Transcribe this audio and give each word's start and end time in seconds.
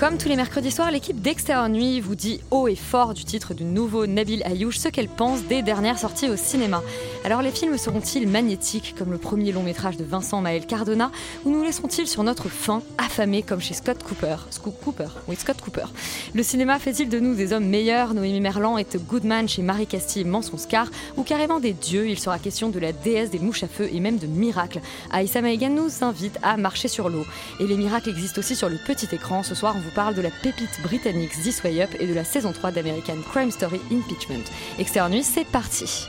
Comme 0.00 0.16
tous 0.16 0.30
les 0.30 0.36
mercredis 0.36 0.70
soirs, 0.70 0.90
l'équipe 0.90 1.20
d'Extérieur 1.20 1.68
Nuit 1.68 2.00
vous 2.00 2.14
dit 2.14 2.40
haut 2.50 2.68
et 2.68 2.74
fort 2.74 3.12
du 3.12 3.22
titre 3.26 3.52
du 3.52 3.64
nouveau 3.64 4.06
Nabil 4.06 4.42
Ayouch 4.44 4.78
ce 4.78 4.88
qu'elle 4.88 5.10
pense 5.10 5.42
des 5.42 5.60
dernières 5.60 5.98
sorties 5.98 6.30
au 6.30 6.36
cinéma. 6.36 6.82
Alors 7.22 7.42
les 7.42 7.50
films 7.50 7.76
seront-ils 7.76 8.26
magnétiques 8.26 8.94
comme 8.96 9.12
le 9.12 9.18
premier 9.18 9.52
long 9.52 9.62
métrage 9.62 9.98
de 9.98 10.04
Vincent 10.04 10.40
Maël 10.40 10.64
Cardona 10.64 11.10
ou 11.44 11.50
nous 11.50 11.62
laisseront-ils 11.62 12.06
sur 12.06 12.22
notre 12.22 12.48
faim 12.48 12.80
affamés 12.96 13.42
comme 13.42 13.60
chez 13.60 13.74
Scott 13.74 14.02
Cooper 14.02 14.36
Scott 14.48 14.72
Cooper, 14.82 15.08
Scott 15.36 15.60
Cooper. 15.60 15.84
Le 16.32 16.42
cinéma 16.42 16.78
fait-il 16.78 17.10
de 17.10 17.20
nous 17.20 17.34
des 17.34 17.52
hommes 17.52 17.66
meilleurs? 17.66 18.14
Noémie 18.14 18.40
Merlan 18.40 18.78
est 18.78 18.96
Goodman 18.96 19.50
chez 19.50 19.60
Marie 19.60 19.86
Castille 19.86 20.24
Manson 20.24 20.56
Scar 20.56 20.86
ou 21.18 21.24
carrément 21.24 21.60
des 21.60 21.74
dieux? 21.74 22.08
Il 22.08 22.18
sera 22.18 22.38
question 22.38 22.70
de 22.70 22.78
la 22.78 22.92
déesse 22.92 23.28
des 23.28 23.38
mouches 23.38 23.64
à 23.64 23.68
feu 23.68 23.90
et 23.92 24.00
même 24.00 24.16
de 24.16 24.26
miracles. 24.26 24.80
Aïssa 25.12 25.42
Maïgan 25.42 25.68
nous 25.68 25.90
invite 26.00 26.38
à 26.42 26.56
marcher 26.56 26.88
sur 26.88 27.10
l'eau. 27.10 27.26
Et 27.60 27.66
les 27.66 27.76
miracles 27.76 28.08
existent 28.08 28.38
aussi 28.38 28.56
sur 28.56 28.70
le 28.70 28.78
petit 28.86 29.08
écran. 29.12 29.42
Ce 29.42 29.54
soir, 29.54 29.76
parle 29.90 30.14
de 30.14 30.22
la 30.22 30.30
pépite 30.30 30.80
britannique 30.82 31.32
This 31.42 31.62
Way 31.62 31.82
Up 31.82 31.90
et 31.98 32.06
de 32.06 32.14
la 32.14 32.24
saison 32.24 32.52
3 32.52 32.72
d'American 32.72 33.16
Crime 33.30 33.50
Story 33.50 33.80
Impeachment. 33.92 34.44
Extérieur 34.78 35.10
Nuit, 35.10 35.24
c'est 35.24 35.46
parti. 35.46 36.06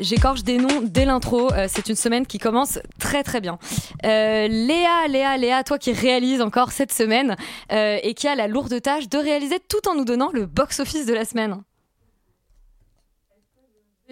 J'écorche 0.00 0.44
des 0.44 0.56
noms 0.56 0.80
dès 0.82 1.04
l'intro. 1.04 1.52
Euh, 1.52 1.66
c'est 1.68 1.88
une 1.88 1.96
semaine 1.96 2.26
qui 2.26 2.38
commence 2.38 2.78
très 2.98 3.22
très 3.22 3.40
bien. 3.40 3.58
Euh, 4.04 4.48
Léa, 4.48 5.06
Léa, 5.08 5.36
Léa, 5.36 5.62
toi 5.62 5.78
qui 5.78 5.92
réalises 5.92 6.40
encore 6.40 6.72
cette 6.72 6.92
semaine 6.92 7.36
euh, 7.70 7.98
et 8.02 8.14
qui 8.14 8.26
a 8.26 8.34
la 8.34 8.48
lourde 8.48 8.80
tâche 8.80 9.08
de 9.08 9.18
réaliser 9.18 9.58
tout 9.60 9.88
en 9.88 9.94
nous 9.94 10.06
donnant 10.06 10.30
le 10.32 10.46
box-office 10.46 11.04
de 11.04 11.12
la 11.12 11.26
semaine. 11.26 11.62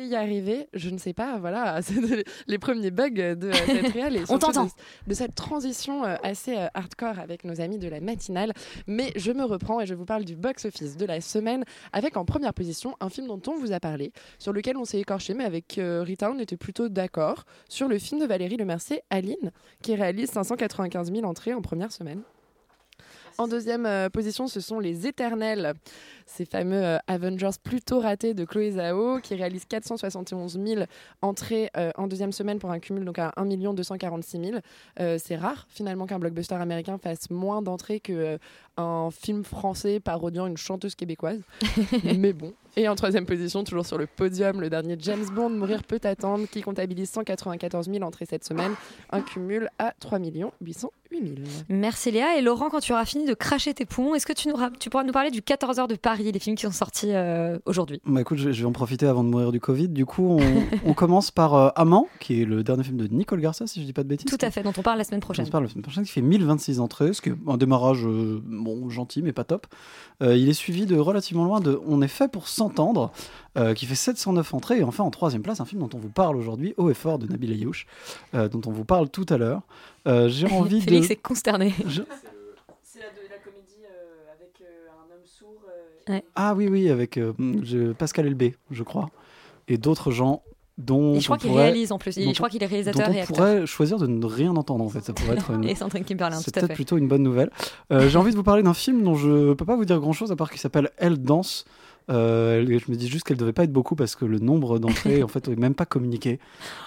Y 0.04 0.14
arriver, 0.14 0.68
je 0.74 0.90
ne 0.90 0.98
sais 0.98 1.12
pas, 1.12 1.38
voilà, 1.38 1.80
c'est 1.82 2.24
les 2.46 2.58
premiers 2.58 2.90
bugs 2.90 3.10
de 3.10 3.50
cette 3.52 3.88
réal 3.92 4.16
et 4.16 4.22
On 4.28 4.38
de, 4.38 4.68
de 5.06 5.14
cette 5.14 5.34
transition 5.34 6.04
euh, 6.04 6.16
assez 6.22 6.56
euh, 6.56 6.68
hardcore 6.74 7.18
avec 7.18 7.44
nos 7.44 7.60
amis 7.60 7.78
de 7.78 7.88
la 7.88 8.00
matinale. 8.00 8.52
Mais 8.86 9.12
je 9.16 9.32
me 9.32 9.44
reprends 9.44 9.80
et 9.80 9.86
je 9.86 9.94
vous 9.94 10.04
parle 10.04 10.24
du 10.24 10.36
box-office 10.36 10.96
de 10.96 11.06
la 11.06 11.20
semaine 11.20 11.64
avec 11.92 12.16
en 12.16 12.24
première 12.24 12.54
position 12.54 12.96
un 13.00 13.08
film 13.08 13.26
dont 13.26 13.40
on 13.46 13.58
vous 13.58 13.72
a 13.72 13.80
parlé, 13.80 14.12
sur 14.38 14.52
lequel 14.52 14.76
on 14.76 14.84
s'est 14.84 15.00
écorché, 15.00 15.34
mais 15.34 15.44
avec 15.44 15.78
euh, 15.78 16.02
Rita, 16.02 16.30
on 16.30 16.38
était 16.38 16.56
plutôt 16.56 16.88
d'accord, 16.88 17.44
sur 17.68 17.88
le 17.88 17.98
film 17.98 18.20
de 18.20 18.26
Valérie 18.26 18.56
Lemercier, 18.56 19.02
Aline, 19.10 19.52
qui 19.82 19.94
réalise 19.94 20.30
595 20.30 21.12
000 21.12 21.26
entrées 21.26 21.54
en 21.54 21.62
première 21.62 21.92
semaine. 21.92 22.22
En 23.40 23.46
deuxième 23.46 23.86
euh, 23.86 24.08
position, 24.08 24.48
ce 24.48 24.58
sont 24.58 24.80
les 24.80 25.06
Éternels, 25.06 25.74
ces 26.26 26.44
fameux 26.44 26.84
euh, 26.84 26.98
Avengers 27.06 27.56
plutôt 27.62 28.00
ratés 28.00 28.34
de 28.34 28.44
Chloé 28.44 28.72
Zhao, 28.72 29.20
qui 29.20 29.36
réalisent 29.36 29.64
471 29.64 30.58
000 30.60 30.82
entrées 31.22 31.70
euh, 31.76 31.92
en 31.94 32.08
deuxième 32.08 32.32
semaine 32.32 32.58
pour 32.58 32.72
un 32.72 32.80
cumul 32.80 33.04
donc 33.04 33.20
à 33.20 33.32
1 33.36 33.46
246 33.46 34.40
000. 34.40 34.58
Euh, 34.98 35.18
c'est 35.22 35.36
rare 35.36 35.66
finalement 35.70 36.06
qu'un 36.06 36.18
blockbuster 36.18 36.56
américain 36.56 36.98
fasse 36.98 37.30
moins 37.30 37.62
d'entrées 37.62 38.00
que 38.00 38.12
euh, 38.12 38.38
un 38.76 39.10
film 39.12 39.44
français 39.44 40.00
parodiant 40.00 40.48
une 40.48 40.56
chanteuse 40.56 40.96
québécoise. 40.96 41.40
Mais 42.18 42.32
bon. 42.32 42.52
Et 42.80 42.86
en 42.88 42.94
troisième 42.94 43.26
position, 43.26 43.64
toujours 43.64 43.84
sur 43.84 43.98
le 43.98 44.06
podium, 44.06 44.60
le 44.60 44.70
dernier 44.70 44.96
James 45.00 45.24
Bond, 45.34 45.50
Mourir 45.50 45.82
peut 45.82 45.98
attendre, 46.04 46.46
qui 46.48 46.62
comptabilise 46.62 47.10
194 47.10 47.90
000 47.90 48.04
entrées 48.04 48.24
cette 48.24 48.44
semaine, 48.44 48.70
un 49.10 49.20
cumul 49.20 49.68
à 49.80 49.94
3 49.98 50.20
808 50.20 50.52
000. 51.10 51.24
Merci 51.68 52.12
Léa. 52.12 52.38
Et 52.38 52.40
Laurent, 52.40 52.68
quand 52.70 52.78
tu 52.78 52.92
auras 52.92 53.04
fini 53.04 53.24
de 53.26 53.34
cracher 53.34 53.74
tes 53.74 53.84
poumons, 53.84 54.14
est-ce 54.14 54.26
que 54.26 54.32
tu, 54.32 54.46
nous 54.48 54.54
ra- 54.54 54.70
tu 54.78 54.90
pourras 54.90 55.02
nous 55.02 55.12
parler 55.12 55.30
du 55.32 55.40
14h 55.40 55.88
de 55.88 55.96
Paris, 55.96 56.30
les 56.30 56.38
films 56.38 56.54
qui 56.54 56.66
sont 56.66 56.70
sortis 56.70 57.10
euh, 57.12 57.58
aujourd'hui? 57.66 58.00
Bah 58.06 58.20
écoute, 58.20 58.38
je 58.38 58.46
vais, 58.48 58.52
je 58.52 58.60
vais 58.60 58.66
en 58.68 58.72
profiter 58.72 59.06
avant 59.06 59.24
de 59.24 59.28
mourir 59.28 59.50
du 59.50 59.58
Covid. 59.58 59.88
Du 59.88 60.06
coup, 60.06 60.38
on, 60.38 60.62
on 60.88 60.94
commence 60.94 61.32
par 61.32 61.54
euh, 61.56 61.68
Amant, 61.74 62.06
qui 62.20 62.42
est 62.42 62.44
le 62.44 62.62
dernier 62.62 62.84
film 62.84 62.96
de 62.96 63.08
Nicole 63.08 63.40
Garça, 63.40 63.66
si 63.66 63.80
je 63.80 63.86
dis 63.86 63.92
pas 63.92 64.04
de 64.04 64.08
bêtises. 64.08 64.30
Tout 64.30 64.38
à 64.44 64.52
fait, 64.52 64.62
dont 64.62 64.72
on 64.78 64.82
parle 64.82 64.98
la 64.98 65.04
semaine 65.04 65.18
On 65.18 65.26
prochaine. 65.26 65.46
se 65.46 65.50
parle 65.50 65.64
la 65.64 65.70
semaine 65.70 65.82
prochaine, 65.82 66.04
qui 66.04 66.12
fait 66.12 66.22
1026 66.22 66.78
entrées, 66.78 67.12
ce 67.12 67.22
qui 67.22 67.30
est 67.30 67.34
un 67.48 67.56
démarrage 67.56 68.06
euh, 68.06 68.40
bon, 68.46 68.88
gentil, 68.88 69.22
mais 69.22 69.32
pas 69.32 69.44
top. 69.44 69.66
Euh, 70.22 70.36
il 70.36 70.48
est 70.48 70.52
suivi 70.54 70.84
de 70.86 70.96
relativement 70.96 71.44
loin 71.44 71.60
de 71.60 71.80
On 71.86 72.02
est 72.02 72.08
fait 72.08 72.28
pour 72.30 72.48
s'entendre, 72.68 73.10
euh, 73.56 73.74
qui 73.74 73.86
fait 73.86 73.94
709 73.94 74.54
entrées. 74.54 74.78
Et 74.78 74.84
enfin, 74.84 75.04
en 75.04 75.10
troisième 75.10 75.42
place, 75.42 75.60
un 75.60 75.64
film 75.64 75.80
dont 75.82 75.90
on 75.94 75.98
vous 75.98 76.08
parle 76.10 76.36
aujourd'hui, 76.36 76.74
Haut 76.76 76.90
et 76.90 76.94
fort 76.94 77.18
de 77.18 77.26
Nabil 77.26 77.52
Ayouch, 77.52 77.86
euh, 78.34 78.48
dont 78.48 78.60
on 78.66 78.70
vous 78.72 78.84
parle 78.84 79.08
tout 79.08 79.26
à 79.28 79.36
l'heure. 79.38 79.62
Euh, 80.06 80.28
J'ai 80.28 80.46
envie 80.52 80.78
de. 80.78 80.84
Félix 80.84 81.10
est 81.10 81.16
consterné. 81.16 81.74
Je- 81.86 82.02
C'est 82.82 83.00
la, 83.00 83.06
comédie 83.42 83.84
avec 84.34 84.62
un 84.62 85.14
homme 85.14 85.24
sourd. 85.24 85.54
Ah 86.34 86.54
oui, 86.54 86.68
oui, 86.68 86.88
avec 86.90 87.16
euh, 87.16 87.32
je- 87.62 87.92
Pascal 87.92 88.26
Elbé, 88.26 88.54
je 88.70 88.82
crois, 88.82 89.10
et 89.68 89.76
d'autres 89.78 90.10
gens 90.10 90.42
dont 90.78 91.16
Et 91.16 91.20
je 91.20 91.24
crois 91.24 91.38
qu'il 91.38 91.50
réalise 91.50 91.90
en 91.90 91.98
plus. 91.98 92.16
Dont 92.16 92.30
je 92.32 92.36
crois 92.36 92.48
qu'il 92.48 92.62
est 92.62 92.66
dont 92.66 92.70
réalisateur 92.70 93.08
on 93.08 93.12
et 93.12 93.20
acteur. 93.20 93.36
pourrait 93.36 93.66
choisir 93.66 93.98
de 93.98 94.06
ne 94.06 94.24
rien 94.24 94.54
entendre 94.54 94.84
en 94.84 94.88
fait. 94.88 95.00
Ça 95.00 95.12
pourrait 95.12 95.32
être 95.36 95.50
une, 95.54 95.64
Et 95.64 95.74
Sandrine 95.74 96.04
Kimberlin, 96.04 96.36
c'est 96.38 96.54
peut-être 96.54 96.72
plutôt 96.74 96.96
une 96.96 97.08
bonne 97.08 97.24
nouvelle. 97.24 97.50
Euh, 97.92 98.08
J'ai 98.08 98.16
envie 98.16 98.30
de 98.30 98.36
vous 98.36 98.44
parler 98.44 98.62
d'un 98.62 98.74
film 98.74 99.02
dont 99.02 99.16
je 99.16 99.54
peux 99.54 99.64
pas 99.64 99.74
vous 99.74 99.84
dire 99.84 99.98
grand 99.98 100.12
chose 100.12 100.30
à 100.30 100.36
part 100.36 100.50
qu'il 100.50 100.60
s'appelle 100.60 100.90
Elle 100.98 101.20
danse. 101.20 101.64
Euh, 102.10 102.64
je 102.66 102.90
me 102.90 102.96
dis 102.96 103.08
juste 103.08 103.24
qu'elle 103.26 103.36
devait 103.36 103.52
pas 103.52 103.64
être 103.64 103.72
beaucoup 103.72 103.94
parce 103.94 104.16
que 104.16 104.24
le 104.24 104.38
nombre 104.38 104.78
d'entrées 104.78 105.22
en 105.24 105.28
fait 105.28 105.46
n'est 105.48 105.56
même 105.56 105.74
pas 105.74 105.86
communiqué, 105.86 106.38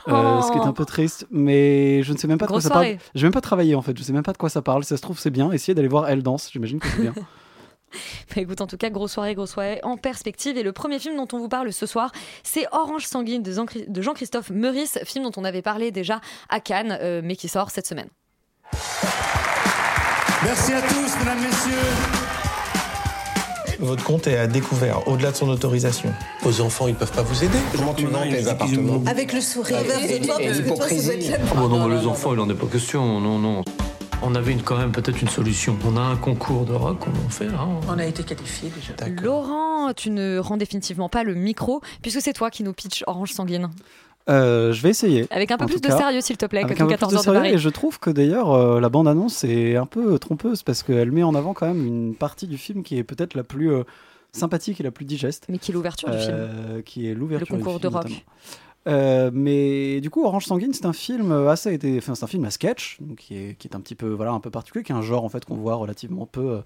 Euh, 0.07 0.41
ce 0.41 0.51
qui 0.51 0.57
est 0.57 0.61
un 0.61 0.73
peu 0.73 0.85
triste. 0.85 1.27
Mais 1.31 2.03
je 2.03 2.13
ne 2.13 2.17
sais 2.17 2.27
même 2.27 2.37
pas 2.37 2.47
de 2.47 2.51
quoi 2.51 2.61
ça 2.61 2.69
parle. 2.69 2.85
soirée. 2.85 2.99
J'ai 3.15 3.25
même 3.25 3.33
pas 3.33 3.41
travaillé 3.41 3.75
en 3.75 3.81
fait. 3.81 3.97
Je 3.97 4.03
sais 4.03 4.13
même 4.13 4.23
pas 4.23 4.33
de 4.33 4.37
quoi 4.37 4.49
ça 4.49 4.61
parle. 4.61 4.83
Si 4.83 4.89
ça 4.89 4.97
se 4.97 5.01
trouve 5.01 5.19
c'est 5.19 5.29
bien. 5.29 5.51
Essayez 5.51 5.75
d'aller 5.75 5.87
voir 5.87 6.09
Elle 6.09 6.23
danse. 6.23 6.49
J'imagine 6.51 6.79
que 6.79 6.87
c'est 6.87 7.01
bien. 7.01 7.13
Bah, 8.33 8.41
écoute, 8.41 8.61
en 8.61 8.67
tout 8.67 8.77
cas, 8.77 8.89
grosse 8.89 9.11
soirée, 9.11 9.35
grosse 9.35 9.51
soirée 9.51 9.79
en 9.83 9.97
perspective. 9.97 10.57
Et 10.57 10.63
le 10.63 10.71
premier 10.71 10.97
film 10.97 11.17
dont 11.17 11.27
on 11.33 11.39
vous 11.39 11.49
parle 11.49 11.73
ce 11.73 11.85
soir, 11.85 12.11
c'est 12.41 12.65
Orange 12.71 13.05
Sanguine 13.05 13.43
de 13.43 14.01
Jean-Christophe 14.01 14.49
Meurice, 14.49 14.97
film 15.03 15.25
dont 15.25 15.31
on 15.35 15.43
avait 15.43 15.61
parlé 15.61 15.91
déjà 15.91 16.21
à 16.47 16.61
Cannes, 16.61 16.97
euh, 17.01 17.21
mais 17.21 17.35
qui 17.35 17.49
sort 17.49 17.69
cette 17.69 17.87
semaine. 17.87 18.07
Merci 20.43 20.73
à 20.73 20.81
tous, 20.81 21.19
mesdames, 21.19 21.41
messieurs. 21.41 22.30
Votre 23.81 24.03
compte 24.03 24.27
est 24.27 24.37
à 24.37 24.45
découvert, 24.47 25.07
au-delà 25.07 25.31
de 25.31 25.35
son 25.35 25.49
autorisation. 25.49 26.13
Vos 26.43 26.61
enfants, 26.61 26.87
ils 26.87 26.93
peuvent 26.95 27.11
pas 27.11 27.23
vous 27.23 27.43
aider. 27.43 27.57
Comment 27.75 27.93
tu 27.95 28.05
vends 28.05 28.21
tes 28.21 28.47
appartements 28.47 29.01
Avec 29.07 29.33
le 29.33 29.41
sourire 29.41 29.83
doit 29.83 29.95
être 30.03 30.27
la 30.27 30.35
Oh 31.63 31.67
non, 31.67 31.87
les 31.87 32.05
enfants, 32.05 32.33
il 32.33 32.39
en 32.39 32.49
est 32.49 32.53
pas 32.53 32.67
question, 32.67 33.19
non, 33.19 33.39
non. 33.39 33.63
On 34.23 34.35
avait 34.35 34.51
une- 34.51 34.61
quand 34.61 34.78
même 34.78 34.91
peut-être 34.91 35.19
une 35.19 35.29
solution. 35.29 35.75
On 35.83 35.97
a 35.97 36.01
un 36.01 36.16
concours 36.16 36.66
de 36.66 36.73
rock, 36.73 36.99
on 37.07 37.25
en 37.25 37.29
fait. 37.29 37.47
hein. 37.47 37.67
On 37.89 37.97
a 37.97 38.05
été 38.05 38.22
qualifiés 38.23 38.69
déjà. 38.69 39.09
Laurent, 39.23 39.93
tu 39.95 40.11
ne 40.11 40.37
rends 40.37 40.57
définitivement 40.57 41.09
pas 41.09 41.23
le 41.23 41.34
micro, 41.34 41.81
puisque 42.03 42.22
c'est 42.22 42.34
toi 42.34 42.51
qui 42.51 42.61
nous 42.63 42.72
pitch 42.73 43.03
Orange 43.07 43.31
Sanguine. 43.34 43.72
Euh, 44.29 44.73
je 44.73 44.82
vais 44.82 44.90
essayer. 44.90 45.26
Avec 45.32 45.52
un 45.52 45.58
peu 45.58 45.66
plus 45.66 45.82
de 45.82 45.88
cas. 45.88 45.97
sérieux, 45.97 46.22
s'il 46.22 46.38
te 46.38 46.46
plaît, 46.46 46.62
que 46.62 46.66
Avec 46.68 46.78
ton 46.78 46.85
un 46.85 46.88
peu 46.88 46.94
plus 46.94 47.00
14 47.00 47.12
de 47.12 47.18
heures 47.18 47.35
de 47.35 47.40
Paris. 47.40 47.53
Et 47.56 47.58
je 47.58 47.70
trouve 47.70 48.00
que 48.00 48.09
d'ailleurs, 48.09 48.52
euh, 48.52 48.79
la 48.79 48.90
bande-annonce 48.90 49.44
est 49.44 49.76
un 49.76 49.85
peu 49.85 50.18
trompeuse 50.20 50.64
parce 50.64 50.84
qu'elle 50.84 51.12
met 51.12 51.23
en 51.23 51.35
avant 51.35 51.53
quand 51.53 51.68
même 51.68 51.85
une 51.85 52.16
partie 52.16 52.47
du 52.47 52.58
film 52.58 52.84
qui 52.84 52.97
est 52.97 53.03
peut-être 53.03 53.35
la 53.35 53.44
plus 53.44 53.72
euh, 53.72 53.84
sympathique 54.32 54.79
et 54.79 54.84
la 54.84 54.91
plus 54.91 55.06
digeste. 55.06 55.46
Mais 55.50 55.58
qui 55.58 55.72
est 55.72 55.73
l'ouverture 55.73 56.09
du 56.09 56.18
film. 56.18 56.84
Qui 56.85 57.09
est 57.09 57.14
l'ouverture 57.14 57.56
Le 57.56 57.59
du 57.59 57.64
concours 57.64 57.79
film, 57.79 57.91
de 57.91 57.97
rock. 57.97 58.26
Euh, 58.88 59.29
mais 59.34 60.02
du 60.02 60.09
coup, 60.09 60.23
Orange 60.26 60.46
Sanguine, 60.46 60.73
c'est 60.73 60.88
un 60.88 60.94
film 60.94 61.32
assez, 61.47 61.79
enfin, 61.97 62.16
c'est 62.16 62.23
un 62.23 62.28
film 62.28 62.46
à 62.46 62.52
sketch, 62.52 62.97
donc 63.00 63.18
qui 63.18 63.38
est, 63.38 63.56
qui 63.56 63.68
est 63.68 63.76
un 63.76 63.79
petit 63.79 63.94
peu, 63.96 64.09
voilà, 64.09 64.32
un 64.32 64.40
peu 64.40 64.50
particulier, 64.50 64.84
qui 64.84 64.91
est 64.91 64.96
un 64.96 65.03
genre 65.03 65.23
en 65.23 65.29
fait 65.29 65.46
qu'on 65.46 65.56
voit 65.56 65.76
relativement 65.76 66.26
peu 66.26 66.62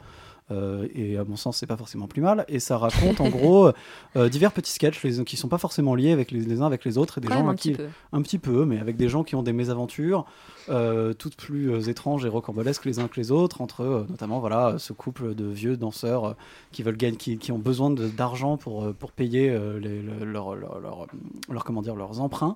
euh, 0.51 0.55
euh, 0.55 0.87
et 0.93 1.17
à 1.17 1.23
mon 1.23 1.35
sens, 1.35 1.57
c'est 1.57 1.65
pas 1.67 1.77
forcément 1.77 2.07
plus 2.07 2.21
mal. 2.21 2.45
Et 2.47 2.59
ça 2.59 2.77
raconte 2.77 3.19
en 3.19 3.29
gros 3.29 3.71
euh, 4.15 4.29
divers 4.29 4.51
petits 4.51 4.71
sketchs 4.71 5.01
les, 5.03 5.23
qui 5.23 5.37
sont 5.37 5.47
pas 5.47 5.57
forcément 5.57 5.95
liés 5.95 6.11
avec 6.11 6.31
les, 6.31 6.39
les 6.41 6.61
uns 6.61 6.65
avec 6.65 6.85
les 6.85 6.97
autres 6.97 7.17
et 7.17 7.21
des 7.21 7.27
Quand 7.27 7.39
gens 7.39 7.47
un 7.49 7.55
qui 7.55 7.71
petit 7.71 7.77
peu. 7.83 7.87
un 8.13 8.21
petit 8.21 8.37
peu, 8.39 8.65
mais 8.65 8.79
avec 8.79 8.95
des 8.95 9.09
gens 9.09 9.23
qui 9.23 9.35
ont 9.35 9.43
des 9.43 9.53
mésaventures, 9.53 10.25
euh, 10.69 11.13
toutes 11.13 11.35
plus 11.35 11.71
euh, 11.71 11.81
étranges 11.89 12.25
et 12.25 12.29
rocambolesques 12.29 12.85
les 12.85 12.99
uns 12.99 13.07
que 13.07 13.19
les 13.19 13.31
autres, 13.31 13.61
entre 13.61 13.81
euh, 13.81 14.05
notamment 14.09 14.39
voilà 14.39 14.75
ce 14.77 14.93
couple 14.93 15.33
de 15.35 15.45
vieux 15.45 15.77
danseurs 15.77 16.25
euh, 16.25 16.33
qui 16.71 16.83
veulent 16.83 16.97
gagner, 16.97 17.17
qui, 17.17 17.37
qui 17.37 17.51
ont 17.51 17.59
besoin 17.59 17.89
d'argent 17.91 18.57
pour 18.57 18.83
euh, 18.83 18.93
pour 18.93 19.11
payer 19.11 19.49
euh, 19.49 19.79
les- 19.79 20.01
le- 20.01 20.25
leur, 20.25 20.55
leur, 20.55 20.79
leur- 20.79 21.07
leur- 21.49 21.63
comment 21.63 21.81
dire 21.81 21.95
leurs 21.95 22.21
emprunts 22.21 22.55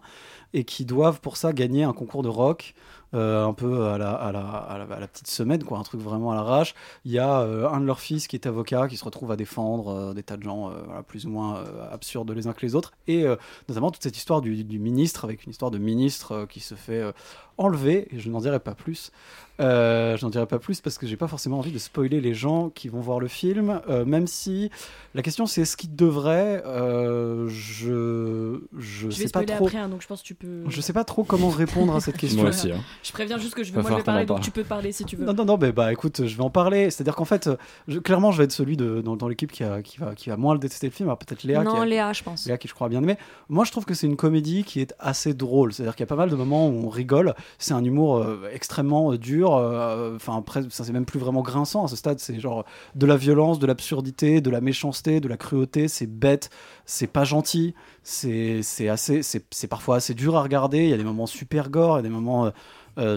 et 0.54 0.64
qui 0.64 0.86
doivent 0.86 1.22
pour 1.22 1.38
ça 1.38 1.54
gagner 1.54 1.84
un 1.84 1.94
concours 1.94 2.24
de 2.24 2.30
rock. 2.30 2.74
Euh, 3.14 3.46
un 3.46 3.54
peu 3.54 3.88
à 3.88 3.98
la, 3.98 5.08
petite 5.08 5.28
semaine, 5.28 5.64
quoi, 5.64 5.80
un 5.80 5.84
truc 5.84 6.02
vraiment 6.02 6.32
à 6.32 6.36
l'arrache. 6.36 6.76
Il 7.06 7.12
y 7.12 7.20
a 7.20 7.42
euh, 7.42 7.68
un 7.70 7.82
de 7.82 7.86
leurs 7.86 8.00
fils 8.00 8.28
qui 8.28 8.36
est 8.36 8.46
avocat, 8.46 8.88
qui 8.88 8.98
se 8.98 9.04
retrouve 9.04 9.32
à 9.32 9.36
défendre 9.36 9.88
euh, 9.88 10.14
des 10.14 10.24
tas 10.24 10.38
de 10.38 10.44
gens 10.44 10.72
plus 11.08 11.26
ou 11.26 11.30
moins 11.30 11.64
absurdes 11.92 12.32
les 12.32 12.48
uns 12.48 12.54
que 12.54 12.66
les 12.66 12.76
autres, 12.76 12.94
et 13.08 13.26
notamment 13.68 13.92
toute 13.92 14.04
cette 14.04 14.18
histoire 14.18 14.42
du, 14.42 14.80
ministre, 14.80 15.24
avec 15.24 15.46
une 15.46 15.52
histoire 15.52 15.72
de 15.72 15.78
ministre 15.78 16.46
qui 16.50 16.60
se 16.60 16.76
fait 16.76 17.04
enlever, 17.60 18.08
et 18.12 18.20
je 18.20 18.30
n'en 18.30 18.40
dirai 18.40 18.60
pas 18.60 18.74
plus. 18.74 19.12
Euh, 19.62 20.16
je 20.16 20.24
n'en 20.26 20.30
dirai 20.30 20.46
pas 20.46 20.58
plus 20.58 20.80
parce 20.80 20.98
que 20.98 21.06
j'ai 21.06 21.18
pas 21.18 21.28
forcément 21.28 21.58
envie 21.60 21.74
de 21.74 21.78
spoiler 21.80 22.22
les 22.22 22.34
gens 22.34 22.70
qui 22.70 22.88
vont 22.88 23.02
voir 23.02 23.20
le 23.20 23.28
film, 23.28 23.82
euh, 23.90 24.06
même 24.06 24.26
si 24.26 24.72
la 25.16 25.22
question 25.22 25.46
c'est 25.46 25.64
est-ce 25.64 25.76
qu'il 25.76 25.94
devrait. 25.98 26.64
euh, 26.66 27.50
je 27.50 28.60
je 28.78 29.10
Je 29.10 29.10
sais 29.10 29.24
vais 29.26 29.30
pas 29.30 29.44
trop. 29.44 29.66
après, 29.66 29.78
hein, 29.78 29.90
donc 29.90 30.02
je 30.02 30.08
pense 30.08 30.22
que 30.22 30.28
tu 30.28 30.34
peux. 30.36 30.64
Je 30.70 30.80
sais 30.80 30.94
pas 30.94 31.04
trop 31.04 31.26
comment 31.26 31.50
répondre 31.50 31.94
à 31.94 32.00
cette 32.00 32.16
question. 32.18 32.42
Moi 32.42 32.52
aussi. 32.52 32.72
hein. 32.72 32.80
Je 33.04 33.12
préviens 33.12 33.38
juste 33.38 33.54
que 33.54 33.64
je, 33.66 33.74
Va 33.74 33.82
moi 33.82 33.92
je 33.92 33.96
vais 33.98 34.04
parler, 34.04 34.26
donc 34.26 34.38
parle. 34.38 34.46
tu 34.46 34.52
peux 34.52 34.64
parler 34.64 34.94
si 34.94 35.04
tu 35.04 35.18
veux. 35.18 35.26
Non, 35.26 35.34
non, 35.34 35.44
non, 35.44 35.58
mais 35.58 35.74
bah 35.74 35.92
écoute, 35.92 36.26
je 36.26 36.38
vais 36.38 36.44
en 36.44 36.50
parler. 36.50 36.90
C'est-à-dire 36.90 37.16
qu'en 37.18 37.26
fait, 37.26 37.50
je- 37.90 38.00
clairement, 38.00 38.32
je 38.32 38.38
vais 38.38 38.46
être 38.46 38.54
celui 38.54 38.78
de, 38.78 39.02
dans, 39.02 39.18
dans 39.18 39.28
l'équipe 39.28 39.52
qui, 39.52 39.64
a, 39.66 39.82
qui, 39.82 39.98
va, 39.98 40.16
qui 40.16 40.30
va 40.30 40.38
moins 40.38 40.54
le 40.54 40.60
détester 40.60 40.88
le 40.88 40.94
film. 40.94 41.10
Alors 41.10 41.18
peut-être 41.20 41.44
Léa. 41.44 41.64
non, 41.64 41.74
qui 41.74 41.78
a- 41.82 41.86
Léa, 41.86 42.14
je 42.14 42.24
pense. 42.24 42.46
Léa 42.46 42.58
qui 42.58 42.70
je 42.70 42.74
crois 42.74 42.88
a 42.88 42.90
bien 42.90 43.04
aimé. 43.04 43.18
Moi 43.50 43.66
je 43.66 43.72
trouve 43.72 43.84
que 43.84 43.94
c'est 43.94 44.08
une 44.08 44.16
comédie 44.16 44.64
qui 44.64 44.80
est 44.80 44.94
assez 45.00 45.34
drôle. 45.34 45.74
C'est-à-dire 45.74 45.96
qu'il 45.98 46.04
y 46.04 46.08
a 46.08 46.08
pas 46.08 46.16
mal 46.16 46.30
de 46.30 46.36
moments 46.38 46.70
où 46.70 46.86
on 46.86 46.90
rigole. 46.90 47.34
C'est 47.58 47.74
un 47.74 47.84
humour 47.84 48.18
euh, 48.18 48.50
extrêmement 48.54 49.12
euh, 49.14 49.18
dur. 49.18 49.56
euh, 49.56 50.16
Enfin 50.16 50.44
ça 50.70 50.84
c'est 50.84 50.92
même 50.92 51.06
plus 51.06 51.20
vraiment 51.20 51.42
grinçant 51.42 51.86
à 51.86 51.88
ce 51.88 51.96
stade. 51.96 52.20
C'est 52.20 52.40
genre 52.40 52.66
de 52.96 53.06
la 53.06 53.18
violence, 53.18 53.60
de 53.60 53.68
l'absurdité, 53.68 54.42
de 54.42 54.50
la 54.50 54.62
méchanceté, 54.62 55.20
de 55.20 55.28
la 55.28 55.38
cruauté. 55.38 55.88
C'est 55.88 56.08
bête, 56.08 56.50
c'est 56.86 57.08
pas 57.08 57.24
gentil. 57.24 57.74
C'est 58.04 58.62
assez, 58.90 59.22
c'est 59.24 59.68
parfois 59.68 59.98
assez 59.98 60.14
dur 60.14 60.36
à 60.36 60.42
regarder. 60.44 60.84
Il 60.84 60.90
y 60.90 60.94
a 60.94 60.98
des 60.98 61.04
moments 61.04 61.28
super 61.28 61.70
gore, 61.70 61.96
il 61.96 62.00
y 62.00 62.00
a 62.00 62.04
des 62.04 62.10
moments 62.10 62.52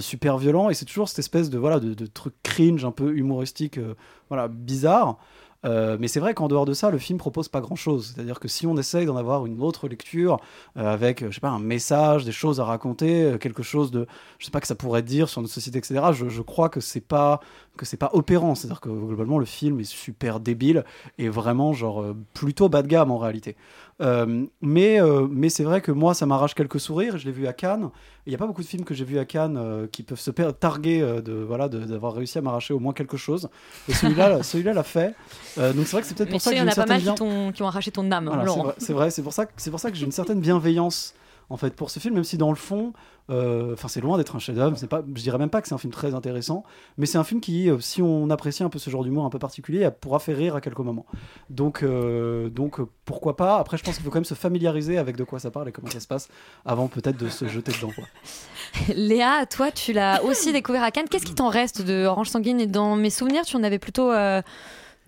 super 0.00 0.38
violents 0.38 0.70
et 0.70 0.74
c'est 0.74 0.84
toujours 0.84 1.08
cette 1.08 1.18
espèce 1.18 1.50
de 1.50 1.58
voilà 1.58 1.80
de, 1.80 1.94
de 1.94 2.06
truc 2.06 2.34
cringe 2.44 2.84
un 2.84 2.92
peu 2.92 3.16
humoristique, 3.16 3.80
voilà 4.28 4.48
bizarre. 4.48 5.18
Euh, 5.64 5.96
mais 6.00 6.08
c'est 6.08 6.20
vrai 6.20 6.34
qu'en 6.34 6.48
dehors 6.48 6.64
de 6.64 6.74
ça, 6.74 6.90
le 6.90 6.98
film 6.98 7.18
propose 7.18 7.48
pas 7.48 7.60
grand-chose. 7.60 8.12
C'est-à-dire 8.14 8.40
que 8.40 8.48
si 8.48 8.66
on 8.66 8.76
essaye 8.76 9.06
d'en 9.06 9.16
avoir 9.16 9.46
une 9.46 9.60
autre 9.62 9.88
lecture 9.88 10.38
euh, 10.76 10.92
avec, 10.92 11.24
je 11.24 11.30
sais 11.30 11.40
pas, 11.40 11.50
un 11.50 11.60
message, 11.60 12.24
des 12.24 12.32
choses 12.32 12.60
à 12.60 12.64
raconter, 12.64 13.22
euh, 13.24 13.38
quelque 13.38 13.62
chose 13.62 13.90
de, 13.90 14.06
je 14.38 14.46
sais 14.46 14.50
pas 14.50 14.60
que 14.60 14.66
ça 14.66 14.74
pourrait 14.74 15.02
dire 15.02 15.28
sur 15.28 15.40
notre 15.40 15.54
société, 15.54 15.78
etc. 15.78 16.00
Je, 16.12 16.28
je 16.28 16.42
crois 16.42 16.68
que 16.68 16.80
c'est 16.80 17.00
pas 17.00 17.40
que 17.76 17.86
c'est 17.86 17.96
pas 17.96 18.10
opérant. 18.12 18.54
C'est-à-dire 18.54 18.80
que 18.80 18.88
globalement 18.88 19.38
le 19.38 19.46
film 19.46 19.80
est 19.80 19.84
super 19.84 20.40
débile 20.40 20.84
et 21.18 21.28
vraiment 21.28 21.72
genre 21.72 22.04
plutôt 22.34 22.68
bas 22.68 22.82
de 22.82 22.88
gamme 22.88 23.10
en 23.10 23.18
réalité. 23.18 23.56
Euh, 24.00 24.46
mais 24.60 25.00
euh, 25.00 25.26
mais 25.30 25.48
c'est 25.48 25.64
vrai 25.64 25.80
que 25.80 25.92
moi 25.92 26.14
ça 26.14 26.26
m'arrache 26.26 26.54
quelques 26.54 26.80
sourires. 26.80 27.18
Je 27.18 27.26
l'ai 27.26 27.32
vu 27.32 27.46
à 27.46 27.52
Cannes. 27.52 27.90
Il 28.26 28.30
n'y 28.30 28.34
a 28.34 28.38
pas 28.38 28.46
beaucoup 28.46 28.62
de 28.62 28.66
films 28.66 28.84
que 28.84 28.94
j'ai 28.94 29.04
vus 29.04 29.18
à 29.18 29.24
Cannes 29.24 29.56
euh, 29.56 29.86
qui 29.86 30.02
peuvent 30.02 30.20
se 30.20 30.30
targuer 30.30 31.00
de 31.00 31.32
voilà 31.32 31.68
d'avoir 31.68 32.14
réussi 32.14 32.38
à 32.38 32.40
m'arracher 32.40 32.74
au 32.74 32.78
moins 32.78 32.92
quelque 32.92 33.16
chose. 33.16 33.48
Et 33.88 33.94
celui-là 33.94 34.42
celui-là 34.42 34.72
l'a 34.72 34.82
fait. 34.82 35.14
Donc 35.56 35.86
c'est 35.86 35.92
vrai 35.92 36.00
que 36.02 36.08
c'est 36.08 36.16
peut-être 36.16 36.30
pour 36.30 36.40
ça 36.40 36.50
sais, 36.50 36.56
que 36.56 36.60
il 36.60 36.64
y 36.64 36.68
en 36.68 36.72
a 36.72 36.74
pas 36.74 36.86
mal 36.86 37.00
bien- 37.00 37.14
qui, 37.52 37.62
ont 37.62 37.66
arraché 37.66 37.90
ton 37.90 38.10
âme, 38.10 38.30
voilà, 38.32 38.74
c'est 38.78 38.92
vrai, 38.92 39.10
c'est 39.10 39.22
pour 39.22 39.32
ça 39.32 39.46
c'est 39.56 39.70
pour 39.70 39.80
ça 39.80 39.90
que 39.90 39.96
j'ai 39.96 40.06
une 40.06 40.12
certaine 40.12 40.40
bienveillance 40.40 41.14
en 41.50 41.56
fait 41.56 41.74
pour 41.74 41.90
ce 41.90 42.00
film, 42.00 42.14
même 42.14 42.24
si 42.24 42.38
dans 42.38 42.50
le 42.50 42.56
fond, 42.56 42.92
enfin 43.28 43.88
c'est 43.88 44.00
loin 44.00 44.16
d'être 44.18 44.36
un 44.36 44.38
chef-d'œuvre. 44.38 44.76
C'est 44.76 44.86
pas, 44.86 45.02
je 45.06 45.22
dirais 45.22 45.38
même 45.38 45.50
pas 45.50 45.62
que 45.62 45.68
c'est 45.68 45.74
un 45.74 45.78
film 45.78 45.92
très 45.92 46.14
intéressant, 46.14 46.64
mais 46.98 47.06
c'est 47.06 47.18
un 47.18 47.24
film 47.24 47.40
qui, 47.40 47.70
euh, 47.70 47.80
si 47.80 48.02
on 48.02 48.30
apprécie 48.30 48.62
un 48.62 48.68
peu 48.68 48.78
ce 48.78 48.90
genre 48.90 49.04
d'humour 49.04 49.24
un 49.24 49.30
peu 49.30 49.38
particulier, 49.38 49.84
euh, 49.84 49.90
pourra 49.90 50.18
faire 50.18 50.36
rire 50.36 50.56
à 50.56 50.60
quelques 50.60 50.78
moments. 50.78 51.06
Donc, 51.50 51.82
euh, 51.82 52.48
donc 52.48 52.80
euh, 52.80 52.86
pourquoi 53.04 53.36
pas? 53.36 53.58
Après, 53.58 53.76
je 53.76 53.84
pense 53.84 53.96
qu'il 53.96 54.04
faut 54.04 54.10
quand 54.10 54.18
même 54.18 54.24
se 54.24 54.34
familiariser 54.34 54.98
avec 54.98 55.16
de 55.16 55.24
quoi 55.24 55.38
ça 55.38 55.50
parle 55.50 55.68
et 55.68 55.72
comment 55.72 55.90
ça 55.90 56.00
se 56.00 56.06
passe 56.06 56.28
avant 56.64 56.88
peut-être 56.88 57.16
de 57.16 57.28
se 57.28 57.46
jeter 57.48 57.72
dedans. 57.72 57.92
Léa, 58.94 59.46
toi, 59.46 59.70
tu 59.70 59.92
l'as 59.92 60.22
aussi 60.24 60.52
découvert 60.52 60.82
à 60.82 60.90
Cannes. 60.90 61.08
Qu'est-ce 61.10 61.26
qui 61.26 61.34
t'en 61.34 61.48
reste 61.48 61.82
de 61.82 62.04
Orange 62.06 62.28
Sanguine? 62.28 62.60
Et 62.60 62.66
dans 62.66 62.96
mes 62.96 63.10
souvenirs, 63.10 63.44
tu 63.44 63.56
en 63.56 63.62
avais 63.62 63.78
plutôt, 63.78 64.10
euh, 64.10 64.42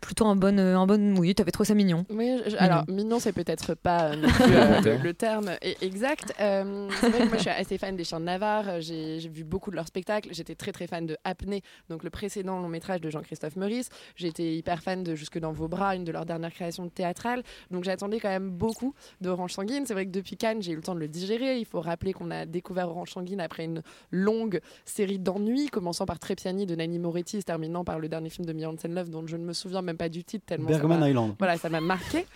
plutôt 0.05 0.27
un 0.27 0.37
bon, 0.37 0.59
euh, 0.59 0.77
un 0.77 0.87
bon. 0.87 1.17
Oui, 1.19 1.35
t'avais 1.35 1.51
trouvé 1.51 1.67
ça 1.67 1.75
mignon. 1.75 2.05
Oui, 2.11 2.41
je- 2.47 2.57
alors 2.59 2.85
mignon, 2.89 3.19
c'est 3.19 3.33
peut-être 3.33 3.75
pas 3.75 4.13
euh, 4.13 4.17
le, 4.99 5.03
le 5.03 5.15
terme 5.15 5.51
e- 5.63 5.75
exact. 5.85 6.33
Euh, 6.41 6.89
c'est 7.01 7.09
vrai 7.09 7.21
que 7.21 7.29
moi, 7.29 7.37
je 7.37 7.43
suis 7.43 7.51
assez 7.51 7.79
fan 7.79 7.97
des 7.97 8.05
Chiens 8.05 8.21
de 8.21 8.25
Navarre. 8.25 8.81
J'ai 8.81 9.19
vu 9.29 9.45
beaucoup 9.45 9.71
de 9.71 9.77
leurs 9.77 9.87
spectacles. 9.87 10.29
J'étais 10.33 10.55
très 10.55 10.73
très 10.73 10.87
fan 10.87 11.07
de 11.07 11.17
Apnée, 11.25 11.63
donc 11.89 12.05
le 12.05 12.11
précédent 12.11 12.61
long 12.61 12.69
métrage 12.69 13.01
de 13.01 13.11
Jean-Christophe 13.11 13.57
Meurice. 13.57 13.89
J'étais 14.17 14.55
hyper 14.57 14.83
fan 14.83 15.03
de 15.03 15.15
Jusque 15.15 15.39
dans 15.39 15.53
vos 15.53 15.69
bras, 15.69 15.97
une 15.97 16.05
de 16.05 16.13
leurs 16.13 16.27
dernières 16.27 16.53
créations 16.53 16.89
théâtrales. 16.89 17.43
Donc 17.71 17.85
j'attendais 17.85 18.21
quand 18.21 18.29
même 18.29 18.51
beaucoup 18.51 18.95
d'Orange 19.21 19.53
Sanguine. 19.53 19.85
C'est 19.87 19.95
vrai 19.95 20.07
que 20.07 20.11
depuis 20.11 20.37
Cannes, 20.37 20.63
j'ai 20.63 20.73
eu 20.73 20.77
le 20.77 20.83
temps 20.83 20.95
de 20.95 21.01
le 21.01 21.09
digérer. 21.09 21.59
Il 21.59 21.65
faut 21.65 21.81
rappeler 21.81 22.13
qu'on 22.13 22.31
a 22.31 22.47
découvert 22.47 22.89
Orange 22.89 23.13
Sanguine 23.13 23.41
après 23.41 23.65
une 23.65 23.83
longue 24.11 24.61
série 24.85 25.19
d'ennuis, 25.19 25.69
commençant 25.69 26.05
par 26.07 26.19
Trépiani 26.19 26.67
de 26.67 26.75
Nanni 26.75 26.99
Moretti, 26.99 27.41
se 27.41 27.45
terminant 27.47 27.85
par 27.85 27.99
le 27.99 28.09
dernier 28.09 28.29
film 28.31 28.45
de 28.47 28.59
Janssen 28.59 28.95
Love, 28.95 29.11
dont 29.11 29.27
je 29.27 29.37
ne 29.37 29.45
me 29.45 29.53
souviens 29.53 29.83
même 29.83 29.94
pas 29.97 30.09
du 30.09 30.25
titre 30.25 30.47
tellement 30.47 30.69
Bergman 30.69 31.01
m'a- 31.01 31.09
Island. 31.09 31.35
Voilà, 31.39 31.57
ça 31.57 31.69
m'a 31.69 31.81
marqué. 31.81 32.27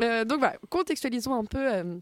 Euh, 0.00 0.24
donc 0.24 0.38
voilà, 0.38 0.56
contextualisons 0.68 1.34
un 1.34 1.44
peu. 1.44 1.74
euh, 1.74 1.98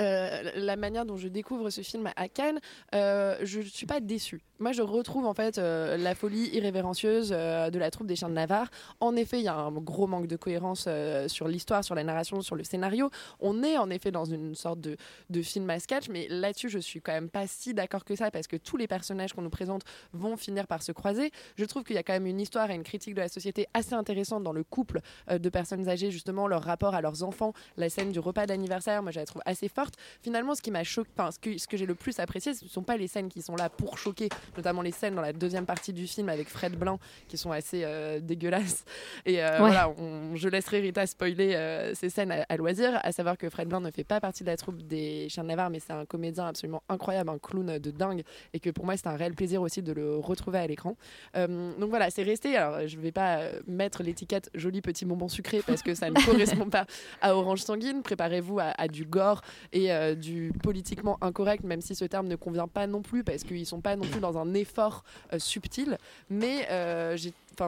euh, 0.00 0.50
la 0.56 0.76
manière 0.76 1.04
dont 1.04 1.18
je 1.18 1.28
découvre 1.28 1.68
ce 1.68 1.82
film 1.82 2.10
à 2.16 2.28
Cannes, 2.28 2.60
je 2.92 3.58
ne 3.58 3.64
suis 3.64 3.84
pas 3.86 4.00
déçue. 4.00 4.40
Moi, 4.62 4.70
je 4.70 4.82
retrouve 4.82 5.26
en 5.26 5.34
fait 5.34 5.58
euh, 5.58 5.96
la 5.96 6.14
folie 6.14 6.48
irrévérencieuse 6.52 7.30
euh, 7.32 7.68
de 7.68 7.80
la 7.80 7.90
troupe 7.90 8.06
des 8.06 8.14
Chiens 8.14 8.28
de 8.28 8.34
Navarre. 8.34 8.70
En 9.00 9.16
effet, 9.16 9.40
il 9.40 9.42
y 9.42 9.48
a 9.48 9.56
un 9.56 9.72
gros 9.72 10.06
manque 10.06 10.28
de 10.28 10.36
cohérence 10.36 10.84
euh, 10.86 11.26
sur 11.26 11.48
l'histoire, 11.48 11.82
sur 11.82 11.96
la 11.96 12.04
narration, 12.04 12.42
sur 12.42 12.54
le 12.54 12.62
scénario. 12.62 13.10
On 13.40 13.64
est 13.64 13.76
en 13.76 13.90
effet 13.90 14.12
dans 14.12 14.24
une 14.24 14.54
sorte 14.54 14.78
de, 14.78 14.96
film 15.42 15.68
à 15.68 15.80
sketch, 15.80 16.08
mais 16.10 16.28
là-dessus, 16.28 16.68
je 16.68 16.78
suis 16.78 17.00
quand 17.00 17.10
même 17.10 17.28
pas 17.28 17.48
si 17.48 17.74
d'accord 17.74 18.04
que 18.04 18.14
ça 18.14 18.30
parce 18.30 18.46
que 18.46 18.54
tous 18.54 18.76
les 18.76 18.86
personnages 18.86 19.32
qu'on 19.32 19.42
nous 19.42 19.50
présente 19.50 19.82
vont 20.12 20.36
finir 20.36 20.68
par 20.68 20.84
se 20.84 20.92
croiser. 20.92 21.32
Je 21.56 21.64
trouve 21.64 21.82
qu'il 21.82 21.96
y 21.96 21.98
a 21.98 22.04
quand 22.04 22.12
même 22.12 22.26
une 22.26 22.40
histoire 22.40 22.70
et 22.70 22.76
une 22.76 22.84
critique 22.84 23.14
de 23.16 23.20
la 23.20 23.28
société 23.28 23.66
assez 23.74 23.94
intéressante 23.94 24.44
dans 24.44 24.52
le 24.52 24.62
couple 24.62 25.00
de 25.28 25.48
personnes 25.48 25.88
âgées, 25.88 26.12
justement, 26.12 26.46
leur 26.46 26.62
rapport 26.62 26.94
à 26.94 27.00
leurs 27.00 27.24
enfants, 27.24 27.52
la 27.76 27.90
scène 27.90 28.12
du 28.12 28.20
repas 28.20 28.46
d'anniversaire, 28.46 29.02
moi 29.02 29.10
je 29.10 29.18
la 29.18 29.26
trouve 29.26 29.42
assez 29.44 29.66
forte. 29.66 29.94
Finalement, 30.22 30.54
ce 30.54 30.62
qui 30.62 30.70
m'a 30.70 30.84
choqué, 30.84 31.10
ce 31.58 31.66
que 31.66 31.76
j'ai 31.76 31.86
le 31.86 31.96
plus 31.96 32.20
apprécié, 32.20 32.54
ce 32.54 32.64
ne 32.64 32.70
sont 32.70 32.84
pas 32.84 32.96
les 32.96 33.08
scènes 33.08 33.28
qui 33.28 33.42
sont 33.42 33.56
là 33.56 33.68
pour 33.68 33.98
choquer, 33.98 34.28
notamment 34.56 34.82
les 34.82 34.92
scènes 34.92 35.14
dans 35.14 35.22
la 35.22 35.32
deuxième 35.32 35.66
partie 35.66 35.92
du 35.92 36.06
film 36.06 36.28
avec 36.28 36.48
Fred 36.48 36.76
Blanc 36.76 36.98
qui 37.28 37.36
sont 37.36 37.50
assez 37.52 37.82
euh, 37.84 38.20
dégueulasses. 38.20 38.84
Et 39.26 39.42
euh, 39.42 39.50
Ouais. 39.52 39.58
voilà, 39.58 39.90
on- 39.98 40.34
je 40.36 40.48
laisserai 40.48 40.80
Rita 40.80 41.06
spoiler 41.06 41.54
euh, 41.54 41.94
ces 41.94 42.08
scènes 42.10 42.32
à, 42.32 42.44
à 42.48 42.56
loisir, 42.56 42.98
à 43.02 43.12
savoir 43.12 43.36
que 43.36 43.48
Fred 43.50 43.68
Blanc 43.68 43.80
ne 43.80 43.90
fait 43.90 44.04
pas 44.04 44.20
partie 44.20 44.42
de 44.44 44.48
la 44.48 44.56
troupe 44.56 44.82
des 44.82 45.28
Chiens 45.28 45.42
de 45.42 45.48
Navarre, 45.48 45.70
mais 45.70 45.80
c'est 45.80 45.92
un 45.92 46.04
comédien 46.04 46.46
absolument 46.46 46.82
incroyable, 46.88 47.30
un 47.30 47.38
clown 47.38 47.78
de 47.78 47.90
dingue, 47.90 48.22
et 48.54 48.60
que 48.60 48.70
pour 48.70 48.84
moi 48.84 48.96
c'est 48.96 49.06
un 49.06 49.16
réel 49.16 49.34
plaisir 49.34 49.62
aussi 49.62 49.82
de 49.82 49.92
le 49.92 50.16
retrouver 50.16 50.58
à 50.58 50.66
l'écran. 50.66 50.96
Donc 51.34 51.90
voilà, 51.90 52.10
c'est 52.10 52.22
resté. 52.22 52.56
Alors 52.56 52.86
je 52.86 52.98
vais 52.98 53.12
pas 53.12 53.40
mettre 53.66 54.02
l'étiquette 54.02 54.50
joli 54.54 54.80
petit 54.80 55.04
bonbon 55.04 55.28
sucré 55.28 55.62
parce 55.66 55.82
que 55.82 55.94
ça 55.94 56.10
ne 56.10 56.14
correspond 56.26 56.68
pas 56.68 56.86
à 57.20 57.34
Orange 57.36 57.60
Sanguine. 57.62 58.02
Préparez-vous 58.02 58.58
à, 58.58 58.72
à 58.78 58.88
du 58.88 59.04
gore 59.04 59.42
et 59.72 59.90
du 60.16 60.52
politiquement 60.62 61.18
incorrect, 61.20 61.64
même 61.64 61.80
si 61.80 61.94
ce 61.94 62.04
terme 62.04 62.26
ne 62.28 62.36
convient 62.36 62.68
pas 62.68 62.86
non 62.86 63.02
plus 63.02 63.24
parce 63.24 63.42
qu'ils 63.44 63.66
sont 63.66 63.80
pas 63.80 63.96
non 63.96 64.04
plus 64.06 64.20
dans 64.20 64.38
un 64.38 64.41
effort 64.54 65.04
euh, 65.32 65.38
subtil. 65.38 65.98
Mais 66.30 66.66
euh, 66.70 67.16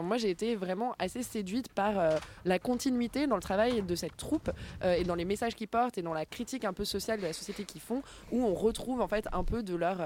moi, 0.03 0.17
j'ai 0.17 0.31
été 0.31 0.57
vraiment 0.57 0.95
assez 0.99 1.23
séduite 1.23 1.69
par 1.69 1.99
euh, 1.99 2.17
la 2.45 2.59
continuité 2.59 3.27
dans 3.27 3.37
le 3.37 3.43
travail 3.43 3.83
de 3.83 3.95
cette 3.95 4.17
troupe 4.17 4.51
et 4.85 5.05
dans 5.05 5.15
les 5.15 5.25
messages 5.25 5.55
qu'ils 5.55 5.69
portent 5.69 5.99
et 5.99 6.03
dans 6.03 6.15
la 6.15 6.27
critique 6.27 6.65
un 6.65 6.73
peu 6.73 6.85
sociale 6.85 7.21
de 7.21 7.27
la 7.27 7.33
société 7.33 7.65
qu'ils 7.65 7.81
font, 7.81 8.03
où 8.33 8.45
on 8.45 8.55
retrouve 8.55 9.01
en 9.01 9.09
fait 9.09 9.27
un 9.33 9.45
peu 9.45 9.63
de 9.63 9.75
leur 9.75 9.99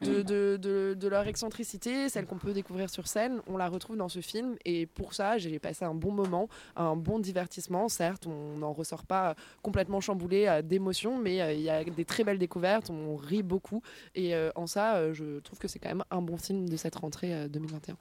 de, 0.00 0.22
de, 0.22 0.56
de- 0.60 0.94
de 0.94 1.08
leur 1.08 1.26
excentricité, 1.26 2.08
celle 2.08 2.26
qu'on 2.26 2.38
peut 2.38 2.52
découvrir 2.52 2.88
sur 2.90 3.08
scène, 3.08 3.40
on 3.46 3.56
la 3.56 3.68
retrouve 3.68 3.96
dans 3.96 4.08
ce 4.08 4.20
film. 4.20 4.56
Et 4.64 4.86
pour 4.86 5.14
ça, 5.14 5.38
j'ai 5.38 5.58
passé 5.58 5.84
un 5.84 5.94
bon 5.94 6.12
moment, 6.12 6.48
un 6.76 6.94
bon 6.96 7.18
divertissement. 7.18 7.88
Certes, 7.88 8.26
on 8.26 8.58
n'en 8.58 8.72
ressort 8.72 9.04
pas 9.04 9.34
complètement 9.62 10.00
chamboulé 10.00 10.46
euh, 10.46 10.62
d'émotions, 10.62 11.18
mais 11.18 11.40
euh, 11.42 11.52
il 11.52 11.60
y 11.62 11.70
a 11.70 11.82
des 11.84 12.04
très 12.04 12.22
belles 12.24 12.38
découvertes, 12.38 12.90
on 12.90 13.16
rit 13.16 13.42
beaucoup. 13.42 13.82
Et 14.14 14.34
euh, 14.34 14.50
en 14.54 14.66
ça, 14.66 15.12
je 15.12 15.40
trouve 15.40 15.58
que 15.58 15.68
c'est 15.68 15.78
quand 15.78 15.88
même 15.88 16.04
un 16.10 16.22
bon 16.22 16.36
film 16.36 16.68
de 16.68 16.76
cette 16.76 16.96
rentrée 16.96 17.34
euh, 17.34 17.48
2021. 17.48 17.96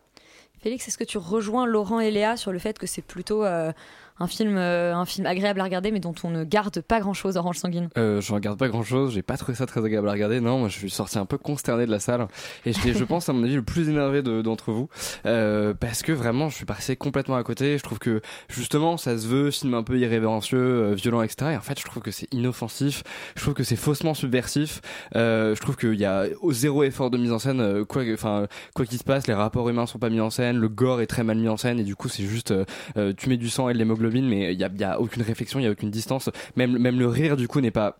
Félix, 0.61 0.87
est-ce 0.87 0.97
que 0.97 1.03
tu 1.03 1.17
rejoins 1.17 1.65
Laurent 1.65 1.99
et 1.99 2.11
Léa 2.11 2.35
sur 2.37 2.51
le 2.51 2.59
fait 2.59 2.77
que 2.79 2.87
c'est 2.87 3.01
plutôt 3.03 3.43
euh, 3.45 3.71
un 4.19 4.25
film, 4.25 4.57
euh, 4.57 4.95
un 4.95 5.05
film 5.05 5.27
agréable 5.27 5.61
à 5.61 5.63
regarder, 5.63 5.91
mais 5.91 5.99
dont 5.99 6.15
on 6.23 6.31
ne 6.31 6.43
garde 6.43 6.81
pas 6.81 6.99
grand-chose, 6.99 7.37
Orange 7.37 7.57
Sanguine? 7.59 7.89
Euh, 7.99 8.19
je 8.19 8.33
regarde 8.33 8.57
pas 8.57 8.67
grand 8.67 8.81
chose, 8.81 9.13
j'ai 9.13 9.21
pas 9.21 9.37
trouvé 9.37 9.55
ça 9.55 9.67
très 9.67 9.85
agréable 9.85 10.09
à 10.09 10.13
regarder. 10.13 10.39
Non, 10.41 10.57
moi 10.57 10.69
je 10.69 10.75
suis 10.79 10.89
sorti 10.89 11.19
un 11.19 11.27
peu 11.27 11.37
consterné 11.37 11.85
de 11.85 11.91
la 11.91 11.99
salle 11.99 12.25
et 12.65 12.73
j'étais, 12.73 12.93
je 12.95 13.03
pense, 13.05 13.29
à 13.29 13.33
mon 13.33 13.43
avis, 13.43 13.53
le 13.55 13.61
plus 13.61 13.87
énervé 13.89 14.23
de- 14.23 14.41
d'entre 14.41 14.71
vous 14.71 14.89
euh, 15.27 15.75
parce 15.79 16.01
que 16.01 16.11
vraiment 16.11 16.49
je 16.49 16.55
suis 16.55 16.65
passé 16.65 16.95
complètement 16.95 17.35
à 17.35 17.43
côté. 17.43 17.77
Je 17.77 17.83
trouve 17.83 17.99
que 17.99 18.21
justement 18.49 18.97
ça 18.97 19.15
se 19.19 19.27
veut 19.27 19.51
film 19.51 19.75
un 19.75 19.83
peu 19.83 19.99
irrévérencieux, 19.99 20.93
violent, 20.93 21.21
etc. 21.21 21.51
Et 21.53 21.57
en 21.57 21.61
fait, 21.61 21.79
je 21.79 21.85
trouve 21.85 22.01
que 22.01 22.09
c'est 22.11 22.27
inoffensif, 22.33 23.03
je 23.35 23.41
trouve 23.43 23.53
que 23.53 23.63
c'est 23.63 23.75
faussement 23.75 24.15
subversif. 24.15 24.81
Euh, 25.15 25.53
je 25.53 25.61
trouve 25.61 25.77
qu'il 25.77 25.93
y 25.93 26.05
a 26.05 26.25
zéro 26.49 26.81
effort 26.83 27.11
de 27.11 27.19
mise 27.19 27.31
en 27.31 27.37
scène. 27.37 27.85
quoi, 27.85 28.01
enfin 28.13 28.47
quoi 28.73 28.85
qu'il 28.87 28.97
se 28.97 29.03
passe, 29.03 29.27
les 29.27 29.35
rapports 29.35 29.69
humains 29.69 29.85
sont 29.85 29.99
pas 29.99 30.09
mis 30.09 30.21
en 30.21 30.31
scène, 30.31 30.46
le 30.55 30.69
gore 30.69 31.01
est 31.01 31.07
très 31.07 31.23
mal 31.23 31.37
mis 31.37 31.49
en 31.49 31.57
scène 31.57 31.79
et 31.79 31.83
du 31.83 31.95
coup 31.95 32.09
c'est 32.09 32.23
juste 32.23 32.51
euh, 32.51 32.65
euh, 32.97 33.13
tu 33.15 33.29
mets 33.29 33.37
du 33.37 33.49
sang 33.49 33.69
et 33.69 33.73
de 33.73 33.77
l'hémoglobine, 33.77 34.27
mais 34.27 34.53
il 34.53 34.59
y 34.59 34.63
a, 34.63 34.69
y 34.69 34.83
a 34.83 34.99
aucune 34.99 35.23
réflexion, 35.23 35.59
il 35.59 35.63
y 35.63 35.67
a 35.67 35.71
aucune 35.71 35.91
distance. 35.91 36.29
Même 36.55 36.77
même 36.77 36.99
le 36.99 37.07
rire 37.07 37.37
du 37.37 37.47
coup 37.47 37.61
n'est 37.61 37.71
pas 37.71 37.99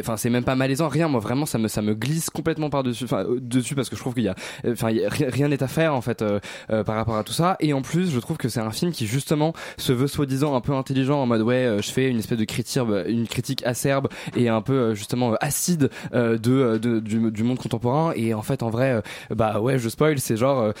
Enfin, 0.00 0.16
c'est 0.16 0.30
même 0.30 0.44
pas 0.44 0.54
malaisant, 0.56 0.88
rien. 0.88 1.08
Moi, 1.08 1.20
vraiment, 1.20 1.46
ça 1.46 1.58
me 1.58 1.68
ça 1.68 1.82
me 1.82 1.94
glisse 1.94 2.30
complètement 2.30 2.70
par 2.70 2.82
dessus, 2.82 3.04
enfin 3.04 3.24
euh, 3.24 3.38
dessus 3.40 3.74
parce 3.74 3.88
que 3.88 3.96
je 3.96 4.00
trouve 4.00 4.14
qu'il 4.14 4.24
y 4.24 4.28
a, 4.28 4.34
euh, 4.64 4.72
enfin, 4.72 4.88
rien- 5.08 5.48
n'est 5.48 5.62
à 5.62 5.68
faire 5.68 5.94
en 5.94 6.00
fait 6.00 6.22
euh, 6.22 6.40
euh, 6.70 6.84
par 6.84 6.96
rapport 6.96 7.16
à 7.16 7.24
tout 7.24 7.32
ça. 7.32 7.56
Et 7.60 7.72
en 7.72 7.82
plus, 7.82 8.10
je 8.10 8.18
trouve 8.18 8.36
que 8.36 8.48
c'est 8.48 8.60
un 8.60 8.70
film 8.70 8.92
qui 8.92 9.06
justement 9.06 9.52
se 9.76 9.92
veut 9.92 10.06
soi-disant 10.06 10.54
un 10.56 10.60
peu 10.60 10.72
intelligent 10.74 11.20
en 11.22 11.26
mode 11.26 11.42
ouais, 11.42 11.78
je 11.82 11.90
fais 11.90 12.08
une 12.08 12.18
espèce 12.18 12.38
de 12.38 12.44
critique, 12.44 12.82
une 13.08 13.26
critique 13.26 13.64
acerbe 13.66 14.08
et 14.36 14.48
un 14.48 14.62
peu 14.62 14.94
justement 14.94 15.34
acide 15.40 15.90
de, 16.12 16.36
de- 16.78 17.00
du, 17.00 17.30
du 17.30 17.42
monde 17.42 17.58
contemporain. 17.58 18.12
Et 18.16 18.34
en 18.34 18.42
fait, 18.42 18.62
en 18.62 18.70
vrai, 18.70 19.02
bah 19.34 19.60
ouais, 19.60 19.78
je 19.78 19.88
spoil, 19.88 20.18
c'est 20.18 20.36
genre 20.36 20.72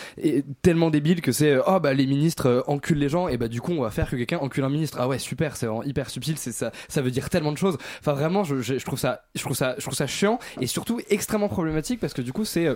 tellement 0.62 0.90
débile 0.90 1.20
que 1.20 1.32
c'est 1.32 1.56
oh 1.66 1.80
bah 1.80 1.92
les 1.94 2.06
ministres 2.06 2.64
enculent 2.66 2.98
les 2.98 3.08
gens 3.08 3.28
et 3.28 3.36
bah 3.36 3.48
du 3.48 3.60
coup 3.60 3.72
on 3.72 3.82
va 3.82 3.90
faire 3.90 4.08
que 4.10 4.16
quelqu'un 4.16 4.38
encule 4.38 4.64
un 4.64 4.68
ministre. 4.68 4.98
Ah 5.00 5.08
ouais, 5.08 5.18
super, 5.18 5.56
c'est 5.56 5.66
hyper 5.84 6.10
subtil, 6.10 6.36
c'est 6.38 6.52
ça, 6.52 6.72
ça 6.88 7.02
veut 7.02 7.10
dire 7.10 7.28
tellement 7.30 7.52
de 7.52 7.58
choses. 7.58 7.76
Enfin 8.00 8.12
vraiment, 8.12 8.44
je, 8.44 8.60
je, 8.60 8.78
je 8.96 9.40
trouve 9.40 9.56
ça, 9.56 9.74
je 9.76 9.82
trouve 9.82 9.94
ça 9.94 10.06
chiant 10.06 10.38
et 10.60 10.66
surtout 10.66 11.00
extrêmement 11.10 11.48
problématique 11.48 12.00
parce 12.00 12.14
que 12.14 12.22
du 12.22 12.32
coup 12.32 12.44
c'est 12.44 12.66
euh, 12.66 12.74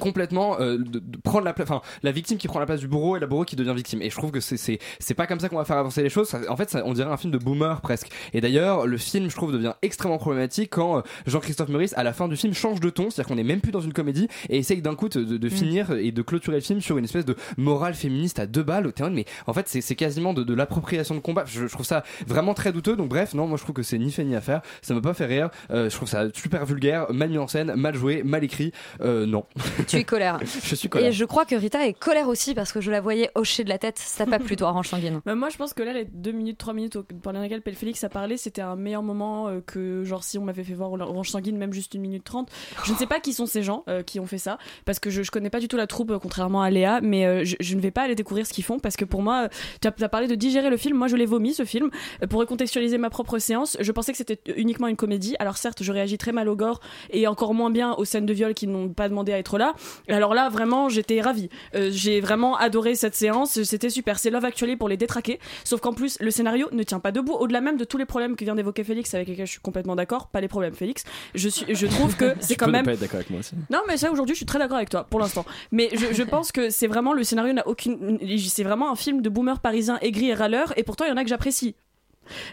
complètement 0.00 0.60
euh, 0.60 0.78
de, 0.78 0.98
de 0.98 1.18
prendre 1.22 1.44
la 1.44 1.52
place 1.52 1.68
enfin 1.70 1.82
la 2.02 2.12
victime 2.12 2.38
qui 2.38 2.48
prend 2.48 2.58
la 2.60 2.66
place 2.66 2.80
du 2.80 2.88
bourreau 2.88 3.16
et 3.16 3.20
la 3.20 3.26
bourreau 3.26 3.44
qui 3.44 3.56
devient 3.56 3.72
victime. 3.74 4.02
Et 4.02 4.10
je 4.10 4.16
trouve 4.16 4.30
que 4.30 4.40
c'est 4.40 4.56
c'est 4.56 4.78
c'est 4.98 5.14
pas 5.14 5.26
comme 5.26 5.40
ça 5.40 5.48
qu'on 5.48 5.56
va 5.56 5.64
faire 5.64 5.78
avancer 5.78 6.02
les 6.02 6.08
choses. 6.10 6.28
Ça- 6.28 6.40
en 6.48 6.56
fait 6.56 6.70
ça- 6.70 6.82
on 6.84 6.92
dirait 6.92 7.10
un 7.10 7.16
film 7.16 7.32
de 7.32 7.38
boomer 7.38 7.80
presque. 7.80 8.08
Et 8.32 8.40
d'ailleurs 8.40 8.86
le 8.86 8.96
film 8.98 9.28
je 9.30 9.36
trouve 9.36 9.52
devient 9.52 9.74
extrêmement 9.82 10.18
problématique 10.18 10.70
quand 10.70 10.98
euh, 10.98 11.02
Jean-Christophe 11.26 11.68
Meurice 11.68 11.94
à 11.96 12.02
la 12.04 12.12
fin 12.12 12.28
du 12.28 12.36
film 12.36 12.54
change 12.54 12.80
de 12.80 12.90
ton. 12.90 13.10
C'est-à-dire 13.10 13.28
qu'on 13.34 13.38
est 13.38 13.44
même 13.44 13.60
plus 13.60 13.72
dans 13.72 13.80
une 13.80 13.92
comédie 13.92 14.28
et 14.48 14.58
essaye 14.58 14.82
d'un 14.82 14.94
coup 14.94 15.08
de, 15.08 15.22
de- 15.24 15.36
de 15.36 15.48
finir 15.48 15.92
et 15.92 16.12
de 16.12 16.22
clôturer 16.22 16.56
le 16.56 16.62
film 16.62 16.80
sur 16.80 16.98
une 16.98 17.04
espèce 17.04 17.24
de 17.24 17.36
morale 17.56 17.94
féministe 17.94 18.38
à 18.38 18.46
deux 18.46 18.62
balles 18.62 18.86
au 18.86 18.92
terrain. 18.92 19.10
Mais 19.10 19.24
en 19.46 19.52
fait 19.52 19.68
c'est 19.68 19.80
c'est 19.80 19.94
quasiment 19.96 20.34
de, 20.34 20.42
de 20.44 20.54
l'appropriation 20.54 21.14
de 21.14 21.20
combat. 21.20 21.44
Je, 21.46 21.66
je 21.66 21.72
trouve 21.72 21.86
ça 21.86 22.04
vraiment 22.26 22.54
très 22.54 22.72
douteux. 22.72 22.96
Donc 22.96 23.08
bref 23.08 23.34
non 23.34 23.46
moi 23.46 23.56
je 23.56 23.62
trouve 23.62 23.74
que 23.74 23.82
c'est 23.82 23.98
ni 23.98 24.10
fait 24.12 24.24
ni 24.24 24.34
à 24.36 24.40
faire. 24.40 24.60
Ça 24.82 24.94
m'a 24.94 25.00
pas 25.00 25.14
fait 25.14 25.26
rire. 25.26 25.50
Euh, 25.70 25.88
je 25.90 25.94
trouve 25.96 26.08
ça 26.08 26.24
super 26.34 26.64
vulgaire 26.66 27.06
mal 27.12 27.30
mis 27.30 27.38
en 27.38 27.48
scène 27.48 27.74
mal 27.76 27.94
joué 27.94 28.22
mal 28.22 28.44
écrit. 28.44 28.72
Euh, 29.00 29.26
non 29.26 29.44
Tu 29.96 29.96
es 29.96 30.04
colère. 30.04 30.38
je 30.64 30.74
suis 30.74 30.88
colère 30.88 31.08
Et 31.08 31.12
je 31.12 31.24
crois 31.24 31.44
que 31.44 31.54
Rita 31.54 31.86
est 31.86 31.92
colère 31.92 32.28
aussi 32.28 32.54
parce 32.54 32.72
que 32.72 32.80
je 32.80 32.90
la 32.90 33.00
voyais 33.00 33.30
hocher 33.34 33.62
de 33.64 33.68
la 33.68 33.78
tête. 33.78 33.98
Ça 33.98 34.24
t'a 34.24 34.30
pas 34.30 34.38
plu, 34.38 34.56
toi, 34.56 34.68
Orange 34.68 34.88
Sanguine 34.88 35.20
Bah, 35.24 35.34
moi, 35.34 35.48
je 35.48 35.56
pense 35.56 35.74
que 35.74 35.82
là, 35.82 35.92
les 35.92 36.04
deux 36.04 36.32
minutes, 36.32 36.58
trois 36.58 36.74
minutes 36.74 36.96
au- 36.96 37.02
pendant 37.22 37.40
lesquelles 37.40 37.62
Pelle 37.62 37.74
Félix 37.76 38.02
a 38.04 38.08
parlé, 38.08 38.36
c'était 38.36 38.62
un 38.62 38.76
meilleur 38.76 39.02
moment 39.02 39.48
euh, 39.48 39.60
que, 39.64 40.02
genre, 40.04 40.24
si 40.24 40.38
on 40.38 40.42
m'avait 40.44 40.64
fait 40.64 40.74
voir 40.74 40.92
Orange 40.92 41.30
Sanguine, 41.30 41.56
même 41.56 41.72
juste 41.72 41.94
une 41.94 42.00
minute 42.02 42.24
trente. 42.24 42.48
Je 42.84 42.92
ne 42.92 42.96
sais 42.96 43.06
pas 43.06 43.20
qui 43.20 43.32
sont 43.32 43.46
ces 43.46 43.62
gens 43.62 43.84
euh, 43.88 44.02
qui 44.02 44.18
ont 44.20 44.26
fait 44.26 44.38
ça, 44.38 44.58
parce 44.84 44.98
que 44.98 45.10
je, 45.10 45.22
je 45.22 45.30
connais 45.30 45.50
pas 45.50 45.60
du 45.60 45.68
tout 45.68 45.76
la 45.76 45.86
troupe, 45.86 46.10
euh, 46.10 46.18
contrairement 46.18 46.62
à 46.62 46.70
Léa, 46.70 47.00
mais 47.02 47.26
euh, 47.26 47.44
je, 47.44 47.56
je 47.60 47.74
ne 47.76 47.80
vais 47.80 47.90
pas 47.90 48.02
aller 48.02 48.14
découvrir 48.14 48.46
ce 48.46 48.52
qu'ils 48.52 48.64
font, 48.64 48.78
parce 48.78 48.96
que 48.96 49.04
pour 49.04 49.22
moi, 49.22 49.44
euh, 49.44 49.48
tu 49.80 49.88
as, 49.88 49.94
as 50.04 50.08
parlé 50.08 50.26
de 50.26 50.34
digérer 50.34 50.70
le 50.70 50.76
film, 50.76 50.96
moi 50.96 51.06
je 51.08 51.16
l'ai 51.16 51.26
vomi 51.26 51.54
ce 51.54 51.64
film. 51.64 51.90
Euh, 52.22 52.26
pour 52.26 52.40
recontextualiser 52.40 52.98
ma 52.98 53.10
propre 53.10 53.38
séance, 53.38 53.76
je 53.80 53.92
pensais 53.92 54.12
que 54.12 54.18
c'était 54.18 54.40
uniquement 54.56 54.88
une 54.88 54.96
comédie. 54.96 55.36
Alors 55.38 55.56
certes, 55.56 55.82
je 55.82 55.92
réagis 55.92 56.18
très 56.18 56.32
mal 56.32 56.48
au 56.48 56.56
gore 56.56 56.80
et 57.10 57.26
encore 57.26 57.54
moins 57.54 57.70
bien 57.70 57.92
aux 57.94 58.04
scènes 58.04 58.26
de 58.26 58.32
viol 58.32 58.54
qui 58.54 58.66
n'ont 58.66 58.88
pas 58.88 59.08
demandé 59.08 59.32
à 59.32 59.38
être 59.38 59.58
là. 59.58 59.74
Et 60.08 60.12
alors 60.12 60.34
là, 60.34 60.48
vraiment, 60.48 60.88
j'étais 60.88 61.20
ravie. 61.20 61.48
Euh, 61.74 61.90
j'ai 61.92 62.20
vraiment 62.20 62.56
adoré 62.56 62.94
cette 62.94 63.14
séance. 63.14 63.62
C'était 63.62 63.90
super. 63.90 64.18
C'est 64.18 64.30
Love 64.30 64.44
Actually 64.44 64.76
pour 64.76 64.88
les 64.88 64.96
détraquer. 64.96 65.38
Sauf 65.64 65.80
qu'en 65.80 65.92
plus, 65.92 66.18
le 66.20 66.30
scénario 66.30 66.68
ne 66.72 66.82
tient 66.82 67.00
pas 67.00 67.12
debout. 67.12 67.34
Au-delà 67.34 67.60
même 67.60 67.76
de 67.76 67.84
tous 67.84 67.98
les 67.98 68.06
problèmes 68.06 68.36
que 68.36 68.44
vient 68.44 68.54
d'évoquer 68.54 68.84
Félix, 68.84 69.14
avec 69.14 69.28
lesquels 69.28 69.46
je 69.46 69.52
suis 69.52 69.60
complètement 69.60 69.96
d'accord. 69.96 70.28
Pas 70.28 70.40
les 70.40 70.48
problèmes, 70.48 70.74
Félix. 70.74 71.04
Je, 71.34 71.48
suis, 71.48 71.74
je 71.74 71.86
trouve 71.86 72.16
que 72.16 72.34
c'est 72.40 72.56
quand 72.56 72.66
peux 72.66 72.72
ne 72.72 72.76
même. 72.76 72.84
pas 72.86 72.92
être 72.92 73.00
d'accord 73.00 73.16
avec 73.16 73.30
moi 73.30 73.40
aussi 73.40 73.54
Non, 73.70 73.80
mais 73.88 73.96
ça 73.96 74.10
aujourd'hui, 74.10 74.34
je 74.34 74.38
suis 74.38 74.46
très 74.46 74.58
d'accord 74.58 74.76
avec 74.76 74.90
toi 74.90 75.04
pour 75.08 75.20
l'instant. 75.20 75.44
Mais 75.72 75.90
je, 75.92 76.12
je 76.12 76.22
pense 76.22 76.52
que 76.52 76.70
c'est 76.70 76.86
vraiment 76.86 77.12
le 77.12 77.24
scénario 77.24 77.52
n'a 77.52 77.66
aucune. 77.66 78.18
C'est 78.38 78.64
vraiment 78.64 78.90
un 78.90 78.96
film 78.96 79.22
de 79.22 79.28
boomer 79.28 79.60
parisien 79.60 79.98
aigri 80.00 80.30
et 80.30 80.34
râleur, 80.34 80.72
et 80.76 80.82
pourtant 80.82 81.04
il 81.04 81.08
y 81.08 81.12
en 81.12 81.16
a 81.16 81.22
que 81.22 81.28
j'apprécie. 81.30 81.74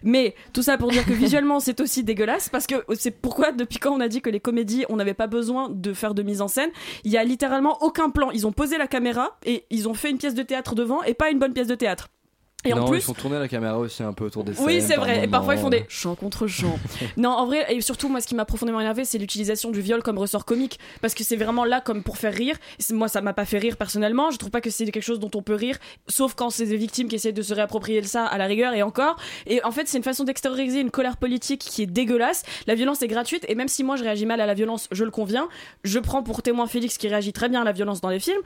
Mais 0.03 0.35
tout 0.53 0.61
ça 0.61 0.77
pour 0.77 0.91
dire 0.91 1.05
que 1.05 1.13
visuellement 1.13 1.59
c'est 1.59 1.81
aussi 1.81 2.03
dégueulasse 2.03 2.49
parce 2.49 2.67
que 2.67 2.75
c'est 2.95 3.11
pourquoi 3.11 3.51
depuis 3.51 3.79
quand 3.79 3.93
on 3.93 3.99
a 3.99 4.07
dit 4.07 4.21
que 4.21 4.29
les 4.29 4.39
comédies 4.39 4.85
on 4.89 4.95
n'avait 4.95 5.13
pas 5.13 5.27
besoin 5.27 5.69
de 5.69 5.93
faire 5.93 6.13
de 6.13 6.23
mise 6.23 6.41
en 6.41 6.47
scène. 6.47 6.69
Il 7.03 7.11
y 7.11 7.17
a 7.17 7.23
littéralement 7.23 7.81
aucun 7.81 8.09
plan. 8.09 8.31
Ils 8.31 8.47
ont 8.47 8.51
posé 8.51 8.77
la 8.77 8.87
caméra 8.87 9.37
et 9.45 9.65
ils 9.69 9.87
ont 9.87 9.93
fait 9.93 10.09
une 10.09 10.17
pièce 10.17 10.35
de 10.35 10.43
théâtre 10.43 10.75
devant 10.75 11.03
et 11.03 11.13
pas 11.13 11.29
une 11.29 11.39
bonne 11.39 11.53
pièce 11.53 11.67
de 11.67 11.75
théâtre. 11.75 12.09
Et 12.65 12.73
non, 12.73 12.83
en 12.83 12.85
plus, 12.89 12.99
ils 12.99 13.01
font 13.01 13.13
tourner 13.13 13.39
la 13.39 13.47
caméra 13.47 13.77
aussi 13.77 14.03
un 14.03 14.13
peu 14.13 14.25
autour 14.25 14.43
des 14.43 14.53
scènes. 14.53 14.65
oui, 14.65 14.81
c'est 14.81 14.95
vrai. 14.95 15.23
Et 15.23 15.27
parfois, 15.27 15.55
ils 15.55 15.61
font 15.61 15.69
des 15.69 15.85
chants 15.89 16.15
contre 16.15 16.47
chants. 16.47 16.79
non, 17.17 17.29
en 17.29 17.45
vrai, 17.45 17.65
et 17.73 17.81
surtout, 17.81 18.09
moi, 18.09 18.21
ce 18.21 18.27
qui 18.27 18.35
m'a 18.35 18.45
profondément 18.45 18.79
énervé, 18.79 19.05
c'est 19.05 19.17
l'utilisation 19.17 19.71
du 19.71 19.81
viol 19.81 20.01
comme 20.03 20.17
ressort 20.17 20.45
comique. 20.45 20.79
Parce 21.01 21.13
que 21.13 21.23
c'est 21.23 21.35
vraiment 21.35 21.65
là 21.65 21.81
comme 21.81 22.03
pour 22.03 22.17
faire 22.17 22.33
rire. 22.33 22.55
Moi, 22.91 23.07
ça 23.07 23.21
m'a 23.21 23.33
pas 23.33 23.45
fait 23.45 23.57
rire 23.57 23.77
personnellement. 23.77 24.31
Je 24.31 24.37
trouve 24.37 24.51
pas 24.51 24.61
que 24.61 24.69
c'est 24.69 24.85
quelque 24.85 25.01
chose 25.03 25.19
dont 25.19 25.31
on 25.35 25.41
peut 25.41 25.55
rire. 25.55 25.77
Sauf 26.07 26.33
quand 26.35 26.49
c'est 26.49 26.65
des 26.65 26.77
victimes 26.77 27.07
qui 27.07 27.15
essaient 27.15 27.31
de 27.31 27.41
se 27.41 27.53
réapproprier 27.53 28.01
ça 28.03 28.25
à 28.25 28.37
la 28.37 28.45
rigueur 28.45 28.73
et 28.73 28.83
encore. 28.83 29.17
Et 29.47 29.63
en 29.63 29.71
fait, 29.71 29.87
c'est 29.87 29.97
une 29.97 30.03
façon 30.03 30.23
d'extérioriser 30.23 30.79
une 30.79 30.91
colère 30.91 31.17
politique 31.17 31.59
qui 31.61 31.83
est 31.83 31.87
dégueulasse. 31.87 32.43
La 32.67 32.75
violence 32.75 33.01
est 33.01 33.07
gratuite. 33.07 33.45
Et 33.47 33.55
même 33.55 33.67
si 33.67 33.83
moi, 33.83 33.95
je 33.95 34.03
réagis 34.03 34.25
mal 34.25 34.41
à 34.41 34.45
la 34.45 34.53
violence, 34.53 34.87
je 34.91 35.03
le 35.03 35.11
conviens. 35.11 35.47
Je 35.83 35.99
prends 35.99 36.23
pour 36.23 36.41
témoin 36.41 36.67
Félix 36.67 36.97
qui 36.97 37.07
réagit 37.07 37.33
très 37.33 37.49
bien 37.49 37.61
à 37.61 37.63
la 37.65 37.71
violence 37.71 38.01
dans 38.01 38.09
les 38.09 38.19
films. 38.19 38.41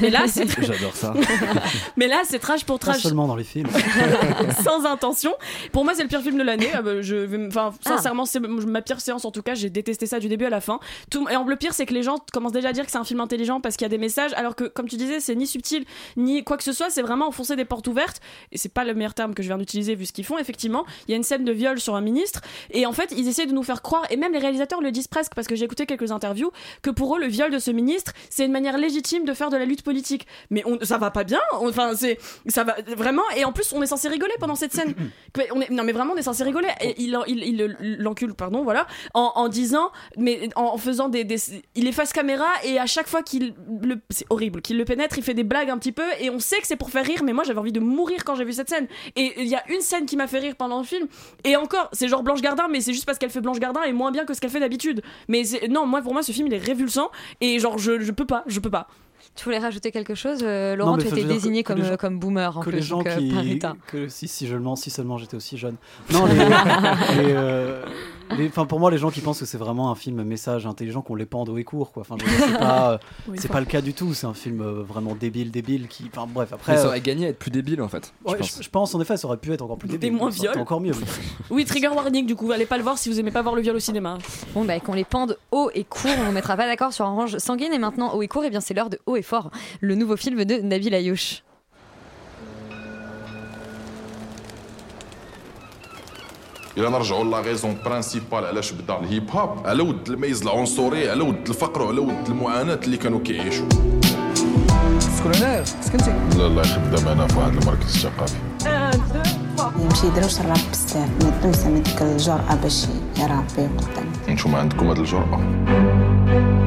Mais 0.00 0.10
là, 0.10 0.24
c'est. 0.28 0.46
J'adore 0.62 0.94
ça. 0.94 1.14
Mais 1.96 2.06
là, 2.08 2.22
c'est 2.24 2.38
trash 2.38 2.64
pour 2.64 2.78
Pas 2.78 2.92
trash. 2.92 3.02
seulement 3.02 3.26
dans 3.26 3.36
les 3.36 3.44
films. 3.44 3.53
sans 4.64 4.84
intention. 4.86 5.34
Pour 5.72 5.84
moi, 5.84 5.94
c'est 5.94 6.02
le 6.02 6.08
pire 6.08 6.22
film 6.22 6.38
de 6.38 6.42
l'année. 6.42 6.68
Ah 6.74 6.82
bah, 6.82 7.00
je 7.02 7.46
enfin, 7.48 7.72
Ah. 7.84 7.88
sincèrement, 7.96 8.24
c'est 8.24 8.40
ma 8.40 8.82
pire 8.82 9.00
séance 9.00 9.24
en 9.24 9.30
tout 9.30 9.42
cas. 9.42 9.54
J'ai 9.54 9.70
détesté 9.70 10.06
ça 10.06 10.18
du 10.18 10.28
début 10.28 10.44
à 10.46 10.50
la 10.50 10.60
fin. 10.60 10.80
Tout, 11.10 11.28
et 11.28 11.36
en 11.36 11.44
le 11.44 11.56
pire, 11.56 11.74
c'est 11.74 11.86
que 11.86 11.94
les 11.94 12.02
gens 12.02 12.16
commencent 12.32 12.52
déjà 12.52 12.68
à 12.68 12.72
dire 12.72 12.84
que 12.84 12.90
c'est 12.90 12.98
un 12.98 13.04
film 13.04 13.20
intelligent 13.20 13.60
parce 13.60 13.76
qu'il 13.76 13.84
y 13.84 13.86
a 13.86 13.90
des 13.90 13.98
messages, 13.98 14.32
alors 14.34 14.56
que, 14.56 14.64
comme 14.64 14.88
tu 14.88 14.96
disais, 14.96 15.20
c'est 15.20 15.34
ni 15.34 15.46
subtil 15.46 15.84
ni 16.16 16.42
quoi 16.44 16.56
que 16.56 16.64
ce 16.64 16.72
soit. 16.72 16.90
C'est 16.90 17.02
vraiment 17.02 17.28
enfoncer 17.28 17.56
des 17.56 17.64
portes 17.64 17.86
ouvertes. 17.86 18.20
Et 18.52 18.58
c'est 18.58 18.72
pas 18.72 18.84
le 18.84 18.94
meilleur 18.94 19.14
terme 19.14 19.34
que 19.34 19.42
je 19.42 19.48
viens 19.48 19.58
d'utiliser 19.58 19.94
vu 19.94 20.06
ce 20.06 20.12
qu'ils 20.12 20.24
font. 20.24 20.38
Effectivement, 20.38 20.84
il 21.06 21.10
y 21.12 21.14
a 21.14 21.16
une 21.16 21.22
scène 21.22 21.44
de 21.44 21.52
viol 21.52 21.78
sur 21.80 21.94
un 21.94 22.00
ministre. 22.00 22.40
Et 22.70 22.86
en 22.86 22.92
fait, 22.92 23.12
ils 23.16 23.28
essaient 23.28 23.46
de 23.46 23.52
nous 23.52 23.62
faire 23.62 23.82
croire, 23.82 24.04
et 24.10 24.16
même 24.16 24.32
les 24.32 24.38
réalisateurs 24.38 24.80
le 24.80 24.90
disent 24.90 25.08
presque 25.08 25.34
parce 25.34 25.46
que 25.46 25.54
j'ai 25.54 25.64
écouté 25.64 25.86
quelques 25.86 26.10
interviews, 26.12 26.50
que 26.82 26.90
pour 26.90 27.16
eux, 27.16 27.20
le 27.20 27.26
viol 27.26 27.50
de 27.50 27.58
ce 27.58 27.70
ministre, 27.70 28.12
c'est 28.30 28.44
une 28.44 28.52
manière 28.52 28.78
légitime 28.78 29.24
de 29.24 29.32
faire 29.34 29.50
de 29.50 29.56
la 29.56 29.64
lutte 29.64 29.82
politique. 29.82 30.26
Mais 30.50 30.62
on, 30.66 30.78
ça 30.82 30.98
va 30.98 31.10
pas 31.10 31.24
bien. 31.24 31.40
Enfin, 31.52 31.92
c'est, 31.94 32.18
ça 32.48 32.64
va 32.64 32.76
vraiment. 32.96 33.22
Et 33.36 33.43
en 33.44 33.52
plus, 33.52 33.72
on 33.72 33.82
est 33.82 33.86
censé 33.86 34.08
rigoler 34.08 34.34
pendant 34.40 34.54
cette 34.54 34.72
scène. 34.72 34.94
On 35.52 35.60
est, 35.60 35.68
non, 35.70 35.82
mais 35.82 35.90
vraiment, 35.92 36.12
on 36.14 36.16
est 36.16 36.22
censé 36.22 36.44
rigoler. 36.44 36.68
Et 36.80 36.94
il, 37.02 37.18
il, 37.26 37.38
il, 37.42 37.76
il 37.80 37.96
l'encule, 37.98 38.34
pardon, 38.34 38.62
voilà, 38.62 38.86
en, 39.14 39.32
en 39.34 39.48
disant, 39.48 39.90
mais 40.16 40.48
en, 40.54 40.76
faisant 40.78 41.08
des, 41.08 41.24
des- 41.24 41.36
il 41.74 41.88
est 41.88 41.92
face 41.92 42.12
caméra 42.12 42.46
et 42.62 42.78
à 42.78 42.86
chaque 42.86 43.08
fois 43.08 43.22
qu'il 43.24 43.54
le, 43.82 43.96
c'est 44.10 44.26
horrible, 44.30 44.62
qu'il 44.62 44.78
le 44.78 44.84
pénètre, 44.84 45.18
il 45.18 45.24
fait 45.24 45.34
des 45.34 45.42
blagues 45.42 45.70
un 45.70 45.78
petit 45.78 45.90
peu 45.90 46.04
et 46.20 46.30
on 46.30 46.38
sait 46.38 46.60
que 46.60 46.66
c'est 46.68 46.76
pour 46.76 46.90
faire 46.90 47.04
rire. 47.04 47.22
Mais 47.24 47.32
moi, 47.32 47.42
j'avais 47.42 47.58
envie 47.58 47.72
de 47.72 47.80
mourir 47.80 48.24
quand 48.24 48.36
j'ai 48.36 48.44
vu 48.44 48.52
cette 48.52 48.68
scène. 48.70 48.86
Et 49.16 49.34
il 49.38 49.48
y 49.48 49.56
a 49.56 49.62
une 49.70 49.80
scène 49.80 50.06
qui 50.06 50.16
m'a 50.16 50.28
fait 50.28 50.38
rire 50.38 50.54
pendant 50.56 50.78
le 50.78 50.84
film. 50.84 51.08
Et 51.42 51.56
encore, 51.56 51.88
c'est 51.92 52.06
genre 52.06 52.22
Blanche 52.22 52.40
Gardin, 52.40 52.68
mais 52.70 52.80
c'est 52.80 52.92
juste 52.92 53.06
parce 53.06 53.18
qu'elle 53.18 53.30
fait 53.30 53.40
Blanche 53.40 53.58
Gardin 53.58 53.82
et 53.82 53.92
moins 53.92 54.12
bien 54.12 54.24
que 54.24 54.34
ce 54.34 54.40
qu'elle 54.40 54.50
fait 54.50 54.60
d'habitude. 54.60 55.02
Mais 55.28 55.42
non, 55.68 55.84
moi, 55.86 56.00
pour 56.00 56.12
moi, 56.12 56.22
ce 56.22 56.30
film, 56.30 56.46
il 56.46 56.54
est 56.54 56.58
révulsant 56.58 57.10
et 57.40 57.58
genre, 57.58 57.76
je, 57.78 57.98
je 58.00 58.12
peux 58.12 58.26
pas, 58.26 58.44
je 58.46 58.60
peux 58.60 58.70
pas. 58.70 58.86
Tu 59.36 59.44
voulais 59.44 59.58
rajouter 59.58 59.90
quelque 59.90 60.14
chose 60.14 60.40
euh, 60.44 60.76
Laurent, 60.76 60.92
Non, 60.92 60.98
tu 60.98 61.08
étais 61.08 61.22
je 61.22 61.26
désigné 61.26 61.62
que 61.64 61.72
comme, 61.72 61.82
gens- 61.82 61.92
euh, 61.92 61.96
comme 61.96 62.18
boomer 62.20 62.56
en 62.56 62.60
que 62.60 62.70
plus, 62.70 62.76
les 62.76 62.82
gens 62.82 62.98
donc, 62.98 63.08
euh, 63.08 63.16
qui 63.16 63.58
que 63.88 64.08
si 64.08 64.28
si 64.28 64.46
seulement 64.46 64.76
si 64.76 64.90
seulement 64.90 65.18
j'étais 65.18 65.36
aussi 65.36 65.58
jeune. 65.58 65.76
Non 66.12 66.26
les, 66.26 66.34
les, 66.36 67.32
euh, 67.32 67.84
les- 68.38 68.48
enfin 68.48 68.66
pour 68.66 68.80
moi 68.80 68.90
les 68.90 68.98
gens 68.98 69.10
qui 69.10 69.20
pensent 69.20 69.40
que 69.40 69.46
c'est 69.46 69.58
vraiment 69.58 69.90
un 69.90 69.94
film 69.94 70.22
message 70.22 70.66
intelligent 70.66 71.02
qu'on 71.02 71.14
les 71.14 71.26
pend 71.26 71.44
haut 71.44 71.58
et 71.58 71.64
court 71.64 71.92
quoi 71.92 72.02
enfin 72.02 72.16
c'est 72.18 72.58
pas 72.58 72.92
euh, 72.92 72.98
Oui, 73.28 73.38
pas 73.50 73.60
le 73.60 73.66
cas 73.66 73.80
du 73.80 73.94
tout 73.94 74.14
c'est 74.14 74.26
un 74.26 74.34
film 74.34 74.60
euh, 74.60 74.82
vraiment 74.82 75.14
débile 75.14 75.50
débile 75.50 75.88
qui 75.88 76.10
enfin 76.14 76.26
bref 76.32 76.52
après 76.52 76.72
Mais 76.72 76.78
ça 76.78 76.84
euh, 76.84 76.88
aurait 76.88 77.00
gagné 77.00 77.26
à 77.26 77.28
être 77.30 77.38
plus 77.38 77.50
débile 77.50 77.82
en 77.82 77.88
fait. 77.88 78.12
je 78.26 78.34
pense. 78.34 78.56
je, 78.58 78.62
je 78.62 78.70
pense 78.70 78.94
en 78.94 79.00
effet 79.00 79.16
ça 79.16 79.26
aurait 79.28 79.36
pu 79.36 79.52
être 79.52 79.62
encore 79.62 79.78
plus 79.78 79.88
débile 79.88 80.12
moins 80.12 80.30
viols. 80.30 80.58
encore 80.58 80.80
mieux 80.80 80.92
oui. 80.94 81.04
Oui, 81.50 81.64
trigger 81.64 81.88
warning, 81.88 82.26
du 82.26 82.34
coup, 82.34 82.50
allez 82.52 82.66
pas 82.66 82.76
le 82.78 82.82
voir 82.82 82.98
si 82.98 83.08
vous 83.08 83.20
aimez 83.20 83.30
pas 83.30 83.42
voir 83.42 83.54
le 83.54 83.60
viol 83.62 83.76
au 83.76 83.80
cinéma. 83.80 84.18
Bon, 84.54 84.64
bah, 84.64 84.80
qu'on 84.80 84.94
les 84.94 85.04
pende 85.04 85.36
haut 85.52 85.70
et 85.74 85.84
court, 85.84 86.10
on 86.18 86.28
ne 86.28 86.32
mettra 86.32 86.56
pas 86.56 86.66
d'accord 86.66 86.92
sur 86.92 87.04
Orange 87.04 87.38
Sanguine. 87.38 87.72
Et 87.72 87.78
maintenant, 87.78 88.14
haut 88.14 88.22
et 88.22 88.28
court, 88.28 88.44
et 88.44 88.50
bien 88.50 88.60
c'est 88.60 88.74
l'heure 88.74 88.90
de 88.90 88.98
Haut 89.06 89.16
et 89.16 89.22
fort, 89.22 89.50
le 89.80 89.94
nouveau 89.94 90.16
film 90.16 90.44
de 90.44 90.56
Nabil 90.56 90.94
Ayouch. 90.94 91.42
إلى 96.78 96.88
نرجعوا 96.90 97.24
لا 97.24 97.40
غيزون 97.40 97.76
برانسيبال 97.84 98.44
علاش 98.44 98.72
بدأ 98.72 98.98
الهيب 98.98 99.30
هوب 99.30 99.66
على 99.66 99.82
ود 99.82 100.08
الميز 100.10 100.42
العنصري 100.42 101.10
على 101.10 101.22
ود 101.22 101.48
الفقر 101.48 101.82
وعلى 101.82 101.98
ود 102.00 102.28
المعاناة 102.28 102.80
اللي 102.84 102.96
كانوا 102.96 103.20
كيعيشوا. 103.20 103.68
سكرونير 105.00 105.64
سكنتي؟ 105.64 106.12
لا 106.38 106.48
لا 106.48 106.62
خدام 106.62 107.08
أنا 107.08 107.26
في 107.26 107.38
واحد 107.38 107.52
المركز 107.56 107.98
ثقافي 107.98 108.34
Un, 108.64 108.66
deux, 108.96 109.60
trois. 109.60 109.80
يمشي 109.80 110.06
يدروش 110.06 110.40
الراب 110.40 110.58
بزاف 110.72 111.08
ما 111.22 111.28
يقدمش 111.28 111.80
ديك 111.88 112.02
الجرأة 112.02 112.54
باش 112.62 112.86
يرابي 113.18 113.44
قدام 113.78 114.06
أنتم 114.28 114.52
ما 114.52 114.58
عندكم 114.58 114.88
هاد 114.88 115.04
زمان 115.06 116.63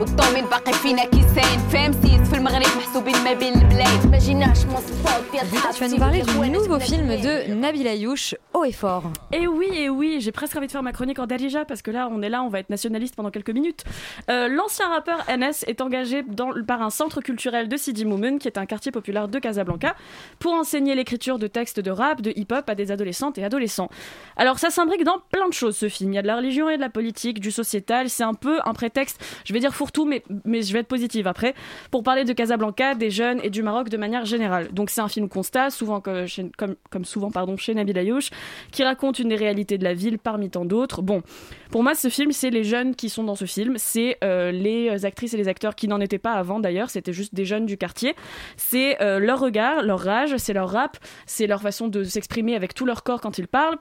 والطومين 0.00 0.44
باقي 0.44 0.72
فينا 0.72 1.04
كيسان 1.04 1.58
فاهم 1.72 1.92
سيس 1.92 2.28
في 2.30 2.36
المغرب 2.36 2.66
محسوبين 2.76 3.16
ما 3.24 3.32
بين 3.32 3.54
البلاد 3.54 4.06
ما 4.10 4.18
جيناش 4.18 4.58
مصفوط 4.58 5.22
ديال 5.32 5.46
Tu 5.74 5.80
vas 5.80 5.88
nous 5.88 5.98
parler 5.98 6.22
du 6.22 6.50
nouveau 6.50 6.78
film 6.80 7.08
de 7.08 7.52
Nabil 7.54 7.86
Ayouch, 7.88 8.34
Et 8.65 8.71
Fort. 8.71 9.03
Et 9.31 9.47
oui, 9.47 9.69
et 9.73 9.89
oui, 9.89 10.17
j'ai 10.19 10.31
presque 10.31 10.55
envie 10.55 10.67
de 10.67 10.71
faire 10.71 10.83
ma 10.83 10.91
chronique 10.91 11.19
en 11.19 11.27
Darija 11.27 11.63
parce 11.63 11.81
que 11.81 11.91
là, 11.91 12.09
on 12.11 12.21
est 12.21 12.29
là, 12.29 12.43
on 12.43 12.49
va 12.49 12.59
être 12.59 12.69
nationaliste 12.69 13.15
pendant 13.15 13.29
quelques 13.29 13.51
minutes. 13.51 13.83
Euh, 14.29 14.47
L'ancien 14.47 14.89
rappeur 14.89 15.23
NS 15.29 15.63
est 15.67 15.79
engagé 15.79 16.23
par 16.67 16.81
un 16.81 16.89
centre 16.89 17.21
culturel 17.21 17.69
de 17.69 17.77
Sidi 17.77 18.03
Moumen, 18.03 18.39
qui 18.39 18.47
est 18.47 18.57
un 18.57 18.65
quartier 18.65 18.91
populaire 18.91 19.27
de 19.27 19.39
Casablanca, 19.39 19.95
pour 20.39 20.53
enseigner 20.53 20.95
l'écriture 20.95 21.39
de 21.39 21.47
textes 21.47 21.79
de 21.79 21.91
rap, 21.91 22.21
de 22.21 22.33
hip-hop 22.35 22.67
à 22.69 22.75
des 22.75 22.91
adolescentes 22.91 23.37
et 23.37 23.43
adolescents. 23.43 23.89
Alors, 24.35 24.59
ça 24.59 24.69
s'imbrique 24.69 25.03
dans 25.03 25.19
plein 25.31 25.47
de 25.47 25.53
choses, 25.53 25.77
ce 25.77 25.87
film. 25.87 26.11
Il 26.13 26.15
y 26.15 26.19
a 26.19 26.21
de 26.23 26.27
la 26.27 26.37
religion 26.37 26.69
et 26.69 26.77
de 26.77 26.81
la 26.81 26.89
politique, 26.89 27.39
du 27.39 27.51
sociétal. 27.51 28.09
C'est 28.09 28.23
un 28.23 28.33
peu 28.33 28.59
un 28.65 28.73
prétexte, 28.73 29.23
je 29.45 29.53
vais 29.53 29.59
dire 29.59 29.73
fourre-tout, 29.73 30.05
mais, 30.05 30.23
mais 30.45 30.61
je 30.61 30.73
vais 30.73 30.79
être 30.79 30.87
positive 30.87 31.27
après, 31.27 31.53
pour 31.91 32.03
parler 32.03 32.23
de 32.23 32.33
Casablanca, 32.33 32.95
des 32.95 33.11
jeunes 33.11 33.39
et 33.43 33.49
du 33.49 33.61
Maroc 33.61 33.89
de 33.89 33.97
manière 33.97 34.25
générale. 34.25 34.69
Donc, 34.73 34.89
c'est 34.89 35.01
un 35.01 35.07
film 35.07 35.29
constat, 35.29 35.69
souvent 35.69 36.01
comme, 36.01 36.25
comme 36.89 37.05
souvent 37.05 37.31
pardon, 37.31 37.55
chez 37.55 37.73
Nabil 37.73 37.97
Ayouch, 37.97 38.29
qui 38.71 38.83
raconte 38.83 39.19
une 39.19 39.29
des 39.29 39.35
réalités 39.35 39.77
de 39.77 39.83
la 39.83 39.93
ville 39.93 40.19
parmi 40.19 40.49
tant 40.49 40.65
d'autres. 40.65 41.01
Bon, 41.01 41.21
pour 41.71 41.83
moi, 41.83 41.95
ce 41.95 42.09
film, 42.09 42.31
c'est 42.31 42.49
les 42.49 42.63
jeunes 42.63 42.95
qui 42.95 43.09
sont 43.09 43.23
dans 43.23 43.35
ce 43.35 43.45
film, 43.45 43.75
c'est 43.77 44.17
euh, 44.23 44.51
les 44.51 45.05
actrices 45.05 45.33
et 45.33 45.37
les 45.37 45.47
acteurs 45.47 45.75
qui 45.75 45.87
n'en 45.87 45.99
étaient 45.99 46.17
pas 46.17 46.33
avant 46.33 46.59
d'ailleurs, 46.59 46.89
c'était 46.89 47.13
juste 47.13 47.33
des 47.33 47.45
jeunes 47.45 47.65
du 47.65 47.77
quartier. 47.77 48.15
C'est 48.55 49.01
euh, 49.01 49.19
leur 49.19 49.39
regard, 49.39 49.83
leur 49.83 49.99
rage, 49.99 50.35
c'est 50.37 50.53
leur 50.53 50.69
rap, 50.69 50.97
c'est 51.25 51.47
leur 51.47 51.61
façon 51.61 51.87
de 51.87 52.03
s'exprimer 52.03 52.55
avec 52.55 52.73
tout 52.73 52.85
leur 52.85 53.03
corps 53.03 53.21
quand 53.21 53.37
ils 53.37 53.47
parlent. 53.47 53.77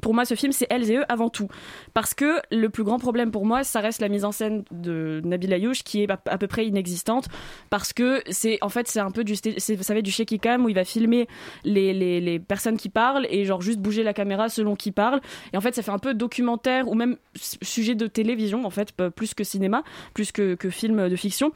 Pour 0.00 0.14
moi, 0.14 0.24
ce 0.24 0.34
film, 0.34 0.52
c'est 0.52 0.66
elles 0.70 0.90
et 0.90 0.96
eux 0.96 1.04
avant 1.08 1.28
tout. 1.28 1.48
Parce 1.94 2.14
que 2.14 2.40
le 2.50 2.68
plus 2.70 2.84
grand 2.84 2.98
problème 2.98 3.30
pour 3.30 3.44
moi, 3.44 3.64
ça 3.64 3.80
reste 3.80 4.00
la 4.00 4.08
mise 4.08 4.24
en 4.24 4.32
scène 4.32 4.64
de 4.70 5.20
Nabil 5.24 5.52
Ayouch, 5.52 5.82
qui 5.82 6.02
est 6.02 6.10
à, 6.10 6.16
peu 6.16 6.46
près 6.46 6.66
inexistante. 6.66 7.28
Parce 7.70 7.92
que 7.92 8.22
c'est, 8.30 8.58
en 8.62 8.68
fait, 8.68 8.88
c'est 8.88 9.00
un 9.00 9.10
peu 9.10 9.24
du, 9.24 9.34
vous 9.34 9.82
savez, 9.82 10.02
du 10.02 10.10
shaky 10.10 10.38
cam 10.38 10.64
où 10.64 10.68
il 10.68 10.74
va 10.74 10.84
filmer 10.84 11.28
les, 11.64 11.92
les, 11.92 12.38
personnes 12.38 12.76
qui 12.76 12.88
parlent 12.88 13.26
et 13.30 13.44
genre 13.44 13.60
juste 13.60 13.78
bouger 13.78 14.02
la 14.02 14.14
caméra 14.14 14.48
selon 14.48 14.76
qui 14.76 14.92
parle. 14.92 15.20
Et 15.52 15.56
en 15.56 15.60
fait, 15.60 15.74
ça 15.74 15.82
fait 15.82 15.90
un 15.90 15.98
peu 15.98 16.14
documentaire 16.14 16.88
ou 16.88 16.94
même 16.94 17.16
sujet 17.34 17.94
de 17.94 18.06
télévision, 18.06 18.64
en 18.64 18.70
fait, 18.70 18.92
plus 19.14 19.34
que 19.34 19.44
cinéma, 19.44 19.82
plus 20.14 20.32
que, 20.32 20.54
que 20.54 20.70
film 20.70 21.08
de 21.08 21.16
fiction. 21.16 21.52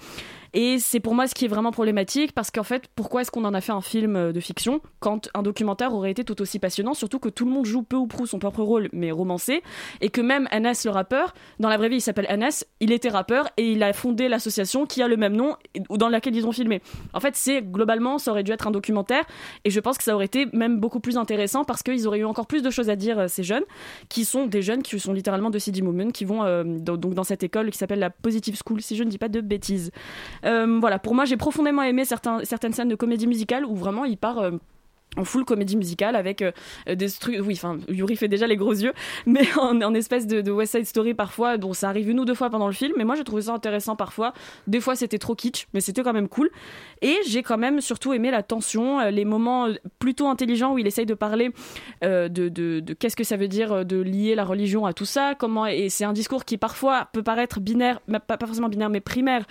Et 0.59 0.79
c'est 0.79 1.01
pour 1.01 1.15
moi 1.15 1.27
ce 1.29 1.35
qui 1.35 1.45
est 1.45 1.49
vraiment 1.49 1.71
problématique 1.71 2.33
parce 2.33 2.51
qu'en 2.51 2.63
fait, 2.63 2.85
pourquoi 2.97 3.21
est-ce 3.21 3.31
qu'on 3.31 3.45
en 3.45 3.53
a 3.53 3.61
fait 3.61 3.73
un 3.73 3.83
film 3.83 4.17
euh, 4.17 4.33
de 4.33 4.41
fiction 4.41 4.81
quand 5.01 5.29
un 5.35 5.43
documentaire 5.43 5.93
aurait 5.95 6.11
été 6.11 6.25
tout 6.25 6.41
aussi 6.41 6.59
passionnant, 6.59 6.95
surtout 6.95 7.19
que 7.19 7.29
tout 7.29 7.45
le 7.45 7.51
monde 7.51 7.67
joue 7.67 7.83
peu 7.83 7.97
ou 7.97 8.07
prou 8.07 8.27
son 8.27 8.39
propre 8.39 8.63
rôle, 8.63 8.89
mais 8.95 9.11
romancé, 9.11 9.63
et 10.01 10.09
que 10.09 10.23
même 10.23 10.49
Anas 10.51 10.81
le 10.87 10.91
rappeur, 10.93 11.35
dans 11.61 11.69
la 11.69 11.77
vraie 11.77 11.91
vie 11.91 11.97
il 11.97 12.01
s'appelle 12.01 12.25
Anas, 12.31 12.65
il 12.81 12.91
était 12.91 13.11
rappeur 13.11 13.51
et 13.59 13.71
il 13.73 13.83
a 13.83 13.93
fondé 13.93 14.29
l'association 14.29 14.87
qui 14.87 15.03
a 15.03 15.09
le 15.09 15.19
même 15.19 15.37
nom 15.37 15.57
ou 15.91 15.99
dans 15.99 16.09
laquelle 16.09 16.35
ils 16.35 16.47
ont 16.47 16.53
filmé. 16.53 16.81
En 17.13 17.21
fait, 17.21 17.37
c'est 17.37 17.61
globalement, 17.61 18.17
ça 18.17 18.31
aurait 18.31 18.43
dû 18.43 18.51
être 18.53 18.67
un 18.67 18.71
documentaire 18.71 19.25
et 19.67 19.71
je 19.71 19.79
pense 19.79 19.99
que 19.99 20.05
ça 20.05 20.15
aurait 20.15 20.25
été 20.25 20.47
même 20.55 20.81
beaucoup 20.81 21.01
plus 21.01 21.19
intéressant 21.19 21.65
parce 21.65 21.83
qu'ils 21.83 22.09
auraient 22.09 22.21
eu 22.21 22.25
encore 22.25 22.47
plus 22.47 22.63
de 22.63 22.71
choses 22.71 22.89
à 22.89 22.97
dire, 22.97 23.19
euh, 23.19 23.29
ces 23.29 23.43
jeunes, 23.43 23.65
qui 24.09 24.25
sont 24.25 24.47
des 24.47 24.63
jeunes 24.63 24.83
qui 24.83 24.99
sont 24.99 25.13
littéralement 25.13 25.51
de 25.51 25.59
Sidi 25.59 25.83
Moumen, 25.83 26.13
qui 26.13 26.25
vont 26.25 26.45
euh, 26.45 26.65
dans- 26.65 26.97
donc 26.97 27.13
dans 27.13 27.25
cette 27.25 27.43
école 27.43 27.71
qui 27.71 27.77
s'appelle 27.77 27.99
la 27.99 28.09
Positive 28.09 28.57
School, 28.67 28.81
si 28.81 28.97
je 28.97 29.05
ne 29.05 29.11
dis 29.11 29.19
pas 29.19 29.29
de 29.29 29.43
bêtises. 29.43 29.91
Euh, 30.47 30.79
voilà, 30.81 30.99
pour 30.99 31.15
moi, 31.15 31.25
j'ai 31.25 31.37
profondément 31.37 31.83
aimé 31.83 32.05
certaines 32.05 32.73
scènes 32.73 32.89
de 32.89 32.95
comédie 32.95 33.27
musicale 33.27 33.65
où 33.65 33.75
vraiment 33.75 34.05
il 34.05 34.17
part. 34.17 34.51
En 35.17 35.25
full 35.25 35.45
comédie 35.45 35.77
musicale 35.77 36.17
avec 36.17 36.43
euh, 36.43 36.53
des 36.95 37.11
trucs 37.11 37.41
oui 37.41 37.55
enfin 37.55 37.79
Yuri 37.89 38.17
fait 38.17 38.29
déjà 38.29 38.47
les 38.47 38.57
gros 38.57 38.73
yeux 38.73 38.93
mais 39.27 39.47
en, 39.59 39.95
espèce 39.95 40.27
de, 40.27 40.51
West 40.51 40.77
Side 40.77 40.87
Story 40.87 41.15
parfois 41.15 41.59
dont 41.59 41.73
ça 41.73 41.89
arrive 41.89 42.09
une 42.09 42.21
ou 42.21 42.25
deux 42.25 42.35
fois 42.35 42.51
pendant 42.51 42.67
le 42.67 42.73
film 42.73 42.93
mais 42.97 43.05
moi 43.05 43.15
j'ai 43.17 43.25
trouvé 43.25 43.43
ça 43.43 43.53
intéressant 43.53 43.97
parfois. 43.97 44.33
Des 44.67 44.81
fois 44.81 44.97
c'était 44.97 45.19
trop 45.19 45.35
kitsch 45.35 45.67
mais 45.75 45.81
c'était 45.81 46.03
quand 46.03 46.13
même 46.13 46.29
cool. 46.29 46.51
Et 47.03 47.17
j'ai 47.29 47.43
quand 47.43 47.59
même 47.59 47.81
surtout 47.81 48.13
aimé 48.13 48.31
la 48.31 48.43
tension 48.43 49.01
euh, 49.01 49.11
les 49.11 49.25
moments 49.25 49.67
euh, 49.67 49.75
plutôt 49.99 50.29
intelligents 50.29 50.75
où 50.75 50.79
il 50.79 50.87
essaye 50.87 51.07
de 51.07 51.15
parler 51.15 51.51
de, 52.03 52.95
qu'est-ce 52.99 53.17
que 53.17 53.25
ça 53.25 53.37
veut 53.37 53.49
dire 53.49 53.85
de 53.85 53.97
lier 53.97 54.35
la 54.35 54.45
religion 54.45 54.87
à 54.87 54.93
tout 54.93 55.05
ça 55.05 55.35
comment 55.35 55.67
et 55.67 55.89
c'est 55.89 56.05
un 56.05 56.13
discours 56.13 56.45
qui 56.45 56.57
parfois 56.57 57.09
peut 57.13 57.23
paraître 57.23 57.61
binaire 57.61 58.01
pas, 58.01 58.37
pas 58.37 58.47
forcément 58.47 58.69
binaire 58.69 58.91
mais 58.91 59.01
primaire 59.01 59.45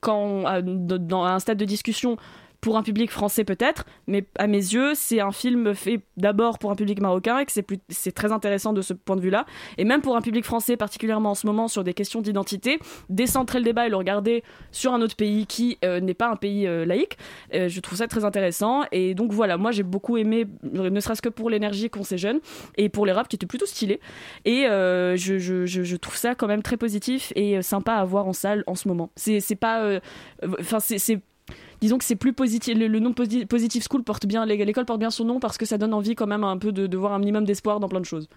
quand 0.00 0.44
dans 0.62 1.24
un 1.24 1.38
stade 1.38 1.58
de 1.58 1.64
discussion 1.64 2.16
pour 2.60 2.76
un 2.76 2.82
public 2.82 3.10
français 3.10 3.44
peut-être, 3.44 3.84
mais 4.06 4.26
à 4.38 4.46
mes 4.46 4.58
yeux, 4.58 4.92
c'est 4.94 5.20
un 5.20 5.32
film 5.32 5.74
fait 5.74 6.00
d'abord 6.16 6.58
pour 6.58 6.70
un 6.70 6.74
public 6.76 7.00
marocain 7.00 7.38
et 7.38 7.46
que 7.46 7.52
c'est 7.52 7.62
plus- 7.62 7.78
c'est 7.88 8.12
très 8.12 8.32
intéressant 8.32 8.72
de 8.72 8.82
ce 8.82 8.92
point 8.92 9.16
de 9.16 9.20
vue-là. 9.22 9.46
Et 9.78 9.84
même 9.84 10.02
pour 10.02 10.16
un 10.16 10.20
public 10.20 10.44
français, 10.44 10.76
particulièrement 10.76 11.30
en 11.30 11.34
ce 11.34 11.46
moment 11.46 11.68
sur 11.68 11.84
des 11.84 11.94
questions 11.94 12.20
d'identité, 12.20 12.78
décentrer 13.08 13.58
le 13.58 13.64
débat 13.64 13.86
et 13.86 13.90
le 13.90 13.96
regarder 13.96 14.42
sur 14.72 14.92
un 14.92 15.00
autre 15.00 15.16
pays 15.16 15.46
qui 15.46 15.78
euh, 15.84 16.00
n'est 16.00 16.14
pas 16.14 16.28
un 16.30 16.36
pays 16.36 16.66
euh, 16.66 16.84
laïque, 16.84 17.16
euh, 17.54 17.68
je 17.68 17.80
trouve 17.80 17.96
ça 17.98 18.08
très 18.08 18.24
intéressant. 18.24 18.82
Et 18.92 19.14
donc 19.14 19.32
voilà, 19.32 19.56
moi 19.56 19.70
j'ai 19.70 19.82
beaucoup 19.82 20.16
aimé, 20.18 20.46
ne 20.62 21.00
serait-ce 21.00 21.22
que 21.22 21.28
pour 21.30 21.48
l'énergie 21.50 21.88
qu'ont 21.88 22.02
ces 22.02 22.18
jeunes 22.18 22.40
et 22.76 22.88
pour 22.88 23.06
les 23.06 23.12
raps 23.12 23.28
qui 23.28 23.36
étaient 23.36 23.46
plutôt 23.46 23.66
stylés. 23.66 24.00
Et 24.44 24.64
je, 24.66 25.38
je- 25.38 25.96
trouve 25.96 26.16
ça 26.16 26.34
quand 26.34 26.46
même 26.46 26.62
très 26.62 26.76
positif 26.76 27.32
et 27.36 27.60
sympa 27.62 27.94
à 27.94 28.04
voir 28.04 28.26
en 28.26 28.32
salle 28.32 28.64
en 28.66 28.74
ce 28.74 28.88
moment. 28.88 29.10
C'est 29.16 29.40
c'est 29.40 29.54
pas. 29.56 29.98
Enfin, 30.60 30.80
c'est 30.80 31.20
disons 31.80 31.98
que 31.98 32.04
c'est 32.04 32.16
plus 32.16 32.32
positif 32.32 32.76
le, 32.76 32.88
nom 32.98 33.10
posi- 33.12 33.46
positive 33.46 33.84
school 33.88 34.02
porte 34.02 34.26
bien 34.26 34.44
l'école 34.46 34.84
porte 34.84 35.00
bien 35.00 35.10
son 35.10 35.24
nom 35.24 35.40
parce 35.40 35.58
que 35.58 35.66
ça 35.66 35.78
donne 35.78 35.94
envie 35.94 36.14
quand 36.14 36.26
même 36.26 36.44
un 36.44 36.58
peu 36.58 36.72
de 36.72 36.96
voir 36.96 37.12
un 37.12 37.18
minimum 37.18 37.44
d'espoir 37.44 37.80
dans 37.80 37.88
plein 37.88 38.00
de 38.00 38.04
choses 38.06 38.28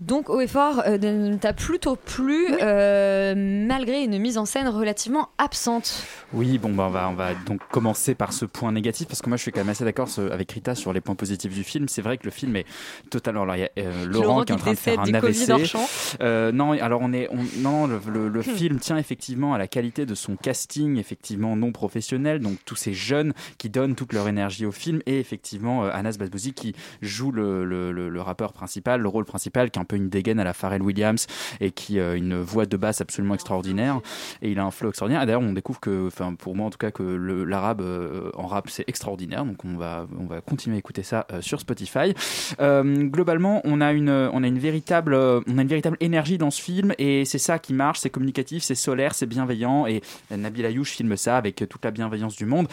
Donc 0.00 0.28
Haut 0.28 0.40
et 0.40 0.46
Fort 0.46 0.82
euh, 0.86 1.36
t'a 1.36 1.52
plutôt 1.52 1.96
plu 1.96 2.46
euh, 2.60 3.34
malgré 3.36 4.02
une 4.02 4.18
mise 4.18 4.38
en 4.38 4.44
scène 4.44 4.68
relativement 4.68 5.28
absente. 5.38 6.02
Oui, 6.32 6.58
bon, 6.58 6.74
bah, 6.74 6.86
on, 6.88 6.90
va, 6.90 7.08
on 7.08 7.14
va 7.14 7.34
donc 7.46 7.60
commencer 7.70 8.14
par 8.14 8.32
ce 8.32 8.44
point 8.44 8.72
négatif, 8.72 9.06
parce 9.06 9.22
que 9.22 9.28
moi 9.28 9.36
je 9.36 9.42
suis 9.42 9.52
quand 9.52 9.60
même 9.60 9.68
assez 9.68 9.84
d'accord 9.84 10.08
avec 10.32 10.50
Rita 10.52 10.74
sur 10.74 10.92
les 10.92 11.00
points 11.00 11.14
positifs 11.14 11.54
du 11.54 11.62
film. 11.64 11.88
C'est 11.88 12.02
vrai 12.02 12.18
que 12.18 12.24
le 12.24 12.30
film 12.30 12.56
est 12.56 12.66
totalement. 13.10 13.42
Alors, 13.42 13.56
il 13.56 13.60
y 13.60 13.64
a 13.64 13.70
euh, 13.78 14.04
Laurent, 14.06 14.24
Laurent 14.26 14.42
qui 14.44 14.52
est 14.52 14.56
en 14.56 14.58
train 14.58 14.70
de 14.72 14.76
faire 14.76 14.98
un 15.00 15.14
AVC. 15.14 15.76
Euh, 16.20 16.50
non, 16.52 16.72
alors 16.72 17.00
on 17.02 17.12
est. 17.12 17.28
on- 17.30 17.60
non, 17.60 17.86
le, 17.86 18.00
le- 18.12 18.28
le 18.28 18.40
Hmm. 18.40 18.56
film 18.56 18.78
tient 18.78 18.98
effectivement 18.98 19.54
à 19.54 19.58
la 19.58 19.68
qualité 19.68 20.04
de 20.06 20.14
son 20.14 20.36
casting, 20.36 20.98
effectivement 20.98 21.56
non 21.56 21.72
professionnel, 21.72 22.40
donc 22.40 22.58
tous 22.66 22.76
ces 22.76 22.92
jeunes 22.92 23.32
qui 23.58 23.70
donnent 23.70 23.94
toute 23.94 24.12
leur 24.12 24.28
énergie 24.28 24.66
au 24.66 24.72
film, 24.72 25.00
et 25.06 25.18
effectivement 25.20 25.84
Anas 25.84 26.16
Basbouzi 26.18 26.52
qui 26.52 26.74
joue 27.00 27.30
le, 27.32 27.64
le- 27.64 28.20
rappeur 28.20 28.52
principal, 28.52 29.00
le 29.00 29.08
rôle 29.08 29.24
principal, 29.24 29.70
qui 29.70 29.78
un 29.84 29.86
peu 29.86 29.96
une 29.96 30.08
dégaine 30.08 30.40
à 30.40 30.44
la 30.44 30.52
Pharrell 30.52 30.82
Williams 30.82 31.26
et 31.60 31.70
qui 31.70 32.00
a 32.00 32.14
une 32.14 32.40
voix 32.40 32.66
de 32.66 32.76
basse 32.76 33.00
absolument 33.00 33.34
extraordinaire 33.34 34.00
et 34.42 34.50
il 34.50 34.58
a 34.58 34.64
un 34.64 34.70
flow 34.70 34.88
extraordinaire. 34.88 35.22
Et 35.22 35.26
d'ailleurs, 35.26 35.42
on 35.42 35.52
découvre 35.52 35.80
que, 35.80 36.06
enfin 36.06 36.34
pour 36.34 36.56
moi 36.56 36.66
en 36.66 36.70
tout 36.70 36.78
cas, 36.78 36.90
que 36.90 37.02
l'arabe 37.02 37.82
euh, 37.82 38.30
en 38.34 38.46
rap 38.46 38.68
c'est 38.68 38.88
extraordinaire. 38.88 39.44
Donc 39.44 39.64
on 39.64 39.76
va 39.76 40.06
on 40.18 40.26
va 40.26 40.40
continuer 40.40 40.76
à 40.76 40.78
écouter 40.78 41.02
ça 41.02 41.26
euh, 41.32 41.40
sur 41.40 41.60
Spotify. 41.60 42.14
Euh, 42.60 43.04
globalement, 43.04 43.60
on 43.64 43.80
a 43.80 43.92
une 43.92 44.10
on 44.10 44.42
a 44.42 44.46
une 44.46 44.58
véritable 44.58 45.14
euh, 45.14 45.40
on 45.46 45.58
a 45.58 45.62
une 45.62 45.68
véritable 45.68 45.96
énergie 46.00 46.38
dans 46.38 46.50
ce 46.50 46.62
film 46.62 46.94
et 46.98 47.24
c'est 47.24 47.38
ça 47.38 47.58
qui 47.58 47.74
marche. 47.74 48.00
C'est 48.00 48.10
communicatif, 48.10 48.62
c'est 48.62 48.74
solaire, 48.74 49.14
c'est 49.14 49.26
bienveillant 49.26 49.86
et 49.86 50.02
Nabil 50.30 50.64
Ayouch 50.64 50.90
filme 50.90 51.16
ça 51.16 51.36
avec 51.36 51.64
toute 51.68 51.84
la 51.84 51.90
bienveillance 51.90 52.36
du 52.36 52.46
monde. 52.46 52.68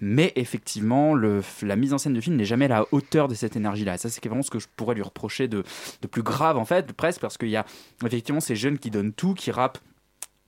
Mais 0.00 0.32
effectivement, 0.36 1.14
la 1.14 1.76
mise 1.76 1.92
en 1.92 1.98
scène 1.98 2.14
du 2.14 2.22
film 2.22 2.36
n'est 2.36 2.44
jamais 2.44 2.66
à 2.66 2.68
la 2.68 2.86
hauteur 2.92 3.28
de 3.28 3.34
cette 3.34 3.56
énergie-là. 3.56 3.94
Et 3.94 3.98
ça, 3.98 4.08
c'est 4.08 4.24
vraiment 4.24 4.42
ce 4.42 4.50
que 4.50 4.58
je 4.58 4.68
pourrais 4.76 4.94
lui 4.94 5.02
reprocher 5.02 5.48
de, 5.48 5.64
de 6.02 6.06
plus 6.06 6.22
grave, 6.22 6.56
en 6.56 6.64
fait, 6.64 6.92
presque, 6.92 7.20
parce 7.20 7.36
qu'il 7.36 7.48
y 7.48 7.56
a 7.56 7.66
effectivement 8.04 8.40
ces 8.40 8.56
jeunes 8.56 8.78
qui 8.78 8.90
donnent 8.90 9.12
tout, 9.12 9.34
qui 9.34 9.50
rappent 9.50 9.78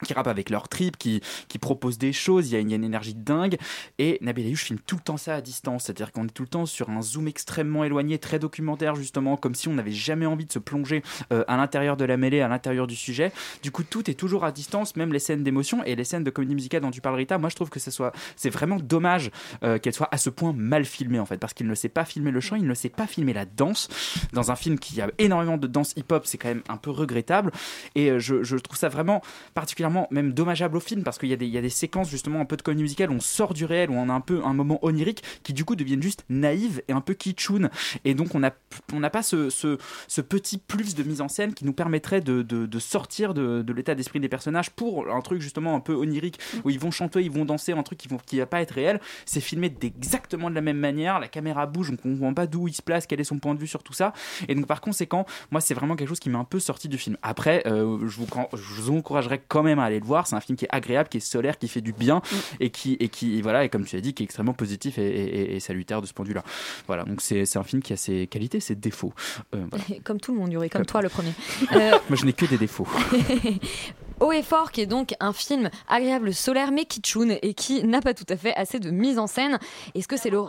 qui 0.04 0.14
rappent 0.14 0.28
avec 0.28 0.50
leur 0.50 0.68
trip, 0.68 0.96
qui, 0.96 1.20
qui 1.48 1.58
proposent 1.58 1.98
des 1.98 2.12
choses, 2.12 2.50
il 2.50 2.54
y, 2.54 2.56
a 2.56 2.60
une, 2.60 2.84
énergie 2.84 3.14
dingue. 3.14 3.56
Et 3.98 4.18
Nabil 4.20 4.46
Ayouch 4.46 4.64
filme 4.64 4.78
tout 4.86 4.96
le 4.96 5.02
temps 5.02 5.16
ça 5.16 5.36
à 5.36 5.40
distance, 5.40 5.84
c'est-à-dire 5.84 6.12
qu'on 6.12 6.24
est 6.24 6.30
tout 6.30 6.42
le 6.42 6.48
temps 6.48 6.66
sur 6.66 6.90
un 6.90 7.02
zoom 7.02 7.28
extrêmement 7.28 7.84
éloigné, 7.84 8.18
très 8.18 8.38
documentaire 8.38 8.94
justement, 8.94 9.36
comme 9.36 9.54
si 9.54 9.68
on 9.68 9.74
n'avait 9.74 9.90
jamais 9.90 10.26
envie 10.26 10.46
de 10.46 10.52
se 10.52 10.58
plonger 10.58 11.02
euh, 11.32 11.44
à 11.48 11.56
l'intérieur 11.56 11.96
de 11.96 12.04
la 12.04 12.16
mêlée, 12.16 12.40
à 12.40 12.48
l'intérieur 12.48 12.86
du 12.86 12.96
sujet. 12.96 13.32
Du 13.62 13.70
coup, 13.70 13.82
tout 13.82 14.10
est 14.10 14.14
toujours 14.14 14.44
à 14.44 14.52
distance, 14.52 14.96
même 14.96 15.12
les 15.12 15.18
scènes 15.18 15.42
d'émotion 15.42 15.84
et 15.84 15.94
les 15.96 16.04
scènes 16.04 16.24
de 16.24 16.30
comédie 16.30 16.54
musicale 16.54 16.82
dont 16.82 16.90
tu 16.90 17.00
parles, 17.00 17.16
Rita. 17.16 17.38
Moi, 17.38 17.50
je 17.50 17.56
trouve 17.56 17.70
que 17.70 17.80
ce 17.80 17.90
soit, 17.90 18.12
c'est 18.36 18.50
vraiment 18.50 18.78
dommage 18.78 19.30
euh, 19.62 19.78
qu'elle 19.78 19.94
soit 19.94 20.08
à 20.10 20.18
ce 20.18 20.30
point 20.30 20.52
mal 20.52 20.84
filmée 20.84 21.18
en 21.18 21.26
fait, 21.26 21.38
parce 21.38 21.54
qu'il 21.54 21.66
ne 21.66 21.74
sait 21.74 21.88
pas 21.88 22.04
filmer 22.04 22.30
le 22.30 22.40
chant, 22.40 22.56
il 22.56 22.66
ne 22.66 22.74
sait 22.74 22.88
pas 22.88 23.06
filmer 23.06 23.32
la 23.32 23.44
danse. 23.44 23.88
Dans 24.32 24.50
un 24.50 24.56
film 24.56 24.78
qui 24.78 25.00
a 25.00 25.10
énormément 25.18 25.58
de 25.58 25.66
danse 25.66 25.92
hip-hop, 25.96 26.26
c'est 26.26 26.38
quand 26.38 26.48
même 26.48 26.62
un 26.68 26.76
peu 26.76 26.90
regrettable. 26.90 27.52
Et 27.94 28.10
euh, 28.10 28.18
je, 28.18 28.42
je 28.42 28.56
trouve 28.56 28.78
ça 28.78 28.88
vraiment 28.88 29.22
particulièrement 29.54 29.89
même 30.10 30.32
dommageable 30.32 30.76
au 30.76 30.80
film 30.80 31.02
parce 31.02 31.18
qu'il 31.18 31.28
y, 31.28 31.34
a 31.34 31.36
y 31.42 31.58
a 31.58 31.62
des 31.62 31.68
séquences 31.70 32.10
justement 32.10 32.40
un 32.40 32.44
peu 32.44 32.56
de 32.56 32.62
comédie 32.62 32.82
musicale 32.82 33.10
où 33.10 33.14
on 33.14 33.20
sort 33.20 33.54
du 33.54 33.64
réel, 33.64 33.90
où 33.90 33.94
on 33.94 34.08
a 34.08 34.12
un 34.12 34.20
peu 34.20 34.42
un 34.44 34.54
moment 34.54 34.78
onirique 34.82 35.22
qui 35.42 35.52
du 35.52 35.64
coup 35.64 35.76
deviennent 35.76 36.02
juste 36.02 36.24
naïves 36.28 36.82
et 36.88 36.92
un 36.92 37.00
peu 37.00 37.14
kitschoun. 37.14 37.70
Et 38.04 38.14
donc 38.14 38.34
on 38.34 38.42
a- 38.42 38.52
on 38.92 39.00
n'a 39.00 39.10
pas 39.10 39.22
ce, 39.22 39.50
ce, 39.50 40.20
petit 40.20 40.58
plus 40.58 40.94
de 40.94 41.02
mise 41.02 41.20
en 41.20 41.28
scène 41.28 41.54
qui 41.54 41.64
nous 41.64 41.72
permettrait 41.72 42.20
de, 42.20 42.42
de, 42.42 42.78
sortir 42.78 43.34
de, 43.34 43.64
l'état 43.72 43.94
d'esprit 43.94 44.20
des 44.20 44.28
personnages 44.28 44.70
pour 44.70 45.10
un 45.10 45.20
truc 45.20 45.40
justement 45.40 45.74
un 45.74 45.80
peu 45.80 45.94
onirique 45.94 46.38
où 46.64 46.70
ils 46.70 46.78
vont 46.78 46.90
chanter, 46.90 47.22
ils 47.22 47.30
vont 47.30 47.44
danser, 47.44 47.72
un 47.72 47.82
truc 47.82 47.98
qui 47.98 48.38
va 48.38 48.46
pas 48.46 48.60
être 48.60 48.72
réel. 48.72 49.00
C'est 49.26 49.40
filmé 49.40 49.68
d'exactement 49.68 50.50
de 50.50 50.54
la 50.54 50.60
même 50.60 50.78
manière, 50.78 51.18
la 51.18 51.28
caméra 51.28 51.66
bouge, 51.66 51.90
on 51.90 51.96
comprend 51.96 52.32
pas 52.34 52.46
d'où 52.46 52.68
il 52.68 52.74
se 52.74 52.82
place, 52.82 53.06
quel 53.06 53.20
est 53.20 53.24
son 53.24 53.38
point 53.38 53.54
de 53.54 53.60
vue 53.60 53.66
sur 53.66 53.82
tout 53.82 53.92
ça. 53.92 54.12
Et 54.48 54.54
donc 54.54 54.66
par 54.66 54.80
conséquent, 54.80 55.26
moi 55.50 55.60
c'est 55.60 55.74
vraiment 55.74 55.96
quelque 55.96 56.08
chose 56.08 56.20
qui 56.20 56.30
m'a 56.30 56.38
un 56.38 56.44
peu 56.44 56.60
sorti 56.60 56.88
du 56.88 56.98
film. 56.98 57.16
Après, 57.22 57.66
euh, 57.66 57.98
je, 58.06 58.16
vous, 58.16 58.26
je 58.54 58.80
vous 58.82 58.96
encouragerais 58.96 59.42
quand 59.48 59.62
même 59.62 59.78
à 59.80 59.84
aller 59.86 60.00
le 60.00 60.06
voir. 60.06 60.26
C'est 60.26 60.36
un 60.36 60.40
film 60.40 60.56
qui 60.56 60.64
est 60.64 60.70
agréable, 60.70 61.08
qui 61.08 61.16
est 61.18 61.20
solaire, 61.20 61.58
qui 61.58 61.68
fait 61.68 61.80
du 61.80 61.92
bien 61.92 62.22
et 62.60 62.70
qui 62.70 62.96
et 63.00 63.08
qui 63.08 63.40
voilà 63.42 63.64
et 63.64 63.68
comme 63.68 63.84
tu 63.84 63.96
as 63.96 64.00
dit, 64.00 64.14
qui 64.14 64.22
est 64.22 64.24
extrêmement 64.24 64.52
positif 64.54 64.98
et, 64.98 65.06
et- 65.08 65.56
et 65.56 65.60
salutaire 65.60 66.00
de 66.00 66.06
ce 66.06 66.12
point 66.12 66.24
de 66.24 66.28
vue-là. 66.28 66.44
Voilà, 66.86 67.04
donc 67.04 67.20
c'est 67.20 67.56
un 67.56 67.62
film 67.64 67.82
qui 67.82 67.92
a 67.92 67.96
ses 67.96 68.26
qualités, 68.26 68.60
ses 68.60 68.74
défauts. 68.74 69.12
Euh, 69.54 69.64
voilà. 69.70 69.84
Comme 70.04 70.20
tout 70.20 70.32
le 70.32 70.38
monde, 70.38 70.52
Yuri, 70.52 70.68
comme 70.70 70.80
Comme- 70.80 70.86
toi 70.86 71.02
le 71.02 71.08
premier. 71.08 71.32
Euh, 71.72 71.90
Moi 72.08 72.16
je 72.16 72.24
n'ai 72.24 72.32
que 72.32 72.46
des 72.46 72.58
défauts. 72.58 72.86
Haut 74.20 74.32
et 74.32 74.42
fort, 74.42 74.70
qui 74.70 74.82
est 74.82 74.86
donc 74.86 75.14
un 75.18 75.32
film 75.32 75.70
agréable, 75.88 76.34
solaire, 76.34 76.72
mais 76.72 76.84
kitschoun, 76.84 77.38
et 77.40 77.54
qui 77.54 77.82
n'a 77.84 78.00
pas 78.02 78.12
tout 78.12 78.26
à 78.28 78.36
fait 78.36 78.54
assez 78.54 78.78
de 78.78 78.90
mise 78.90 79.18
en 79.18 79.26
scène. 79.26 79.58
Est-ce 79.94 80.08
que 80.08 80.18
c'est 80.18 80.28
le... 80.30 80.42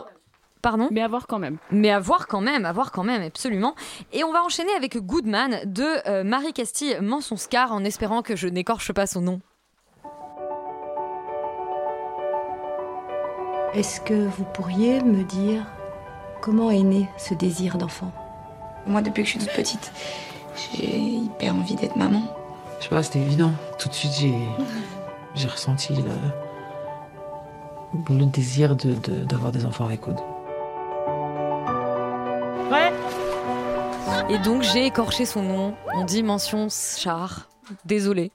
Pardon 0.62 0.88
Mais 0.92 1.02
à 1.02 1.08
voir 1.08 1.26
quand 1.26 1.40
même. 1.40 1.58
Mais 1.72 1.90
à 1.90 1.98
voir 1.98 2.28
quand 2.28 2.40
même, 2.40 2.64
à 2.64 2.72
voir 2.72 2.92
quand 2.92 3.02
même, 3.02 3.20
absolument. 3.22 3.74
Et 4.12 4.22
on 4.22 4.32
va 4.32 4.42
enchaîner 4.44 4.72
avec 4.76 4.96
Goodman 4.96 5.60
de 5.66 5.84
euh, 6.08 6.22
Marie 6.22 6.52
Castille 6.52 6.96
Mansonscar, 7.00 7.72
en 7.72 7.82
espérant 7.84 8.22
que 8.22 8.36
je 8.36 8.46
n'écorche 8.46 8.92
pas 8.92 9.06
son 9.08 9.22
nom. 9.22 9.40
Est-ce 13.74 14.00
que 14.02 14.14
vous 14.14 14.44
pourriez 14.44 15.00
me 15.00 15.24
dire 15.24 15.64
comment 16.40 16.70
est 16.70 16.82
né 16.82 17.08
ce 17.18 17.34
désir 17.34 17.76
d'enfant? 17.78 18.12
Moi, 18.86 19.00
depuis 19.02 19.22
que 19.22 19.28
je 19.28 19.38
suis 19.38 19.40
toute 19.40 19.56
petite, 19.56 19.92
j'ai 20.76 20.96
hyper 20.98 21.54
envie 21.54 21.74
d'être 21.74 21.96
maman. 21.96 22.22
Je 22.78 22.84
sais 22.84 22.90
pas, 22.90 23.02
c'était 23.02 23.20
évident. 23.20 23.52
Tout 23.78 23.88
de 23.88 23.94
suite, 23.94 24.12
j'ai, 24.18 24.34
j'ai 25.34 25.48
ressenti 25.48 25.94
le, 25.94 26.02
le 28.14 28.26
désir 28.26 28.76
de, 28.76 28.92
de- 28.94 29.24
d'avoir 29.24 29.52
des 29.52 29.64
enfants 29.64 29.86
avec 29.86 30.06
Aude. 30.06 30.20
Et 34.28 34.38
donc 34.38 34.62
j'ai 34.62 34.86
écorché 34.86 35.24
son 35.24 35.42
nom. 35.42 35.74
On 35.94 36.04
dit 36.04 36.22
mention 36.22 36.68
char. 36.68 37.48
Désolé. 37.84 38.30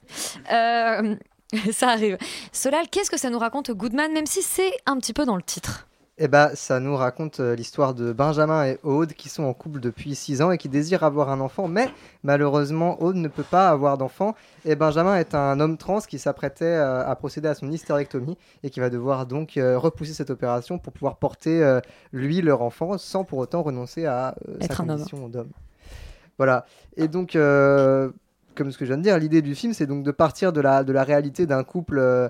Euh, 0.51 1.15
ça 1.71 1.89
arrive. 1.89 2.17
Solal, 2.51 2.87
qu'est-ce 2.89 3.09
que 3.09 3.17
ça 3.17 3.29
nous 3.29 3.39
raconte 3.39 3.71
Goodman, 3.71 4.11
même 4.13 4.25
si 4.25 4.41
c'est 4.41 4.71
un 4.85 4.97
petit 4.97 5.13
peu 5.13 5.25
dans 5.25 5.35
le 5.35 5.41
titre? 5.41 5.87
Eh 6.19 6.27
ben, 6.27 6.49
ça 6.55 6.79
nous 6.79 6.95
raconte 6.95 7.39
euh, 7.41 7.55
l'histoire 7.55 7.93
de 7.93 8.11
Benjamin 8.11 8.65
et 8.65 8.79
Aude 8.81 9.13
qui 9.13 9.29
sont 9.29 9.43
en 9.43 9.53
couple 9.53 9.79
depuis 9.79 10.15
6 10.15 10.41
ans 10.41 10.49
et 10.49 10.57
qui 10.57 10.67
désirent 10.67 11.03
avoir 11.03 11.29
un 11.29 11.39
enfant, 11.39 11.67
mais 11.67 11.89
malheureusement, 12.23 12.99
Aude 13.03 13.17
ne 13.17 13.27
peut 13.27 13.43
pas 13.43 13.69
avoir 13.69 13.99
d'enfant. 13.99 14.33
Et 14.65 14.75
Benjamin 14.75 15.15
est 15.15 15.35
un 15.35 15.59
homme 15.59 15.77
trans 15.77 15.99
qui 15.99 16.17
s'apprêtait 16.17 16.65
euh, 16.65 17.07
à 17.07 17.15
procéder 17.15 17.49
à 17.49 17.53
son 17.53 17.71
hystérectomie 17.71 18.35
et 18.63 18.71
qui 18.71 18.79
va 18.79 18.89
devoir 18.89 19.27
donc 19.27 19.57
euh, 19.57 19.77
repousser 19.77 20.13
cette 20.13 20.31
opération 20.31 20.79
pour 20.79 20.91
pouvoir 20.91 21.17
porter, 21.17 21.79
lui, 22.11 22.41
leur 22.41 22.63
enfant, 22.63 22.97
sans 22.97 23.23
pour 23.23 23.37
autant 23.37 23.61
renoncer 23.61 24.07
à 24.07 24.33
sa 24.61 24.75
condition 24.75 25.29
d'homme. 25.29 25.51
Voilà. 26.37 26.65
Et 26.95 27.07
donc, 27.07 27.35
euh, 27.35 28.09
comme 28.55 28.71
ce 28.71 28.77
que 28.77 28.85
je 28.85 28.89
viens 28.89 28.97
de 28.97 29.03
dire, 29.03 29.17
l'idée 29.17 29.41
du 29.41 29.55
film, 29.55 29.73
c'est 29.73 29.87
donc 29.87 30.03
de 30.03 30.11
partir 30.11 30.53
de 30.53 30.61
la, 30.61 30.83
de 30.83 30.93
la 30.93 31.03
réalité 31.03 31.45
d'un 31.45 31.63
couple 31.63 31.97
euh, 31.99 32.29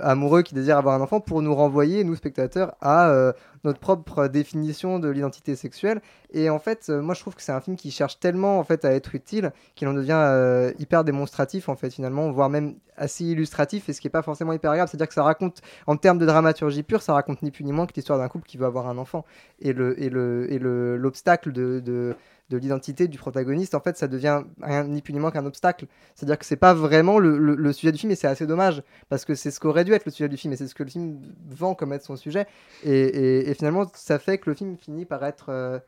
amoureux 0.00 0.42
qui 0.42 0.54
désire 0.54 0.76
avoir 0.76 0.94
un 0.94 1.00
enfant 1.00 1.20
pour 1.20 1.40
nous 1.40 1.54
renvoyer, 1.54 2.04
nous 2.04 2.16
spectateurs, 2.16 2.74
à 2.82 3.08
euh, 3.08 3.32
notre 3.64 3.78
propre 3.78 4.28
définition 4.28 4.98
de 4.98 5.08
l'identité 5.08 5.56
sexuelle. 5.56 6.02
Et 6.32 6.50
en 6.50 6.58
fait, 6.58 6.90
moi, 6.90 7.14
je 7.14 7.20
trouve 7.20 7.34
que 7.34 7.42
c'est 7.42 7.52
un 7.52 7.60
film 7.60 7.76
qui 7.76 7.90
cherche 7.90 8.20
tellement 8.20 8.58
en 8.58 8.64
fait 8.64 8.84
à 8.84 8.92
être 8.92 9.14
utile 9.14 9.52
qu'il 9.74 9.88
en 9.88 9.94
devient 9.94 10.72
hyper 10.78 11.02
démonstratif 11.02 11.68
en 11.68 11.76
fait 11.76 11.90
finalement, 11.90 12.30
voire 12.30 12.50
même 12.50 12.74
assez 12.96 13.24
illustratif. 13.24 13.88
Et 13.88 13.94
ce 13.94 14.00
qui 14.00 14.06
est 14.06 14.10
pas 14.10 14.22
forcément 14.22 14.52
hyper 14.52 14.70
agréable, 14.70 14.90
c'est-à-dire 14.90 15.08
que 15.08 15.14
ça 15.14 15.22
raconte, 15.22 15.62
en 15.86 15.96
termes 15.96 16.18
de 16.18 16.26
dramaturgie 16.26 16.82
pure, 16.82 17.02
ça 17.02 17.14
raconte 17.14 17.42
ni 17.42 17.50
plus 17.50 17.64
ni 17.64 17.72
moins 17.72 17.86
que 17.86 17.94
l'histoire 17.96 18.18
d'un 18.18 18.28
couple 18.28 18.46
qui 18.46 18.58
veut 18.58 18.66
avoir 18.66 18.86
un 18.86 18.98
enfant. 18.98 19.24
Et 19.60 19.72
le 19.72 20.00
et 20.00 20.10
le 20.10 20.46
et 20.52 20.58
le 20.58 20.96
l'obstacle 20.96 21.52
de 21.52 22.14
de 22.48 22.56
l'identité 22.56 23.08
du 23.08 23.18
protagoniste, 23.18 23.74
en 23.74 23.80
fait, 23.80 23.96
ça 23.96 24.06
devient 24.06 24.42
rien 24.62 24.84
ni 24.84 25.02
plus 25.02 25.12
ni 25.12 25.18
moins 25.18 25.30
qu'un 25.30 25.46
obstacle. 25.46 25.86
C'est-à-dire 26.14 26.38
que 26.38 26.44
c'est 26.44 26.56
pas 26.56 26.74
vraiment 26.74 27.18
le, 27.18 27.72
sujet 27.72 27.90
du 27.90 27.98
film, 27.98 28.12
et 28.12 28.14
c'est 28.14 28.28
assez 28.28 28.46
dommage, 28.46 28.82
parce 29.08 29.24
que 29.24 29.34
c'est 29.34 29.50
ce 29.50 29.58
qu'aurait 29.58 29.84
dû 29.84 29.92
être 29.92 30.04
le 30.04 30.12
sujet 30.12 30.28
du 30.28 30.36
film, 30.36 30.52
et 30.52 30.56
c'est 30.56 30.68
ce 30.68 30.74
que 30.74 30.84
le 30.84 30.90
film 30.90 31.20
vend 31.48 31.74
comme 31.74 31.92
être 31.92 32.04
son 32.04 32.16
sujet. 32.16 32.46
Et, 32.84 33.52
finalement, 33.54 33.90
ça 33.94 34.18
fait 34.18 34.38
que 34.38 34.48
le 34.50 34.54
film 34.54 34.76
finit 34.76 35.04
par 35.04 35.24
être 35.24 35.46
euh, 35.48 35.78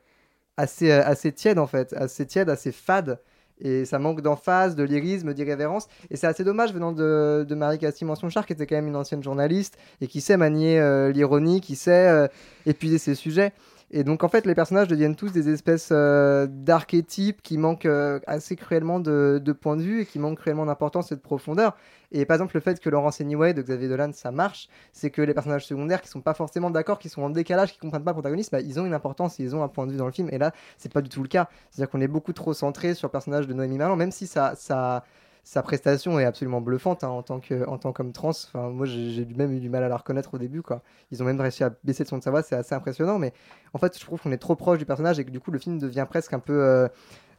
assez, 0.57 0.91
euh, 0.91 1.01
assez 1.05 1.31
tiède, 1.31 1.59
en 1.59 1.67
fait, 1.67 1.93
assez 1.93 2.25
tiède, 2.25 2.49
assez 2.49 2.73
fade. 2.73 3.19
Et 3.61 3.83
ça 3.83 3.99
manque 3.99 4.21
d'emphase, 4.21 4.75
de 4.75 4.83
lyrisme, 4.83 5.33
d'irrévérence. 5.33 5.87
Et 6.09 6.15
c'est 6.15 6.27
assez 6.27 6.45
dommage 6.45 6.73
venant 6.73 6.93
de, 6.93 7.45
Marie 7.51 7.77
Castille 7.77 8.07
Manson-Char, 8.07 8.45
qui 8.45 8.53
était 8.53 8.65
quand 8.65 8.75
même 8.75 8.87
une 8.87 8.95
ancienne 8.95 9.23
journaliste, 9.23 9.77
et 10.01 10.07
qui 10.07 10.19
sait 10.21 10.37
manier 10.37 10.79
euh, 10.79 11.11
l'ironie, 11.11 11.61
qui 11.61 11.77
sait 11.77 12.29
épuiser 12.65 12.97
ses 12.97 13.15
sujets. 13.15 13.53
Et 13.91 14.03
donc 14.03 14.23
en 14.23 14.29
fait, 14.29 14.45
les 14.45 14.53
personnages 14.53 14.87
deviennent 14.87 15.15
tous 15.15 15.31
des 15.31 15.49
espèces 15.49 15.89
euh, 15.91 16.47
d'archétypes 16.47 17.41
qui 17.41 17.57
manquent 17.57 17.87
euh, 17.87 18.19
assez 18.27 18.55
cruellement 18.55 18.99
de, 18.99 19.41
de 19.43 19.51
point 19.51 19.77
de 19.77 19.81
vue 19.81 20.01
et 20.01 20.05
qui 20.05 20.19
manquent 20.19 20.37
cruellement 20.37 20.65
d'importance 20.65 21.11
et 21.11 21.15
de 21.15 21.21
profondeur. 21.21 21.75
Et 22.11 22.25
par 22.25 22.35
exemple, 22.35 22.55
le 22.55 22.61
fait 22.61 22.79
que 22.79 22.89
Laurence 22.89 23.21
Anyway 23.21 23.53
de 23.53 23.61
Xavier 23.61 23.87
Dolan, 23.87 24.11
ça 24.13 24.31
marche, 24.31 24.67
c'est 24.93 25.09
que 25.09 25.21
les 25.21 25.33
personnages 25.33 25.65
secondaires 25.65 26.01
qui 26.01 26.07
sont 26.07 26.21
pas 26.21 26.33
forcément 26.33 26.69
d'accord, 26.69 26.99
qui 26.99 27.09
sont 27.09 27.21
en 27.23 27.29
décalage, 27.29 27.73
qui 27.73 27.79
comprennent 27.79 28.03
pas 28.03 28.11
le 28.11 28.15
protagoniste, 28.15 28.51
bah, 28.51 28.61
ils 28.61 28.79
ont 28.79 28.85
une 28.85 28.93
importance 28.93 29.39
et 29.39 29.43
ils 29.43 29.55
ont 29.55 29.63
un 29.63 29.67
point 29.67 29.87
de 29.87 29.91
vue 29.91 29.97
dans 29.97 30.05
le 30.07 30.11
film. 30.11 30.29
Et 30.31 30.37
là, 30.37 30.51
c'est 30.77 30.91
pas 30.91 31.01
du 31.01 31.09
tout 31.09 31.21
le 31.21 31.27
cas. 31.27 31.49
C'est-à-dire 31.69 31.89
qu'on 31.89 32.01
est 32.01 32.07
beaucoup 32.07 32.33
trop 32.33 32.53
centré 32.53 32.93
sur 32.93 33.07
le 33.07 33.11
personnage 33.11 33.47
de 33.47 33.53
Noémie 33.53 33.77
Merlan, 33.77 33.95
même 33.95 34.11
si 34.11 34.27
ça, 34.27 34.53
ça, 34.55 35.03
sa 35.43 35.63
prestation 35.63 36.19
est 36.19 36.25
absolument 36.25 36.61
bluffante 36.61 37.03
hein, 37.03 37.09
en 37.09 37.23
tant 37.23 37.39
que 37.39 37.67
en 37.67 37.77
tant 37.77 37.91
qu'homme 37.91 38.13
trans. 38.13 38.29
Enfin, 38.29 38.69
moi, 38.69 38.85
j'ai 38.85 39.25
même 39.35 39.53
eu 39.53 39.59
du 39.59 39.69
mal 39.69 39.83
à 39.83 39.89
la 39.89 39.97
reconnaître 39.97 40.33
au 40.33 40.37
début. 40.37 40.61
Quoi. 40.61 40.81
Ils 41.11 41.21
ont 41.23 41.25
même 41.25 41.39
réussi 41.39 41.63
à 41.63 41.71
baisser 41.83 42.03
le 42.03 42.09
son 42.09 42.17
de 42.17 42.23
sa 42.23 42.31
voix, 42.31 42.43
c'est 42.43 42.55
assez 42.55 42.75
impressionnant. 42.75 43.19
Mais 43.19 43.33
en 43.73 43.79
fait, 43.79 43.97
je 43.97 44.03
trouve 44.05 44.21
qu'on 44.21 44.31
est 44.31 44.37
trop 44.37 44.55
proche 44.55 44.77
du 44.79 44.85
personnage 44.85 45.19
et 45.19 45.25
que 45.25 45.31
du 45.31 45.39
coup, 45.39 45.51
le 45.51 45.59
film 45.59 45.79
devient 45.79 46.05
presque 46.09 46.33
un 46.33 46.39
peu 46.39 46.61
euh, 46.61 46.87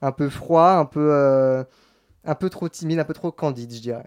un 0.03 0.13
peu 0.13 0.29
froid, 0.29 0.71
un 0.71 0.87
peu 0.87 1.11
euh, 1.13 1.65
un 2.25 2.35
peu 2.35 2.51
trop 2.51 2.69
timide, 2.69 2.99
un 2.99 3.05
peu 3.05 3.15
trop 3.15 3.33
candide, 3.33 3.73
je 3.73 3.81
dirais. 3.81 4.07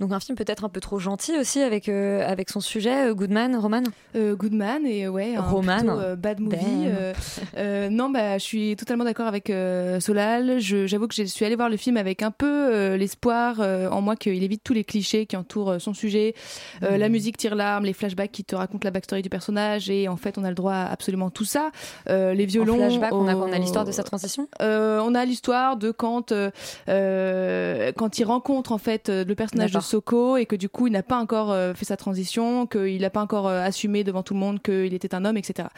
Donc 0.00 0.12
un 0.12 0.20
film 0.20 0.36
peut-être 0.36 0.64
un 0.64 0.68
peu 0.68 0.80
trop 0.80 0.98
gentil 0.98 1.36
aussi 1.38 1.60
avec, 1.60 1.88
euh, 1.88 2.24
avec 2.28 2.50
son 2.50 2.60
sujet, 2.60 3.08
euh, 3.10 3.14
Goodman, 3.14 3.56
Roman? 3.56 3.82
Euh, 4.14 4.36
Goodman 4.36 4.86
et 4.86 5.08
ouais, 5.08 5.34
un 5.34 5.40
Roman. 5.40 5.78
plutôt, 5.78 5.92
euh, 5.98 6.14
bad 6.16 6.40
movie. 6.40 6.56
Euh, 6.86 7.12
euh, 7.56 7.88
non, 7.88 8.10
bah, 8.10 8.38
je 8.38 8.44
suis 8.44 8.76
totalement 8.76 9.04
d'accord 9.04 9.26
avec 9.26 9.50
euh, 9.50 9.98
Solal. 10.00 10.58
J'avoue 10.60 11.08
que 11.08 11.14
je 11.14 11.24
suis 11.24 11.44
allée 11.44 11.56
voir 11.56 11.68
le 11.68 11.76
film 11.76 11.96
avec 11.96 12.22
un 12.22 12.30
peu 12.30 12.46
euh, 12.46 12.96
l'espoir 12.96 13.56
euh, 13.60 13.88
en 13.88 14.00
moi 14.00 14.14
qu'il 14.16 14.42
évite 14.42 14.62
tous 14.62 14.72
les 14.74 14.84
clichés 14.84 15.26
qui 15.26 15.36
entourent 15.36 15.70
euh, 15.72 15.78
son 15.78 15.94
sujet. 15.94 16.34
Euh, 16.82 16.88
Mm. 16.88 17.00
La 17.00 17.08
musique 17.08 17.36
tire 17.36 17.54
l'arme, 17.54 17.84
les 17.84 17.92
flashbacks 17.92 18.32
qui 18.32 18.44
te 18.44 18.56
racontent 18.56 18.80
la 18.84 18.90
backstory 18.90 19.22
du 19.22 19.28
personnage 19.28 19.90
et 19.90 20.08
en 20.08 20.16
fait 20.16 20.38
on 20.38 20.44
a 20.44 20.48
le 20.48 20.54
droit 20.54 20.72
à 20.74 20.90
absolument 20.90 21.30
tout 21.30 21.44
ça. 21.44 21.70
Euh, 22.08 22.34
les 22.34 22.46
violons. 22.46 22.74
En 22.74 22.88
flashback, 22.88 23.12
on 23.12 23.28
a, 23.28 23.34
on 23.34 23.52
a 23.52 23.58
l'histoire 23.58 23.84
de 23.84 23.92
sa 23.92 24.02
transition? 24.04 24.48
euh, 24.62 25.00
on 25.04 25.14
a 25.14 25.24
l'histoire 25.24 25.76
de 25.76 25.90
quand 25.90 26.32
euh, 26.32 26.50
euh, 26.88 27.92
quand 27.96 28.18
il 28.18 28.24
rencontre 28.24 28.72
en 28.72 28.78
fait 28.78 29.08
euh, 29.08 29.24
le 29.24 29.34
personnage 29.34 29.70
de. 29.72 29.78
Soko 29.88 30.36
et 30.36 30.46
que 30.46 30.56
du 30.56 30.68
coup 30.68 30.86
il 30.86 30.92
n'a 30.92 31.02
pas 31.02 31.18
encore 31.18 31.50
euh, 31.50 31.74
fait 31.74 31.84
sa 31.84 31.96
transition, 31.96 32.66
qu'il 32.66 33.00
n'a 33.00 33.10
pas 33.10 33.22
encore 33.22 33.48
euh, 33.48 33.62
assumé 33.62 34.04
devant 34.04 34.22
tout 34.22 34.34
le 34.34 34.40
monde 34.40 34.60
qu'il 34.62 34.94
était 34.94 35.14
un 35.14 35.24
homme, 35.24 35.36
etc. 35.36 35.68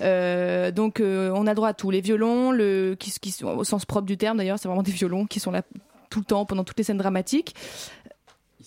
Euh, 0.00 0.70
donc 0.70 1.00
on 1.00 1.46
a 1.46 1.54
droit 1.54 1.68
à 1.68 1.74
tout, 1.74 1.90
les 1.90 2.00
violons, 2.00 2.56
qui, 2.98 3.12
qui 3.20 3.44
au 3.44 3.64
sens 3.64 3.84
propre 3.84 4.06
du 4.06 4.16
terme 4.16 4.38
d'ailleurs, 4.38 4.58
c'est 4.58 4.68
vraiment 4.68 4.82
des 4.82 4.92
violons 4.92 5.26
qui 5.26 5.40
sont 5.40 5.50
là 5.50 5.62
tout 6.10 6.20
le 6.20 6.24
temps 6.24 6.46
pendant 6.46 6.64
toutes 6.64 6.78
les 6.78 6.84
scènes 6.84 6.98
dramatiques. 6.98 7.54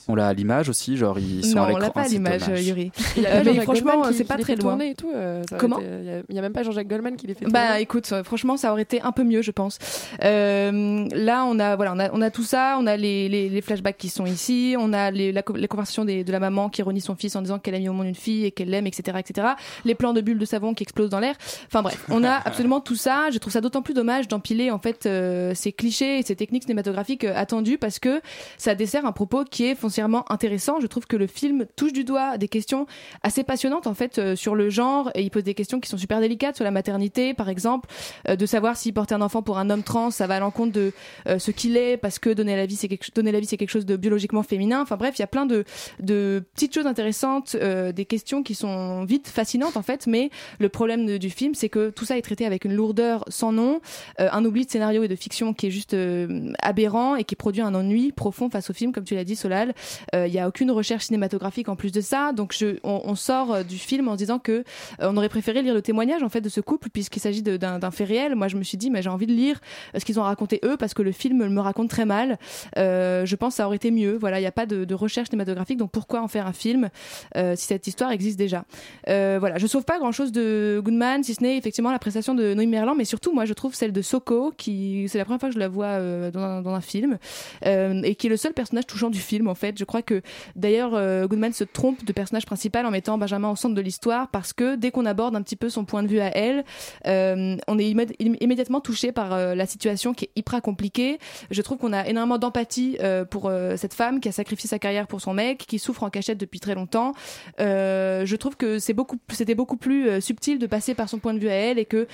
Sont 0.06 0.16
là 0.16 0.28
à 0.30 0.34
l'image 0.34 0.68
aussi, 0.70 0.98
genre 0.98 1.20
ils 1.20 1.46
sont 1.46 1.58
non, 1.58 1.62
à 1.62 1.66
on 1.66 1.68
l'écran. 1.70 1.82
l'a 1.82 1.90
pas 1.92 2.02
à 2.02 2.08
l'image. 2.08 2.42
Yuri. 2.48 2.92
Il 3.18 3.24
y 3.24 3.26
a 3.28 3.36
Euh, 3.36 3.42
mais 3.46 3.60
franchement, 3.62 4.04
c'est 4.12 4.24
pas 4.24 4.38
très 4.38 4.56
loin. 4.56 4.72
tourner 4.72 4.90
et 4.92 4.96
tout, 4.96 5.12
euh, 5.14 5.44
Comment 5.60 5.80
Il 5.80 6.06
y 6.06 6.10
a- 6.10 6.22
il 6.30 6.36
y 6.36 6.40
a 6.40 6.42
même 6.42 6.54
pas 6.54 6.64
Jean-Jacques 6.64 6.88
Goldman 6.88 7.16
qui 7.16 7.28
les 7.28 7.34
fait 7.36 7.46
Bah 7.46 7.68
tourner. 7.68 7.82
écoute, 7.82 8.10
euh, 8.12 8.24
franchement, 8.24 8.58
ça 8.58 8.72
aurait 8.72 8.82
été 8.82 9.02
un 9.02 9.12
peu 9.12 9.24
mieux, 9.24 9.42
je 9.42 9.52
pense. 9.52 9.78
Euh, 10.24 11.08
là, 11.14 11.46
on 11.46 11.60
a 11.60 11.76
voilà, 11.76 11.94
on 11.94 12.00
a, 12.00 12.10
on 12.14 12.22
a 12.22 12.30
tout 12.32 12.44
ça, 12.44 12.78
on 12.80 12.88
a 12.88 12.98
les, 12.98 13.30
les, 13.30 13.50
les 13.50 13.62
flashbacks 13.62 13.98
qui 13.98 14.10
sont 14.10 14.26
ici, 14.26 14.76
on 14.80 14.94
a 14.94 15.12
les, 15.12 15.32
la, 15.32 15.44
les 15.56 15.68
conversations 15.68 16.06
des- 16.06 16.24
de 16.24 16.32
la 16.32 16.40
maman 16.40 16.70
qui 16.70 16.82
renie 16.82 17.02
son 17.02 17.16
fils 17.16 17.36
en 17.36 17.42
disant 17.42 17.60
qu'elle 17.60 17.76
a 17.76 17.80
mis 17.80 17.90
au 17.90 17.94
monde 17.94 18.08
une 18.08 18.16
fille 18.16 18.46
et 18.46 18.52
qu'elle 18.52 18.70
l'aime, 18.70 18.88
etc., 18.88 19.18
etc. 19.20 19.48
Les 19.86 19.96
plans 19.96 20.14
de 20.14 20.22
bulles 20.22 20.40
de 20.40 20.46
savon 20.46 20.74
qui 20.74 20.84
explosent 20.84 21.10
dans 21.10 21.20
l'air. 21.20 21.36
Enfin 21.68 21.82
bref, 21.82 22.06
on 22.10 22.24
a 22.24 22.32
absolument 22.46 22.80
tout 22.82 22.96
ça. 22.96 23.30
Je 23.32 23.38
trouve 23.38 23.54
ça 23.54 23.62
d'autant 23.62 23.82
plus 23.82 23.94
dommage 23.94 24.28
d'empiler 24.28 24.72
en 24.72 24.80
fait 24.80 25.06
euh, 25.06 25.54
ces 25.56 25.72
clichés 25.72 26.20
et 26.20 26.24
ces 26.24 26.36
techniques 26.36 26.64
cinématographiques 26.64 27.24
euh, 27.24 27.34
attendues 27.36 27.78
parce 27.78 28.00
que 28.00 28.22
ça 28.58 28.76
dessert 28.76 29.06
un 29.06 29.12
propos 29.12 29.44
qui 29.44 29.66
est 29.66 29.76
foncièrement 29.92 30.32
intéressant. 30.32 30.80
Je 30.80 30.88
trouve 30.88 31.06
que 31.06 31.18
le 31.18 31.28
film 31.28 31.66
touche 31.76 31.92
du 31.92 32.06
doigt 32.06 32.38
des 32.38 32.48
questions 32.48 32.88
assez 33.24 33.44
passionnantes 33.44 33.88
en 33.88 33.94
fait 33.94 34.20
euh, 34.20 34.38
sur 34.38 34.56
le 34.56 34.70
genre 34.70 35.12
et 35.16 35.22
il 35.22 35.30
pose 35.30 35.44
des 35.44 35.54
questions 35.54 35.82
qui 35.82 35.90
sont 35.90 35.98
super 35.98 36.22
délicates 36.22 36.56
sur 36.56 36.64
la 36.64 36.72
maternité 36.72 37.34
par 37.34 37.50
exemple, 37.50 37.90
euh, 38.30 38.38
de 38.38 38.46
savoir 38.46 38.78
si 38.78 38.94
porter 38.94 39.16
un 39.16 39.22
enfant 39.22 39.42
pour 39.42 39.58
un 39.58 39.70
homme 39.70 39.84
trans 39.84 40.10
ça 40.10 40.28
va 40.28 40.36
à 40.36 40.40
l'encontre 40.40 40.72
de 40.72 40.94
euh, 41.28 41.40
ce 41.40 41.52
qu'il 41.52 41.76
est 41.76 41.98
parce 41.98 42.20
que 42.20 42.30
donner 42.30 42.56
la 42.56 42.66
vie 42.66 42.78
c'est 42.78 42.88
quelque, 42.88 43.08
donner 43.14 43.34
la 43.34 43.42
vie 43.42 43.46
c'est 43.46 43.58
quelque 43.58 43.70
chose 43.70 43.86
de 43.86 43.98
biologiquement 43.98 44.44
féminin. 44.44 44.82
Enfin 44.82 44.96
bref, 44.96 45.16
il 45.18 45.22
y 45.22 45.24
a 45.24 45.28
plein 45.28 45.46
de, 45.46 45.66
de 46.00 46.42
petites 46.54 46.74
choses 46.74 46.88
intéressantes, 46.88 47.58
euh, 47.60 47.92
des 47.92 48.06
questions 48.06 48.44
qui 48.44 48.56
sont 48.56 49.04
vite 49.04 49.28
fascinantes 49.28 49.76
en 49.76 49.82
fait, 49.84 50.08
mais 50.08 50.30
le 50.60 50.70
problème 50.70 51.06
de- 51.06 51.18
du 51.18 51.30
film 51.30 51.54
c'est 51.54 51.68
que 51.70 51.90
tout 51.90 52.06
ça 52.06 52.18
est 52.18 52.22
traité 52.22 52.46
avec 52.46 52.64
une 52.64 52.74
lourdeur 52.74 53.26
sans 53.28 53.52
nom, 53.52 53.82
euh, 54.22 54.30
un 54.32 54.46
oubli 54.46 54.66
de 54.66 54.72
scénario 54.72 55.04
et 55.04 55.10
de 55.10 55.16
fiction 55.18 55.54
qui 55.54 55.68
est 55.68 55.72
juste 55.72 55.94
euh, 55.96 56.54
aberrant 56.62 57.18
et 57.18 57.26
qui 57.26 57.36
produit 57.36 57.62
un 57.62 57.76
ennui 57.76 58.14
profond 58.14 58.50
face 58.50 58.70
au 58.70 58.74
film, 58.74 58.94
comme 58.94 59.04
tu 59.04 59.16
l'as 59.16 59.26
dit 59.26 59.36
Solal. 59.36 59.74
Euh, 60.16 60.28
Il 60.28 60.34
y 60.34 60.40
a 60.40 60.48
aucune 60.48 60.72
recherche 60.72 61.06
cinématographique 61.06 61.70
en 61.70 61.76
plus 61.76 61.92
de 61.92 62.02
ça, 62.02 62.34
donc 62.34 62.56
on, 62.84 63.16
sort 63.16 63.54
euh, 63.54 63.64
du 63.64 63.78
film 63.78 64.08
en 64.08 64.14
se 64.14 64.18
disant 64.18 64.40
que 64.40 64.52
euh, 64.52 64.64
on 65.02 65.18
aurait 65.18 65.30
préféré 65.30 65.62
lire 65.62 65.74
le 65.74 65.82
témoignage 65.82 66.24
en 66.24 66.30
fait 66.30 66.42
de 66.42 66.50
ce 66.50 66.62
couple 66.62 66.90
puisqu'il 66.90 67.20
s'agit 67.20 67.42
d'un 67.42 67.92
fait 67.92 68.04
réel. 68.04 68.36
Moi 68.36 68.48
je 68.48 68.58
me 68.58 68.64
suis 68.64 68.78
dit 68.78 68.90
mais 68.90 69.02
j'ai 69.02 69.10
envie 69.10 69.28
de 69.28 69.34
lire 69.34 69.60
euh, 69.96 70.00
ce 70.00 70.06
qu'ils 70.06 70.20
ont 70.20 70.24
raconté 70.24 70.60
eux 70.64 70.78
parce 70.78 70.94
que 70.94 71.02
le 71.02 71.12
film 71.12 71.48
me 71.48 71.62
raconte 71.62 71.90
très 71.90 72.06
mal. 72.06 72.38
Euh, 72.78 73.26
je 73.26 73.36
pense 73.36 73.54
que 73.54 73.58
ça 73.58 73.68
aurait 73.68 73.76
été 73.76 73.92
mieux. 73.92 74.18
Voilà, 74.20 74.40
il 74.40 74.44
n'y 74.44 74.48
a 74.48 74.52
pas 74.52 74.66
de, 74.66 74.94
recherche 74.94 75.30
cinématographique, 75.30 75.78
donc 75.78 75.92
pourquoi 75.92 76.22
en 76.22 76.28
faire 76.28 76.46
un 76.46 76.54
film 76.54 76.90
euh, 77.38 77.56
si 77.56 77.68
cette 77.68 77.88
histoire 77.88 78.12
existe 78.12 78.38
déjà? 78.38 78.66
Euh, 79.08 79.38
Voilà, 79.40 79.58
je 79.58 79.68
sauve 79.68 79.84
pas 79.84 80.00
grand 80.00 80.12
chose 80.12 80.32
de 80.32 80.82
Goodman, 80.84 81.24
si 81.24 81.34
ce 81.34 81.42
n'est 81.42 81.58
effectivement 81.58 81.92
la 81.92 82.00
prestation 82.00 82.36
de 82.36 82.54
Noémie 82.54 82.72
Merlan, 82.72 82.96
mais 82.96 83.06
surtout 83.06 83.34
moi 83.34 83.46
je 83.46 83.54
trouve 83.54 83.74
celle 83.74 83.94
de 83.94 84.02
Soko, 84.02 84.54
qui 84.58 85.08
c'est 85.08 85.18
la 85.18 85.26
première 85.26 85.40
fois 85.40 85.50
que 85.50 85.56
je 85.56 85.60
la 85.60 85.70
vois 85.70 85.86
euh, 85.86 86.32
dans, 86.32 86.70
un, 86.70 86.82
film 86.82 87.18
euh, 87.66 88.02
et 88.04 88.16
qui 88.16 88.28
est 88.28 88.30
le 88.30 88.38
seul 88.38 88.54
personnage 88.54 88.86
touchant 88.86 89.10
du 89.10 89.20
film 89.20 89.48
en 89.48 89.56
fait. 89.56 89.71
Je 89.78 89.84
crois 89.86 90.02
que 90.02 90.22
d'ailleurs 90.56 90.94
euh, 90.96 91.28
Goodman 91.28 91.54
se 91.54 91.64
trompe 91.64 92.04
de 92.06 92.12
personnage 92.14 92.46
principal 92.46 92.86
en 92.86 92.92
mettant 92.92 93.18
Benjamin 93.18 93.50
au 93.52 93.56
centre 93.56 93.76
de 93.76 93.82
l'histoire 93.82 94.30
parce 94.30 94.54
que 94.54 94.76
dès 94.76 94.92
qu'on 94.92 95.06
aborde 95.06 95.36
un 95.36 95.42
petit 95.42 95.56
peu 95.56 95.70
son 95.70 95.86
point 95.86 96.04
de 96.04 96.08
vue 96.08 96.20
à 96.20 96.36
elle, 96.36 96.64
euh, 97.08 97.56
on 97.68 97.80
est 97.80 97.86
immé- 97.92 98.16
immédiatement 98.20 98.82
touché 98.82 99.12
par 99.12 99.34
euh, 99.34 99.56
la 99.56 99.66
situation 99.66 100.14
qui 100.14 100.26
est 100.26 100.32
hyper 100.36 100.62
compliquée. 100.62 101.20
Je 101.50 101.62
trouve 101.62 101.78
qu'on 101.78 101.94
a 101.94 102.08
énormément 102.08 102.38
d'empathie 102.38 102.98
pour 103.30 103.52
cette 103.78 103.94
femme 103.94 104.20
qui 104.20 104.30
a 104.30 104.32
sacrifié 104.32 104.68
sa 104.68 104.80
carrière 104.80 105.08
pour 105.08 105.22
son 105.22 105.34
mec, 105.34 105.60
qui 105.68 105.80
souffre 105.80 106.04
en 106.04 106.10
cachette 106.10 106.38
depuis 106.38 106.60
très 106.60 106.76
longtemps. 106.76 107.14
Je 107.60 108.36
trouve 108.36 108.56
que 108.58 108.80
c'était 108.80 109.56
beaucoup 109.56 109.78
plus 109.78 110.22
subtil 110.22 110.60
de 110.60 110.68
passer 110.68 110.94
par 110.94 111.10
son 111.10 111.20
point 111.20 111.34
de 111.34 111.40
vue 111.40 111.50
à 111.50 111.54
elle 111.54 111.80
et 111.80 111.86
que 111.86 112.08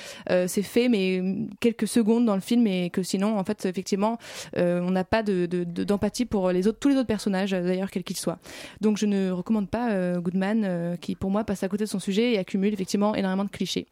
c'est 0.47 0.61
fait, 0.63 0.89
mais 0.89 1.19
mm, 1.21 1.49
quelques 1.59 1.87
secondes 1.87 2.25
dans 2.25 2.35
le 2.35 2.41
film 2.41 2.65
et 2.67 2.89
que 2.89 3.03
sinon, 3.03 3.37
en 3.37 3.43
fait, 3.43 3.65
effectivement, 3.65 4.17
on 4.55 4.91
n'a 4.91 5.03
pas 5.03 5.23
de, 5.23 5.45
de- 5.45 5.63
de- 5.63 5.83
d'empathie 5.83 6.25
pour 6.25 6.51
tous 6.79 6.89
les 6.89 6.97
autres 6.97 7.07
personnages, 7.07 7.46
euh, 7.53 7.63
d'ailleurs, 7.63 7.91
quels 7.91 8.03
qu'ils 8.03 8.17
soient. 8.17 8.39
Donc, 8.81 8.97
je 8.97 9.05
ne 9.05 9.31
recommande 9.31 9.69
pas 9.69 9.91
euh, 9.91 10.19
Goodman, 10.19 10.63
euh, 10.63 10.95
qui 10.95 11.15
pour 11.15 11.31
moi 11.31 11.43
passe 11.43 11.63
à 11.63 11.69
côté 11.69 11.83
de 11.83 11.89
son 11.89 11.99
sujet 11.99 12.33
et 12.33 12.38
accumule 12.38 12.73
effectivement 12.73 13.15
énormément 13.15 13.45
de 13.45 13.49
clichés. 13.49 13.88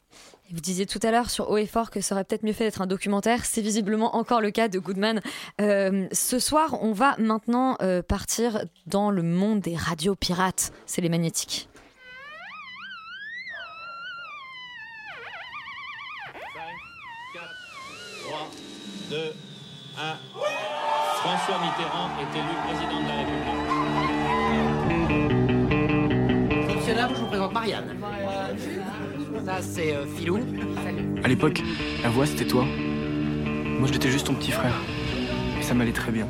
Vous 0.51 0.61
disiez 0.61 0.85
tout 0.85 0.99
à 1.01 1.09
l'heure 1.09 1.31
sur 1.31 1.49
Haut 1.49 1.57
et 1.57 1.65
Fort 1.65 1.89
que 1.89 2.01
ça 2.01 2.13
aurait 2.13 2.23
peut-être 2.23 2.43
mieux 2.43 2.53
fait 2.53 2.65
d'être 2.65 2.81
un 2.81 2.87
documentaire. 2.87 3.45
C'est 3.45 3.61
visiblement 3.61 4.15
encore 4.15 4.41
le 4.41 4.51
cas 4.51 4.67
de 4.67 4.77
Goodman. 4.77 5.19
Euh, 5.59 6.07
ce 6.11 6.37
soir, 6.37 6.77
on 6.83 6.91
va 6.91 7.15
maintenant 7.17 7.77
euh, 7.81 8.03
partir 8.03 8.63
dans 8.85 9.09
le 9.09 9.23
monde 9.23 9.61
des 9.61 9.75
radios 9.75 10.15
pirates. 10.15 10.71
C'est 10.85 11.01
les 11.01 11.09
magnétiques. 11.09 11.67
3, 18.27 18.49
2, 19.09 19.33
1. 19.97 20.54
François 21.25 21.57
Mitterrand 21.57 22.09
est 22.21 22.31
élu 22.37 22.53
président 22.67 22.99
de 23.01 23.07
la 23.07 23.15
République. 23.17 23.49
Fonctionnaire, 26.71 27.09
je 27.09 27.19
vous 27.19 27.25
présente 27.25 27.51
Marianne. 27.51 27.97
Ça, 29.43 29.59
c'est 29.59 29.95
euh, 29.95 30.05
Filou. 30.05 30.37
À 31.23 31.27
l'époque, 31.27 31.63
la 32.03 32.09
voix 32.09 32.27
c'était 32.27 32.45
toi. 32.45 32.63
Moi 32.63 33.89
j'étais 33.91 34.09
juste 34.09 34.27
ton 34.27 34.35
petit 34.35 34.51
frère. 34.51 34.75
Et 35.59 35.63
ça 35.63 35.73
m'allait 35.73 35.91
très 35.91 36.11
bien. 36.11 36.27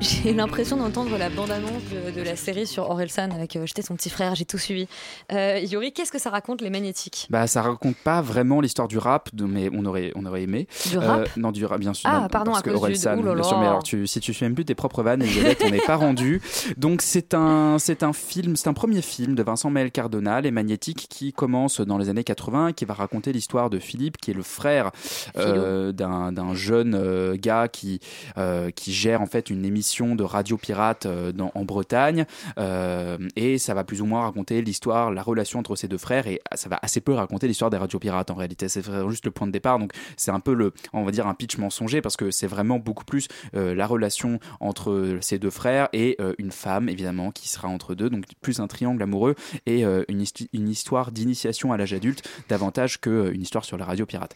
J'ai 0.00 0.32
l'impression 0.32 0.78
d'entendre 0.78 1.18
la 1.18 1.28
bande-annonce 1.28 1.82
de, 1.92 2.10
de 2.10 2.22
la 2.22 2.34
série 2.34 2.66
sur 2.66 2.88
Orelsan 2.88 3.30
avec 3.32 3.54
euh, 3.56 3.66
J'étais 3.66 3.82
son 3.82 3.96
petit 3.96 4.08
frère, 4.08 4.34
j'ai 4.34 4.46
tout 4.46 4.56
suivi. 4.56 4.88
Euh, 5.30 5.58
Yuri, 5.60 5.92
qu'est-ce 5.92 6.10
que 6.10 6.18
ça 6.18 6.30
raconte 6.30 6.62
les 6.62 6.70
magnétiques? 6.70 7.26
Bah, 7.28 7.46
ça 7.46 7.60
raconte 7.60 7.96
pas 7.96 8.22
vraiment 8.22 8.62
l'histoire 8.62 8.88
du 8.88 8.96
rap, 8.96 9.28
mais 9.38 9.68
on 9.74 9.84
aurait, 9.84 10.12
on 10.14 10.24
aurait 10.24 10.42
aimé. 10.44 10.68
Du 10.90 10.96
rap? 10.96 11.28
Non, 11.36 11.52
du 11.52 11.66
rap, 11.66 11.80
bien 11.80 11.92
sûr. 11.92 12.08
Ah, 12.10 12.20
non, 12.22 12.28
pardon, 12.28 12.52
parce 12.52 12.60
à 12.60 12.62
que 12.62 12.70
cause 12.70 12.78
du- 12.78 12.84
Orelsan, 12.84 13.22
là 13.22 13.34
bien 13.34 13.42
sûr, 13.42 13.58
mais 13.58 13.66
alors 13.66 13.82
tu, 13.82 14.06
si 14.06 14.20
tu 14.20 14.32
fais 14.32 14.46
même 14.46 14.54
plus 14.54 14.64
tes 14.64 14.74
propres 14.74 15.02
vannes, 15.02 15.22
Elisabeth, 15.22 15.62
on 15.66 15.70
n'est 15.70 15.78
pas 15.86 15.96
rendu. 15.96 16.40
Donc 16.78 17.02
c'est 17.02 17.34
un, 17.34 17.76
c'est 17.78 18.02
un 18.02 18.14
film, 18.14 18.56
c'est 18.56 18.68
un 18.68 18.74
premier 18.74 19.02
film 19.02 19.34
de 19.34 19.42
Vincent 19.42 19.68
Maël 19.68 19.90
Cardona, 19.90 20.40
Les 20.40 20.50
Magnétiques, 20.50 21.08
qui 21.10 21.34
commence 21.34 21.82
dans 21.82 21.98
les 21.98 22.08
années 22.08 22.24
80, 22.24 22.68
et 22.68 22.72
qui 22.72 22.86
va 22.86 22.94
raconter 22.94 23.32
l'histoire 23.34 23.68
de 23.68 23.78
Philippe, 23.78 24.16
qui 24.16 24.30
est 24.30 24.34
le 24.34 24.42
frère 24.42 24.92
euh, 25.36 25.92
d'un, 25.92 26.32
d'un 26.32 26.54
jeune 26.54 26.94
euh, 26.94 27.36
gars 27.38 27.68
qui, 27.68 28.00
euh, 28.38 28.70
qui 28.70 28.94
gère 28.94 29.20
en 29.20 29.26
fait 29.26 29.50
une 29.50 29.66
émission 29.66 29.89
de 29.90 30.22
radio 30.22 30.56
pirate 30.56 31.06
euh, 31.06 31.32
en 31.54 31.64
Bretagne, 31.64 32.26
Euh, 32.58 33.18
et 33.36 33.58
ça 33.58 33.74
va 33.74 33.84
plus 33.84 34.00
ou 34.02 34.06
moins 34.06 34.22
raconter 34.22 34.62
l'histoire, 34.62 35.10
la 35.10 35.22
relation 35.22 35.58
entre 35.58 35.76
ces 35.76 35.88
deux 35.88 35.98
frères, 35.98 36.26
et 36.26 36.40
ça 36.54 36.68
va 36.68 36.78
assez 36.82 37.00
peu 37.00 37.12
raconter 37.12 37.48
l'histoire 37.48 37.70
des 37.70 37.76
radios 37.76 37.98
pirates 37.98 38.30
en 38.30 38.34
réalité. 38.34 38.68
C'est 38.68 38.84
juste 39.08 39.24
le 39.24 39.30
point 39.30 39.46
de 39.46 39.52
départ, 39.52 39.78
donc 39.78 39.92
c'est 40.16 40.30
un 40.30 40.40
peu 40.40 40.54
le, 40.54 40.72
on 40.92 41.04
va 41.04 41.10
dire 41.10 41.26
un 41.26 41.34
pitch 41.34 41.58
mensonger 41.58 42.00
parce 42.00 42.16
que 42.16 42.30
c'est 42.30 42.46
vraiment 42.46 42.78
beaucoup 42.78 43.04
plus 43.04 43.28
euh, 43.54 43.74
la 43.74 43.86
relation 43.86 44.40
entre 44.60 45.18
ces 45.20 45.38
deux 45.38 45.50
frères 45.50 45.88
et 45.92 46.18
une 46.38 46.52
femme 46.52 46.88
évidemment 46.88 47.30
qui 47.30 47.48
sera 47.48 47.68
entre 47.68 47.94
deux, 47.94 48.10
donc 48.10 48.24
plus 48.40 48.60
un 48.60 48.66
triangle 48.66 49.02
amoureux 49.02 49.34
et 49.66 49.84
une 49.84 50.68
histoire 50.68 51.12
d'initiation 51.12 51.72
à 51.72 51.76
l'âge 51.76 51.92
adulte 51.92 52.28
davantage 52.48 53.00
qu'une 53.00 53.40
histoire 53.40 53.64
sur 53.64 53.78
la 53.78 53.84
radio 53.84 54.06
pirate. 54.06 54.34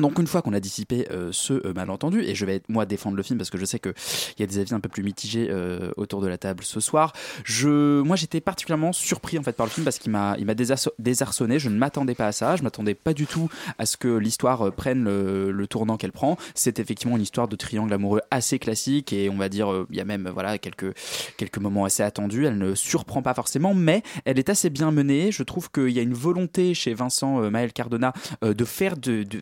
Donc 0.00 0.18
une 0.18 0.26
fois 0.26 0.42
qu'on 0.42 0.52
a 0.52 0.60
dissipé 0.60 1.06
euh, 1.10 1.30
ce 1.32 1.52
euh, 1.66 1.72
malentendu, 1.74 2.22
et 2.22 2.34
je 2.34 2.46
vais 2.46 2.62
moi 2.68 2.86
défendre 2.86 3.16
le 3.16 3.22
film 3.22 3.38
parce 3.38 3.50
que 3.50 3.58
je 3.58 3.64
sais 3.64 3.78
qu'il 3.78 3.94
y 4.38 4.42
a 4.42 4.46
des 4.46 4.58
avis 4.58 4.74
un 4.74 4.80
peu 4.80 4.88
plus 4.88 5.02
mitigés 5.02 5.48
euh, 5.50 5.90
autour 5.96 6.20
de 6.20 6.26
la 6.26 6.38
table 6.38 6.64
ce 6.64 6.80
soir, 6.80 7.12
je, 7.44 8.00
moi 8.00 8.16
j'étais 8.16 8.40
particulièrement 8.40 8.92
surpris 8.92 9.38
en 9.38 9.42
fait 9.42 9.52
par 9.52 9.66
le 9.66 9.70
film 9.70 9.84
parce 9.84 9.98
qu'il 9.98 10.10
m'a, 10.10 10.36
désarçonné, 10.98 11.58
je 11.58 11.68
ne 11.68 11.76
m'attendais 11.76 12.14
pas 12.14 12.28
à 12.28 12.32
ça, 12.32 12.56
je 12.56 12.62
m'attendais 12.62 12.94
pas 12.94 13.12
du 13.12 13.26
tout 13.26 13.48
à 13.78 13.86
ce 13.86 13.96
que 13.96 14.08
l'histoire 14.08 14.72
prenne 14.72 15.04
le, 15.04 15.66
tournant 15.70 15.96
qu'elle 15.96 16.12
prend. 16.12 16.36
C'est 16.54 16.80
effectivement 16.80 17.16
une 17.16 17.22
histoire 17.22 17.46
de 17.46 17.54
triangle 17.54 17.92
amoureux 17.92 18.22
assez 18.30 18.58
classique 18.58 19.12
et 19.12 19.30
on 19.30 19.36
va 19.36 19.48
dire 19.48 19.86
il 19.90 19.96
y 19.96 20.00
a 20.00 20.04
même 20.04 20.28
voilà 20.32 20.58
quelques 20.58 20.92
quelques 21.36 21.58
moments 21.58 21.84
assez 21.84 22.02
attendus. 22.02 22.46
Elle 22.46 22.58
ne 22.58 22.74
surprend 22.74 23.22
pas 23.22 23.34
forcément, 23.34 23.74
mais 23.74 24.02
elle 24.24 24.38
est 24.38 24.48
assez 24.48 24.70
bien 24.70 24.90
menée. 24.90 25.30
Je 25.30 25.42
trouve 25.42 25.70
qu'il 25.70 25.90
y 25.90 25.98
a 25.98 26.02
une 26.02 26.14
volonté 26.14 26.74
chez 26.74 26.92
Vincent 26.94 27.50
Maël 27.50 27.72
Cardona 27.72 28.12
de 28.42 28.64
faire 28.64 28.94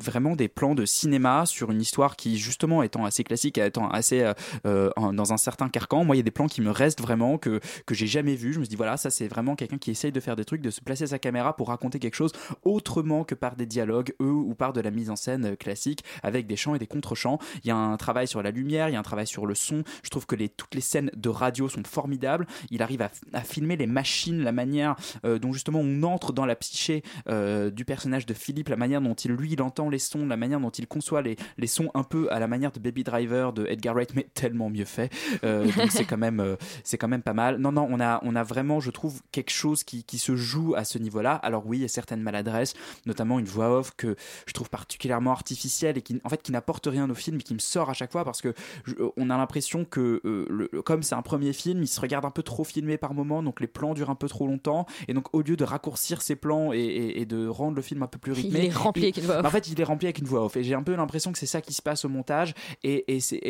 vraiment 0.02 0.36
des 0.36 0.47
plans 0.48 0.74
de 0.74 0.84
cinéma 0.84 1.46
sur 1.46 1.70
une 1.70 1.80
histoire 1.80 2.16
qui 2.16 2.38
justement 2.38 2.82
étant 2.82 3.04
assez 3.04 3.24
classique, 3.24 3.58
étant 3.58 3.88
assez 3.88 4.22
euh, 4.22 4.34
euh, 4.66 4.90
dans 5.12 5.32
un 5.32 5.36
certain 5.36 5.68
carcan. 5.68 6.04
Moi, 6.04 6.16
il 6.16 6.18
y 6.18 6.20
a 6.20 6.24
des 6.24 6.30
plans 6.30 6.48
qui 6.48 6.60
me 6.60 6.70
restent 6.70 7.00
vraiment 7.00 7.38
que 7.38 7.60
que 7.86 7.94
j'ai 7.94 8.06
jamais 8.06 8.34
vu. 8.34 8.52
Je 8.52 8.60
me 8.60 8.64
dis 8.64 8.76
voilà, 8.76 8.96
ça 8.96 9.10
c'est 9.10 9.28
vraiment 9.28 9.56
quelqu'un 9.56 9.78
qui 9.78 9.90
essaye 9.90 10.12
de 10.12 10.20
faire 10.20 10.36
des 10.36 10.44
trucs, 10.44 10.60
de 10.60 10.70
se 10.70 10.80
placer 10.80 11.06
sa 11.06 11.18
caméra 11.18 11.56
pour 11.56 11.68
raconter 11.68 11.98
quelque 11.98 12.14
chose 12.14 12.32
autrement 12.64 13.24
que 13.24 13.34
par 13.34 13.56
des 13.56 13.66
dialogues, 13.66 14.12
eux, 14.20 14.30
ou 14.30 14.54
par 14.54 14.72
de 14.72 14.80
la 14.80 14.90
mise 14.90 15.10
en 15.10 15.16
scène 15.16 15.46
euh, 15.46 15.56
classique 15.56 16.04
avec 16.22 16.46
des 16.46 16.56
chants 16.56 16.74
et 16.74 16.78
des 16.78 16.86
contre-chants. 16.86 17.38
Il 17.64 17.68
y 17.68 17.70
a 17.70 17.76
un 17.76 17.96
travail 17.96 18.26
sur 18.26 18.42
la 18.42 18.50
lumière, 18.50 18.88
il 18.88 18.92
y 18.92 18.96
a 18.96 19.00
un 19.00 19.02
travail 19.02 19.26
sur 19.26 19.46
le 19.46 19.54
son. 19.54 19.82
Je 20.02 20.10
trouve 20.10 20.26
que 20.26 20.36
toutes 20.46 20.74
les 20.74 20.80
scènes 20.80 21.10
de 21.16 21.28
radio 21.28 21.68
sont 21.68 21.82
formidables. 21.84 22.46
Il 22.70 22.82
arrive 22.82 23.02
à, 23.02 23.10
filmer 23.42 23.76
les 23.76 23.86
machines, 23.86 24.42
la 24.42 24.52
manière 24.52 24.96
dont 25.24 25.52
justement 25.52 25.80
on 25.80 26.02
entre 26.02 26.32
dans 26.32 26.46
la 26.46 26.54
psyché 26.54 27.02
du 27.26 27.84
personnage 27.84 28.26
de 28.26 28.34
Philippe, 28.34 28.68
la 28.68 28.76
manière 28.76 29.00
dont 29.00 29.14
il, 29.14 29.32
lui, 29.32 29.52
il 29.52 29.62
entend 29.62 29.88
les 29.88 29.98
sons, 29.98 30.26
la 30.30 30.36
manière 30.36 30.60
dont 30.60 30.70
il 30.70 30.86
conçoit 30.86 31.22
les, 31.22 31.36
les 31.56 31.66
sons 31.66 31.90
un 31.94 32.02
peu 32.02 32.30
à 32.32 32.38
la 32.38 32.46
manière 32.46 32.72
de 32.72 32.78
Baby 32.78 33.04
Driver 33.04 33.52
de 33.52 33.66
Edgar 33.66 33.94
Wright, 33.94 34.14
mais 34.14 34.26
tellement 34.34 34.70
mieux 34.70 34.84
fait. 34.84 35.10
Euh, 35.44 35.64
donc 35.76 35.90
c'est 35.90 36.04
quand 36.04 36.16
même, 36.18 36.40
euh, 36.40 36.56
c'est 36.84 36.98
quand 36.98 37.08
même 37.08 37.22
pas 37.22 37.32
mal. 37.34 37.58
Non, 37.58 37.72
non, 37.72 37.86
on 37.90 38.00
a, 38.00 38.20
on 38.22 38.34
a 38.36 38.42
vraiment, 38.42 38.80
je 38.80 38.90
trouve, 38.90 39.20
quelque 39.32 39.50
chose 39.50 39.84
qui, 39.84 40.04
qui 40.04 40.18
se 40.18 40.36
joue 40.36 40.74
à 40.76 40.84
ce 40.84 40.98
niveau-là. 40.98 41.34
Alors 41.34 41.66
oui, 41.66 41.78
il 41.78 41.82
y 41.82 41.84
a 41.84 41.88
certaines 41.88 42.20
maladresses, 42.22 42.74
notamment 43.06 43.38
une 43.38 43.46
voix 43.46 43.78
off 43.78 43.92
que 43.96 44.16
je 44.46 44.52
trouve 44.52 44.70
particulièrement 44.70 45.32
artificielle 45.32 45.98
et 45.98 46.02
qui, 46.02 46.20
en 46.24 46.28
fait, 46.28 46.42
qui 46.42 46.52
n'apporte 46.52 46.86
rien 46.86 47.08
au 47.08 47.14
film, 47.14 47.36
mais 47.36 47.42
qui 47.42 47.54
me 47.54 47.58
sort 47.58 47.90
à 47.90 47.94
chaque 47.94 48.12
fois 48.12 48.24
parce 48.24 48.40
que 48.42 48.52
je- 48.84 48.94
on 49.16 49.30
a 49.30 49.36
l'impression 49.36 49.84
que, 49.84 50.20
euh, 50.24 50.46
le- 50.48 50.82
comme 50.82 51.02
c'est 51.02 51.14
un 51.14 51.22
premier 51.22 51.52
film, 51.52 51.82
il 51.82 51.88
se 51.88 52.00
regarde 52.00 52.24
un 52.24 52.30
peu 52.30 52.42
trop 52.42 52.64
filmé 52.64 52.96
par 52.98 53.14
moment, 53.14 53.42
donc 53.42 53.60
les 53.60 53.66
plans 53.66 53.94
durent 53.94 54.10
un 54.10 54.14
peu 54.14 54.28
trop 54.28 54.46
longtemps, 54.46 54.86
et 55.08 55.14
donc 55.14 55.34
au 55.34 55.42
lieu 55.42 55.56
de 55.56 55.64
raccourcir 55.64 56.22
ces 56.22 56.36
plans 56.36 56.72
et, 56.72 56.78
et- 56.78 57.20
et 57.20 57.26
de 57.26 57.46
rendre 57.46 57.76
le 57.76 57.82
film 57.82 58.02
un 58.02 58.06
peu 58.06 58.18
plus 58.18 58.32
Il 58.32 58.42
rythmé, 58.42 58.66
est 58.66 58.74
rempli 58.74 59.04
avec 59.04 59.16
une 59.18 59.24
voix 59.24 59.36
off. 59.36 59.42
bah, 59.42 59.48
en 59.48 59.52
fait, 59.52 59.68
il 59.68 59.80
est 59.80 59.84
rempli 59.84 60.06
avec 60.06 60.17
voix 60.26 60.44
off, 60.44 60.56
et 60.56 60.64
j'ai 60.64 60.74
un 60.74 60.82
peu 60.82 60.94
l'impression 60.94 61.32
que 61.32 61.38
c'est 61.38 61.46
ça 61.46 61.60
qui 61.60 61.72
se 61.72 61.82
passe 61.82 62.04
au 62.04 62.08
montage, 62.08 62.54
et, 62.84 63.04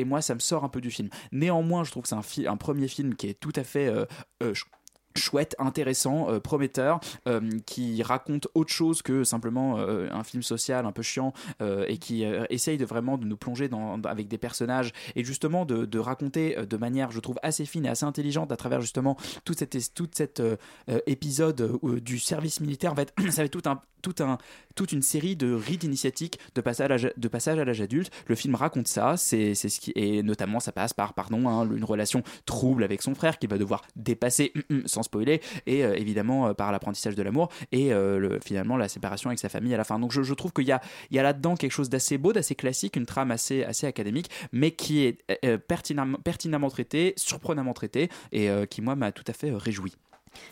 moi, 0.04 0.22
ça 0.22 0.34
me 0.34 0.40
sort 0.40 0.64
un 0.64 0.68
peu 0.68 0.80
du 0.80 0.90
film. 0.90 1.08
Néanmoins, 1.32 1.84
je 1.84 1.90
trouve 1.90 2.04
que 2.04 2.08
c'est 2.08 2.46
un, 2.46 2.52
un 2.52 2.56
premier 2.56 2.88
film 2.88 3.14
qui 3.14 3.28
est 3.28 3.38
tout 3.38 3.52
à 3.56 3.64
fait 3.64 3.88
euh, 3.88 4.04
euh, 4.42 4.54
chouette, 5.16 5.56
intéressant, 5.58 6.30
euh, 6.30 6.38
prometteur, 6.38 7.00
qui 7.66 8.02
raconte 8.02 8.46
autre 8.54 8.72
chose 8.72 9.02
que 9.02 9.24
simplement 9.24 9.78
un 9.78 10.22
film 10.22 10.42
social 10.42 10.86
un 10.86 10.92
peu 10.92 11.02
chiant 11.02 11.32
et 11.60 11.98
qui 11.98 12.22
essaye 12.50 12.78
de 12.78 12.84
vraiment 12.84 13.18
de 13.18 13.26
nous 13.26 13.36
plonger 13.36 13.68
dans, 13.68 14.00
avec 14.02 14.28
des 14.28 14.38
personnages 14.38 14.92
et 15.16 15.24
justement 15.24 15.64
de, 15.64 15.98
raconter 15.98 16.56
de 16.64 16.76
manière, 16.76 17.10
je 17.10 17.20
trouve, 17.20 17.36
assez 17.42 17.64
fine 17.64 17.86
et 17.86 17.88
assez 17.88 18.04
intelligente 18.04 18.52
à 18.52 18.56
travers 18.56 18.80
justement 18.80 19.16
toute 19.44 19.58
cette, 19.58 19.76
toute 19.94 20.14
cette 20.14 20.42
épisode 21.06 21.78
du 22.00 22.18
service 22.18 22.60
militaire. 22.60 22.92
En 22.92 22.96
fait, 22.96 23.12
ça 23.30 23.42
va 23.42 23.46
être 23.46 23.60
tout 23.60 23.68
un, 23.68 23.80
toute 24.02 24.92
une 24.92 25.02
série 25.02 25.36
de 25.36 25.52
rites 25.52 25.84
initiatiques 25.84 26.38
de 26.54 26.60
passage 26.60 26.86
à 26.86 26.88
l'âge, 26.88 27.12
de 27.16 27.28
passage 27.28 27.58
à 27.58 27.64
l'âge 27.64 27.80
adulte. 27.80 28.12
Le 28.26 28.34
film 28.34 28.54
raconte 28.54 28.88
ça, 28.88 29.16
c'est, 29.16 29.54
ce 29.54 29.80
qui, 29.80 29.92
et 29.94 30.22
notamment 30.22 30.60
ça 30.60 30.72
passe 30.72 30.92
par, 30.92 31.14
pardon, 31.14 31.48
hein, 31.48 31.68
une 31.70 31.84
relation 31.84 32.22
trouble 32.46 32.84
avec 32.84 33.02
son 33.02 33.14
frère 33.14 33.38
qu'il 33.38 33.50
va 33.50 33.58
devoir 33.58 33.82
dépasser, 33.96 34.52
sans 34.86 35.02
spoiler, 35.02 35.40
et 35.66 35.84
euh, 35.84 35.94
évidemment 35.94 36.48
euh, 36.48 36.54
par 36.54 36.72
l'apprentissage 36.72 37.14
de 37.14 37.22
l'amour 37.22 37.48
et 37.72 37.92
euh, 37.92 38.18
le- 38.18 38.40
finalement 38.44 38.76
la 38.76 38.88
séparation 38.88 39.30
avec 39.30 39.38
sa 39.38 39.48
famille 39.48 39.74
à 39.74 39.76
la 39.76 39.84
fin. 39.84 39.98
Donc 39.98 40.12
je, 40.12 40.34
trouve 40.34 40.52
qu'il 40.52 40.66
y 40.66 40.72
a, 40.72 40.80
là-dedans 41.10 41.56
quelque 41.56 41.72
chose 41.72 41.88
d'assez 41.88 42.18
beau, 42.18 42.32
d'assez 42.32 42.54
classique, 42.54 42.96
une 42.96 43.06
trame 43.06 43.30
assez, 43.30 43.64
académique, 43.82 44.30
mais 44.52 44.70
qui 44.72 45.04
est 45.04 45.18
pertinemment, 45.66 46.18
pertinemment 46.18 46.70
traitée, 46.70 47.14
surprenamment 47.16 47.74
traitée, 47.74 48.08
et 48.32 48.48
qui 48.70 48.82
moi 48.82 48.94
m'a 48.96 49.12
tout 49.12 49.24
à 49.26 49.32
fait 49.32 49.50
réjoui. 49.50 49.92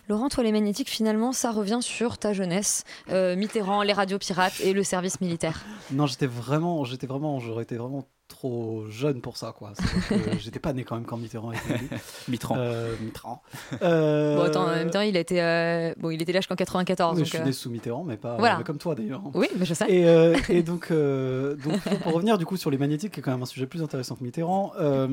Laurent, 0.08 0.28
toi, 0.28 0.44
les 0.44 0.52
magnétiques, 0.52 0.88
finalement, 0.90 1.32
ça 1.32 1.50
revient 1.50 1.78
sur 1.80 2.18
ta 2.18 2.32
jeunesse, 2.32 2.84
euh, 3.10 3.36
Mitterrand, 3.36 3.82
les 3.82 3.92
radios 3.92 4.18
pirates 4.18 4.60
et 4.60 4.72
le 4.72 4.82
service 4.82 5.20
militaire. 5.20 5.64
Non, 5.92 6.06
j'étais 6.06 6.26
vraiment, 6.26 6.84
j'étais 6.84 7.06
vraiment, 7.06 7.38
j'aurais 7.40 7.64
été 7.64 7.76
vraiment 7.76 8.06
trop 8.28 8.84
jeune 8.88 9.20
pour 9.20 9.36
ça, 9.36 9.54
quoi. 9.56 9.72
J'étais 10.40 10.58
pas 10.58 10.72
né 10.72 10.84
quand 10.84 10.96
même 10.96 11.04
quand 11.04 11.16
Mitterrand 11.16 11.52
était 11.52 11.74
élu. 11.74 11.88
Mitterrand. 12.28 12.56
Euh, 12.58 12.94
Mitterrand. 13.00 13.42
Euh, 13.82 14.36
Bon, 14.36 14.42
attends, 14.42 14.64
en 14.64 14.74
même 14.74 14.90
temps, 14.90 15.00
il 15.00 15.16
euh, 15.16 15.94
bon, 15.96 16.10
il 16.10 16.20
était 16.20 16.32
là 16.32 16.40
jusqu'en 16.40 16.56
94. 16.56 17.12
Oui, 17.12 17.18
donc, 17.18 17.24
je 17.26 17.30
suis 17.30 17.38
euh, 17.38 17.44
né 17.44 17.52
sous 17.52 17.70
Mitterrand, 17.70 18.04
mais 18.04 18.16
pas 18.16 18.36
Voilà. 18.36 18.58
mais 18.58 18.64
comme 18.64 18.78
toi 18.78 18.94
d'ailleurs. 18.94 19.22
Oui, 19.34 19.46
mais 19.56 19.64
je 19.64 19.74
sais. 19.74 19.86
Et, 19.88 20.08
euh, 20.08 20.36
et 20.48 20.62
donc, 20.62 20.88
euh, 20.90 21.54
donc, 21.54 21.80
pour 22.02 22.14
revenir 22.14 22.36
du 22.36 22.44
coup 22.44 22.56
sur 22.56 22.70
les 22.70 22.78
magnétiques, 22.78 23.12
qui 23.12 23.20
est 23.20 23.22
quand 23.22 23.30
même 23.30 23.42
un 23.42 23.46
sujet 23.46 23.66
plus 23.66 23.82
intéressant 23.82 24.16
que 24.16 24.24
Mitterrand, 24.24 24.72
euh, 24.80 25.06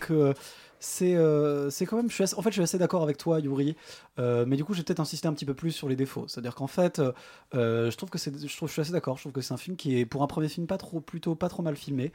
que 0.00 0.34
c'est 0.80 1.14
euh, 1.16 1.70
quand 1.86 1.96
même. 1.96 2.10
Je 2.10 2.14
suis 2.14 2.34
en 2.36 2.42
fait, 2.42 2.50
je 2.50 2.54
suis 2.54 2.62
assez 2.62 2.78
d'accord 2.78 3.02
avec 3.02 3.18
toi, 3.18 3.40
Yuri, 3.40 3.76
euh, 4.18 4.44
mais 4.46 4.56
du 4.56 4.64
coup, 4.64 4.74
j'ai 4.74 4.82
peut-être 4.82 5.00
insisté 5.00 5.28
un 5.28 5.32
petit 5.32 5.44
peu 5.44 5.54
plus 5.54 5.72
sur 5.72 5.88
les 5.88 5.96
défauts. 5.96 6.26
C'est-à-dire 6.28 6.54
qu'en 6.54 6.66
fait, 6.66 6.98
euh, 6.98 7.12
euh, 7.54 7.90
je 7.90 7.96
trouve 7.96 8.10
que 8.10 8.18
c'est, 8.18 8.32
je 8.34 8.46
je 8.46 8.66
suis 8.66 8.80
assez 8.80 8.92
d'accord. 8.92 9.16
Je 9.16 9.22
trouve 9.22 9.32
que 9.32 9.40
c'est 9.40 9.54
un 9.54 9.58
film 9.58 9.76
qui 9.76 9.98
est, 9.98 10.06
pour 10.06 10.22
un 10.22 10.26
premier 10.26 10.48
film, 10.48 10.66
pas 10.66 10.78
trop, 10.78 11.00
plutôt 11.00 11.34
pas 11.34 11.48
trop 11.48 11.62
mal 11.62 11.76
filmé, 11.76 12.12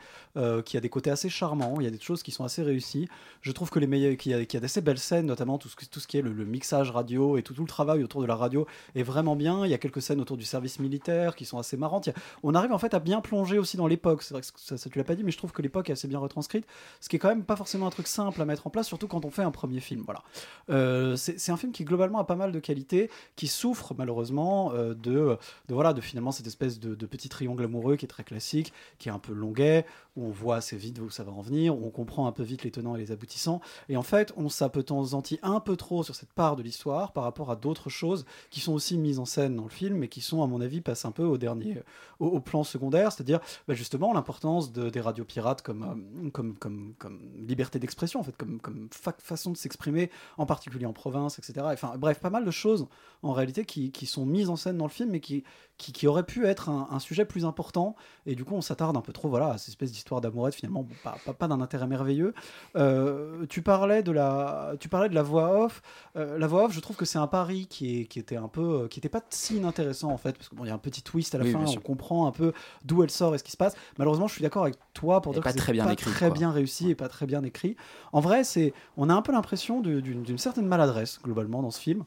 qui 0.65 0.77
a 0.77 0.81
des 0.81 0.89
côtés 0.89 1.09
assez 1.09 1.29
charmants. 1.29 1.75
Il 1.79 1.83
y 1.83 1.87
a 1.87 1.91
des 1.91 1.99
choses 1.99 2.23
qui 2.23 2.31
sont 2.31 2.43
assez 2.43 2.61
réussies. 2.61 3.07
Je 3.41 3.51
trouve 3.51 3.69
que 3.69 3.79
les 3.79 3.87
meilleurs, 3.87 4.17
qu'il 4.17 4.31
y 4.31 4.35
y 4.35 4.57
a 4.57 4.59
d'assez 4.59 4.81
belles 4.81 4.99
scènes, 4.99 5.25
notamment 5.25 5.57
tout 5.57 5.69
ce, 5.69 5.75
tout 5.89 5.99
ce 5.99 6.07
qui 6.07 6.17
est 6.17 6.21
le, 6.21 6.31
mixage 6.45 6.91
radio 6.91 7.37
et 7.37 7.43
tout, 7.43 7.53
tout 7.53 7.61
le 7.61 7.67
travail 7.67 8.03
autour 8.03 8.21
de 8.21 8.27
la 8.27 8.35
radio 8.35 8.67
est 8.95 9.03
vraiment 9.03 9.35
bien. 9.35 9.65
Il 9.65 9.71
y 9.71 9.73
a 9.73 9.77
quelques 9.77 10.01
scènes 10.01 10.21
autour 10.21 10.37
du 10.37 10.45
service 10.45 10.79
militaire 10.79 11.35
qui 11.35 11.45
sont 11.45 11.57
assez 11.57 11.77
marrantes. 11.77 12.09
On 12.43 12.53
arrive 12.55 12.71
en 12.71 12.77
fait 12.77 12.93
à 12.93 12.99
bien 12.99 13.21
plonger 13.21 13.57
aussi 13.57 13.77
dans 13.77 13.87
l'époque. 13.87 14.23
C'est 14.23 14.33
vrai 14.33 14.41
que 14.41 14.47
ça, 14.55 14.89
tu 14.89 14.97
l'as 14.97 15.03
pas 15.03 15.15
dit, 15.15 15.23
mais 15.23 15.31
je 15.31 15.37
trouve 15.37 15.51
que 15.51 15.61
l'époque 15.61 15.89
est 15.89 15.93
assez 15.93 16.07
bien 16.07 16.19
retranscrite, 16.19 16.65
ce 16.99 17.09
qui 17.09 17.15
est 17.15 17.19
quand 17.19 17.29
même 17.29 17.43
pas 17.43 17.55
forcément 17.55 17.87
un 17.87 17.91
truc 17.91 18.07
simple 18.07 18.41
à 18.41 18.45
mettre 18.53 18.67
en 18.67 18.69
place, 18.69 18.87
surtout 18.87 19.07
quand 19.07 19.25
on 19.25 19.31
fait 19.31 19.43
un 19.43 19.51
premier 19.51 19.79
film. 19.79 20.03
Voilà. 20.05 20.23
Euh, 20.69 21.15
c'est 21.15 21.51
un 21.51 21.57
film 21.57 21.71
qui 21.71 21.83
globalement 21.83 22.19
a 22.19 22.23
pas 22.23 22.35
mal 22.35 22.51
de 22.51 22.59
qualités, 22.59 23.09
qui 23.35 23.47
souffre 23.47 23.93
malheureusement 23.97 24.71
euh, 24.73 24.93
de, 24.93 25.37
de 25.67 25.73
voilà 25.73 25.93
de 25.93 26.01
finalement 26.01 26.31
cette 26.31 26.47
espèce 26.47 26.79
de, 26.79 26.95
de 26.95 27.05
petit 27.05 27.29
triangle 27.29 27.63
amoureux 27.63 27.95
qui 27.95 28.05
est 28.05 28.07
très 28.07 28.23
classique, 28.23 28.71
qui 28.99 29.09
est 29.09 29.11
un 29.11 29.19
peu 29.19 29.33
longuet, 29.33 29.85
où 30.15 30.25
on 30.27 30.31
voit 30.31 30.57
assez 30.57 30.77
vite 30.77 30.99
où 30.99 31.09
ça 31.09 31.23
va 31.23 31.31
en 31.31 31.41
venir, 31.41 31.75
où 31.75 31.85
on 31.85 31.89
comprend 31.89 32.27
un 32.27 32.31
peu 32.31 32.43
vite 32.43 32.63
les 32.63 32.71
tenants 32.71 32.95
et 32.95 32.99
les 32.99 33.11
aboutissants, 33.11 33.61
et 33.89 33.97
en 33.97 34.03
fait 34.03 34.33
on 34.37 34.49
s'appesantit 34.49 35.39
un 35.41 35.59
peu 35.59 35.75
trop 35.75 36.03
sur 36.03 36.15
cette 36.15 36.33
part 36.33 36.55
de 36.55 36.63
l'histoire 36.63 37.11
par 37.11 37.23
rapport 37.23 37.51
à 37.51 37.55
d'autres 37.55 37.89
choses 37.89 38.25
qui 38.49 38.59
sont 38.59 38.73
aussi 38.73 38.97
mises 38.97 39.19
en 39.19 39.25
scène 39.25 39.55
dans 39.55 39.63
le 39.63 39.69
film, 39.69 39.97
mais 39.97 40.07
qui 40.07 40.21
sont 40.21 40.43
à 40.43 40.47
mon 40.47 40.61
avis 40.61 40.81
passent 40.81 41.05
un 41.05 41.11
peu 41.11 41.23
au 41.23 41.37
dernier, 41.37 41.77
au, 42.19 42.39
plan 42.39 42.63
secondaire, 42.63 43.11
c'est-à-dire 43.11 43.39
bah, 43.67 43.73
justement 43.73 44.13
l'importance 44.13 44.71
de- 44.71 44.89
des 44.89 45.01
radios 45.01 45.25
pirates 45.25 45.61
comme, 45.61 45.83
euh, 45.83 46.29
comme, 46.29 46.57
comme, 46.57 46.93
comme 46.97 47.19
liberté 47.47 47.79
d'expression, 47.79 48.19
en 48.19 48.23
fait, 48.23 48.35
comme, 48.43 48.59
comme 48.59 48.87
fa- 48.91 49.15
façon 49.19 49.51
de 49.51 49.57
s'exprimer, 49.57 50.09
en 50.37 50.45
particulier 50.45 50.85
en 50.85 50.93
province, 50.93 51.39
etc. 51.39 51.65
Enfin, 51.71 51.93
bref, 51.97 52.19
pas 52.19 52.29
mal 52.29 52.45
de 52.45 52.51
choses 52.51 52.87
en 53.21 53.31
réalité 53.31 53.63
qui, 53.65 53.91
qui 53.91 54.05
sont 54.05 54.25
mises 54.25 54.49
en 54.49 54.55
scène 54.57 54.77
dans 54.77 54.85
le 54.85 54.91
film, 54.91 55.11
mais 55.11 55.19
qui, 55.21 55.43
qui, 55.77 55.93
qui 55.93 56.07
auraient 56.07 56.25
pu 56.25 56.45
être 56.45 56.69
un, 56.69 56.87
un 56.91 56.99
sujet 56.99 57.23
plus 57.25 57.45
important. 57.45 57.95
Et 58.25 58.35
du 58.35 58.43
coup, 58.43 58.53
on 58.55 58.61
s'attarde 58.61 58.97
un 58.97 59.01
peu 59.01 59.13
trop 59.13 59.29
voilà, 59.29 59.51
à 59.51 59.57
cette 59.57 59.69
espèce 59.69 59.91
d'histoire 59.91 60.19
d'amourette, 60.21 60.55
finalement, 60.55 60.83
bon, 60.83 60.93
pas, 61.03 61.15
pas, 61.25 61.33
pas 61.33 61.47
d'un 61.47 61.61
intérêt 61.61 61.87
merveilleux. 61.87 62.33
Euh, 62.75 63.45
tu, 63.47 63.61
parlais 63.61 64.03
de 64.03 64.11
la, 64.11 64.73
tu 64.79 64.89
parlais 64.89 65.09
de 65.09 65.15
la 65.15 65.23
voix 65.23 65.63
off. 65.65 65.81
Euh, 66.15 66.37
la 66.37 66.47
voix 66.47 66.65
off, 66.65 66.73
je 66.73 66.79
trouve 66.79 66.95
que 66.97 67.05
c'est 67.05 67.17
un 67.19 67.27
pari 67.27 67.67
qui, 67.67 68.01
est, 68.01 68.05
qui 68.05 68.19
était 68.19 68.35
un 68.37 68.47
peu, 68.49 68.87
qui 68.89 68.99
était 68.99 69.09
pas 69.09 69.21
si 69.29 69.57
inintéressant 69.57 70.11
en 70.11 70.17
fait, 70.17 70.33
parce 70.37 70.49
qu'il 70.49 70.57
bon, 70.57 70.65
y 70.65 70.69
a 70.69 70.73
un 70.73 70.77
petit 70.77 71.01
twist 71.01 71.33
à 71.35 71.37
la 71.37 71.45
Oui, 71.45 71.51
fin, 71.51 71.63
on 71.65 71.79
comprend 71.79 72.27
un 72.27 72.31
peu 72.31 72.53
d'où 72.83 73.03
elle 73.03 73.11
sort 73.11 73.33
et 73.35 73.37
ce 73.37 73.43
qui 73.43 73.51
se 73.51 73.57
passe. 73.57 73.75
Malheureusement, 73.97 74.27
je 74.27 74.33
suis 74.33 74.41
d'accord 74.43 74.63
avec 74.63 74.75
toi 74.93 75.21
pour 75.21 75.31
Et 75.31 75.35
dire 75.35 75.43
pas 75.43 75.49
que 75.51 75.53
c'est 75.53 75.63
très 75.63 75.73
bien 75.73 75.85
pas 75.85 75.93
écrit, 75.93 76.11
très 76.11 76.27
quoi. 76.27 76.33
bien 76.37 76.51
réussi 76.51 76.89
et 76.89 76.95
pas 76.95 77.07
très 77.09 77.25
bien 77.25 77.43
écrit. 77.43 77.75
En 78.11 78.19
vrai, 78.19 78.32
c'est, 78.41 78.73
on 78.97 79.09
a 79.09 79.13
un 79.13 79.21
peu 79.21 79.31
l'impression 79.31 79.81
d'une 79.81 80.37
certaine 80.37 80.65
maladresse 80.65 81.19
globalement 81.21 81.61
dans 81.61 81.71
ce 81.71 81.79
film. 81.79 82.03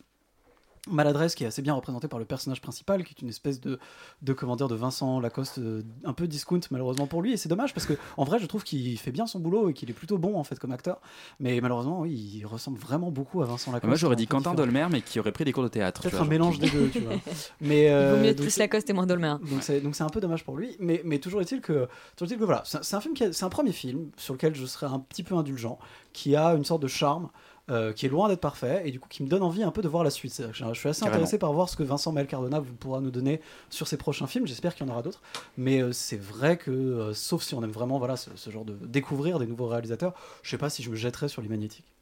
Maladresse 0.87 1.35
qui 1.35 1.44
est 1.44 1.46
assez 1.46 1.62
bien 1.62 1.75
représentée 1.75 2.09
par 2.09 2.18
le 2.18 2.25
personnage 2.25 2.61
principal, 2.61 3.05
qui 3.05 3.14
est 3.16 3.22
une 3.22 3.29
espèce 3.29 3.61
de, 3.61 3.79
de 4.22 4.33
comment 4.33 4.57
dire, 4.57 4.68
de 4.68 4.75
Vincent 4.75 5.20
Lacoste, 5.20 5.59
euh, 5.59 5.83
un 6.05 6.12
peu 6.12 6.27
discount 6.29 6.61
malheureusement 6.70 7.07
pour 7.07 7.22
lui, 7.22 7.33
et 7.33 7.37
c'est 7.37 7.49
dommage 7.49 7.75
parce 7.75 7.87
que 7.87 7.94
en 8.16 8.25
vrai, 8.25 8.38
je 8.38 8.46
trouve 8.46 8.64
qu'il 8.64 8.99
fait 8.99 9.12
bien 9.12 9.27
son 9.27 9.40
boulot 9.40 9.70
et 9.70 9.72
qu'il 9.72 9.90
est 9.90 9.94
plutôt 9.94 10.18
bon 10.18 10.37
en 10.38 10.44
fait 10.44 10.59
comme 10.59 10.72
acteur, 10.72 11.01
mais 11.40 11.61
malheureusement, 11.61 12.01
oui, 12.01 12.12
il 12.12 12.46
ressemble 12.46 12.79
vraiment 12.79 13.11
beaucoup 13.11 13.42
à 13.42 13.46
Vincent 13.46 13.72
Lacoste. 13.72 13.88
Moi 13.88 13.96
j'aurais 13.96 14.14
un 14.14 14.16
dit 14.16 14.27
Quentin 14.27 14.51
différent. 14.51 14.66
Dolmer, 14.66 14.87
mais 14.90 15.01
qui 15.01 15.20
aurait 15.20 15.33
pris 15.33 15.44
des 15.44 15.53
cours 15.53 15.64
de 15.64 15.68
théâtre. 15.68 16.03
Peut-être 16.03 16.14
un 16.14 16.18
genre 16.18 16.29
mélange 16.29 16.59
des 16.59 16.70
deux, 16.70 16.88
tu 16.88 17.01
vois. 17.01 17.14
Mais 17.61 17.87
Il 17.87 17.88
vaut 17.88 17.94
euh, 17.94 18.22
mieux 18.22 18.35
donc 18.35 18.46
plus 18.46 18.57
Lacoste 18.59 18.88
et 18.90 18.92
moins 18.92 19.07
Dolmer. 19.07 19.37
donc 19.83 19.94
c'est 19.94 20.03
un 20.03 20.09
peu 20.09 20.20
dommage 20.20 20.44
pour 20.44 20.57
lui, 20.57 20.77
mais, 20.79 21.01
mais 21.05 21.18
toujours 21.18 21.40
est-il 21.40 21.61
que 21.61 21.88
toujours 22.16 22.31
est-il 22.31 22.38
que 22.38 22.44
voilà, 22.44 22.62
c'est 22.64 22.94
un 22.94 23.01
film 23.01 23.14
c'est 23.16 23.44
un 23.44 23.49
premier 23.49 23.72
film 23.72 24.11
sur 24.16 24.35
lequel 24.35 24.55
je 24.55 24.64
serais 24.66 24.87
un 24.87 24.99
petit 24.99 25.22
peu 25.22 25.35
indulgent, 25.35 25.79
qui 26.12 26.37
a 26.37 26.55
une 26.55 26.64
sorte 26.64 26.83
de 26.83 26.88
charme. 26.88 27.29
Euh, 27.70 27.92
qui 27.92 28.07
est 28.07 28.09
loin 28.09 28.29
d'être 28.29 28.40
parfait 28.40 28.83
et 28.85 28.90
du 28.90 29.00
coup 29.00 29.09
qui 29.09 29.22
me 29.22 29.29
donne 29.29 29.42
envie 29.42 29.62
un 29.62 29.70
peu 29.70 29.83
de 29.83 29.88
voir 29.88 30.05
la 30.05 30.11
suite. 30.11 30.42
Je 30.52 30.64
je 30.64 30.72
suis 30.79 30.88
assez 30.88 31.00
Carrément. 31.00 31.16
intéressé 31.16 31.38
par 31.38 31.52
voir 31.52 31.68
ce 31.68 31.76
que 31.76 31.83
Vincent 31.83 32.12
Maël 32.12 32.26
Cardona 32.26 32.62
pourra 32.81 33.00
nous 33.00 33.11
donner 33.11 33.40
sur 33.70 33.88
ses 33.88 33.96
prochains 33.96 34.26
films. 34.26 34.46
J'espère 34.46 34.74
qu'il 34.74 34.87
y 34.87 34.90
en 34.90 34.92
aura 34.92 35.02
d'autres. 35.02 35.22
Mais 35.57 35.81
euh, 35.83 35.92
c'est 35.92 36.20
vrai 36.20 36.57
que, 36.59 36.70
euh, 36.70 37.14
sauf 37.14 37.42
si 37.42 37.55
on 37.55 37.62
aime 37.64 37.70
vraiment 37.72 37.98
voilà, 37.98 38.16
ce, 38.16 38.31
ce 38.37 38.50
genre 38.50 38.64
de 38.64 38.74
découvrir 38.87 39.38
des 39.38 39.46
nouveaux 39.46 39.66
réalisateurs, 39.66 40.14
je 40.42 40.50
sais 40.50 40.59
pas 40.59 40.70
si 40.70 40.83
je 40.83 40.90
me 40.90 40.96
jetterais 40.96 41.29
sur 41.29 41.42
les 41.42 41.48
magnétiques. 41.48 41.92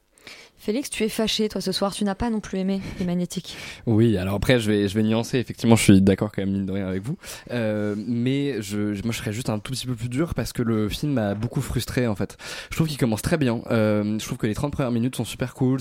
Félix, 0.64 0.88
tu 0.88 1.04
es 1.04 1.10
fâché, 1.10 1.50
toi, 1.50 1.60
ce 1.60 1.72
soir. 1.72 1.92
Tu 1.92 2.04
n'as 2.04 2.14
pas 2.14 2.30
non 2.30 2.40
plus 2.40 2.58
aimé 2.58 2.80
les 2.98 3.04
magnétiques. 3.04 3.54
Oui, 3.84 4.16
alors 4.16 4.36
après, 4.36 4.58
je 4.60 4.70
vais, 4.70 4.88
je 4.88 4.94
vais 4.94 5.02
nuancer. 5.02 5.38
Effectivement, 5.38 5.76
je 5.76 5.82
suis 5.82 6.00
d'accord 6.00 6.32
quand 6.32 6.40
même, 6.40 6.52
mine 6.52 6.64
de 6.64 6.72
rien, 6.72 6.86
avec 6.86 7.02
vous. 7.02 7.18
Euh, 7.50 7.94
mais 7.98 8.62
je, 8.62 8.78
moi, 9.02 9.12
je 9.12 9.18
serais 9.18 9.34
juste 9.34 9.50
un 9.50 9.58
tout 9.58 9.72
petit 9.72 9.86
peu 9.86 9.94
plus 9.94 10.08
dur 10.08 10.32
parce 10.32 10.54
que 10.54 10.62
le 10.62 10.88
film 10.88 11.12
m'a 11.12 11.34
beaucoup 11.34 11.60
frustré, 11.60 12.06
en 12.06 12.14
fait. 12.14 12.38
Je 12.70 12.76
trouve 12.76 12.88
qu'il 12.88 12.96
commence 12.96 13.20
très 13.20 13.36
bien. 13.36 13.60
Euh, 13.70 14.18
je 14.18 14.24
trouve 14.24 14.38
que 14.38 14.46
les 14.46 14.54
30 14.54 14.72
premières 14.72 14.92
minutes 14.92 15.16
sont 15.16 15.26
super 15.26 15.52
cool. 15.52 15.80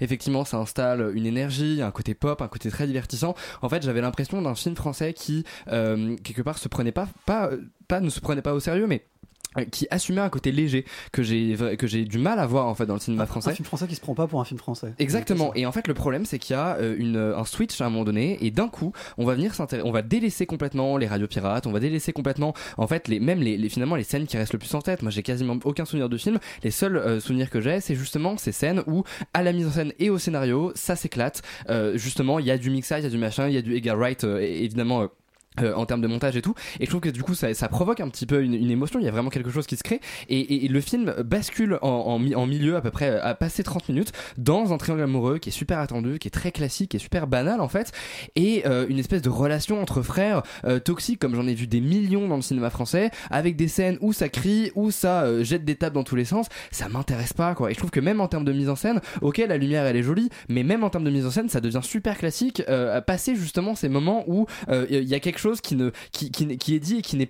Effectivement, 0.00 0.46
ça 0.46 0.56
installe 0.56 1.12
une 1.14 1.26
énergie, 1.26 1.82
un 1.82 1.90
côté 1.90 2.14
pop, 2.14 2.40
un 2.40 2.48
côté 2.48 2.70
très 2.70 2.86
divertissant. 2.86 3.34
En 3.60 3.68
fait, 3.68 3.82
j'avais 3.82 4.00
l'impression 4.00 4.40
d'un 4.40 4.54
film 4.54 4.76
français 4.76 5.12
qui, 5.12 5.44
euh, 5.68 6.16
quelque 6.24 6.40
part, 6.40 6.56
se 6.56 6.68
prenait 6.68 6.92
pas, 6.92 7.06
pas, 7.26 7.50
pas, 7.86 8.00
ne 8.00 8.08
se 8.08 8.20
prenait 8.20 8.40
pas 8.40 8.54
au 8.54 8.60
sérieux, 8.60 8.86
mais 8.86 9.04
qui 9.70 9.86
assumait 9.90 10.20
un 10.20 10.28
côté 10.28 10.52
léger 10.52 10.84
que 11.12 11.22
j'ai 11.22 11.56
que 11.78 11.86
j'ai 11.86 12.04
du 12.04 12.18
mal 12.18 12.38
à 12.38 12.46
voir 12.46 12.66
en 12.68 12.74
fait 12.74 12.86
dans 12.86 12.94
le 12.94 13.00
cinéma 13.00 13.26
français. 13.26 13.50
Un 13.50 13.54
film 13.54 13.66
français 13.66 13.86
qui 13.86 13.94
se 13.94 14.00
prend 14.00 14.14
pas 14.14 14.26
pour 14.26 14.40
un 14.40 14.44
film 14.44 14.58
français. 14.58 14.92
Exactement. 14.98 15.52
Et 15.54 15.66
en 15.66 15.72
fait, 15.72 15.88
le 15.88 15.94
problème, 15.94 16.24
c'est 16.24 16.38
qu'il 16.38 16.54
y 16.54 16.58
a 16.58 16.76
euh, 16.76 16.94
une, 16.98 17.16
un 17.16 17.44
switch 17.44 17.80
à 17.80 17.86
un 17.86 17.90
moment 17.90 18.04
donné, 18.04 18.38
et 18.44 18.50
d'un 18.50 18.68
coup, 18.68 18.92
on 19.18 19.24
va 19.24 19.34
venir 19.34 19.54
s'intéresser, 19.54 19.86
on 19.86 19.92
va 19.92 20.02
délaisser 20.02 20.46
complètement 20.46 20.96
les 20.96 21.06
radios 21.06 21.26
pirates, 21.26 21.66
on 21.66 21.72
va 21.72 21.80
délaisser 21.80 22.12
complètement, 22.12 22.54
en 22.76 22.86
fait, 22.86 23.08
les, 23.08 23.20
même 23.20 23.40
les, 23.40 23.56
les- 23.56 23.68
finalement 23.68 23.96
les 23.96 24.04
scènes 24.04 24.26
qui 24.26 24.36
restent 24.36 24.52
le 24.52 24.58
plus 24.58 24.74
en 24.74 24.80
tête. 24.82 25.02
Moi, 25.02 25.10
j'ai 25.10 25.22
quasiment 25.22 25.58
aucun 25.64 25.84
souvenir 25.84 26.08
de 26.08 26.16
film. 26.16 26.38
Les 26.62 26.70
seuls 26.70 26.96
euh, 26.96 27.20
souvenirs 27.20 27.50
que 27.50 27.60
j'ai, 27.60 27.80
c'est 27.80 27.94
justement 27.94 28.36
ces 28.36 28.52
scènes 28.52 28.82
où, 28.86 29.04
à 29.34 29.42
la 29.42 29.52
mise 29.52 29.66
en 29.66 29.70
scène 29.70 29.92
et 29.98 30.10
au 30.10 30.18
scénario, 30.18 30.72
ça 30.74 30.96
s'éclate. 30.96 31.42
Euh, 31.68 31.96
justement, 31.96 32.38
il 32.38 32.46
y 32.46 32.50
a 32.50 32.58
du 32.58 32.70
mixage, 32.70 33.00
il 33.00 33.04
y 33.04 33.06
a 33.06 33.10
du 33.10 33.18
machin, 33.18 33.48
il 33.48 33.54
y 33.54 33.58
a 33.58 33.62
du 33.62 33.76
Edgar 33.76 33.96
Wright, 33.96 34.24
euh, 34.24 34.38
évidemment. 34.40 35.08
Euh, 35.60 35.74
en 35.74 35.86
termes 35.86 36.00
de 36.00 36.06
montage 36.06 36.36
et 36.36 36.42
tout. 36.42 36.54
Et 36.80 36.84
je 36.84 36.90
trouve 36.90 37.00
que 37.00 37.08
du 37.10 37.22
coup 37.22 37.34
ça, 37.34 37.52
ça 37.54 37.68
provoque 37.68 38.00
un 38.00 38.08
petit 38.08 38.26
peu 38.26 38.42
une, 38.42 38.54
une 38.54 38.70
émotion. 38.70 38.98
Il 39.00 39.04
y 39.04 39.08
a 39.08 39.12
vraiment 39.12 39.30
quelque 39.30 39.50
chose 39.50 39.66
qui 39.66 39.76
se 39.76 39.82
crée. 39.82 40.00
Et, 40.28 40.64
et- 40.64 40.68
le 40.68 40.80
film 40.80 41.14
bascule 41.24 41.78
en, 41.82 42.18
en 42.34 42.46
milieu 42.46 42.76
à 42.76 42.80
peu 42.80 42.90
près 42.90 43.20
à 43.20 43.34
passer 43.34 43.62
30 43.62 43.88
minutes 43.90 44.12
dans 44.38 44.72
un 44.72 44.78
triangle 44.78 45.02
amoureux 45.02 45.38
qui 45.38 45.50
est 45.50 45.52
super 45.52 45.78
attendu 45.78 46.18
qui 46.18 46.28
est 46.28 46.30
très 46.30 46.50
classique 46.52 46.90
qui 46.90 46.96
est 46.96 47.00
super 47.00 47.26
banal 47.26 47.60
en 47.60 47.68
fait. 47.68 47.92
Et 48.36 48.62
euh, 48.66 48.86
une 48.88 48.98
espèce 48.98 49.22
de 49.22 49.28
relation 49.28 49.80
entre 49.82 50.02
frères 50.02 50.42
euh, 50.64 50.78
toxique 50.78 51.18
comme 51.18 51.34
j'en 51.34 51.46
ai 51.46 51.54
vu 51.54 51.66
des 51.66 51.80
millions 51.80 52.28
dans 52.28 52.36
le 52.36 52.42
cinéma 52.42 52.70
français 52.70 53.10
avec 53.30 53.56
des 53.56 53.68
scènes 53.68 53.98
où 54.00 54.12
ça 54.12 54.28
crie 54.28 54.70
où 54.74 54.90
ça 54.90 55.22
euh, 55.24 55.44
jette 55.44 55.64
des 55.64 55.76
tables 55.76 55.94
dans 55.94 56.04
tous 56.04 56.16
les 56.16 56.24
sens. 56.24 56.46
Ça 56.70 56.88
m'intéresse 56.88 57.32
pas 57.34 57.54
quoi. 57.54 57.70
Et 57.70 57.74
je 57.74 57.78
trouve 57.78 57.90
que 57.90 58.00
même 58.00 58.20
en 58.20 58.28
termes 58.28 58.44
de 58.44 58.52
mise 58.52 58.68
en 58.68 58.76
scène 58.76 59.00
ok 59.20 59.38
la 59.46 59.56
lumière 59.58 59.84
elle 59.84 59.96
est 59.96 60.02
jolie 60.02 60.30
mais 60.48 60.62
même 60.62 60.84
en 60.84 60.90
termes 60.90 61.04
de 61.04 61.10
mise 61.10 61.26
en 61.26 61.30
scène 61.30 61.48
ça 61.48 61.60
devient 61.60 61.80
super 61.82 62.16
classique 62.16 62.62
euh, 62.68 62.96
à 62.96 63.02
passer 63.02 63.34
justement 63.36 63.74
ces 63.74 63.88
moments 63.88 64.24
où 64.26 64.46
euh, 64.68 64.86
il 64.90 65.04
y 65.08 65.14
a 65.14 65.20
quelque 65.20 65.38
qui 65.60 65.74
est 65.74 66.80
dit 66.80 66.98
et 66.98 67.02
qui 67.02 67.16
n'est 67.16 67.26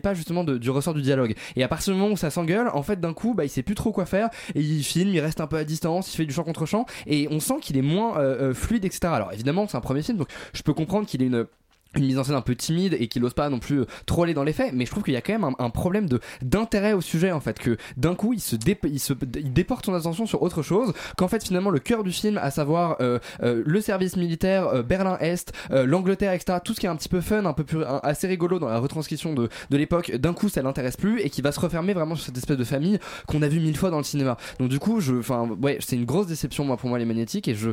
pas 0.00 0.14
justement 0.14 0.44
du 0.44 0.70
ressort 0.70 0.94
du 0.94 1.02
dialogue. 1.02 1.34
Et 1.56 1.62
à 1.62 1.68
partir 1.68 1.92
du 1.92 1.98
moment 1.98 2.12
où 2.12 2.16
ça 2.16 2.30
s'engueule, 2.30 2.70
en 2.72 2.82
fait 2.82 3.00
d'un 3.00 3.12
coup, 3.12 3.34
bah 3.34 3.44
il 3.44 3.48
sait 3.48 3.62
plus 3.62 3.74
trop 3.74 3.92
quoi 3.92 4.06
faire 4.06 4.30
et 4.54 4.60
il 4.60 4.82
filme, 4.82 5.14
il 5.14 5.20
reste 5.20 5.40
un 5.40 5.46
peu 5.46 5.56
à 5.56 5.64
distance, 5.64 6.12
il 6.12 6.16
fait 6.16 6.26
du 6.26 6.34
champ 6.34 6.44
contre 6.44 6.66
champ 6.66 6.86
et 7.06 7.28
on 7.30 7.40
sent 7.40 7.56
qu'il 7.60 7.76
est 7.76 7.82
moins 7.82 8.18
euh, 8.18 8.50
euh, 8.50 8.54
fluide, 8.54 8.84
etc. 8.84 9.12
Alors 9.12 9.32
évidemment, 9.32 9.66
c'est 9.66 9.76
un 9.76 9.80
premier 9.80 10.02
film, 10.02 10.18
donc 10.18 10.28
je 10.52 10.62
peux 10.62 10.74
comprendre 10.74 11.06
qu'il 11.06 11.22
ait 11.22 11.26
une 11.26 11.46
une 11.96 12.06
mise 12.06 12.18
en 12.18 12.24
scène 12.24 12.36
un 12.36 12.40
peu 12.40 12.54
timide 12.54 12.96
et 12.98 13.08
qu'il 13.08 13.24
ose 13.24 13.34
pas 13.34 13.48
non 13.48 13.58
plus 13.58 13.80
euh, 13.80 13.86
trop 14.06 14.22
aller 14.22 14.34
dans 14.34 14.44
les 14.44 14.52
faits 14.52 14.72
mais 14.72 14.86
je 14.86 14.90
trouve 14.92 15.02
qu'il 15.02 15.14
y 15.14 15.16
a 15.16 15.20
quand 15.20 15.32
même 15.32 15.54
un, 15.58 15.70
problème 15.70 16.08
de 16.08 16.20
d'intérêt 16.40 16.92
au 16.92 17.00
sujet 17.00 17.32
en 17.32 17.40
fait 17.40 17.58
que 17.58 17.76
d'un 17.96 18.14
coup 18.14 18.32
il 18.32 18.40
se, 18.40 18.54
dé- 18.56 18.78
il 18.84 19.00
se 19.00 19.12
il 19.36 19.52
déporte 19.52 19.86
son 19.86 19.94
attention 19.94 20.24
sur 20.26 20.42
autre 20.42 20.62
chose 20.62 20.92
qu'en 21.16 21.26
fait 21.28 21.42
finalement 21.44 21.70
le 21.70 21.80
cœur 21.80 22.04
du 22.04 22.12
film 22.12 22.38
à 22.38 22.50
savoir 22.52 22.96
euh, 23.00 23.18
euh, 23.42 23.62
le 23.66 23.80
service 23.80 24.16
militaire 24.16 24.68
euh, 24.68 24.82
Berlin 24.82 25.16
Est 25.20 25.52
euh, 25.72 25.84
l'Angleterre 25.84 26.32
etc 26.32 26.58
tout 26.64 26.74
ce 26.74 26.80
qui 26.80 26.86
est 26.86 26.88
un 26.88 26.96
petit 26.96 27.08
peu 27.08 27.20
fun 27.20 27.44
un 27.44 27.52
peu 27.52 27.64
plus 27.64 27.82
un- 27.84 28.00
assez 28.04 28.28
rigolo 28.28 28.58
dans 28.60 28.68
la 28.68 28.78
retranscription 28.78 29.34
de, 29.34 29.48
de 29.70 29.76
l'époque 29.76 30.12
d'un 30.12 30.32
coup 30.32 30.48
ça 30.48 30.62
l'intéresse 30.62 30.96
plus 30.96 31.20
et 31.20 31.30
qui 31.30 31.42
va 31.42 31.50
se 31.50 31.58
refermer 31.60 31.92
vraiment 31.92 32.14
sur 32.14 32.26
cette 32.26 32.38
espèce 32.38 32.56
de 32.56 32.64
famille 32.64 32.98
qu'on 33.26 33.42
a 33.42 33.48
vu 33.48 33.58
mille 33.60 33.76
fois 33.76 33.90
dans 33.90 33.98
le 33.98 34.04
cinéma. 34.04 34.36
Donc 34.60 34.68
du 34.68 34.78
coup 34.78 35.00
je 35.00 35.14
enfin 35.16 35.48
ouais 35.60 35.78
c'est 35.80 35.96
une 35.96 36.04
grosse 36.04 36.26
déception 36.28 36.64
moi 36.64 36.76
pour 36.76 36.88
moi 36.88 36.98
les 36.98 37.04
magnétiques 37.04 37.48
et 37.48 37.54
je 37.54 37.70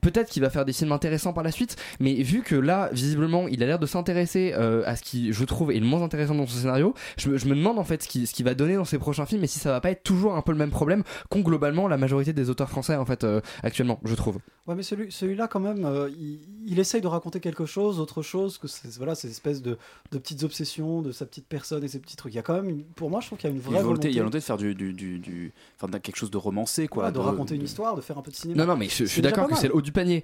peut-être 0.00 0.28
qu'il 0.30 0.42
va 0.42 0.50
faire 0.50 0.64
des 0.64 0.72
films 0.72 0.92
intéressants 0.92 1.32
par 1.32 1.44
la 1.44 1.52
suite 1.52 1.76
mais 2.00 2.14
vu 2.22 2.42
que 2.42 2.56
là 2.56 2.88
visiblement 2.92 3.46
il 3.48 3.59
a 3.62 3.66
l'air 3.66 3.78
de 3.78 3.86
s'intéresser 3.86 4.52
euh, 4.56 4.82
à 4.86 4.96
ce 4.96 5.02
qui 5.02 5.32
je 5.32 5.44
trouve 5.44 5.70
est 5.72 5.78
le 5.80 5.86
moins 5.86 6.02
intéressant 6.02 6.34
dans 6.34 6.46
son 6.46 6.58
scénario 6.58 6.94
je, 7.16 7.28
me- 7.30 7.38
je 7.38 7.46
me 7.46 7.54
demande 7.54 7.78
en 7.78 7.84
fait 7.84 8.02
ce 8.02 8.08
qu'il 8.08 8.26
ce 8.26 8.32
qu'il 8.34 8.44
va 8.44 8.54
donner 8.54 8.74
dans 8.76 8.84
ses 8.84 8.98
prochains 8.98 9.26
films 9.26 9.44
et 9.44 9.46
si 9.46 9.58
ça 9.58 9.70
va 9.70 9.80
pas 9.80 9.90
être 9.90 10.02
toujours 10.02 10.34
un 10.36 10.42
peu 10.42 10.52
le 10.52 10.58
même 10.58 10.70
problème 10.70 11.02
qu'ont 11.28 11.40
globalement 11.40 11.88
la 11.88 11.96
majorité 11.96 12.32
des 12.32 12.50
auteurs 12.50 12.70
français 12.70 12.96
en 12.96 13.04
fait 13.04 13.24
euh, 13.24 13.40
actuellement 13.62 14.00
je 14.04 14.14
trouve 14.14 14.38
Ouais, 14.66 14.76
mais 14.76 14.82
celui, 14.84 15.10
celui-là, 15.10 15.48
quand 15.48 15.58
même, 15.58 15.84
euh, 15.84 16.08
il, 16.16 16.38
il 16.64 16.78
essaye 16.78 17.00
de 17.00 17.06
raconter 17.08 17.40
quelque 17.40 17.66
chose, 17.66 17.98
autre 17.98 18.22
chose 18.22 18.56
que 18.56 18.68
ces, 18.68 18.88
voilà, 18.98 19.16
ces 19.16 19.28
espèces 19.28 19.62
de, 19.62 19.78
de 20.12 20.18
petites 20.18 20.44
obsessions 20.44 21.02
de 21.02 21.10
sa 21.10 21.26
petite 21.26 21.46
personne 21.48 21.82
et 21.82 21.88
ses 21.88 21.98
petits 21.98 22.14
trucs. 22.14 22.32
Il 22.34 22.36
y 22.36 22.38
a 22.38 22.42
quand 22.42 22.54
même, 22.54 22.68
une- 22.68 22.84
pour 22.84 23.10
moi, 23.10 23.18
je 23.20 23.26
trouve 23.26 23.38
qu'il 23.38 23.50
y 23.50 23.52
a 23.52 23.56
une 23.56 23.60
Il 23.60 23.64
y 23.64 23.66
a 23.68 23.70
vraie 23.78 23.82
volonté, 23.82 24.08
il 24.10 24.14
y 24.14 24.18
a 24.18 24.22
volonté 24.22 24.38
de 24.38 24.44
faire 24.44 24.58
du, 24.58 24.76
du, 24.76 24.92
du, 24.92 25.18
du- 25.18 25.52
enfin, 25.76 25.90
d'un- 25.90 25.98
quelque 25.98 26.14
chose 26.18 26.30
de 26.30 26.36
romancé, 26.36 26.86
quoi. 26.86 27.10
de, 27.10 27.18
raconter 27.18 27.56
une 27.56 27.64
histoire, 27.64 27.96
de 27.96 28.00
faire 28.00 28.16
un 28.18 28.22
peu 28.22 28.30
de 28.30 28.36
cinéma. 28.36 28.64
Non, 28.64 28.72
non, 28.72 28.76
mais 28.78 28.88
je, 28.88 29.04
suis 29.06 29.22
d'accord 29.22 29.48
que 29.48 29.56
c'est 29.56 29.68
le 29.68 29.74
haut 29.74 29.82
du 29.82 29.90
panier. 29.90 30.22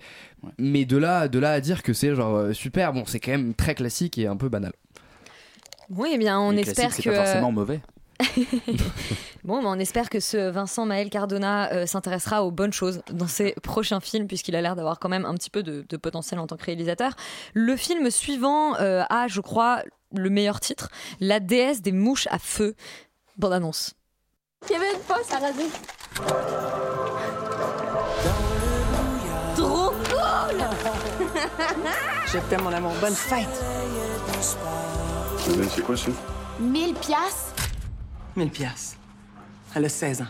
Mais 0.59 0.85
de 0.85 0.97
là, 0.97 1.27
de 1.27 1.39
là 1.41 1.51
à 1.51 1.61
dire 1.61 1.83
que 1.83 1.93
c'est 1.93 2.15
genre 2.15 2.55
super, 2.55 2.93
bon, 2.93 3.03
c'est 3.05 3.19
quand 3.27 3.33
même 3.33 3.55
très 3.55 3.75
classique 3.75 4.17
et 4.19 4.27
un 4.27 4.37
peu 4.37 4.49
banal. 4.49 4.73
Oui, 5.91 6.11
eh 6.13 6.19
bien, 6.19 6.41
on 6.41 6.51
Les 6.51 6.69
espère 6.69 6.95
que. 6.95 7.03
c'est 7.03 7.11
pas 7.11 7.25
forcément 7.25 7.53
mauvais. 7.53 7.81
Bon, 9.45 9.63
mais 9.63 9.69
on 9.69 9.79
espère 9.79 10.11
que 10.11 10.19
ce 10.19 10.51
Vincent 10.51 10.87
Maël 10.87 11.09
Cardona 11.09 11.73
euh, 11.73 11.87
s'intéressera 11.87 12.43
aux 12.43 12.51
bonnes 12.51 12.73
choses 12.73 13.01
dans 13.13 13.29
ses 13.29 13.53
prochains 13.63 14.01
films, 14.01 14.27
puisqu'il 14.27 14.57
a 14.57 14.61
l'air 14.61 14.75
d'avoir 14.75 14.99
quand 14.99 15.09
même 15.09 15.25
un 15.25 15.35
petit 15.35 15.51
peu 15.51 15.63
de, 15.63 15.87
de 15.89 15.97
potentiel 15.97 16.41
en 16.41 16.49
tant 16.49 16.57
que 16.57 16.65
réalisateur. 16.65 17.13
Le 17.55 17.77
film 17.77 18.11
suivant 18.11 18.75
euh, 18.81 19.05
a, 19.09 19.29
je 19.29 19.41
crois, 19.41 19.85
le 20.13 20.31
meilleur 20.31 20.59
titre 20.59 20.89
La 21.21 21.39
déesse 21.39 21.81
des 21.81 21.93
mouches 21.93 22.27
à 22.33 22.41
feu. 22.41 22.75
Bande 23.37 23.53
annonce. 23.53 23.95
Il 24.69 24.73
y 24.73 24.75
avait 24.75 24.93
une 24.95 25.01
poste 25.01 25.33
à 25.33 25.39
raser. 25.39 25.67
Trop 29.55 29.91
cool 29.91 30.65
Je 32.27 32.39
t'aime, 32.51 32.63
mon 32.63 32.73
amour. 32.73 32.93
Bonne 33.01 33.15
fête. 33.15 33.49
C'est 35.71 35.83
quoi 35.83 35.97
ça? 35.97 36.11
1000 36.61 36.95
piastres 36.95 37.55
1000 38.37 38.51
piastres. 38.51 38.97
Elle 39.75 39.85
a 39.85 39.89
16 39.89 40.23
ans. 40.23 40.27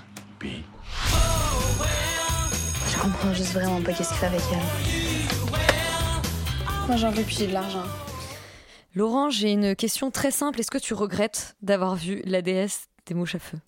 Je 2.88 2.98
comprends 3.00 3.32
juste 3.34 3.52
vraiment 3.52 3.80
pas 3.82 3.92
qu'est-ce 3.92 4.08
qu'il 4.10 4.18
fait 4.18 4.26
avec 4.26 4.40
elle. 4.52 5.58
Moi, 6.86 6.96
j'en 6.96 7.10
veux 7.10 7.22
plus, 7.22 7.38
j'ai 7.38 7.46
de 7.48 7.52
l'argent. 7.52 7.82
Laurent, 8.94 9.30
j'ai 9.30 9.52
une 9.52 9.74
question 9.74 10.10
très 10.10 10.30
simple. 10.30 10.60
Est-ce 10.60 10.70
que 10.70 10.78
tu 10.78 10.94
regrettes 10.94 11.56
d'avoir 11.62 11.96
vu 11.96 12.22
La 12.24 12.42
déesse 12.42 12.88
des 13.06 13.14
mouches 13.14 13.34
à 13.34 13.38
feu? 13.40 13.58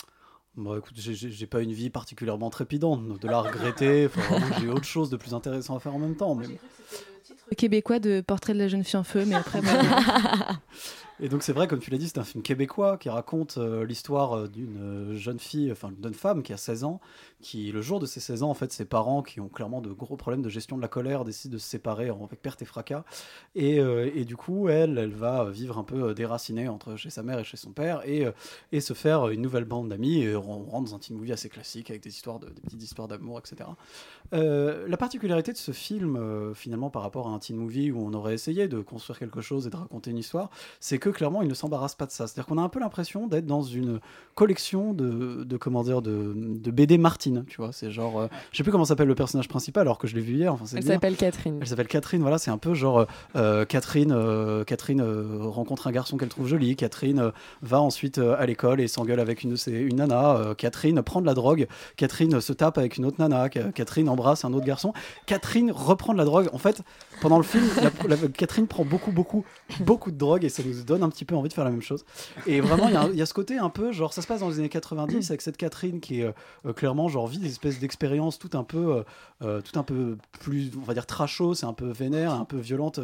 Bon, 0.57 0.77
écoute, 0.77 0.95
j'ai- 0.97 1.47
pas 1.47 1.61
une 1.61 1.73
vie 1.73 1.91
particulièrement 1.91 2.51
trépidante, 2.51 3.19
de 3.21 3.29
la 3.29 3.41
regretter. 3.41 4.09
faut 4.09 4.21
vraiment 4.21 4.49
que 4.55 4.61
j'ai 4.61 4.69
autre 4.69 4.85
chose 4.85 5.11
de 5.11 5.17
plus 5.17 5.35
intéressant 5.35 5.77
à 5.77 5.81
faire 5.81 5.95
en 5.95 5.99
même 5.99 6.17
temps. 6.17 6.35
Mais... 6.35 6.47
Québécois 7.57 7.99
de 7.99 8.21
Portrait 8.21 8.55
de 8.55 8.59
la 8.59 8.69
jeune 8.69 8.85
fille 8.85 8.99
en 8.99 9.05
feu, 9.05 9.25
mais 9.27 9.35
après. 9.35 9.61
bon. 9.61 9.69
Et 11.21 11.29
donc 11.29 11.43
c'est 11.43 11.53
vrai, 11.53 11.67
comme 11.67 11.81
tu 11.81 11.91
l'as 11.91 11.99
dit, 11.99 12.09
c'est 12.09 12.19
un 12.19 12.25
film 12.25 12.45
québécois 12.45 12.97
qui 12.97 13.09
raconte 13.09 13.59
euh, 13.59 13.85
l'histoire 13.85 14.37
euh, 14.37 14.47
d'une 14.47 14.77
euh, 14.81 15.17
jeune 15.17 15.41
fille, 15.41 15.73
enfin 15.73 15.91
d'une 15.91 16.15
femme 16.15 16.45
qui 16.45 16.53
a 16.53 16.57
16 16.57 16.85
ans, 16.85 17.01
qui 17.41 17.73
le 17.73 17.83
jour 17.83 17.99
de 17.99 18.07
ses 18.07 18.21
16 18.21 18.45
ans, 18.45 18.51
en 18.51 18.55
fait, 18.55 18.73
ses 18.73 18.85
parents, 18.85 19.23
qui 19.23 19.41
ont 19.41 19.49
clairement 19.49 19.81
de 19.81 19.91
gros 19.91 20.17
problèmes 20.17 20.43
de 20.43 20.49
gestion 20.49 20.77
de 20.77 20.83
la 20.83 20.87
colère, 20.87 21.25
décident 21.25 21.55
de 21.55 21.59
se 21.59 21.69
séparer 21.69 22.09
avec 22.09 22.41
perte 22.41 22.63
et 22.63 22.65
fracas. 22.65 23.03
Et, 23.57 23.77
et 23.77 24.25
du 24.25 24.37
coup, 24.37 24.69
elle, 24.69 24.99
elle 24.99 25.13
va 25.13 25.45
vivre 25.51 25.79
un 25.79 25.85
peu 25.85 26.15
déracinée 26.15 26.69
entre 26.69 26.97
chez 26.97 27.11
sa 27.11 27.23
mère 27.23 27.39
et 27.39 27.45
chez 27.45 27.57
son 27.57 27.71
père, 27.73 28.03
et, 28.07 28.27
et 28.73 28.81
se 28.81 28.93
faire 28.93 29.29
une 29.29 29.41
nouvelle 29.41 29.65
bande 29.65 29.89
d'amis. 29.89 30.23
Et 30.23 30.37
on 30.37 30.65
rentre 30.65 30.91
dans 30.91 30.95
un 30.95 30.99
teen 30.99 31.17
movie 31.17 31.33
assez 31.33 31.49
classique 31.49 31.91
avec 31.91 32.03
des 32.03 32.11
histoires, 32.11 32.39
de, 32.39 32.49
des 32.49 32.61
petites 32.61 32.83
histoires 32.83 33.09
d'amour, 33.09 33.39
etc. 33.39 33.71
La 34.33 34.97
particularité 34.97 35.53
de 35.53 35.59
ce 35.59 35.73
film, 35.73 36.55
finalement, 36.55 36.91
par 36.91 37.03
rapport 37.03 37.29
à 37.29 37.31
un 37.31 37.39
teen 37.39 37.57
movie 37.57 37.91
où 37.91 38.01
on 38.01 38.13
aurait 38.15 38.35
essayé 38.35 38.69
de 38.69 38.81
construire 38.81 39.19
quelque 39.19 39.41
chose 39.41 39.67
et 39.67 39.71
de 39.71 39.77
raconter 39.77 40.11
une 40.11 40.19
histoire, 40.19 40.51
c'est 40.81 40.99
que 40.99 41.08
clairement, 41.13 41.43
il 41.43 41.49
ne 41.49 41.55
s'embarrasse 41.55 41.95
pas 41.95 42.07
de 42.07 42.11
ça. 42.11 42.27
C'est-à-dire 42.27 42.47
qu'on 42.47 42.59
a 42.59 42.63
un 42.63 42.69
peu 42.69 42.81
l'impression 42.81 43.27
d'être 43.27 43.47
dans 43.47 43.63
une 43.63 44.01
collection 44.35 44.93
de, 44.93 45.45
de 45.45 45.57
comment 45.57 45.83
dire, 45.83 46.03
de, 46.03 46.33
de 46.37 46.71
BD 46.71 46.99
Martine, 46.99 47.45
tu 47.49 47.57
vois. 47.59 47.71
C'est 47.73 47.91
genre, 47.91 48.21
euh, 48.21 48.27
je 48.53 48.57
sais 48.59 48.63
plus 48.63 48.73
comment 48.73 48.85
s'appelle 48.85 49.09
le 49.09 49.15
personnage 49.15 49.49
principal, 49.49 49.83
alors 49.83 49.99
que 49.99 50.07
je 50.07 50.15
l'ai 50.15 50.21
vu 50.23 50.35
hier. 50.35 50.53
Enfin, 50.53 50.65
c'est 50.67 50.77
Elle 50.79 50.85
s'appelle 50.85 51.17
Catherine. 51.17 51.59
Elle 51.61 51.67
s'appelle 51.67 51.89
Catherine, 51.89 52.21
voilà, 52.21 52.39
c'est 52.39 52.51
un 52.51 52.59
peu 52.59 52.75
genre 52.75 53.07
euh, 53.37 53.65
Catherine, 53.65 54.13
euh, 54.13 54.65
Catherine 54.65 55.01
euh, 55.01 55.39
rencontre 55.41 55.87
un 55.87 55.93
garçon 55.93 56.17
qu'elle 56.17 56.29
trouve 56.29 56.47
joli, 56.47 56.77
Catherine 56.77 57.33
va 57.63 57.81
ensuite 57.81 58.19
à 58.19 58.45
l'école 58.47 58.81
et 58.81 58.89
s'engueule 58.89 59.21
avec 59.21 59.43
une, 59.43 59.57
une 59.69 59.97
nana, 59.97 60.55
Catherine 60.57 61.03
prend 61.03 61.21
de 61.21 61.27
la 61.27 61.35
drogue, 61.35 61.67
Catherine 61.97 62.41
se 62.41 62.53
tape 62.53 62.79
avec 62.79 62.97
une 62.97 63.05
autre 63.05 63.17
nana, 63.19 63.49
Ca- 63.53 63.73
Catherine 63.73 64.09
embrasse 64.09 64.45
un 64.45 64.53
autre 64.53 64.67
garçon, 64.67 64.93
Catherine 65.27 65.71
reprend 65.73 66.13
de 66.13 66.19
la 66.19 66.25
drogue. 66.25 66.49
En 66.53 66.59
fait, 66.59 66.83
pendant 67.21 67.37
le 67.39 67.43
film, 67.45 67.65
la- 67.83 68.17
la- 68.17 68.29
Catherine 68.29 68.67
prend 68.67 68.85
beaucoup, 68.85 69.11
beaucoup, 69.13 69.45
beaucoup 69.81 70.11
de 70.11 70.17
drogue 70.17 70.45
et 70.45 70.49
ça 70.49 70.63
nous 70.65 70.83
donne 70.85 70.98
un 71.03 71.09
petit 71.11 71.25
peu 71.25 71.35
envie 71.35 71.49
de 71.49 71.55
faire 71.55 71.65
la 71.65 71.71
même 71.71 71.83
chose. 71.83 72.05
Et 72.47 72.61
vraiment, 72.61 72.89
il 73.09 73.17
y 73.17 73.23
a 73.23 73.27
ce 73.27 73.35
côté 73.35 73.59
un 73.59 73.71
peu, 73.71 73.93
genre, 73.93 74.13
ça 74.13 74.23
se 74.23 74.27
passe 74.27 74.41
dans 74.41 74.49
les 74.49 74.59
années 74.59 74.69
90 74.69 75.31
avec 75.31 75.43
cette 75.43 75.57
Catherine 75.57 76.01
qui 76.01 76.21
est 76.21 76.25
euh, 76.25 76.33
euh, 76.67 76.73
clairement, 76.73 77.09
genre, 77.09 77.27
vit 77.27 77.39
des 77.39 77.49
espèces 77.49 77.79
d'expériences 77.79 78.39
tout 78.39 78.51
un 78.55 78.65
peu, 78.65 79.05
euh, 79.43 79.61
tout 79.61 79.79
un 79.79 79.83
peu 79.83 80.17
plus, 80.41 80.71
on 80.77 80.85
va 80.85 80.95
dire, 80.95 81.07
trashos, 81.07 81.55
c'est 81.55 81.67
un 81.67 81.73
peu 81.73 81.91
vénère, 81.91 82.33
un 82.33 82.45
peu 82.45 82.59
violente 82.59 83.01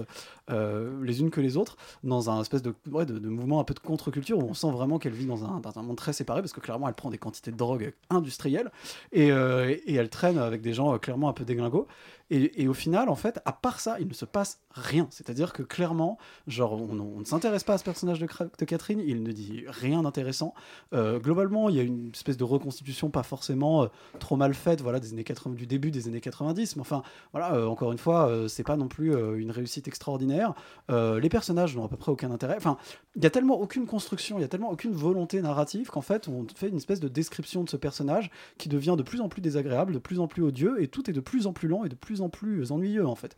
les 0.48 1.20
unes 1.20 1.30
que 1.30 1.40
les 1.40 1.56
autres, 1.56 1.78
dans 2.02 2.28
un 2.28 2.42
espèce 2.42 2.60
de, 2.60 2.74
ouais, 2.90 3.06
de, 3.06 3.18
mouvement 3.18 3.60
un 3.60 3.64
peu 3.64 3.72
de 3.72 3.78
contre-culture 3.78 4.38
où 4.38 4.42
on 4.42 4.52
sent 4.52 4.70
vraiment 4.70 4.98
qu'elle 4.98 5.14
vit 5.14 5.24
dans 5.24 5.42
un, 5.42 5.60
dans 5.60 5.78
un 5.78 5.82
monde 5.82 5.96
très 5.96 6.12
séparé 6.12 6.42
parce 6.42 6.52
que 6.52 6.60
clairement 6.60 6.86
elle 6.86 6.94
prend 6.94 7.08
des 7.08 7.16
quantités 7.16 7.50
de 7.50 7.56
drogue 7.56 7.94
industrielles 8.10 8.70
et, 9.12 9.28
et 9.28 9.94
elle 9.94 10.10
traîne 10.10 10.36
avec 10.36 10.60
des 10.60 10.74
gens 10.74 10.98
clairement 10.98 11.30
un 11.30 11.32
peu 11.32 11.46
déglingos. 11.46 11.86
Et, 12.30 12.68
au 12.68 12.74
final, 12.74 13.10
en 13.10 13.14
fait, 13.16 13.40
à 13.44 13.52
part 13.52 13.80
ça, 13.80 14.00
il 14.00 14.08
ne 14.08 14.14
se 14.14 14.24
passe 14.24 14.60
rien. 14.70 15.06
C'est-à-dire 15.10 15.52
que 15.52 15.62
clairement, 15.62 16.18
genre, 16.46 16.72
on, 16.72 17.20
ne 17.20 17.24
s'intéresse 17.24 17.64
pas 17.64 17.74
à 17.74 17.78
ce 17.78 17.84
personnage 17.84 18.18
de, 18.18 18.26
Catherine, 18.64 19.00
il 19.00 19.22
ne 19.22 19.30
dit 19.30 19.64
rien 19.68 20.02
d'intéressant. 20.02 20.54
Euh, 20.94 21.18
globalement, 21.18 21.68
il 21.68 21.76
y 21.76 21.80
a 21.80 21.82
une 21.82 22.10
espèce 22.14 22.38
de 22.38 22.44
reconstitution 22.44 23.10
pas 23.10 23.22
forcément 23.22 23.84
euh, 23.84 23.86
trop 24.20 24.36
mal 24.36 24.54
faite, 24.54 24.80
voilà, 24.80 25.00
des 25.00 25.12
années 25.12 25.22
80, 25.22 25.54
du 25.54 25.66
début 25.66 25.90
des 25.90 26.08
années 26.08 26.22
90. 26.22 26.76
Mais 26.76 26.80
enfin, 26.80 27.02
voilà, 27.32 27.54
euh, 27.54 27.66
encore 27.66 27.92
une 27.92 27.98
fois, 27.98 28.30
c'est 28.48 28.64
pas 28.64 28.76
non 28.76 28.88
plus 28.88 29.14
une 29.36 29.50
réussite 29.50 29.86
extraordinaire. 29.86 30.54
Les 30.88 31.28
personnages 31.28 31.76
n'ont 31.76 31.84
à 31.84 31.88
peu 31.88 31.96
près 31.96 32.10
aucun 32.10 32.30
intérêt. 32.30 32.56
Enfin, 32.56 32.78
il 33.16 33.22
y 33.22 33.26
a 33.26 33.30
tellement 33.30 33.60
aucune 33.60 33.86
construction, 33.86 34.38
il 34.38 34.42
y 34.42 34.44
a 34.44 34.48
tellement 34.48 34.70
aucune 34.70 34.92
volonté 34.92 35.40
narrative 35.42 35.88
qu'en 35.90 36.00
fait, 36.00 36.26
on 36.28 36.46
fait 36.54 36.68
une 36.68 36.76
espèce 36.76 37.00
de 37.00 37.08
description 37.08 37.62
de 37.64 37.68
ce 37.68 37.76
personnage 37.76 38.30
qui 38.58 38.68
devient 38.68 38.94
de 38.96 39.02
plus 39.02 39.20
en 39.20 39.28
plus 39.28 39.40
désagréable, 39.40 39.92
de 39.92 39.98
plus 39.98 40.20
en 40.20 40.26
plus 40.26 40.42
odieux, 40.42 40.82
et 40.82 40.88
tout 40.88 41.08
est 41.08 41.12
de 41.12 41.20
plus 41.20 41.46
en 41.46 41.52
plus 41.52 41.68
lent 41.68 41.84
et 41.84 41.88
de 41.88 41.94
plus 41.94 42.13
en 42.20 42.28
plus 42.28 42.72
ennuyeux 42.72 43.06
en 43.06 43.14
fait. 43.14 43.36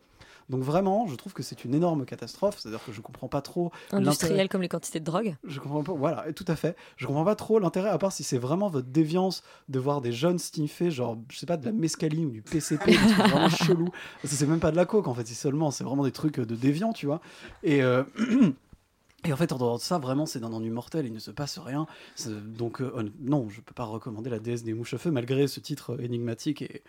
Donc 0.49 0.63
vraiment, 0.63 1.09
je 1.09 1.17
trouve 1.17 1.33
que 1.33 1.43
c'est 1.43 1.65
une 1.65 1.75
énorme 1.75 2.05
catastrophe. 2.05 2.59
C'est-à-dire 2.61 2.85
que 2.85 2.93
je 2.93 3.01
comprends 3.01 3.27
pas 3.27 3.43
trop 3.43 3.73
Industriel 3.91 4.49
comme 4.49 4.63
les 4.63 4.69
quantités 4.69 5.01
de 5.01 5.05
drogue? 5.05 5.35
je 5.45 5.59
comprends 5.59 5.83
pas, 5.83 5.93
voilà, 5.93 6.33
tout 6.33 6.45
à 6.47 6.55
fait. 6.55 6.77
Je 6.97 7.07
comprends 7.07 7.25
pas 7.25 7.35
trop 7.35 7.59
l'intérêt, 7.59 7.89
à 7.89 7.99
part 7.99 8.13
si 8.13 8.23
c'est 8.23 8.39
vraiment 8.39 8.69
votre 8.69 8.87
déviance 8.87 9.43
de 9.69 9.81
voir 9.81 10.01
des 10.01 10.13
jeunes 10.13 10.39
sniffer, 10.39 10.91
genre, 10.93 11.19
je 11.31 11.37
sais 11.39 11.47
pas, 11.47 11.57
de 11.57 11.65
la 11.65 11.73
mescaline 11.73 12.27
ou 12.27 12.31
du 12.31 12.43
PCP, 12.43 12.93
trucs 12.93 13.09
vraiment 13.27 13.49
chelou. 13.49 13.87
C'est 14.23 14.47
même 14.47 14.61
pas 14.61 14.71
de 14.71 14.77
la 14.77 14.87
coke, 14.87 15.09
en 15.09 15.15
fait, 15.15 15.27
c'est 15.27 15.35
seulement, 15.35 15.73
c'est 15.73 15.83
vraiment 15.83 16.05
des 16.05 16.13
trucs 16.13 16.39
de 16.39 16.55
déviants, 16.55 16.93
tu 16.93 17.07
vois. 17.07 17.21
Et. 17.65 17.83
euh, 17.83 18.05
Et 19.25 19.33
en 19.33 19.37
fait, 19.37 19.51
en 19.51 19.59
dehors 19.59 19.79
de 19.79 19.83
ça, 19.83 19.99
vraiment, 19.99 20.25
c'est 20.25 20.39
d'un 20.39 20.53
ennui 20.53 20.71
mortel, 20.71 21.05
il 21.07 21.13
ne 21.13 21.19
se 21.19 21.33
passe 21.33 21.59
rien. 21.59 21.89
C'est- 22.15 22.31
Donc, 22.31 22.81
euh, 22.81 23.11
non, 23.19 23.49
je 23.49 23.61
peux 23.61 23.75
pas 23.75 23.83
recommander 23.85 24.31
la 24.31 24.39
déesse 24.39 24.63
des 24.63 24.73
mouches 24.73 24.95
à 24.95 24.99
feu, 24.99 25.11
malgré 25.11 25.49
ce 25.49 25.59
titre 25.59 26.01
énigmatique 26.01 26.63
et, 26.63 26.85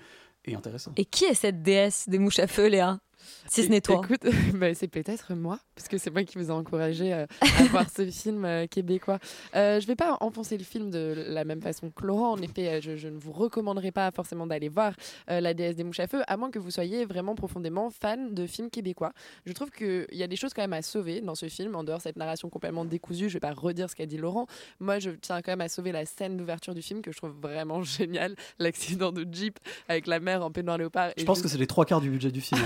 et 0.95 1.05
qui 1.05 1.25
est 1.25 1.33
cette 1.33 1.61
déesse 1.61 2.07
des 2.07 2.19
mouches 2.19 2.39
à 2.39 2.47
feu, 2.47 2.67
Léa? 2.67 2.99
Si 3.47 3.63
ce 3.63 3.69
n'est 3.69 3.81
toi. 3.81 4.01
Écoute, 4.03 4.25
bah, 4.55 4.73
c'est 4.73 4.87
peut-être 4.87 5.33
moi, 5.35 5.59
parce 5.75 5.87
que 5.87 5.97
c'est 5.97 6.09
moi 6.09 6.23
qui 6.23 6.37
vous 6.37 6.47
ai 6.49 6.51
encouragé 6.51 7.13
euh, 7.13 7.25
à 7.41 7.63
voir 7.71 7.85
ce 7.89 8.05
film 8.09 8.45
euh, 8.45 8.67
québécois. 8.67 9.19
Euh, 9.55 9.79
je 9.79 9.87
vais 9.87 9.95
pas 9.95 10.17
enfoncer 10.21 10.57
le 10.57 10.63
film 10.63 10.89
de 10.91 11.13
la 11.27 11.43
même 11.45 11.61
façon 11.61 11.89
que 11.89 12.05
Laurent. 12.05 12.31
En 12.33 12.41
effet, 12.41 12.81
je, 12.81 12.95
je 12.95 13.07
ne 13.07 13.17
vous 13.17 13.31
recommanderai 13.31 13.91
pas 13.91 14.11
forcément 14.11 14.47
d'aller 14.47 14.69
voir 14.69 14.93
euh, 15.29 15.39
La 15.41 15.53
déesse 15.53 15.75
des 15.75 15.83
mouches 15.83 15.99
à 15.99 16.07
feu, 16.07 16.21
à 16.27 16.37
moins 16.37 16.51
que 16.51 16.59
vous 16.59 16.71
soyez 16.71 17.05
vraiment 17.05 17.35
profondément 17.35 17.89
fan 17.89 18.33
de 18.33 18.45
films 18.47 18.69
québécois. 18.69 19.13
Je 19.45 19.53
trouve 19.53 19.71
qu'il 19.71 20.05
y 20.11 20.23
a 20.23 20.27
des 20.27 20.35
choses 20.35 20.53
quand 20.53 20.61
même 20.61 20.73
à 20.73 20.81
sauver 20.81 21.21
dans 21.21 21.35
ce 21.35 21.47
film, 21.47 21.75
en 21.75 21.83
dehors 21.83 21.97
de 21.97 22.03
cette 22.03 22.17
narration 22.17 22.49
complètement 22.49 22.85
décousue. 22.85 23.29
Je 23.29 23.33
vais 23.35 23.39
pas 23.39 23.53
redire 23.53 23.89
ce 23.89 23.95
qu'a 23.95 24.05
dit 24.05 24.17
Laurent. 24.17 24.47
Moi, 24.79 24.99
je 24.99 25.11
tiens 25.11 25.41
quand 25.41 25.51
même 25.51 25.61
à 25.61 25.69
sauver 25.69 25.91
la 25.91 26.05
scène 26.05 26.37
d'ouverture 26.37 26.73
du 26.75 26.81
film 26.81 27.01
que 27.01 27.11
je 27.11 27.17
trouve 27.17 27.35
vraiment 27.41 27.81
géniale. 27.83 28.35
L'accident 28.59 29.11
de 29.11 29.25
Jeep 29.31 29.59
avec 29.87 30.07
la 30.07 30.19
mère 30.19 30.43
en 30.43 30.51
peignoir 30.51 30.77
léopard. 30.77 31.11
Je 31.17 31.23
pense 31.23 31.41
que 31.41 31.47
c'est 31.47 31.57
les 31.57 31.67
trois 31.67 31.85
quarts 31.85 32.01
du 32.01 32.09
budget 32.09 32.31
du 32.31 32.41
film. 32.41 32.61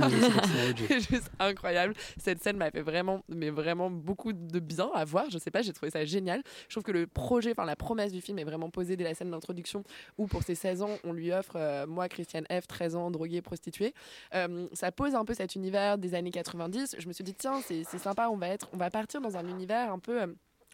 hein, 0.00 0.05
juste 1.10 1.30
incroyable. 1.38 1.94
Cette 2.18 2.42
scène 2.42 2.56
m'a 2.56 2.70
fait 2.70 2.82
vraiment, 2.82 3.22
mais 3.28 3.50
vraiment 3.50 3.90
beaucoup 3.90 4.32
de 4.32 4.60
bien 4.60 4.90
à 4.94 5.04
voir. 5.04 5.30
Je 5.30 5.38
sais 5.38 5.50
pas, 5.50 5.62
j'ai 5.62 5.72
trouvé 5.72 5.90
ça 5.90 6.04
génial. 6.04 6.42
Je 6.68 6.74
trouve 6.74 6.84
que 6.84 6.92
le 6.92 7.06
projet, 7.06 7.52
enfin 7.52 7.64
la 7.64 7.76
promesse 7.76 8.12
du 8.12 8.20
film 8.20 8.38
est 8.38 8.44
vraiment 8.44 8.70
posée 8.70 8.96
dès 8.96 9.04
la 9.04 9.14
scène 9.14 9.30
d'introduction 9.30 9.84
où 10.18 10.26
pour 10.26 10.42
ses 10.42 10.54
16 10.54 10.82
ans, 10.82 10.90
on 11.04 11.12
lui 11.12 11.32
offre, 11.32 11.56
euh, 11.56 11.86
moi, 11.86 12.08
Christiane 12.08 12.44
F, 12.50 12.66
13 12.66 12.96
ans, 12.96 13.10
droguée, 13.10 13.42
prostituée. 13.42 13.94
Euh, 14.34 14.66
ça 14.72 14.92
pose 14.92 15.14
un 15.14 15.24
peu 15.24 15.34
cet 15.34 15.54
univers 15.54 15.98
des 15.98 16.14
années 16.14 16.30
90. 16.30 16.96
Je 16.98 17.08
me 17.08 17.12
suis 17.12 17.24
dit, 17.24 17.34
tiens, 17.34 17.60
c'est 17.64 17.84
c'est 17.84 17.98
sympa, 17.98 18.28
on 18.28 18.36
va, 18.36 18.48
être, 18.48 18.68
on 18.72 18.76
va 18.76 18.90
partir 18.90 19.20
dans 19.20 19.36
un 19.36 19.46
univers 19.46 19.92
un 19.92 19.98
peu. 19.98 20.22
euh, 20.22 20.26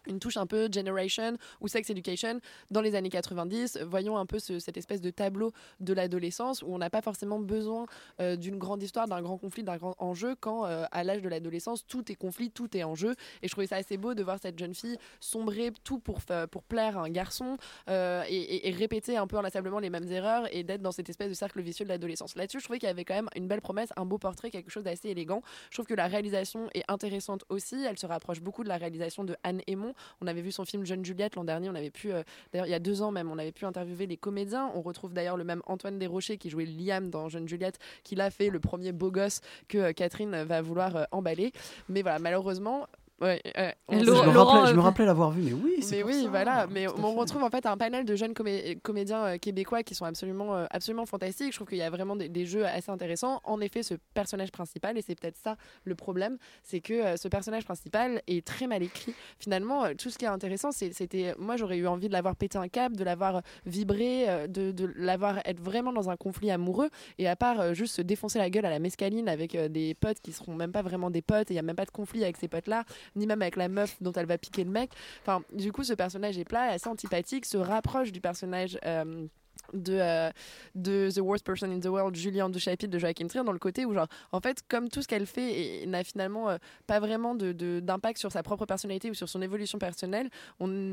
une 0.07 0.19
touche 0.19 0.37
un 0.37 0.45
peu 0.45 0.69
Generation 0.71 1.37
ou 1.61 1.67
Sex 1.67 1.89
Education 1.89 2.39
dans 2.71 2.81
les 2.81 2.95
années 2.95 3.09
90. 3.09 3.79
Voyons 3.87 4.17
un 4.17 4.25
peu 4.25 4.39
ce- 4.39 4.59
cette 4.59 4.77
espèce 4.77 5.01
de 5.01 5.09
tableau 5.09 5.51
de 5.79 5.93
l'adolescence 5.93 6.61
où 6.61 6.67
on 6.73 6.77
n'a 6.77 6.89
pas 6.89 7.01
forcément 7.01 7.39
besoin 7.39 7.85
euh, 8.19 8.35
d'une 8.35 8.57
grande 8.57 8.81
histoire, 8.83 9.07
d'un 9.07 9.21
grand 9.21 9.37
conflit, 9.37 9.63
d'un 9.63 9.77
grand 9.77 9.95
enjeu 9.99 10.35
quand 10.39 10.65
euh, 10.65 10.85
à 10.91 11.03
l'âge 11.03 11.21
de 11.21 11.29
l'adolescence 11.29 11.85
tout 11.87 12.11
est 12.11 12.15
conflit, 12.15 12.51
tout 12.51 12.75
est 12.77 12.83
enjeu. 12.83 13.15
Et 13.41 13.47
je 13.47 13.51
trouvais 13.51 13.67
ça 13.67 13.77
assez 13.77 13.97
beau 13.97 14.13
de 14.13 14.23
voir 14.23 14.37
cette 14.41 14.57
jeune 14.57 14.73
fille 14.73 14.97
sombrer 15.19 15.71
tout 15.83 15.99
pour, 15.99 16.19
pour 16.51 16.63
plaire 16.63 16.97
à 16.97 17.01
un 17.03 17.09
garçon 17.09 17.57
euh, 17.89 18.23
et 18.29 18.71
répéter 18.77 19.17
un 19.17 19.27
peu 19.27 19.37
inlassablement 19.37 19.79
les 19.79 19.89
mêmes 19.89 20.09
erreurs 20.11 20.47
et 20.53 20.63
d'être 20.63 20.81
dans 20.81 20.91
cette 20.91 21.09
espèce 21.09 21.29
de 21.29 21.33
cercle 21.33 21.61
vicieux 21.61 21.85
de 21.85 21.89
l'adolescence. 21.89 22.35
Là-dessus, 22.35 22.59
je 22.59 22.63
trouvais 22.65 22.79
qu'il 22.79 22.87
y 22.87 22.91
avait 22.91 23.05
quand 23.05 23.13
même 23.15 23.29
une 23.35 23.47
belle 23.47 23.61
promesse, 23.61 23.89
un 23.95 24.05
beau 24.05 24.17
portrait, 24.17 24.49
quelque 24.51 24.71
chose 24.71 24.83
d'assez 24.83 25.09
élégant. 25.09 25.41
Je 25.69 25.75
trouve 25.77 25.85
que 25.85 25.93
la 25.93 26.07
réalisation 26.07 26.69
est 26.73 26.83
intéressante 26.87 27.43
aussi. 27.49 27.83
Elle 27.83 27.97
se 27.97 28.05
rapproche 28.05 28.41
beaucoup 28.41 28.63
de 28.63 28.69
la 28.69 28.77
réalisation 28.77 29.23
de 29.23 29.35
Anne 29.43 29.61
Aymon. 29.67 29.92
On 30.21 30.27
avait 30.27 30.41
vu 30.41 30.51
son 30.51 30.65
film 30.65 30.85
Jeune 30.85 31.03
Juliette 31.03 31.35
l'an 31.35 31.43
dernier. 31.43 31.69
On 31.69 31.75
avait 31.75 31.91
pu, 31.91 32.11
euh, 32.11 32.23
d'ailleurs, 32.51 32.67
il 32.67 32.71
y 32.71 32.75
a 32.75 32.79
deux 32.79 33.01
ans 33.01 33.11
même, 33.11 33.29
on 33.31 33.37
avait 33.37 33.51
pu 33.51 33.65
interviewer 33.65 34.05
les 34.05 34.17
comédiens. 34.17 34.71
On 34.75 34.81
retrouve 34.81 35.13
d'ailleurs 35.13 35.37
le 35.37 35.43
même 35.43 35.61
Antoine 35.65 35.99
Desrochers 35.99 36.37
qui 36.37 36.49
jouait 36.49 36.65
Liam 36.65 37.09
dans 37.09 37.29
Jeune 37.29 37.47
Juliette, 37.47 37.79
qui 38.03 38.15
l'a 38.15 38.29
fait 38.29 38.49
le 38.49 38.59
premier 38.59 38.91
beau 38.91 39.11
gosse 39.11 39.41
que 39.67 39.77
euh, 39.77 39.93
Catherine 39.93 40.43
va 40.43 40.61
vouloir 40.61 40.95
euh, 40.95 41.03
emballer. 41.11 41.51
Mais 41.89 42.01
voilà, 42.01 42.19
malheureusement. 42.19 42.87
Ouais, 43.21 43.41
on- 43.87 43.99
je, 44.03 44.09
me 44.11 44.11
rappelais, 44.37 44.71
je 44.71 44.75
me 44.75 44.81
rappelais 44.81 45.05
l'avoir 45.05 45.31
vu, 45.31 45.43
mais 45.43 45.53
oui, 45.53 45.75
c'est 45.81 45.97
mais 45.97 46.03
oui, 46.03 46.23
ça. 46.23 46.29
voilà. 46.29 46.67
Mais 46.67 46.87
on 46.89 47.13
retrouve 47.15 47.43
en 47.43 47.49
fait 47.49 47.65
un 47.65 47.77
panel 47.77 48.03
de 48.05 48.15
jeunes 48.15 48.33
comé- 48.33 48.77
comédiens 48.81 49.23
euh, 49.25 49.37
québécois 49.37 49.81
qui 49.83 49.95
sont 49.95 50.03
absolument, 50.03 50.55
euh, 50.55 50.65
absolument 50.71 51.05
fantastiques. 51.05 51.51
Je 51.51 51.55
trouve 51.57 51.67
qu'il 51.69 51.77
y 51.77 51.83
a 51.83 51.89
vraiment 51.89 52.15
des, 52.17 52.27
des 52.27 52.45
jeux 52.45 52.65
assez 52.65 52.89
intéressants. 52.91 53.39
En 53.45 53.61
effet, 53.61 53.81
ce 53.81 53.93
personnage 54.13 54.51
principal, 54.51 54.97
et 54.97 55.01
c'est 55.01 55.15
peut-être 55.17 55.37
ça 55.37 55.55
le 55.85 55.95
problème, 55.95 56.37
c'est 56.63 56.81
que 56.81 56.93
euh, 56.93 57.15
ce 57.15 57.27
personnage 57.29 57.63
principal 57.63 58.21
est 58.27 58.45
très 58.45 58.67
mal 58.67 58.83
écrit. 58.83 59.13
Finalement, 59.39 59.85
euh, 59.85 59.93
tout 59.97 60.09
ce 60.09 60.17
qui 60.17 60.25
est 60.25 60.29
intéressant, 60.29 60.71
c'est- 60.71 60.91
c'était, 60.91 61.33
moi, 61.37 61.55
j'aurais 61.55 61.77
eu 61.77 61.87
envie 61.87 62.07
de 62.09 62.13
l'avoir 62.13 62.35
pété 62.35 62.57
un 62.57 62.67
câble, 62.67 62.97
de 62.97 63.03
l'avoir 63.05 63.41
vibré, 63.65 64.27
euh, 64.27 64.47
de, 64.47 64.71
de 64.71 64.91
l'avoir 64.97 65.37
être 65.45 65.61
vraiment 65.61 65.93
dans 65.93 66.09
un 66.09 66.17
conflit 66.17 66.51
amoureux, 66.51 66.89
et 67.19 67.29
à 67.29 67.35
part 67.37 67.59
euh, 67.61 67.73
juste 67.73 67.95
se 67.95 68.01
défoncer 68.01 68.39
la 68.39 68.49
gueule 68.49 68.65
à 68.65 68.69
la 68.69 68.79
mescaline 68.79 69.29
avec 69.29 69.55
euh, 69.55 69.69
des 69.69 69.93
potes 69.93 70.19
qui 70.19 70.33
seront 70.33 70.55
même 70.55 70.71
pas 70.73 70.81
vraiment 70.81 71.09
des 71.09 71.21
potes, 71.21 71.51
et 71.51 71.53
il 71.53 71.57
y 71.57 71.59
a 71.59 71.63
même 71.63 71.75
pas 71.75 71.85
de 71.85 71.91
conflit 71.91 72.23
avec 72.23 72.35
ces 72.37 72.47
potes-là, 72.49 72.83
ni 73.15 73.27
même 73.27 73.41
avec 73.41 73.55
la 73.55 73.67
meuf 73.67 73.95
dont 74.01 74.11
elle 74.13 74.25
va 74.25 74.37
piquer 74.37 74.63
le 74.63 74.71
mec. 74.71 74.91
Enfin, 75.21 75.43
du 75.53 75.71
coup, 75.71 75.83
ce 75.83 75.93
personnage 75.93 76.37
est 76.37 76.45
plat, 76.45 76.63
assez 76.63 76.87
antipathique, 76.87 77.45
se 77.45 77.57
rapproche 77.57 78.11
du 78.11 78.21
personnage. 78.21 78.77
euh, 78.85 79.27
de, 79.73 79.93
euh, 79.99 80.29
de 80.75 81.09
The 81.13 81.19
Worst 81.19 81.45
Person 81.45 81.71
in 81.71 81.79
the 81.79 81.85
World, 81.85 82.15
Julien 82.15 82.49
du 82.49 82.59
chapitre 82.59 82.91
de 82.91 82.99
Joachim 82.99 83.27
Trier, 83.27 83.43
dans 83.43 83.51
le 83.51 83.59
côté 83.59 83.85
où, 83.85 83.93
genre, 83.93 84.07
en 84.31 84.39
fait, 84.39 84.61
comme 84.67 84.89
tout 84.89 85.01
ce 85.01 85.07
qu'elle 85.07 85.25
fait 85.25 85.85
n'a 85.87 86.03
finalement 86.03 86.49
euh, 86.49 86.57
pas 86.87 86.99
vraiment 86.99 87.35
de- 87.35 87.51
de- 87.53 87.79
d'impact 87.79 88.17
sur 88.19 88.31
sa 88.31 88.43
propre 88.43 88.65
personnalité 88.65 89.09
ou 89.09 89.13
sur 89.13 89.29
son 89.29 89.41
évolution 89.41 89.77
personnelle, 89.79 90.29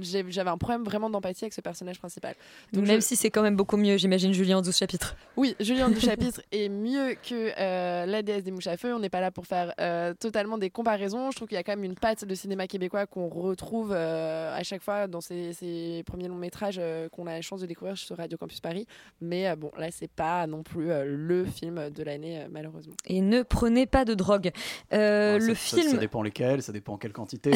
j'avais 0.02 0.50
un 0.50 0.58
problème 0.58 0.84
vraiment 0.84 1.10
d'empathie 1.10 1.44
avec 1.44 1.52
ce 1.54 1.60
personnage 1.60 1.98
principal. 1.98 2.34
Donc, 2.72 2.86
Même 2.86 3.00
je- 3.00 3.06
si 3.06 3.16
c'est 3.16 3.30
quand 3.30 3.42
même 3.42 3.56
beaucoup 3.56 3.76
mieux, 3.76 3.96
j'imagine, 3.96 4.32
Julien 4.32 4.58
en 4.58 4.62
12 4.62 4.76
chapitres. 4.76 5.16
oui, 5.36 5.54
Julien 5.60 5.88
du 5.90 6.00
chapitre 6.00 6.40
est 6.52 6.68
mieux 6.68 7.14
que 7.14 7.52
euh, 7.58 8.06
La 8.06 8.22
déesse 8.22 8.44
des 8.44 8.50
mouches 8.50 8.66
à 8.66 8.76
feu. 8.76 8.94
On 8.94 8.98
n'est 8.98 9.08
pas 9.10 9.20
là 9.20 9.30
pour 9.30 9.46
faire 9.46 9.74
totalement 10.18 10.58
des 10.58 10.70
comparaisons. 10.70 11.30
Je 11.30 11.36
trouve 11.36 11.48
qu'il 11.48 11.56
y 11.56 11.58
a 11.58 11.62
quand 11.62 11.72
même 11.72 11.84
une 11.84 11.94
patte 11.94 12.24
de 12.24 12.34
cinéma 12.34 12.66
québécois 12.66 13.06
qu'on 13.06 13.28
retrouve 13.28 13.92
à 13.92 14.62
chaque 14.62 14.82
fois 14.82 15.06
dans 15.06 15.20
ces, 15.20 15.52
ces 15.52 16.02
premiers 16.06 16.28
longs 16.28 16.36
métrages 16.36 16.80
qu'on 17.12 17.26
a 17.26 17.32
la 17.32 17.42
chance 17.42 17.60
de 17.60 17.66
découvrir 17.66 17.96
sur 17.96 18.16
Radio 18.16 18.36
Campus 18.38 18.59
Paris. 18.60 18.86
Mais 19.20 19.48
euh, 19.48 19.56
bon, 19.56 19.70
là, 19.76 19.88
c'est 19.90 20.10
pas 20.10 20.46
non 20.46 20.62
plus 20.62 20.90
euh, 20.90 21.04
le 21.06 21.44
film 21.44 21.90
de 21.90 22.02
l'année, 22.02 22.42
euh, 22.42 22.48
malheureusement. 22.50 22.94
Et 23.06 23.20
ne 23.20 23.42
prenez 23.42 23.86
pas 23.86 24.04
de 24.04 24.14
drogue. 24.14 24.50
Euh, 24.92 25.38
Ouais, 25.38 25.38
le 25.38 25.54
ça, 25.54 25.76
film. 25.76 25.90
Ça, 25.90 25.96
dépend 25.96 26.22
lesquels, 26.22 26.62
ça 26.62 26.72
dépend 26.72 26.94
en 26.94 26.96
quelle 26.98 27.12
quantité. 27.12 27.52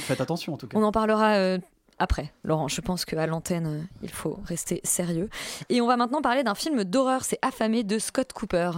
Faites 0.00 0.20
attention 0.20 0.54
en 0.54 0.56
tout 0.56 0.66
cas. 0.68 0.78
On 0.78 0.82
en 0.82 0.92
parlera 0.92 1.34
euh, 1.34 1.58
après, 1.98 2.32
Laurent. 2.44 2.68
Je 2.68 2.80
pense 2.80 3.04
qu'à 3.04 3.26
l'antenne, 3.26 3.86
il 4.02 4.10
faut 4.10 4.38
rester 4.44 4.80
sérieux. 4.84 5.28
Et 5.68 5.80
on 5.80 5.86
va 5.86 5.96
maintenant 5.96 6.22
parler 6.22 6.44
d'un 6.44 6.54
film 6.54 6.84
d'horreur, 6.84 7.24
c'est 7.24 7.38
Affamé 7.42 7.82
de 7.84 7.98
Scott 7.98 8.32
Cooper. 8.32 8.70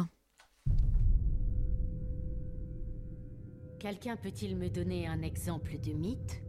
Quelqu'un 3.79 4.17
peut-il 4.17 4.57
me 4.57 4.69
donner 4.69 5.07
un 5.07 5.23
exemple 5.23 5.73
de 5.79 5.93
mythe 5.93 6.43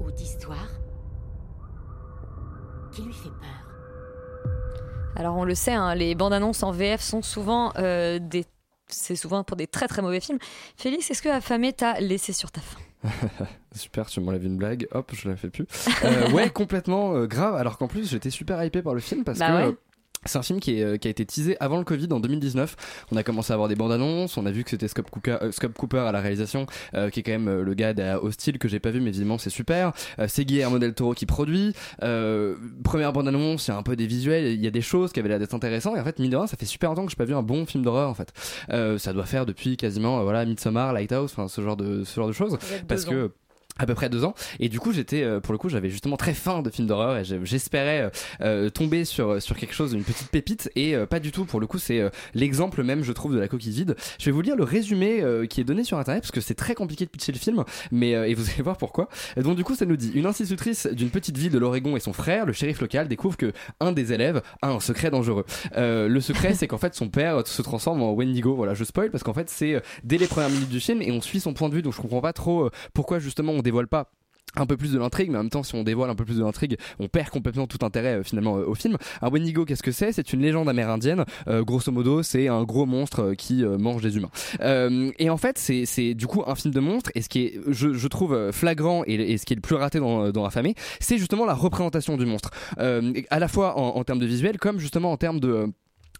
Ou 0.00 0.10
d'histoire? 0.10 0.68
Qui 2.96 3.02
lui 3.02 3.12
fait 3.12 3.28
peur 3.28 4.52
Alors 5.16 5.36
on 5.36 5.44
le 5.44 5.54
sait, 5.54 5.72
hein, 5.74 5.94
les 5.94 6.14
bandes 6.14 6.32
annonces 6.32 6.62
en 6.62 6.72
VF 6.72 7.00
sont 7.00 7.22
souvent 7.22 7.72
euh, 7.76 8.18
des. 8.20 8.44
C'est 8.88 9.16
souvent 9.16 9.42
pour 9.42 9.56
des 9.56 9.66
très 9.66 9.88
très 9.88 10.00
mauvais 10.02 10.20
films. 10.20 10.38
Félix, 10.76 11.10
est-ce 11.10 11.20
que 11.20 11.28
Affamé 11.28 11.72
t'a 11.72 11.98
laissé 12.00 12.32
sur 12.32 12.52
ta 12.52 12.60
faim? 12.60 12.78
Super, 13.74 14.06
tu 14.06 14.20
m'enlèves 14.20 14.44
une 14.44 14.56
blague, 14.56 14.86
hop, 14.92 15.10
je 15.12 15.28
la 15.28 15.36
fais 15.36 15.50
plus. 15.50 15.66
Euh, 16.04 16.30
ouais, 16.30 16.50
complètement 16.54 17.14
euh, 17.14 17.26
grave, 17.26 17.54
alors 17.56 17.78
qu'en 17.78 17.88
plus 17.88 18.08
j'étais 18.08 18.30
super 18.30 18.62
hypé 18.64 18.82
par 18.82 18.94
le 18.94 19.00
film 19.00 19.24
parce 19.24 19.38
Bah 19.40 19.48
que. 19.62 19.68
ouais. 19.70 19.76
C'est 20.26 20.38
un 20.38 20.42
film 20.42 20.60
qui, 20.60 20.78
est, 20.78 20.82
euh, 20.82 20.96
qui 20.96 21.08
a 21.08 21.10
été 21.10 21.24
teasé 21.24 21.56
avant 21.60 21.78
le 21.78 21.84
Covid 21.84 22.08
en 22.12 22.20
2019. 22.20 22.76
On 23.12 23.16
a 23.16 23.22
commencé 23.22 23.52
à 23.52 23.54
avoir 23.54 23.68
des 23.68 23.74
bandes 23.76 23.92
annonces. 23.92 24.36
On 24.36 24.46
a 24.46 24.50
vu 24.50 24.64
que 24.64 24.70
c'était 24.70 24.88
Scott 24.88 25.08
Cooper, 25.10 25.38
euh, 25.42 25.50
Cooper 25.76 25.98
à 25.98 26.12
la 26.12 26.20
réalisation, 26.20 26.66
euh, 26.94 27.10
qui 27.10 27.20
est 27.20 27.22
quand 27.22 27.32
même 27.32 27.48
euh, 27.48 27.62
le 27.62 27.74
gars 27.74 27.94
de 27.94 28.02
Hostile 28.16 28.58
que 28.58 28.68
j'ai 28.68 28.80
pas 28.80 28.90
vu, 28.90 29.00
mais 29.00 29.10
évidemment 29.10 29.38
c'est 29.38 29.50
super. 29.50 29.92
Euh, 30.18 30.26
c'est 30.28 30.44
Guillermo 30.44 30.78
del 30.78 30.94
Toro 30.94 31.14
qui 31.14 31.26
produit. 31.26 31.74
Euh, 32.02 32.56
première 32.84 33.12
bande 33.12 33.28
annonce, 33.28 33.66
il 33.68 33.70
y 33.70 33.74
a 33.74 33.76
un 33.76 33.82
peu 33.82 33.96
des 33.96 34.06
visuels, 34.06 34.46
il 34.46 34.62
y 34.62 34.66
a 34.66 34.70
des 34.70 34.80
choses 34.80 35.12
qui 35.12 35.20
avaient 35.20 35.28
l'air 35.28 35.38
d'être 35.38 35.54
intéressantes. 35.54 35.96
Et 35.96 36.00
en 36.00 36.04
fait, 36.04 36.18
mine 36.18 36.30
de 36.30 36.36
rien, 36.36 36.46
ça 36.46 36.56
fait 36.56 36.66
super 36.66 36.90
longtemps 36.90 37.04
que 37.04 37.10
j'ai 37.10 37.16
pas 37.16 37.24
vu 37.24 37.34
un 37.34 37.42
bon 37.42 37.66
film 37.66 37.84
d'horreur 37.84 38.08
en 38.08 38.14
fait. 38.14 38.32
Euh, 38.70 38.98
ça 38.98 39.12
doit 39.12 39.26
faire 39.26 39.46
depuis 39.46 39.76
quasiment 39.76 40.22
voilà 40.22 40.44
Midsommar, 40.44 40.92
Lighthouse, 40.92 41.32
enfin 41.32 41.48
ce 41.48 41.60
genre 41.60 41.76
de 41.76 42.04
ce 42.04 42.14
genre 42.14 42.28
de 42.28 42.32
choses, 42.32 42.56
parce 42.88 43.04
que 43.04 43.30
à 43.78 43.86
peu 43.86 43.94
près 43.94 44.08
deux 44.08 44.24
ans. 44.24 44.34
Et 44.60 44.68
du 44.68 44.80
coup 44.80 44.92
j'étais 44.92 45.22
euh, 45.22 45.40
pour 45.40 45.52
le 45.52 45.58
coup 45.58 45.68
j'avais 45.68 45.90
justement 45.90 46.16
très 46.16 46.34
faim 46.34 46.62
de 46.62 46.70
films 46.70 46.88
d'horreur 46.88 47.18
et 47.18 47.24
j'espérais 47.44 48.02
euh, 48.02 48.10
euh, 48.40 48.70
tomber 48.70 49.04
sur 49.04 49.40
sur 49.42 49.56
quelque 49.56 49.74
chose 49.74 49.92
une 49.92 50.04
petite 50.04 50.28
pépite. 50.30 50.70
Et 50.76 50.94
euh, 50.94 51.06
pas 51.06 51.20
du 51.20 51.32
tout. 51.32 51.44
Pour 51.44 51.60
le 51.60 51.66
coup 51.66 51.78
c'est 51.78 52.00
euh, 52.00 52.10
l'exemple 52.34 52.82
même 52.82 53.02
je 53.02 53.12
trouve 53.12 53.34
de 53.34 53.38
la 53.38 53.48
coquille 53.48 53.72
vide. 53.72 53.96
Je 54.18 54.26
vais 54.26 54.30
vous 54.32 54.40
lire 54.40 54.56
le 54.56 54.64
résumé 54.64 55.22
qui 55.48 55.60
est 55.60 55.64
donné 55.64 55.84
sur 55.84 55.98
internet 55.98 56.22
parce 56.22 56.30
que 56.30 56.40
c'est 56.40 56.54
très 56.54 56.74
compliqué 56.74 57.04
de 57.04 57.10
pitcher 57.10 57.32
le 57.32 57.38
film 57.38 57.64
mais 57.90 58.10
et 58.10 58.34
vous 58.34 58.48
allez 58.50 58.62
voir 58.62 58.76
pourquoi. 58.76 59.08
Donc 59.36 59.56
du 59.56 59.64
coup 59.64 59.74
ça 59.74 59.86
nous 59.86 59.96
dit 59.96 60.10
une 60.14 60.26
institutrice 60.26 60.86
d'une 60.86 61.10
petite 61.10 61.36
ville 61.36 61.52
de 61.52 61.58
l'Oregon 61.58 61.96
et 61.96 62.00
son 62.00 62.12
frère 62.12 62.46
le 62.46 62.52
shérif 62.52 62.80
local 62.80 63.08
découvre 63.08 63.36
que 63.36 63.52
un 63.80 63.92
des 63.92 64.12
élèves 64.12 64.42
a 64.62 64.70
un 64.70 64.80
secret 64.80 65.10
dangereux. 65.10 65.44
Le 65.76 66.20
secret 66.20 66.54
c'est 66.54 66.66
qu'en 66.66 66.78
fait 66.78 66.94
son 66.94 67.08
père 67.08 67.46
se 67.46 67.62
transforme 67.62 68.02
en 68.02 68.12
Wendigo. 68.12 68.54
Voilà 68.54 68.74
je 68.74 68.84
spoil 68.84 69.10
parce 69.10 69.22
qu'en 69.22 69.34
fait 69.34 69.50
c'est 69.50 69.82
dès 70.04 70.18
les 70.18 70.26
premières 70.26 70.50
minutes 70.50 70.70
du 70.70 70.80
film 70.80 71.02
et 71.02 71.12
on 71.12 71.20
suit 71.20 71.40
son 71.40 71.54
point 71.54 71.68
de 71.68 71.74
vue 71.74 71.82
donc 71.82 71.94
je 71.94 72.00
comprends 72.00 72.20
pas 72.20 72.32
trop 72.32 72.70
pourquoi 72.94 73.18
justement 73.18 73.52
on 73.52 73.62
dévoile 73.66 73.88
pas 73.88 74.10
un 74.58 74.64
peu 74.64 74.76
plus 74.76 74.92
de 74.92 74.98
l'intrigue, 74.98 75.30
mais 75.30 75.36
en 75.36 75.42
même 75.42 75.50
temps, 75.50 75.62
si 75.62 75.74
on 75.74 75.84
dévoile 75.84 76.08
un 76.08 76.14
peu 76.14 76.24
plus 76.24 76.38
de 76.38 76.42
l'intrigue, 76.42 76.78
on 76.98 77.08
perd 77.08 77.28
complètement 77.28 77.66
tout 77.66 77.84
intérêt 77.84 78.14
euh, 78.14 78.22
finalement 78.22 78.56
euh, 78.56 78.64
au 78.64 78.74
film. 78.74 78.96
Un 79.20 79.28
Wendigo, 79.28 79.66
qu'est-ce 79.66 79.82
que 79.82 79.92
c'est? 79.92 80.12
C'est 80.12 80.32
une 80.32 80.40
légende 80.40 80.68
amérindienne. 80.68 81.24
Euh, 81.46 81.62
grosso 81.62 81.92
modo, 81.92 82.22
c'est 82.22 82.48
un 82.48 82.62
gros 82.64 82.86
monstre 82.86 83.34
qui 83.34 83.64
mange 83.64 84.02
des 84.02 84.16
humains. 84.16 84.30
Et 85.18 85.30
en 85.30 85.36
fait, 85.36 85.58
c'est 85.58 86.14
du 86.14 86.26
coup 86.26 86.42
un 86.46 86.54
film 86.54 86.72
de 86.72 86.80
monstre. 86.80 87.10
Et 87.14 87.22
ce 87.22 87.28
qui 87.28 87.40
est, 87.40 87.60
je, 87.66 87.92
je 87.92 88.08
trouve 88.08 88.50
flagrant 88.52 89.02
et, 89.06 89.14
et 89.14 89.38
ce 89.38 89.44
qui 89.44 89.52
est 89.52 89.56
le 89.56 89.62
plus 89.62 89.76
raté 89.76 89.98
dans, 89.98 90.30
dans 90.30 90.44
Affamé, 90.44 90.74
c'est 91.00 91.18
justement 91.18 91.44
la 91.44 91.54
représentation 91.54 92.16
du 92.16 92.26
monstre, 92.26 92.50
à 92.78 93.38
la 93.38 93.48
fois 93.48 93.78
en, 93.78 93.98
en 93.98 94.04
termes 94.04 94.20
de 94.20 94.26
visuel, 94.26 94.58
comme 94.58 94.78
justement 94.78 95.12
en 95.12 95.16
termes 95.16 95.40
de 95.40 95.66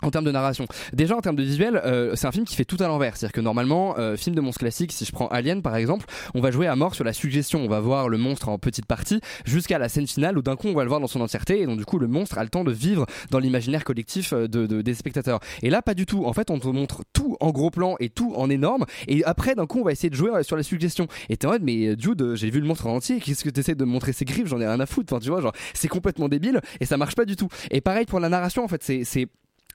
En 0.06 0.10
termes 0.12 0.24
de 0.24 0.30
narration, 0.30 0.66
déjà 0.92 1.16
en 1.16 1.20
termes 1.20 1.34
de 1.34 1.42
visuel, 1.42 1.80
euh, 1.84 2.12
c'est 2.14 2.28
un 2.28 2.32
film 2.32 2.44
qui 2.44 2.54
fait 2.54 2.64
tout 2.64 2.76
à 2.78 2.86
l'envers. 2.86 3.16
C'est-à-dire 3.16 3.32
que 3.32 3.40
normalement, 3.40 3.98
euh, 3.98 4.16
film 4.16 4.36
de 4.36 4.40
monstre 4.40 4.60
classique, 4.60 4.92
si 4.92 5.04
je 5.04 5.10
prends 5.10 5.26
Alien 5.28 5.62
par 5.62 5.74
exemple, 5.74 6.06
on 6.34 6.40
va 6.40 6.52
jouer 6.52 6.68
à 6.68 6.76
mort 6.76 6.94
sur 6.94 7.02
la 7.04 7.12
suggestion. 7.12 7.64
On 7.64 7.68
va 7.68 7.80
voir 7.80 8.08
le 8.08 8.16
monstre 8.16 8.48
en 8.48 8.56
petite 8.58 8.86
partie 8.86 9.20
jusqu'à 9.44 9.78
la 9.78 9.88
scène 9.88 10.06
finale 10.06 10.38
où 10.38 10.42
d'un 10.42 10.54
coup 10.54 10.68
on 10.68 10.74
va 10.74 10.84
le 10.84 10.88
voir 10.88 11.00
dans 11.00 11.08
son 11.08 11.20
entièreté 11.20 11.60
et 11.60 11.66
donc 11.66 11.78
du 11.78 11.84
coup 11.84 11.98
le 11.98 12.06
monstre 12.06 12.38
a 12.38 12.44
le 12.44 12.50
temps 12.50 12.62
de 12.62 12.70
vivre 12.70 13.04
dans 13.30 13.40
l'imaginaire 13.40 13.82
collectif 13.82 14.32
euh, 14.32 14.46
de, 14.46 14.66
de- 14.66 14.80
des 14.80 14.94
spectateurs. 14.94 15.40
Et 15.62 15.70
là, 15.70 15.82
pas 15.82 15.94
du 15.94 16.06
tout. 16.06 16.24
En 16.24 16.32
fait, 16.32 16.50
on 16.52 16.60
te 16.60 16.68
montre 16.68 17.02
tout 17.12 17.36
en 17.40 17.50
gros 17.50 17.70
plan 17.70 17.96
et 17.98 18.08
tout 18.08 18.32
en 18.36 18.48
énorme. 18.48 18.84
Et 19.08 19.24
après, 19.24 19.56
d'un 19.56 19.66
coup, 19.66 19.80
on 19.80 19.84
va 19.84 19.90
essayer 19.90 20.10
de 20.10 20.14
jouer 20.14 20.30
euh, 20.30 20.42
sur 20.44 20.56
la 20.56 20.62
suggestion. 20.62 21.08
Et 21.28 21.36
t'es 21.36 21.48
en 21.48 21.50
mode, 21.50 21.62
mais 21.64 21.88
euh, 21.88 21.96
euh, 22.20 22.36
j'ai 22.36 22.50
vu 22.50 22.60
le 22.60 22.66
monstre 22.68 22.86
en 22.86 22.94
entier. 22.94 23.18
Qu'est-ce 23.18 23.42
que 23.42 23.50
t'essaies 23.50 23.74
de 23.74 23.84
montrer 23.84 24.12
ses 24.12 24.24
griffes? 24.24 24.46
J'en 24.46 24.60
ai 24.60 24.66
rien 24.68 24.78
à 24.78 24.86
foutre. 24.86 25.12
Enfin, 25.12 25.20
tu 25.20 25.30
vois, 25.30 25.40
genre, 25.40 25.52
c'est 25.74 25.88
complètement 25.88 26.28
débile 26.28 26.60
et 26.78 26.86
ça 26.86 26.96
marche 26.96 27.16
pas 27.16 27.24
du 27.24 27.34
tout. 27.34 27.48
Et 27.72 27.80
pareil 27.80 28.06
pour 28.06 28.20
la 28.20 28.28
narration. 28.28 28.62
En 28.64 28.68
fait, 28.68 28.82
c'est 28.84 29.26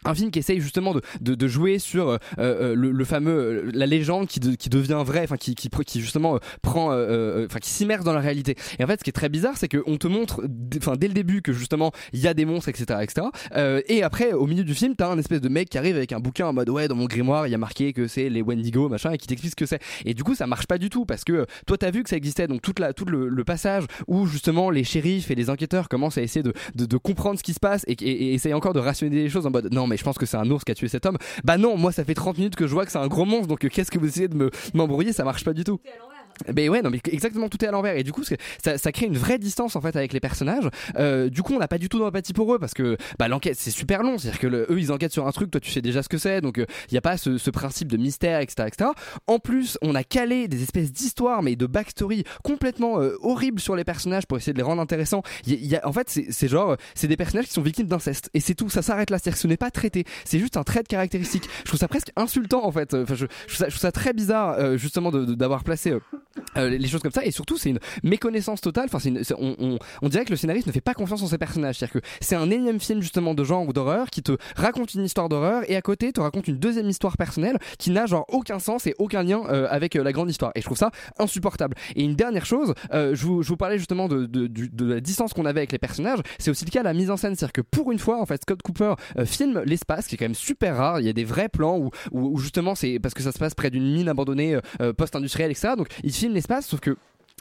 un 0.06 0.16
film 0.16 0.32
qui 0.32 0.40
essaye 0.40 0.60
justement 0.60 0.94
de, 0.94 1.02
de, 1.22 1.36
de 1.36 1.48
jouer 1.48 1.80
sur 1.80 2.10
euh, 2.10 2.18
euh, 2.40 2.76
le, 2.76 2.92
le 2.92 3.06
fameux 3.06 3.32
euh, 3.32 3.72
la 3.74 3.86
légende 3.86 4.28
qui, 4.28 4.40
de- 4.40 4.56
qui 4.56 4.70
devient 4.70 5.02
vraie 5.06 5.24
enfin 5.24 5.38
qui, 5.38 5.56
qui, 5.56 5.70
qui 5.70 6.02
justement 6.02 6.36
euh, 6.36 6.40
prend 6.62 6.92
euh, 6.92 7.46
enfin 7.46 7.60
qui 7.60 7.70
s'immerge 7.70 8.04
dans 8.04 8.14
la 8.14 8.20
réalité. 8.20 8.56
Et 8.80 8.84
en 8.84 8.88
fait 8.88 9.00
ce 9.00 9.04
qui 9.04 9.10
est 9.10 9.14
très 9.14 9.30
bizarre 9.30 9.58
c'est 9.58 9.68
qu'on 9.68 9.98
te 9.98 10.08
montre 10.08 10.44
enfin 10.78 10.94
dès 10.98 11.08
le 11.08 11.14
début 11.14 11.42
que 11.42 11.54
justement 11.54 11.92
il 12.14 12.20
y 12.20 12.28
a 12.28 12.34
des 12.34 12.46
monstres 12.46 12.70
etc 12.70 13.00
etc 13.02 13.28
et 13.88 14.04
après 14.04 14.34
au 14.34 14.48
milieu 14.48 14.64
du 14.64 14.74
film 14.74 14.96
t'as 14.96 15.10
un 15.10 15.18
espèce 15.18 15.42
de 15.42 15.50
mec 15.50 15.70
qui 15.70 15.78
arrive 15.78 15.96
avec 15.96 16.12
un 16.14 16.20
bouquin 16.20 16.48
en 16.48 16.54
mode 16.54 16.70
ouais 16.70 16.88
dans 16.88 16.96
mon 16.96 17.06
grimoire 17.06 17.48
il 17.48 17.52
y 17.52 17.56
a 17.56 17.58
marqué 17.58 17.94
que 17.94 18.08
c'est 18.08 18.30
les 18.30 18.42
Wendigo 18.42 18.90
machin 18.90 19.12
et 19.12 19.18
qui 19.18 19.28
t'explique 19.28 19.52
ce 19.52 19.56
que 19.56 19.66
c'est. 19.66 19.80
Et 20.06 20.14
du 20.14 20.24
coup 20.24 20.36
ça 20.36 20.48
marche 20.48 20.68
pas 20.68 20.78
du 20.78 20.90
tout 20.90 21.06
parce 21.06 21.24
que 21.24 21.46
toi 21.68 21.78
t'as 21.78 21.92
vu 21.92 22.04
que 22.04 22.10
ça 22.10 22.18
existait 22.18 22.48
donc 22.48 22.62
toute 22.62 22.80
la 22.80 22.94
tout 22.94 23.06
le, 23.06 23.28
le 23.28 23.44
passage 23.44 23.86
où 24.08 24.26
justement 24.26 24.70
les 24.70 24.84
shérifs 24.84 25.32
et 25.32 25.36
les 25.36 25.50
enquêteurs 25.50 25.90
commencent 25.90 26.18
à 26.18 26.22
essayer 26.22 26.44
de, 26.44 26.54
de, 26.76 26.98
comprendre 26.98 27.38
ce 27.38 27.44
qui 27.44 27.54
se 27.54 27.60
passe 27.60 27.84
et, 27.88 28.36
et, 28.36 28.54
encore 28.54 28.74
de 28.74 28.80
rationaliser 28.80 29.24
les 29.24 29.30
choses 29.30 29.46
en 29.46 29.52
mode 29.52 29.72
non 29.74 29.88
mais 29.92 29.98
je 29.98 30.04
pense 30.04 30.18
que 30.18 30.26
c'est 30.26 30.38
un 30.38 30.50
ours 30.50 30.64
qui 30.64 30.72
a 30.72 30.76
tué 30.76 30.88
cet 30.88 31.06
homme. 31.06 31.18
Bah 31.44 31.58
non 31.58 31.78
moi 31.78 31.92
ça 31.92 32.04
fait 32.04 32.14
30 32.16 32.38
minutes 32.38 32.56
que 32.56 32.66
je 32.66 32.74
vois 32.74 32.86
que 32.86 32.92
c'est 32.92 32.98
un 32.98 33.08
gros 33.08 33.26
monstre 33.26 33.48
donc 33.48 33.64
euh, 33.66 33.70
qu'est-ce 33.70 33.92
que 33.92 34.00
vous 34.00 34.08
essayez 34.08 34.28
de 34.28 34.36
me 34.36 34.50
m'embrouiller? 34.74 35.14
Ça 35.14 35.24
marche 35.24 35.44
pas 35.44 35.54
du 35.54 35.64
tout 35.64 35.80
ben 36.54 36.70
ouais, 36.70 36.82
non, 36.82 36.90
mais 36.90 37.00
exactement 37.12 37.50
tout 37.50 37.64
est 37.64 37.68
à 37.68 37.72
l'envers 37.72 37.96
et 37.98 38.04
du 38.04 38.12
coup 38.12 38.24
ça, 38.24 38.78
ça 38.78 38.92
crée 38.92 39.06
une 39.06 39.18
vraie 39.18 39.40
distance 39.40 39.76
en 39.76 39.82
fait 39.82 39.96
avec 39.96 40.14
les 40.14 40.20
personnages. 40.20 40.70
Euh, 40.98 41.30
du 41.30 41.42
coup, 41.44 41.54
on 41.54 41.60
n'a 41.60 41.68
pas 41.68 41.78
du 41.78 41.90
tout 41.90 42.00
d'empathie 42.00 42.34
pour 42.34 42.54
eux 42.54 42.60
parce 42.60 42.74
que 42.74 42.98
bah, 43.20 43.28
l'enquête 43.28 43.58
c'est 43.58 43.72
super 43.72 44.04
long, 44.04 44.18
c'est-à-dire 44.18 44.40
que 44.40 44.48
le- 44.48 44.66
eux 44.72 44.80
ils 44.80 44.92
enquêtent 44.92 45.12
sur 45.14 45.28
un 45.28 45.32
truc, 45.32 45.52
toi 45.52 45.60
tu 45.62 45.72
sais 45.72 45.82
déjà 45.82 46.04
ce 46.04 46.10
que 46.10 46.18
c'est, 46.18 46.42
donc 46.42 46.58
il 46.58 46.66
n'y 46.94 46.98
a 46.98 47.02
pas 47.02 47.18
ce, 47.18 47.38
ce 47.38 47.50
principe 47.50 47.88
de 47.92 47.98
mystère, 47.98 48.40
etc., 48.40 48.68
etc. 48.68 48.90
En 49.28 49.40
plus, 49.40 49.78
on 49.82 49.96
a 49.96 50.04
calé 50.04 50.48
des 50.48 50.64
espèces 50.64 50.92
d'histoires 50.92 51.42
mais 51.44 51.56
de 51.56 51.66
backstory 51.66 52.24
complètement 52.44 53.00
euh, 53.02 53.16
horribles 53.22 53.60
sur 53.60 53.76
les 53.76 53.84
personnages 53.84 54.26
pour 54.26 54.38
essayer 54.38 54.54
de 54.54 54.58
les 54.58 54.64
rendre 54.64 54.82
intéressants. 54.82 55.24
Y 55.46 55.54
y 55.66 55.76
a- 55.76 55.88
en 55.88 55.94
fait, 55.94 56.10
c'est 56.30 56.48
genre, 56.48 56.72
euh, 56.72 56.76
c'est 56.96 57.08
des 57.08 57.18
personnages 57.18 57.46
qui 57.48 57.54
sont 57.54 57.62
victimes 57.62 57.88
d'inceste 57.88 58.30
et 58.34 58.40
c'est 58.40 58.56
tout, 58.56 58.70
ça 58.70 58.82
s'arrête 58.82 59.10
là, 59.10 59.18
c'est-à-dire 59.18 59.36
que 59.36 59.42
ce 59.42 59.48
n'est 59.48 59.58
pas 59.58 59.72
traité, 59.72 60.06
c'est 60.26 60.40
juste 60.40 60.58
un 60.58 60.64
trait 60.64 60.84
de 60.84 60.88
caractéristique. 60.88 61.48
Je 61.60 61.66
trouve 61.66 61.80
ça 61.80 61.88
presque 61.88 62.12
insultant 62.16 62.66
en 62.66 62.72
fait. 62.72 62.94
Enfin, 62.94 63.16
je, 63.16 63.26
trouve, 63.26 63.58
ça, 63.58 63.66
je 63.66 63.72
trouve 63.72 63.82
ça 63.82 63.92
très 63.92 64.14
bizarre 64.14 64.56
euh, 64.60 64.78
justement 64.78 65.12
d'avoir 65.12 65.64
placé 65.64 65.94
euh, 66.58 66.70
les 66.70 66.88
choses 66.88 67.02
comme 67.02 67.12
ça 67.12 67.26
et 67.26 67.32
surtout 67.32 67.58
c'est 67.58 67.70
une 67.70 67.80
méconnaissance 68.04 68.62
totale. 68.62 68.88
Enfin, 68.92 69.00
une- 69.08 69.22
on, 69.38 69.56
on, 69.60 69.80
on 70.02 70.10
dirait 70.10 70.26
que 70.26 70.30
le 70.32 70.36
scénariste 70.36 70.68
ne 70.68 70.72
fait 70.72 70.82
pas 70.82 70.94
confiance 70.94 71.22
en 71.22 71.28
ses 71.28 71.38
personnages, 71.38 71.78
c'est-à-dire 71.78 72.02
que 72.02 72.08
c'est 72.22 72.36
un 72.36 72.50
énième 72.50 72.80
film 72.80 73.02
justement 73.02 73.34
de 73.34 73.44
genre 73.44 73.68
ou 73.68 73.74
d'horreur 73.74 74.10
qui 74.10 74.22
te 74.24 74.34
raconte 74.56 74.94
une 74.94 75.04
histoire 75.06 75.30
d'horreur 75.30 75.64
et 75.70 75.76
à 75.76 75.82
côté 75.82 76.12
te 76.14 76.22
raconte 76.22 76.48
une 76.48 76.58
deuxième 76.58 76.90
histoire 76.90 77.18
personnelle 77.18 77.58
qui 77.78 77.92
n'a 77.92 78.06
genre 78.06 78.26
aucun 78.30 78.60
sens 78.60 78.88
et 78.88 78.96
aucun 79.00 79.24
lien 79.24 79.42
euh, 79.50 79.68
avec 79.70 79.96
euh, 79.96 80.04
la 80.04 80.12
grande 80.12 80.30
histoire. 80.30 80.52
Et 80.56 80.62
je 80.62 80.66
trouve 80.66 80.78
ça 80.78 80.92
insupportable. 81.20 81.76
Et 81.96 82.04
une 82.04 82.16
dernière 82.16 82.46
chose, 82.46 82.74
euh, 82.94 83.16
je, 83.16 83.26
vous, 83.26 83.44
je 83.44 83.50
vous 83.50 83.58
parlais 83.58 83.78
justement 83.78 84.08
de, 84.08 84.26
de, 84.26 84.48
du- 84.48 84.70
de 84.70 84.86
la 84.94 85.00
distance 85.00 85.34
qu'on 85.34 85.46
avait 85.46 85.60
avec 85.62 85.72
les 85.72 85.80
personnages. 85.80 86.20
C'est 86.40 86.52
aussi 86.52 86.66
le 86.66 86.72
cas 86.72 86.82
à 86.82 86.84
la 86.84 86.94
mise 86.94 87.10
en 87.12 87.18
scène, 87.18 87.36
c'est-à-dire 87.36 87.54
que 87.54 87.62
pour 87.62 87.92
une 87.92 88.00
fois, 88.00 88.22
en 88.22 88.26
fait, 88.26 88.42
Scott 88.42 88.62
Cooper 88.62 88.94
euh, 89.18 89.26
filme 89.26 89.62
l'espace, 89.66 90.08
qui 90.08 90.16
est 90.16 90.18
quand 90.18 90.26
même 90.26 90.36
super 90.36 90.78
rare. 90.78 91.00
Il 91.00 91.06
y 91.06 91.10
a 91.10 91.14
des 91.14 91.24
vrais 91.24 91.50
plans 91.50 91.78
où, 91.78 91.90
où, 92.12 92.36
où 92.36 92.38
justement 92.38 92.76
c'est 92.76 93.00
parce 93.00 93.14
que 93.14 93.22
ça 93.24 93.32
se 93.32 93.40
passe 93.40 93.54
près 93.56 93.70
d'une 93.70 93.92
mine 93.92 94.10
abandonnée 94.10 94.58
post-industrielle, 94.98 95.52
etc. 95.52 95.74
Donc 95.78 95.88
il 96.04 96.12
filme 96.22 96.36
l'espace, 96.36 96.68
sauf 96.68 96.80
que 96.80 96.96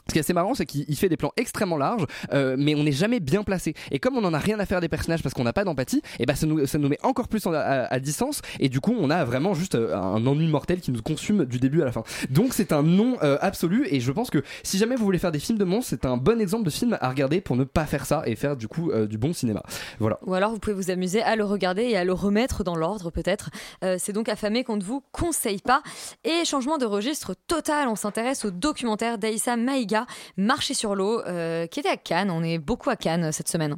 ce 0.07 0.13
qui 0.13 0.19
est 0.19 0.21
assez 0.21 0.33
marrant, 0.33 0.53
c'est 0.53 0.65
qu'il 0.65 0.85
il 0.87 0.95
fait 0.97 1.09
des 1.09 1.17
plans 1.17 1.31
extrêmement 1.37 1.77
larges, 1.77 2.05
euh, 2.33 2.55
mais 2.57 2.75
on 2.75 2.83
n'est 2.83 2.91
jamais 2.91 3.19
bien 3.19 3.43
placé. 3.43 3.73
Et 3.91 3.99
comme 3.99 4.17
on 4.17 4.23
en 4.23 4.33
a 4.33 4.39
rien 4.39 4.59
à 4.59 4.65
faire 4.65 4.81
des 4.81 4.89
personnages 4.89 5.23
parce 5.23 5.33
qu'on 5.33 5.43
n'a 5.43 5.53
pas 5.53 5.63
d'empathie, 5.63 6.01
et 6.19 6.25
ben 6.25 6.35
ça 6.35 6.45
nous, 6.45 6.65
ça 6.65 6.77
nous 6.77 6.89
met 6.89 6.99
encore 7.03 7.27
plus 7.27 7.45
à, 7.47 7.99
distance. 7.99 8.41
Et 8.59 8.69
du 8.69 8.79
coup, 8.79 8.95
on 8.99 9.09
a 9.09 9.23
vraiment 9.23 9.53
juste 9.53 9.75
euh, 9.75 9.95
un 9.95 10.25
ennui 10.25 10.47
mortel 10.47 10.81
qui 10.81 10.91
nous 10.91 11.01
consume 11.01 11.45
du 11.45 11.59
début 11.59 11.81
à 11.81 11.85
la 11.85 11.91
fin. 11.91 12.03
Donc 12.29 12.53
c'est 12.53 12.71
un 12.71 12.83
non 12.83 13.17
euh, 13.23 13.37
absolu. 13.41 13.87
Et 13.89 13.99
je 13.99 14.11
pense 14.11 14.29
que 14.29 14.43
si 14.63 14.77
jamais 14.77 14.95
vous 14.95 15.05
voulez 15.05 15.19
faire 15.19 15.31
des 15.31 15.39
films 15.39 15.57
de 15.57 15.65
monstres, 15.65 15.89
c'est 15.91 16.05
un 16.05 16.17
bon 16.17 16.41
exemple 16.41 16.65
de 16.65 16.69
film 16.69 16.97
à 16.99 17.09
regarder 17.09 17.41
pour 17.41 17.55
ne 17.55 17.63
pas 17.63 17.85
faire 17.85 18.05
ça 18.05 18.23
et 18.25 18.35
faire 18.35 18.55
du 18.57 18.67
coup 18.67 18.91
du 19.07 19.17
bon 19.17 19.33
cinéma. 19.33 19.63
Voilà. 19.99 20.19
Ou 20.25 20.33
alors 20.33 20.51
vous 20.51 20.59
pouvez 20.59 20.75
vous 20.75 20.91
amuser 20.91 21.21
à 21.21 21.35
le 21.35 21.43
regarder 21.43 21.83
et 21.83 21.97
à 21.97 22.03
le 22.03 22.13
remettre 22.13 22.63
dans 22.63 22.75
l'ordre 22.75 23.11
peut-être. 23.11 23.49
C'est 23.97 24.13
donc 24.13 24.29
affamé 24.29 24.63
qu'on 24.63 24.77
ne 24.77 24.83
vous 24.83 25.03
conseille 25.11 25.59
pas. 25.59 25.81
Et 26.23 26.45
changement 26.45 26.77
de 26.77 26.85
registre 26.85 27.35
total, 27.47 27.87
on 27.87 27.95
s'intéresse 27.95 28.45
au 28.45 28.51
documentaire 28.51 29.17
d'Aïssa 29.17 29.57
Maïga, 29.57 30.00
Marcher 30.37 30.73
sur 30.73 30.95
l'eau, 30.95 31.21
euh, 31.21 31.67
qui 31.67 31.79
était 31.79 31.89
à 31.89 31.97
Cannes. 31.97 32.31
On 32.31 32.43
est 32.43 32.57
beaucoup 32.57 32.89
à 32.89 32.95
Cannes 32.95 33.25
euh, 33.25 33.31
cette 33.31 33.47
semaine. 33.49 33.75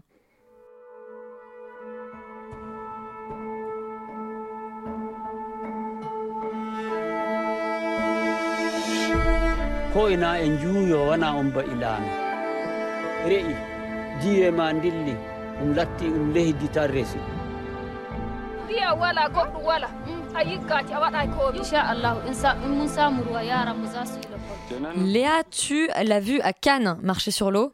ko'ina 9.94 10.32
en 10.42 10.58
juuyo 10.58 11.06
wana 11.10 11.36
on 11.38 11.52
ba 11.54 11.62
ilano 11.64 12.10
re'i 13.30 13.54
jiwe 14.22 14.50
ma 14.52 14.74
dilli 14.74 15.14
ɗum 15.60 15.70
latti 15.78 16.06
ɗum 16.14 16.34
lehdita 16.34 16.88
resi 16.88 17.20
Biya 18.68 18.90
wala 19.02 19.30
goɗɗo 19.36 19.60
wala 19.70 19.88
a 20.34 20.42
yiggati 20.50 20.94
a 20.94 21.00
waɗa 21.00 21.22
komi 21.36 21.58
inchallahu 21.60 22.20
in 22.66 22.72
mun 22.78 22.88
samu 22.88 23.24
ruwa 23.24 23.42
yaran 23.44 23.78
mu 23.78 23.86
za 23.94 24.02
su 24.06 24.18
yi 24.18 24.28
lakol 24.34 24.58
Léa, 24.96 25.44
tu 25.50 25.88
l'as 26.04 26.20
vu 26.20 26.40
à 26.42 26.54
Cannes, 26.54 26.98
Marcher 27.02 27.32
sur 27.32 27.52
l'eau. 27.52 27.74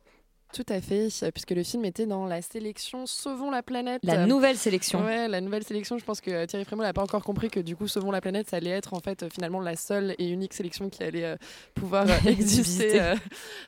Tout 0.52 0.66
à 0.70 0.82
fait, 0.82 1.10
puisque 1.32 1.52
le 1.52 1.64
film 1.64 1.86
était 1.86 2.08
dans 2.08 2.26
la 2.26 2.42
sélection 2.42 3.06
Sauvons 3.06 3.52
la 3.52 3.62
planète. 3.62 4.04
La 4.04 4.26
nouvelle 4.26 4.58
sélection. 4.58 5.04
Ouais, 5.04 5.28
la 5.28 5.42
nouvelle 5.42 5.64
sélection. 5.64 6.00
Je 6.00 6.04
pense 6.04 6.22
que 6.22 6.32
euh, 6.32 6.46
Thierry 6.48 6.66
Frémaux 6.66 6.82
n'a 6.82 6.92
pas 6.92 7.04
encore 7.04 7.24
compris 7.24 7.50
que 7.50 7.60
du 7.60 7.76
coup 7.76 7.88
Sauvons 7.88 8.10
la 8.10 8.20
planète, 8.20 8.50
ça 8.50 8.58
allait 8.58 8.72
être 8.72 8.96
en 8.96 9.00
fait 9.00 9.22
euh, 9.22 9.30
finalement 9.30 9.60
la 9.60 9.76
seule 9.76 10.16
et 10.18 10.28
unique 10.28 10.56
sélection 10.56 10.90
qui 10.90 11.04
allait 11.04 11.24
euh, 11.24 11.36
pouvoir 11.76 12.08
exister 12.28 13.00
euh, 13.00 13.16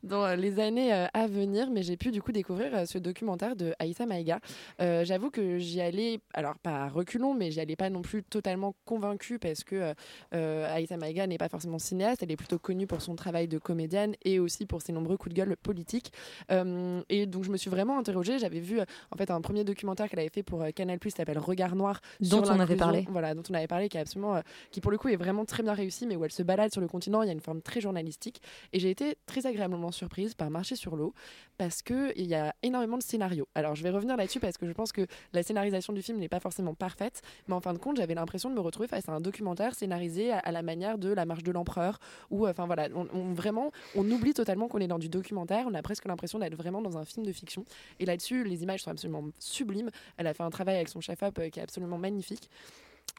dans 0.01 0.35
les 0.35 0.59
années 0.59 0.91
euh, 0.91 1.05
à 1.13 1.27
venir. 1.27 1.69
Mais 1.69 1.83
j'ai 1.83 1.97
pu 1.97 2.09
du 2.09 2.21
coup 2.21 2.31
découvrir 2.31 2.87
ce 2.87 2.97
documentaire 2.97 3.55
de 3.55 3.73
Aïssa 3.77 4.07
Maïga. 4.07 4.39
J'avoue 4.79 5.29
que 5.29 5.59
j'y 5.59 5.81
allais, 5.81 6.19
alors 6.33 6.57
pas 6.57 6.85
à 6.85 6.89
reculons, 6.89 7.35
mais 7.35 7.51
j'y 7.51 7.59
allais 7.59 7.75
pas 7.75 7.89
non 7.89 8.01
plus 8.01 8.23
totalement 8.23 8.73
convaincue 8.85 9.37
parce 9.37 9.63
que 9.63 9.93
Aïssa 10.31 10.97
Maïga 10.97 11.27
n'est 11.27 11.37
pas 11.37 11.49
forcément 11.49 11.77
cinéaste. 11.77 12.23
Elle 12.23 12.31
est 12.31 12.37
plutôt 12.37 12.59
connue 12.59 12.87
pour 12.87 13.01
son 13.01 13.15
travail 13.15 13.47
de 13.47 13.59
comédienne 13.59 14.15
et 14.25 14.39
aussi 14.39 14.65
pour 14.65 14.81
ses 14.81 14.93
nombreux 14.93 15.17
coups 15.17 15.35
de 15.35 15.41
gueule 15.41 15.55
politiques. 15.57 16.11
Euh, 16.71 17.01
et 17.09 17.25
donc 17.25 17.43
je 17.43 17.51
me 17.51 17.57
suis 17.57 17.69
vraiment 17.69 17.97
interrogée. 17.97 18.39
J'avais 18.39 18.59
vu 18.59 18.79
euh, 18.79 18.85
en 19.11 19.17
fait 19.17 19.29
un 19.31 19.41
premier 19.41 19.63
documentaire 19.63 20.09
qu'elle 20.09 20.19
avait 20.19 20.29
fait 20.29 20.43
pour 20.43 20.61
euh, 20.61 20.71
Canal+, 20.71 20.99
qui 20.99 21.11
s'appelle 21.11 21.37
Regard 21.39 21.75
Noir, 21.75 22.01
Dont 22.19 22.41
on 22.55 22.59
avait 22.59 22.75
parlé. 22.75 22.99
Voilà, 23.11 23.35
dont 23.35 23.43
on 23.49 23.53
avait 23.53 23.67
parlé, 23.67 23.89
qui 23.89 23.97
est 23.97 24.01
absolument, 24.01 24.41
qui 24.71 24.81
pour 24.81 24.91
le 24.91 24.97
coup 24.97 25.09
est 25.09 25.15
vraiment 25.15 25.45
très 25.45 25.63
bien 25.63 25.73
réussi, 25.73 26.07
mais 26.07 26.15
où 26.15 26.25
elle 26.25 26.31
se 26.31 26.43
balade 26.43 26.71
sur 26.71 26.81
le 26.81 26.87
continent. 26.87 27.21
Il 27.21 27.27
y 27.27 27.29
a 27.29 27.33
une 27.33 27.39
forme 27.41 27.61
très 27.61 27.81
journalistique. 27.81 28.41
Et 28.73 28.79
j'ai 28.79 28.89
été 28.89 29.15
très 29.25 29.45
agréablement 29.45 29.91
surprise 29.91 30.33
par 30.33 30.49
Marcher 30.49 30.75
sur 30.75 30.95
l'eau 30.95 31.13
parce 31.57 31.81
que 31.81 32.11
il 32.17 32.25
y 32.27 32.35
a 32.35 32.53
énormément 32.63 32.97
de 32.97 33.03
scénarios. 33.03 33.47
Alors 33.55 33.75
je 33.75 33.83
vais 33.83 33.89
revenir 33.91 34.17
là-dessus 34.17 34.39
parce 34.39 34.57
que 34.57 34.65
je 34.67 34.73
pense 34.73 34.91
que 34.91 35.05
la 35.33 35.43
scénarisation 35.43 35.93
du 35.93 36.01
film 36.01 36.17
n'est 36.19 36.29
pas 36.29 36.39
forcément 36.39 36.73
parfaite, 36.73 37.21
mais 37.47 37.53
en 37.53 37.61
fin 37.61 37.73
de 37.73 37.77
compte, 37.77 37.97
j'avais 37.97 38.15
l'impression 38.15 38.49
de 38.49 38.55
me 38.55 38.59
retrouver 38.61 38.87
face 38.87 39.07
à 39.09 39.11
un 39.11 39.21
documentaire 39.21 39.75
scénarisé 39.75 40.31
à, 40.31 40.39
à 40.39 40.51
la 40.51 40.61
manière 40.61 40.97
de 40.97 41.09
La 41.13 41.25
Marche 41.25 41.43
de 41.43 41.51
l'Empereur, 41.51 41.99
où 42.29 42.47
enfin 42.47 42.65
voilà, 42.65 42.87
on, 42.95 43.07
on- 43.13 43.33
vraiment, 43.33 43.71
on 43.95 44.09
oublie 44.09 44.33
totalement 44.33 44.67
qu'on 44.67 44.79
est 44.79 44.87
dans 44.87 44.99
du 44.99 45.09
documentaire. 45.09 45.65
On 45.69 45.73
a 45.73 45.81
presque 45.81 46.05
l'impression 46.05 46.39
d'être 46.39 46.55
vraiment 46.61 46.81
dans 46.81 46.97
un 46.97 47.05
film 47.05 47.25
de 47.25 47.31
fiction. 47.31 47.65
Et 47.99 48.05
là-dessus, 48.05 48.43
les 48.43 48.63
images 48.63 48.83
sont 48.83 48.91
absolument 48.91 49.25
sublimes. 49.39 49.89
Elle 50.17 50.27
a 50.27 50.33
fait 50.33 50.43
un 50.43 50.49
travail 50.49 50.75
avec 50.75 50.89
son 50.89 51.01
chef-op 51.01 51.37
euh, 51.39 51.49
qui 51.49 51.59
est 51.59 51.63
absolument 51.63 51.97
magnifique. 51.97 52.49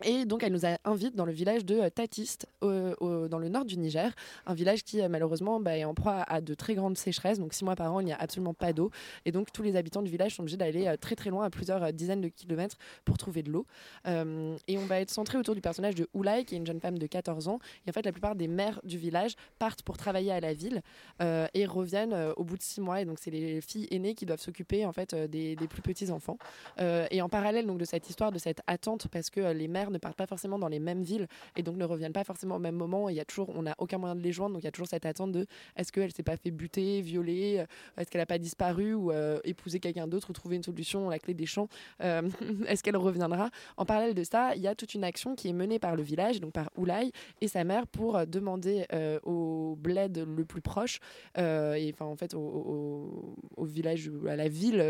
Et 0.05 0.25
donc, 0.25 0.43
elle 0.43 0.53
nous 0.53 0.67
a 0.67 0.79
invite 0.85 1.15
dans 1.15 1.25
le 1.27 1.33
village 1.33 1.65
de 1.65 1.79
euh, 1.79 1.91
Tatiste, 1.91 2.47
dans 2.63 3.39
le 3.39 3.49
nord 3.49 3.65
du 3.65 3.77
Niger, 3.77 4.13
un 4.47 4.55
village 4.55 4.85
qui, 4.85 5.01
euh, 5.01 5.09
malheureusement, 5.09 5.61
bah, 5.61 5.77
est 5.77 5.85
en 5.85 5.95
proie 5.95 6.23
à 6.27 6.41
de 6.41 6.55
très 6.55 6.75
grandes 6.75 6.97
sécheresses. 6.97 7.39
Donc, 7.39 7.53
six 7.53 7.65
mois 7.65 7.77
par 7.77 7.93
an, 7.93 8.01
il 8.01 8.07
n'y 8.07 8.13
a 8.13 8.17
absolument 8.17 8.55
pas 8.55 8.73
d'eau. 8.73 8.91
Et 9.27 9.33
donc, 9.33 9.53
tous 9.53 9.63
les 9.63 9.77
habitants 9.77 10.03
du 10.03 10.11
village 10.11 10.35
sont 10.35 10.43
obligés 10.43 10.57
d'aller 10.57 10.87
euh, 10.87 10.97
très 10.97 11.15
très 11.15 11.31
loin, 11.31 11.45
à 11.45 11.51
plusieurs 11.51 11.93
dizaines 11.93 12.21
de 12.21 12.29
kilomètres, 12.29 12.77
pour 13.05 13.19
trouver 13.19 13.43
de 13.43 13.51
l'eau. 13.51 13.67
Et 14.07 14.79
on 14.79 14.87
va 14.87 15.01
être 15.01 15.11
centré 15.11 15.39
autour 15.39 15.55
du 15.55 15.61
personnage 15.61 15.95
de 15.95 16.09
Oulai, 16.15 16.45
qui 16.45 16.55
est 16.55 16.59
une 16.59 16.67
jeune 16.67 16.81
femme 16.81 16.99
de 16.99 17.07
14 17.07 17.49
ans. 17.49 17.59
Et 17.87 17.91
en 17.91 17.93
fait, 17.93 18.05
la 18.05 18.13
plupart 18.13 18.35
des 18.35 18.49
mères 18.49 18.81
du 18.85 18.99
village 18.99 19.35
partent 19.59 19.83
pour 19.83 19.97
travailler 19.97 20.33
à 20.33 20.41
la 20.41 20.55
ville 20.55 20.83
et 21.21 21.67
reviennent 21.67 22.15
au 22.37 22.45
bout 22.45 22.57
de 22.57 22.63
six 22.63 22.81
mois. 22.81 23.01
Et 23.01 23.05
donc, 23.05 23.19
c'est 23.21 23.31
les 23.31 23.61
filles 23.61 23.89
aînées 23.91 24.15
qui 24.15 24.27
doivent 24.27 24.41
s'occuper 24.41 24.85
en 24.87 24.93
fait 24.93 25.15
des, 25.15 25.57
plus 25.69 25.83
petits 25.83 26.11
enfants. 26.11 26.39
Et 26.79 27.23
en 27.23 27.29
parallèle 27.29 27.67
donc 27.67 27.79
de 27.79 27.85
cette 27.85 28.09
histoire, 28.09 28.33
de 28.33 28.39
cette 28.39 28.61
attente, 28.67 29.09
parce 29.09 29.31
que 29.31 29.53
les 29.53 29.69
mères 29.69 29.82
ne 29.91 29.99
partent 29.99 30.17
pas 30.17 30.27
forcément 30.27 30.59
dans 30.59 30.69
les 30.69 30.79
mêmes 30.79 31.03
villes 31.03 31.27
et 31.57 31.63
donc 31.63 31.77
ne 31.77 31.85
reviennent 31.85 32.13
pas 32.13 32.25
forcément 32.25 32.57
au 32.57 32.59
même 32.59 32.75
moment. 32.77 33.09
Il 33.09 33.17
y 33.17 33.21
a 33.21 33.25
toujours, 33.25 33.51
on 33.55 33.63
n'a 33.63 33.75
aucun 33.79 33.99
moyen 33.99 34.15
de 34.15 34.21
les 34.23 34.33
joindre, 34.33 34.55
donc 34.55 34.63
il 34.63 34.67
y 34.67 34.69
a 34.69 34.73
toujours 34.73 34.89
cette 34.89 35.07
attente 35.07 35.33
de 35.33 35.47
est-ce 35.77 35.93
qu'elle 35.93 36.13
s'est 36.13 36.23
pas 36.23 36.37
fait 36.37 36.51
buter, 36.51 37.01
violer, 37.01 37.59
euh, 37.61 38.01
est-ce 38.01 38.11
qu'elle 38.11 38.21
n'a 38.21 38.27
pas 38.27 38.39
disparu 38.39 38.95
ou 38.95 39.11
euh, 39.13 39.41
épouser 39.45 39.81
quelqu'un 39.81 40.07
d'autre 40.07 40.31
ou 40.31 40.33
trouver 40.33 40.57
une 40.57 40.63
solution, 40.63 41.09
la 41.11 41.19
clé 41.19 41.35
des 41.35 41.47
champs, 41.47 41.69
euh, 42.03 42.23
est-ce 42.67 42.83
qu'elle 42.83 42.97
reviendra? 42.97 43.51
En 43.77 43.85
parallèle 43.85 44.15
de 44.15 44.25
ça, 44.25 44.55
il 44.55 44.63
y 44.63 44.69
a 44.69 44.75
toute 44.75 44.95
une 44.95 45.05
action 45.05 45.35
qui 45.35 45.49
est 45.49 45.53
menée 45.53 45.79
par 45.79 45.97
le 45.97 46.03
village, 46.03 46.41
donc 46.41 46.53
par 46.53 46.71
Oulai 46.77 47.13
et 47.41 47.49
sa 47.49 47.65
mère 47.65 47.87
pour 47.87 48.27
demander 48.27 48.87
au 49.25 49.77
bled 49.81 50.19
le 50.37 50.45
plus 50.45 50.61
proche, 50.61 50.99
et 51.37 51.91
enfin 51.93 52.05
en 52.07 52.17
fait 52.17 52.35
au, 52.35 52.41
au- 52.41 53.35
au 53.57 53.65
village 53.65 54.09
ou 54.09 54.27
à 54.29 54.37
la 54.37 54.49
ville 54.49 54.81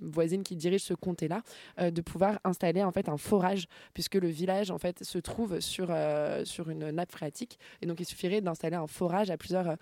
voisine 0.00 0.42
qui 0.42 0.56
dirige 0.56 0.82
ce 0.82 0.94
comté-là, 0.94 1.42
euh, 1.80 1.90
de 1.90 2.00
pouvoir 2.00 2.38
installer 2.44 2.82
en 2.82 2.92
fait 2.92 3.08
un 3.08 3.16
forage, 3.16 3.66
puisque 3.94 4.14
le 4.14 4.25
village 4.26 4.70
en 4.70 4.78
fait 4.78 5.04
se 5.04 5.18
trouve 5.18 5.60
sur, 5.60 5.88
euh, 5.90 6.44
sur 6.44 6.70
une 6.70 6.90
nappe 6.90 7.12
phréatique, 7.12 7.58
et 7.82 7.86
donc 7.86 8.00
il 8.00 8.04
suffirait 8.04 8.40
d'installer 8.40 8.76
un 8.76 8.86
forage 8.86 9.30
à 9.30 9.36
plusieurs 9.36 9.70
euh, 9.70 9.76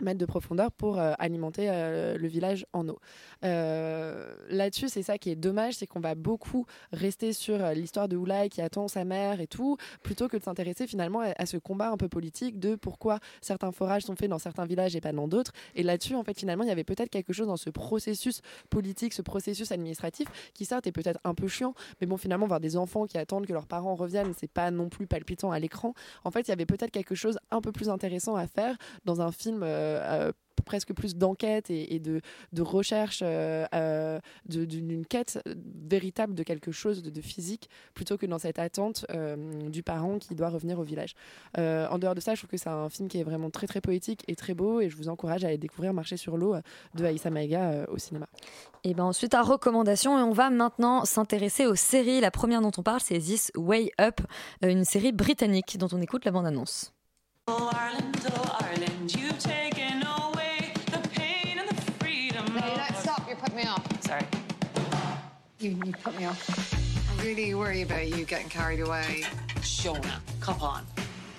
mètres 0.00 0.18
de 0.18 0.26
profondeur 0.26 0.70
pour 0.72 0.98
euh, 0.98 1.12
alimenter 1.18 1.68
euh, 1.70 2.18
le 2.18 2.28
village 2.28 2.66
en 2.72 2.88
eau. 2.88 2.98
Euh, 3.44 4.34
Là-dessus, 4.48 4.88
c'est 4.88 5.02
ça 5.02 5.18
qui 5.18 5.30
est 5.30 5.36
dommage, 5.36 5.74
c'est 5.74 5.86
qu'on 5.86 6.00
va 6.00 6.14
beaucoup 6.14 6.66
rester 6.92 7.32
sur 7.32 7.58
l'histoire 7.70 8.08
de 8.08 8.16
Oulai 8.16 8.48
qui 8.48 8.60
attend 8.60 8.88
sa 8.88 9.04
mère 9.04 9.40
et 9.40 9.46
tout, 9.46 9.76
plutôt 10.02 10.28
que 10.28 10.36
de 10.36 10.42
s'intéresser 10.42 10.86
finalement 10.86 11.20
à, 11.20 11.32
à 11.36 11.46
ce 11.46 11.56
combat 11.56 11.90
un 11.90 11.96
peu 11.96 12.08
politique 12.08 12.58
de 12.58 12.74
pourquoi 12.74 13.18
certains 13.40 13.72
forages 13.72 14.02
sont 14.02 14.16
faits 14.16 14.30
dans 14.30 14.38
certains 14.38 14.66
villages 14.66 14.96
et 14.96 15.00
pas 15.00 15.12
dans 15.12 15.28
d'autres. 15.28 15.52
Et 15.74 15.82
là-dessus, 15.82 16.14
en 16.14 16.24
fait, 16.24 16.38
finalement, 16.38 16.64
il 16.64 16.68
y 16.68 16.72
avait 16.72 16.84
peut-être 16.84 17.10
quelque 17.10 17.32
chose 17.32 17.46
dans 17.46 17.56
ce 17.56 17.70
processus 17.70 18.40
politique, 18.70 19.12
ce 19.12 19.22
processus 19.22 19.72
administratif 19.72 20.28
qui 20.54 20.64
certes 20.64 20.86
est 20.86 20.92
peut-être 20.92 21.20
un 21.24 21.34
peu 21.34 21.48
chiant, 21.48 21.74
mais 22.00 22.06
bon, 22.06 22.16
finalement, 22.16 22.46
voir 22.46 22.60
des 22.60 22.76
enfants 22.76 23.06
qui 23.06 23.18
attendent 23.18 23.46
que 23.46 23.52
leurs 23.52 23.66
parents 23.66 23.94
reviennent, 23.94 24.32
c'est 24.38 24.50
pas 24.50 24.70
non 24.70 24.88
plus 24.88 25.06
palpitant 25.06 25.50
à 25.50 25.58
l'écran. 25.58 25.94
En 26.24 26.30
fait, 26.30 26.42
il 26.42 26.48
y 26.48 26.52
avait 26.52 26.66
peut-être 26.66 26.90
quelque 26.90 27.14
chose 27.14 27.38
un 27.50 27.60
peu 27.60 27.72
plus 27.72 27.88
intéressant 27.88 28.36
à 28.36 28.46
faire 28.46 28.76
dans 29.04 29.20
un 29.20 29.32
film 29.32 29.62
presque 30.66 30.92
plus 30.92 31.16
d'enquête 31.16 31.70
et, 31.70 31.94
et 31.94 32.00
de, 32.00 32.20
de 32.52 32.62
recherche 32.62 33.20
euh, 33.22 33.64
euh, 33.74 34.20
d'une 34.44 35.06
quête 35.06 35.40
véritable 35.88 36.34
de 36.34 36.42
quelque 36.42 36.72
chose 36.72 37.02
de, 37.02 37.08
de 37.08 37.20
physique 37.22 37.70
plutôt 37.94 38.18
que 38.18 38.26
dans 38.26 38.38
cette 38.38 38.58
attente 38.58 39.06
euh, 39.10 39.36
du 39.70 39.82
parent 39.82 40.18
qui 40.18 40.34
doit 40.34 40.50
revenir 40.50 40.78
au 40.78 40.82
village. 40.82 41.14
Euh, 41.56 41.86
en 41.88 41.98
dehors 41.98 42.14
de 42.14 42.20
ça, 42.20 42.34
je 42.34 42.40
trouve 42.40 42.50
que 42.50 42.58
c'est 42.58 42.68
un 42.68 42.90
film 42.90 43.08
qui 43.08 43.18
est 43.18 43.24
vraiment 43.24 43.48
très 43.48 43.66
très 43.66 43.80
poétique 43.80 44.24
et 44.28 44.36
très 44.36 44.52
beau 44.52 44.80
et 44.80 44.90
je 44.90 44.96
vous 44.96 45.08
encourage 45.08 45.44
à 45.44 45.48
aller 45.48 45.58
découvrir 45.58 45.94
Marcher 45.94 46.18
sur 46.18 46.36
l'eau 46.36 46.54
euh, 46.54 46.60
de 46.94 47.04
Aïssa 47.04 47.30
Maïga 47.30 47.70
euh, 47.70 47.86
au 47.88 47.98
cinéma. 47.98 48.26
Et 48.84 48.92
ben 48.92 49.04
ensuite 49.04 49.34
à 49.34 49.42
recommandation 49.42 50.18
et 50.18 50.22
on 50.22 50.32
va 50.32 50.50
maintenant 50.50 51.04
s'intéresser 51.04 51.66
aux 51.66 51.76
séries. 51.76 52.20
La 52.20 52.32
première 52.32 52.60
dont 52.60 52.72
on 52.76 52.82
parle 52.82 53.00
c'est 53.00 53.18
This 53.18 53.52
Way 53.56 53.92
Up, 54.00 54.20
euh, 54.64 54.68
une 54.68 54.84
série 54.84 55.12
britannique 55.12 55.78
dont 55.78 55.88
on 55.92 56.00
écoute 56.00 56.24
la 56.24 56.32
bande-annonce. 56.32 56.92
Oh 57.48 57.70
You, 65.66 65.82
you 65.84 65.92
put 65.94 66.16
me 66.16 66.24
off. 66.26 67.18
I 67.18 67.24
really 67.24 67.52
worry 67.56 67.82
about 67.82 68.06
you 68.06 68.24
getting 68.24 68.48
carried 68.48 68.78
away. 68.78 69.24
Shona, 69.56 70.20
cop 70.38 70.62
on. 70.62 70.86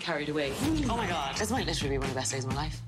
Carried 0.02 0.28
away. 0.28 0.52
Oh 0.90 0.98
my 0.98 1.08
god, 1.08 1.38
this 1.38 1.50
might 1.50 1.66
literally 1.66 1.92
be 1.92 1.98
one 1.98 2.08
of 2.08 2.14
the 2.14 2.20
best 2.20 2.34
days 2.34 2.44
of 2.44 2.50
my 2.50 2.58
life. 2.58 2.82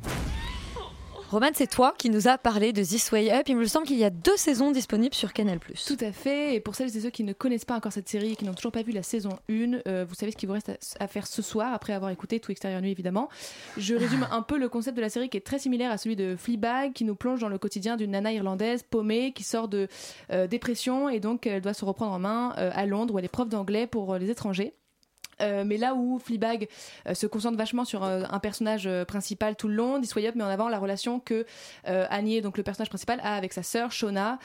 Roman, 1.29 1.49
c'est 1.53 1.69
toi 1.69 1.93
qui 1.95 2.09
nous 2.09 2.27
as 2.27 2.39
parlé 2.39 2.73
de 2.73 2.81
This 2.81 3.11
Way 3.11 3.31
Up. 3.31 3.43
Il 3.49 3.55
me 3.55 3.65
semble 3.65 3.85
qu'il 3.85 3.99
y 3.99 4.03
a 4.03 4.09
deux 4.09 4.35
saisons 4.35 4.71
disponibles 4.71 5.13
sur 5.13 5.31
Canal+. 5.31 5.59
Tout 5.59 5.97
à 5.99 6.11
fait. 6.11 6.55
Et 6.55 6.59
pour 6.59 6.73
celles 6.73 6.97
et 6.97 7.01
ceux 7.01 7.11
qui 7.11 7.23
ne 7.23 7.33
connaissent 7.33 7.65
pas 7.65 7.75
encore 7.75 7.93
cette 7.93 8.09
série 8.09 8.31
et 8.31 8.35
qui 8.35 8.45
n'ont 8.45 8.55
toujours 8.55 8.71
pas 8.71 8.81
vu 8.81 8.91
la 8.93 9.03
saison 9.03 9.37
1, 9.47 9.81
euh, 9.87 10.05
vous 10.09 10.15
savez 10.15 10.31
ce 10.31 10.37
qu'il 10.37 10.47
vous 10.47 10.53
reste 10.53 10.69
à, 10.69 11.03
à 11.03 11.07
faire 11.07 11.27
ce 11.27 11.43
soir, 11.43 11.71
après 11.71 11.93
avoir 11.93 12.09
écouté 12.09 12.39
Tout 12.39 12.51
Extérieur 12.51 12.81
Nuit, 12.81 12.89
évidemment. 12.89 13.29
Je 13.77 13.93
résume 13.99 14.27
un 14.31 14.41
peu 14.41 14.57
le 14.57 14.69
concept 14.69 14.97
de 14.97 15.01
la 15.01 15.09
série 15.09 15.29
qui 15.29 15.37
est 15.37 15.45
très 15.45 15.59
similaire 15.59 15.91
à 15.91 15.99
celui 15.99 16.15
de 16.15 16.35
Fleabag, 16.35 16.93
qui 16.93 17.03
nous 17.03 17.15
plonge 17.15 17.41
dans 17.41 17.49
le 17.49 17.59
quotidien 17.59 17.95
d'une 17.95 18.09
nana 18.09 18.33
irlandaise 18.33 18.81
paumée 18.81 19.31
qui 19.31 19.43
sort 19.43 19.67
de 19.67 19.87
euh, 20.31 20.47
dépression 20.47 21.09
et 21.09 21.19
donc 21.19 21.45
elle 21.45 21.61
doit 21.61 21.75
se 21.75 21.85
reprendre 21.85 22.13
en 22.13 22.19
main 22.19 22.55
euh, 22.57 22.71
à 22.73 22.87
Londres 22.87 23.13
où 23.13 23.19
elle 23.19 23.25
est 23.25 23.27
prof 23.27 23.47
d'anglais 23.47 23.85
pour 23.85 24.15
les 24.15 24.31
étrangers. 24.31 24.73
Euh, 25.41 25.63
mais 25.65 25.77
là 25.77 25.95
où 25.95 26.19
Fleabag 26.19 26.67
euh, 27.07 27.13
se 27.13 27.27
concentre 27.27 27.57
vachement 27.57 27.85
sur 27.85 28.03
euh, 28.03 28.23
un 28.29 28.39
personnage 28.39 28.89
principal 29.07 29.55
tout 29.55 29.67
le 29.67 29.75
long, 29.75 29.95
Up 29.99 30.35
met 30.35 30.43
en 30.43 30.47
avant 30.47 30.67
la 30.67 30.79
relation 30.79 31.19
que 31.19 31.45
Annie, 31.85 32.41
donc 32.41 32.57
le 32.57 32.63
personnage 32.63 32.89
principal, 32.89 33.19
a 33.23 33.35
avec 33.35 33.53
sa 33.53 33.63
sœur 33.63 33.91
Shona, 33.91 34.37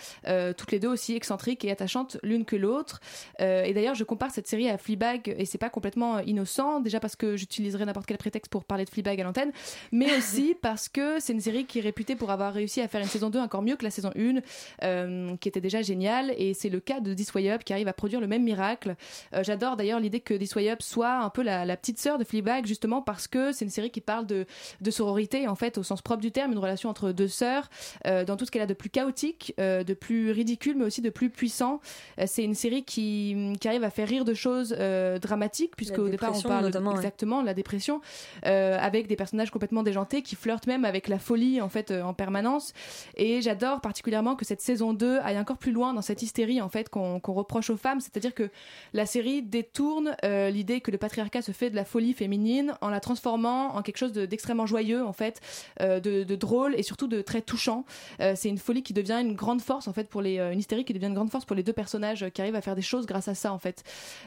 toutes 0.57 0.71
les 0.71 0.79
deux 0.79 0.89
aussi 0.89 1.17
excentriques 1.17 1.65
et 1.65 1.71
attachantes 1.71 2.17
l'une 2.23 2.45
que 2.45 2.55
l'autre. 2.55 3.01
Et 3.41 3.73
d'ailleurs, 3.75 3.95
je 3.95 4.05
compare 4.05 4.31
cette 4.31 4.47
série 4.47 4.71
à 4.71 4.79
Fleabag 4.79 5.35
et 5.37 5.47
c'est 5.47 5.59
pas 5.59 5.71
complètement 5.71 6.21
innocent, 6.21 6.81
déjà 6.81 7.01
parce 7.01 7.17
que 7.17 7.37
j'utiliserai 7.37 7.85
n'importe 7.87 8.07
quel 8.07 8.19
prétexte 8.19 8.51
pour 8.51 8.65
parler 8.65 8.85
de 8.85 8.91
Fleabag 8.91 9.21
à 9.21 9.25
l'antenne, 9.25 9.53
mais 9.91 10.17
aussi 10.17 10.55
parce 10.61 10.89
que 10.89 11.19
c'est 11.19 11.33
une 11.33 11.41
série 11.41 11.65
qui 11.65 11.81
est 11.81 11.83
réputée 11.83 12.15
pour 12.15 12.31
avoir 12.31 12.53
réussi 12.53 12.81
à 12.81 12.89
faire 12.89 13.01
une 13.01 13.09
saison 13.09 13.31
2 13.31 13.41
encore 13.41 13.63
mieux 13.63 13.77
que 13.77 13.85
la 13.85 13.91
saison 13.91 14.11
1, 14.17 14.41
euh, 14.83 15.37
qui 15.37 15.49
était 15.49 15.61
déjà 15.61 15.83
géniale. 15.83 16.33
Et 16.39 16.55
c'est 16.55 16.71
le 16.71 16.81
cas 16.81 17.01
de 17.01 17.15
Up 17.51 17.65
qui 17.65 17.73
arrive 17.73 17.89
à 17.89 17.93
produire 17.93 18.21
le 18.21 18.27
même 18.27 18.45
miracle. 18.45 18.95
J'adore 19.43 19.77
d'ailleurs 19.77 20.01
l'idée 20.01 20.21
que 20.21 20.35
Up 20.35 20.83
soit 20.85 21.15
un 21.15 21.31
peu 21.31 21.43
la, 21.43 21.65
la 21.65 21.77
petite 21.77 21.99
sœur 21.99 22.19
de 22.19 22.25
Fleabag, 22.25 22.67
justement 22.67 23.03
parce 23.03 23.29
que 23.29 23.53
c'est 23.53 23.65
une 23.65 23.71
série 23.71 23.91
qui 23.91 24.01
parle 24.01 24.27
de, 24.27 24.47
de 24.81 24.91
sororité, 24.91 25.49
en 25.49 25.55
fait, 25.55 25.79
au 25.79 25.83
sens 25.83 26.03
propre 26.03 26.21
du 26.21 26.31
terme, 26.31 26.53
une 26.53 26.59
relation 26.59 26.89
entre 26.89 27.13
deux 27.13 27.29
sœurs, 27.29 27.69
euh, 28.07 28.25
dans 28.25 28.37
tout 28.37 28.45
ce 28.45 28.51
qu'elle 28.51 28.63
a 28.63 28.67
de 28.67 28.75
plus 28.75 28.91
chaotique, 28.91 29.55
euh, 29.59 29.85
de 29.85 29.95
plus 29.95 30.31
ridicule, 30.31 30.77
mais 30.77 30.85
aussi 30.85 31.01
de 31.01 31.11
plus 31.11 31.31
puissant. 31.31 31.81
Euh, 32.19 32.25
c'est 32.27 32.45
une 32.45 32.55
série 32.55 32.85
qui, 32.85 33.55
qui 33.61 33.69
arrive 33.69 33.85
à 33.85 33.91
faire 33.91 34.09
rire 34.09 34.25
de 34.25 34.35
choses 34.35 34.77
dramatiques, 35.21 35.77
puisque 35.77 35.99
au 35.99 36.09
départ 36.09 36.33
on 36.35 36.43
parle 36.43 36.67
exactement 36.95 37.41
de 37.41 37.47
la 37.47 37.55
dépression, 37.55 38.01
avec 38.43 39.07
des 39.07 39.17
personnages 39.17 39.51
complètement 39.51 39.83
déjantés 39.83 40.23
qui 40.23 40.37
flirtent 40.37 40.67
même 40.67 40.85
avec 40.85 41.09
la 41.09 41.19
folie 41.19 41.61
en 41.61 41.69
fait 41.69 41.91
en 41.91 42.15
permanence. 42.15 42.73
Et 43.17 43.41
j'adore 43.41 43.81
particulièrement 43.81 44.37
que 44.37 44.45
cette 44.45 44.61
saison 44.61 44.93
2 44.93 45.19
aille 45.19 45.39
encore 45.39 45.59
plus 45.59 45.73
loin 45.73 45.95
dans 45.95 46.03
cette 46.03 46.23
hystérie 46.23 46.61
en 46.61 46.69
fait 46.69 46.89
qu'on 46.89 47.21
reproche 47.27 47.71
aux 47.71 47.77
femmes, 47.77 48.01
c'est-à-dire 48.01 48.35
que 48.35 48.51
la 48.93 49.07
série 49.07 49.43
détourne 49.43 50.17
euh, 50.25 50.51
que 50.81 50.91
le 50.91 50.99
patriarcat 50.99 51.43
se 51.43 51.53
fait 51.53 51.71
de 51.71 51.77
la 51.77 51.85
folie 51.85 52.13
féminine 52.15 52.75
en 52.81 52.89
la 52.89 53.01
transformant 53.01 53.75
en 53.77 53.83
quelque 53.83 53.97
chose 53.99 54.13
de- 54.13 54.27
d'extrêmement 54.27 54.67
joyeux 54.67 55.05
en 55.05 55.13
fait, 55.13 55.41
euh, 55.81 56.01
de, 56.01 56.35
drôle 56.35 56.75
et 56.77 56.83
surtout 56.83 57.07
de 57.07 57.23
très 57.23 57.43
touchant. 57.43 57.85
Euh, 58.21 58.35
c'est 58.37 58.49
une 58.49 58.59
folie 58.59 58.83
qui 58.83 58.93
devient 58.93 59.19
une 59.21 59.35
grande 59.35 59.61
force 59.61 59.89
en 59.89 59.93
fait 59.93 60.09
pour 60.09 60.23
les 60.23 60.39
euh, 60.39 60.53
une 60.53 60.59
hystérie 60.59 60.85
qui 60.85 60.93
devient 60.93 61.07
une 61.07 61.15
grande 61.15 61.31
force 61.31 61.45
pour 61.45 61.57
les 61.57 61.63
deux 61.63 61.73
personnages 61.73 62.29
qui 62.31 62.41
arrivent 62.41 62.55
à 62.57 62.61
faire 62.61 62.75
des 62.77 62.83
choses 62.83 63.07
grâce 63.07 63.29
à 63.29 63.35
ça 63.35 63.53
en 63.53 63.59
fait. 63.59 63.83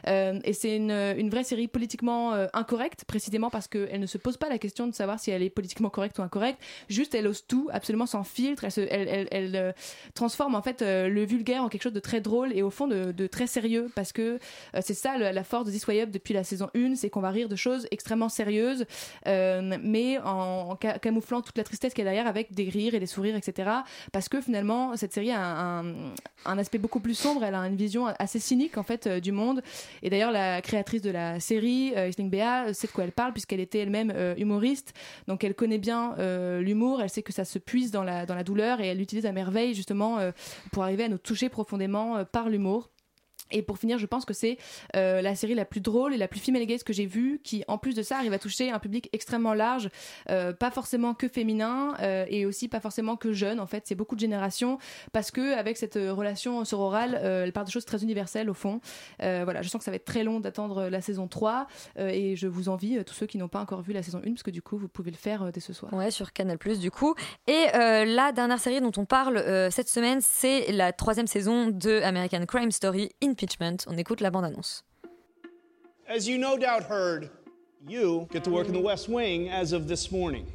Et 0.07 0.53
c'est 0.53 0.75
une, 0.75 0.91
une 0.91 1.29
vraie 1.29 1.43
série 1.43 1.67
politiquement 1.67 2.33
incorrecte 2.53 3.03
précisément 3.05 3.49
parce 3.49 3.67
qu'elle 3.67 3.99
ne 3.99 4.05
se 4.05 4.17
pose 4.17 4.37
pas 4.37 4.49
la 4.49 4.57
question 4.57 4.87
de 4.87 4.93
savoir 4.93 5.19
si 5.19 5.31
elle 5.31 5.43
est 5.43 5.49
politiquement 5.49 5.89
correcte 5.89 6.17
ou 6.19 6.21
incorrecte. 6.21 6.59
Juste 6.89 7.15
elle 7.15 7.27
ose 7.27 7.45
tout 7.47 7.69
absolument 7.71 8.05
sans 8.05 8.23
filtre. 8.23 8.63
Elle, 8.63 8.71
se- 8.71 8.81
elle, 8.89 9.27
elle- 9.31 9.73
transforme 10.13 10.55
en 10.55 10.61
fait 10.61 10.81
le 10.81 11.25
vulgaire 11.25 11.63
en 11.63 11.69
quelque 11.69 11.83
chose 11.83 11.93
de 11.93 11.99
très 11.99 12.21
drôle 12.21 12.53
et 12.53 12.61
au 12.61 12.69
fond 12.69 12.87
de, 12.87 13.27
très 13.27 13.47
sérieux 13.47 13.89
parce 13.95 14.11
que 14.11 14.39
c'est 14.81 14.93
ça 14.93 15.17
la 15.17 15.43
force 15.43 15.65
de 15.65 15.71
This 15.71 15.85
depuis 16.11 16.26
la 16.33 16.43
saison 16.43 16.69
1, 16.75 16.95
c'est 16.95 17.09
qu'on 17.09 17.21
va 17.21 17.29
rire 17.29 17.49
de 17.49 17.55
choses 17.55 17.87
extrêmement 17.91 18.29
sérieuses, 18.29 18.85
euh, 19.27 19.77
mais 19.81 20.17
en, 20.19 20.71
en 20.71 20.77
ca- 20.81 20.99
camouflant 20.99 21.41
toute 21.41 21.57
la 21.57 21.63
tristesse 21.63 21.93
qu'il 21.93 22.03
y 22.03 22.07
a 22.07 22.11
derrière 22.11 22.27
avec 22.27 22.53
des 22.53 22.69
rires 22.69 22.93
et 22.95 22.99
des 22.99 23.05
sourires, 23.05 23.35
etc. 23.35 23.69
Parce 24.11 24.29
que 24.29 24.41
finalement, 24.41 24.95
cette 24.97 25.13
série 25.13 25.31
a 25.31 25.81
un, 26.45 26.57
aspect 26.57 26.77
beaucoup 26.77 26.99
plus 26.99 27.13
sombre, 27.15 27.43
elle 27.43 27.55
a 27.55 27.59
une 27.59 27.75
vision 27.75 28.07
assez 28.19 28.39
cynique 28.39 28.77
en 28.77 28.83
fait 28.83 29.07
euh, 29.07 29.19
du 29.19 29.31
monde. 29.31 29.61
Et 30.01 30.09
d'ailleurs, 30.09 30.31
la 30.31 30.61
créatrice 30.61 31.01
de 31.01 31.11
la 31.11 31.39
série, 31.39 31.93
euh, 31.95 32.11
Bea, 32.19 32.73
sait 32.73 32.87
de 32.87 32.91
quoi 32.91 33.03
elle 33.03 33.11
parle 33.11 33.31
puisqu'elle 33.33 33.59
était 33.59 33.79
elle-même 33.79 34.11
euh, 34.15 34.33
humoriste, 34.37 34.93
donc 35.27 35.43
elle 35.43 35.53
connaît 35.55 35.77
bien 35.77 36.15
l'humour, 36.59 37.01
elle 37.01 37.09
sait 37.09 37.21
que 37.23 37.31
ça 37.33 37.45
se 37.45 37.59
puise 37.59 37.91
dans 37.91 38.03
la, 38.03 38.25
dans 38.25 38.35
la 38.35 38.43
douleur 38.43 38.81
et 38.81 38.87
elle 38.87 38.97
l'utilise 38.97 39.25
à 39.25 39.31
merveille 39.31 39.73
justement 39.73 40.19
pour 40.71 40.83
arriver 40.83 41.03
à 41.05 41.09
nous 41.09 41.17
toucher 41.17 41.49
profondément 41.49 42.23
par 42.25 42.49
l'humour. 42.49 42.89
Et 43.51 43.61
pour 43.61 43.77
finir, 43.77 43.97
je 43.97 44.05
pense 44.05 44.25
que 44.25 44.33
c'est 44.33 44.57
euh, 44.95 45.21
la 45.21 45.35
série 45.35 45.55
la 45.55 45.65
plus 45.65 45.81
drôle 45.81 46.13
et 46.13 46.17
la 46.17 46.27
plus 46.27 46.39
female 46.39 46.65
gaze 46.65 46.83
que 46.83 46.93
j'ai 46.93 47.05
vue, 47.05 47.39
qui 47.43 47.63
en 47.67 47.77
plus 47.77 47.95
de 47.95 48.01
ça 48.01 48.17
arrive 48.17 48.33
à 48.33 48.39
toucher 48.39 48.71
un 48.71 48.79
public 48.79 49.09
extrêmement 49.13 49.53
large, 49.53 49.89
euh, 50.29 50.53
pas 50.53 50.71
forcément 50.71 51.13
que 51.13 51.27
féminin 51.27 51.95
euh, 52.01 52.25
et 52.29 52.45
aussi 52.45 52.67
pas 52.67 52.79
forcément 52.79 53.15
que 53.15 53.33
jeune. 53.33 53.59
En 53.59 53.67
fait, 53.67 53.83
c'est 53.85 53.95
beaucoup 53.95 54.15
de 54.15 54.19
générations 54.19 54.77
parce 55.11 55.31
que 55.31 55.55
avec 55.55 55.77
cette 55.77 55.95
relation 55.95 56.65
sororale, 56.65 57.15
elle 57.23 57.53
parle 57.53 57.67
de 57.67 57.71
choses 57.71 57.85
très 57.85 58.03
universelles 58.03 58.49
au 58.49 58.53
fond. 58.53 58.79
Voilà, 59.19 59.61
je 59.61 59.69
sens 59.69 59.79
que 59.79 59.85
ça 59.85 59.91
va 59.91 59.95
être 59.95 60.05
très 60.05 60.23
long 60.23 60.39
d'attendre 60.39 60.89
la 60.89 61.01
saison 61.01 61.27
3 61.27 61.67
euh, 61.99 62.09
et 62.09 62.35
je 62.35 62.47
vous 62.47 62.69
envie 62.69 63.03
tous 63.05 63.13
ceux 63.13 63.25
qui 63.25 63.37
n'ont 63.37 63.47
pas 63.47 63.59
encore 63.59 63.81
vu 63.81 63.93
la 63.93 64.03
saison 64.03 64.19
1 64.25 64.31
parce 64.31 64.43
que 64.43 64.51
du 64.51 64.61
coup 64.61 64.77
vous 64.77 64.87
pouvez 64.87 65.11
le 65.11 65.17
faire 65.17 65.51
dès 65.51 65.59
ce 65.59 65.73
soir. 65.73 65.93
Ouais, 65.93 66.11
sur 66.11 66.33
Canal 66.33 66.57
du 66.79 66.91
coup. 66.91 67.15
Et 67.47 67.67
la 67.73 68.31
dernière 68.31 68.59
série 68.59 68.81
dont 68.81 68.91
on 68.97 69.05
parle 69.05 69.71
cette 69.71 69.89
semaine, 69.89 70.19
c'est 70.21 70.71
la 70.71 70.91
troisième 70.91 71.27
saison 71.27 71.67
de 71.67 72.01
American 72.01 72.45
Crime 72.45 72.71
Story 72.71 73.11
Impeachment. 73.37 73.85
On 73.87 73.95
écoute 73.95 74.19
la 74.19 74.31
bande-annonce. 74.31 74.81
As 76.09 76.27
you 76.27 76.39
no 76.39 76.57
doubt 76.57 76.81
heard, 76.81 77.29
you 77.87 78.27
get 78.31 78.43
to 78.43 78.49
work 78.49 78.65
in 78.65 78.73
the 78.73 78.79
West 78.79 79.07
Wing 79.07 79.47
as 79.49 79.73
of 79.73 79.87
this 79.87 80.11
morning. 80.11 80.51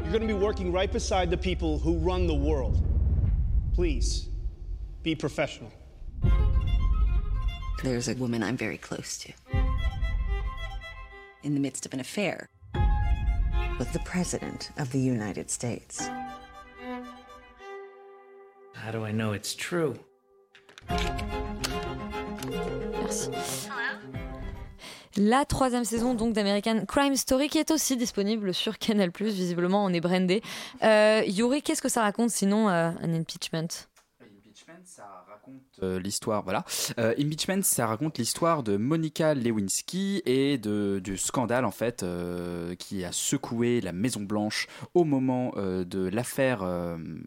You're 0.00 0.10
going 0.10 0.26
to 0.26 0.26
be 0.26 0.32
working 0.32 0.72
right 0.72 0.90
beside 0.90 1.30
the 1.30 1.36
people 1.36 1.78
who 1.78 1.98
run 1.98 2.26
the 2.26 2.34
world. 2.34 2.82
Please, 3.74 4.30
be 5.02 5.14
professional. 5.14 5.70
There's 7.82 8.08
a 8.08 8.14
woman 8.14 8.42
I'm 8.42 8.56
very 8.56 8.78
close 8.78 9.18
to. 9.18 9.32
In 11.42 11.52
the 11.52 11.60
midst 11.60 11.84
of 11.84 11.92
an 11.92 12.00
affair 12.00 12.48
with 13.78 13.92
the 13.92 14.00
President 14.06 14.70
of 14.78 14.90
the 14.90 15.00
United 15.00 15.50
States. 15.50 16.08
How 18.72 18.90
do 18.90 19.04
I 19.04 19.12
know 19.12 19.34
it's 19.34 19.54
true? 19.54 19.98
Merci. 23.00 23.30
La 25.16 25.44
troisième 25.44 25.84
saison 25.84 26.14
donc 26.14 26.32
d'American 26.32 26.84
Crime 26.86 27.14
Story 27.14 27.48
qui 27.48 27.58
est 27.58 27.70
aussi 27.70 27.96
disponible 27.96 28.52
sur 28.52 28.78
Canal+. 28.78 29.10
Visiblement, 29.20 29.84
on 29.84 29.90
est 29.90 30.00
brandé. 30.00 30.42
Euh, 30.82 31.22
Yuri, 31.26 31.62
qu'est-ce 31.62 31.82
que 31.82 31.88
ça 31.88 32.02
raconte 32.02 32.30
sinon 32.30 32.68
euh, 32.68 32.90
un 33.00 33.14
impeachment? 33.14 33.68
Euh, 35.82 35.98
l'histoire, 36.00 36.42
voilà. 36.42 36.64
Euh, 36.98 37.14
Impeachment, 37.18 37.62
ça 37.62 37.86
raconte 37.86 38.18
l'histoire 38.18 38.62
de 38.62 38.76
Monica 38.76 39.34
Lewinsky 39.34 40.22
et 40.24 40.58
de, 40.58 41.00
du 41.02 41.16
scandale 41.16 41.64
en 41.64 41.70
fait 41.70 42.02
euh, 42.02 42.74
qui 42.74 43.04
a 43.04 43.12
secoué 43.12 43.80
la 43.80 43.92
Maison 43.92 44.20
Blanche 44.22 44.66
au 44.94 45.04
moment 45.04 45.52
de 45.56 46.08
l'affaire 46.08 46.64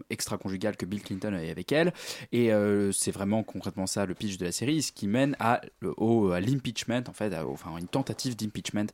extra-conjugale 0.09 0.77
que 0.77 0.85
Bill 0.85 1.01
Clinton 1.01 1.33
avait 1.33 1.49
avec 1.49 1.71
elle. 1.71 1.93
Et 2.31 2.51
c'est 2.91 3.11
vraiment 3.11 3.43
concrètement 3.43 3.87
ça 3.87 4.05
le 4.05 4.13
pitch 4.13 4.37
de 4.37 4.45
la 4.45 4.51
série, 4.51 4.81
ce 4.81 4.91
qui 4.91 5.07
mène 5.07 5.35
à, 5.39 5.61
à 5.83 6.39
l'impeachment 6.39 7.03
en 7.07 7.13
fait, 7.13 7.33
à- 7.33 7.47
enfin 7.47 7.77
une 7.77 7.87
tentative 7.87 8.35
d'impeachment 8.35 8.87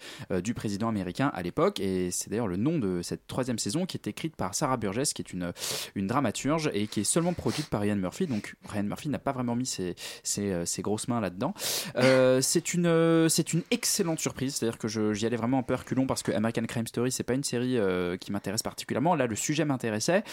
du 0.44 0.54
président 0.54 0.90
américain 0.90 1.32
à 1.34 1.42
l'époque. 1.42 1.80
Et 1.80 2.12
c'est 2.12 2.30
d'ailleurs 2.30 2.48
le 2.48 2.58
nom 2.58 2.80
de 2.80 3.02
cette 3.02 3.28
troisième 3.28 3.60
saison 3.60 3.86
qui 3.86 3.98
est 3.98 4.08
écrite 4.08 4.36
par 4.36 4.54
Sarah 4.56 4.78
Burgess, 4.78 5.14
qui 5.14 5.22
est 5.22 5.34
une 5.34 6.08
dramaturge 6.08 6.70
et 6.74 6.88
qui 6.88 7.02
est 7.02 7.06
seulement 7.06 7.34
produite 7.34 7.70
par 7.70 7.82
Ryan 7.82 7.96
Murphy. 7.96 8.28
Donc 8.34 8.56
Ryan 8.68 8.84
Murphy 8.84 9.10
n'a 9.10 9.20
pas 9.20 9.32
vraiment 9.32 9.56
mis 9.56 9.68
ses, 9.68 9.96
euh, 10.40 10.66
ses 10.66 10.82
grosses 10.82 11.08
mains 11.08 11.22
là-dedans. 11.22 11.54
Euh, 11.98 12.42
c'est 12.42 12.74
une 12.74 12.88
euh, 12.88 13.30
c'est 13.30 13.54
une 13.54 13.62
excellente 13.70 14.20
surprise. 14.20 14.56
C'est-à-dire 14.56 14.80
que 14.80 14.88
j'y 14.88 15.26
allais 15.26 15.38
vraiment 15.38 15.60
un 15.60 15.64
peu 15.64 15.76
reculons 15.76 16.08
parce 16.08 16.24
que 16.24 16.32
American 16.32 16.64
Crime 16.64 16.88
Story 16.88 17.12
c'est 17.12 17.24
pas 17.24 17.36
une 17.36 17.44
série 17.44 17.78
qui 18.20 18.32
m'intéresse 18.32 18.64
particulièrement. 18.64 19.16
Là 19.16 19.28
le 19.28 19.36
sujet 19.36 19.66
m'intéressait 19.66 20.24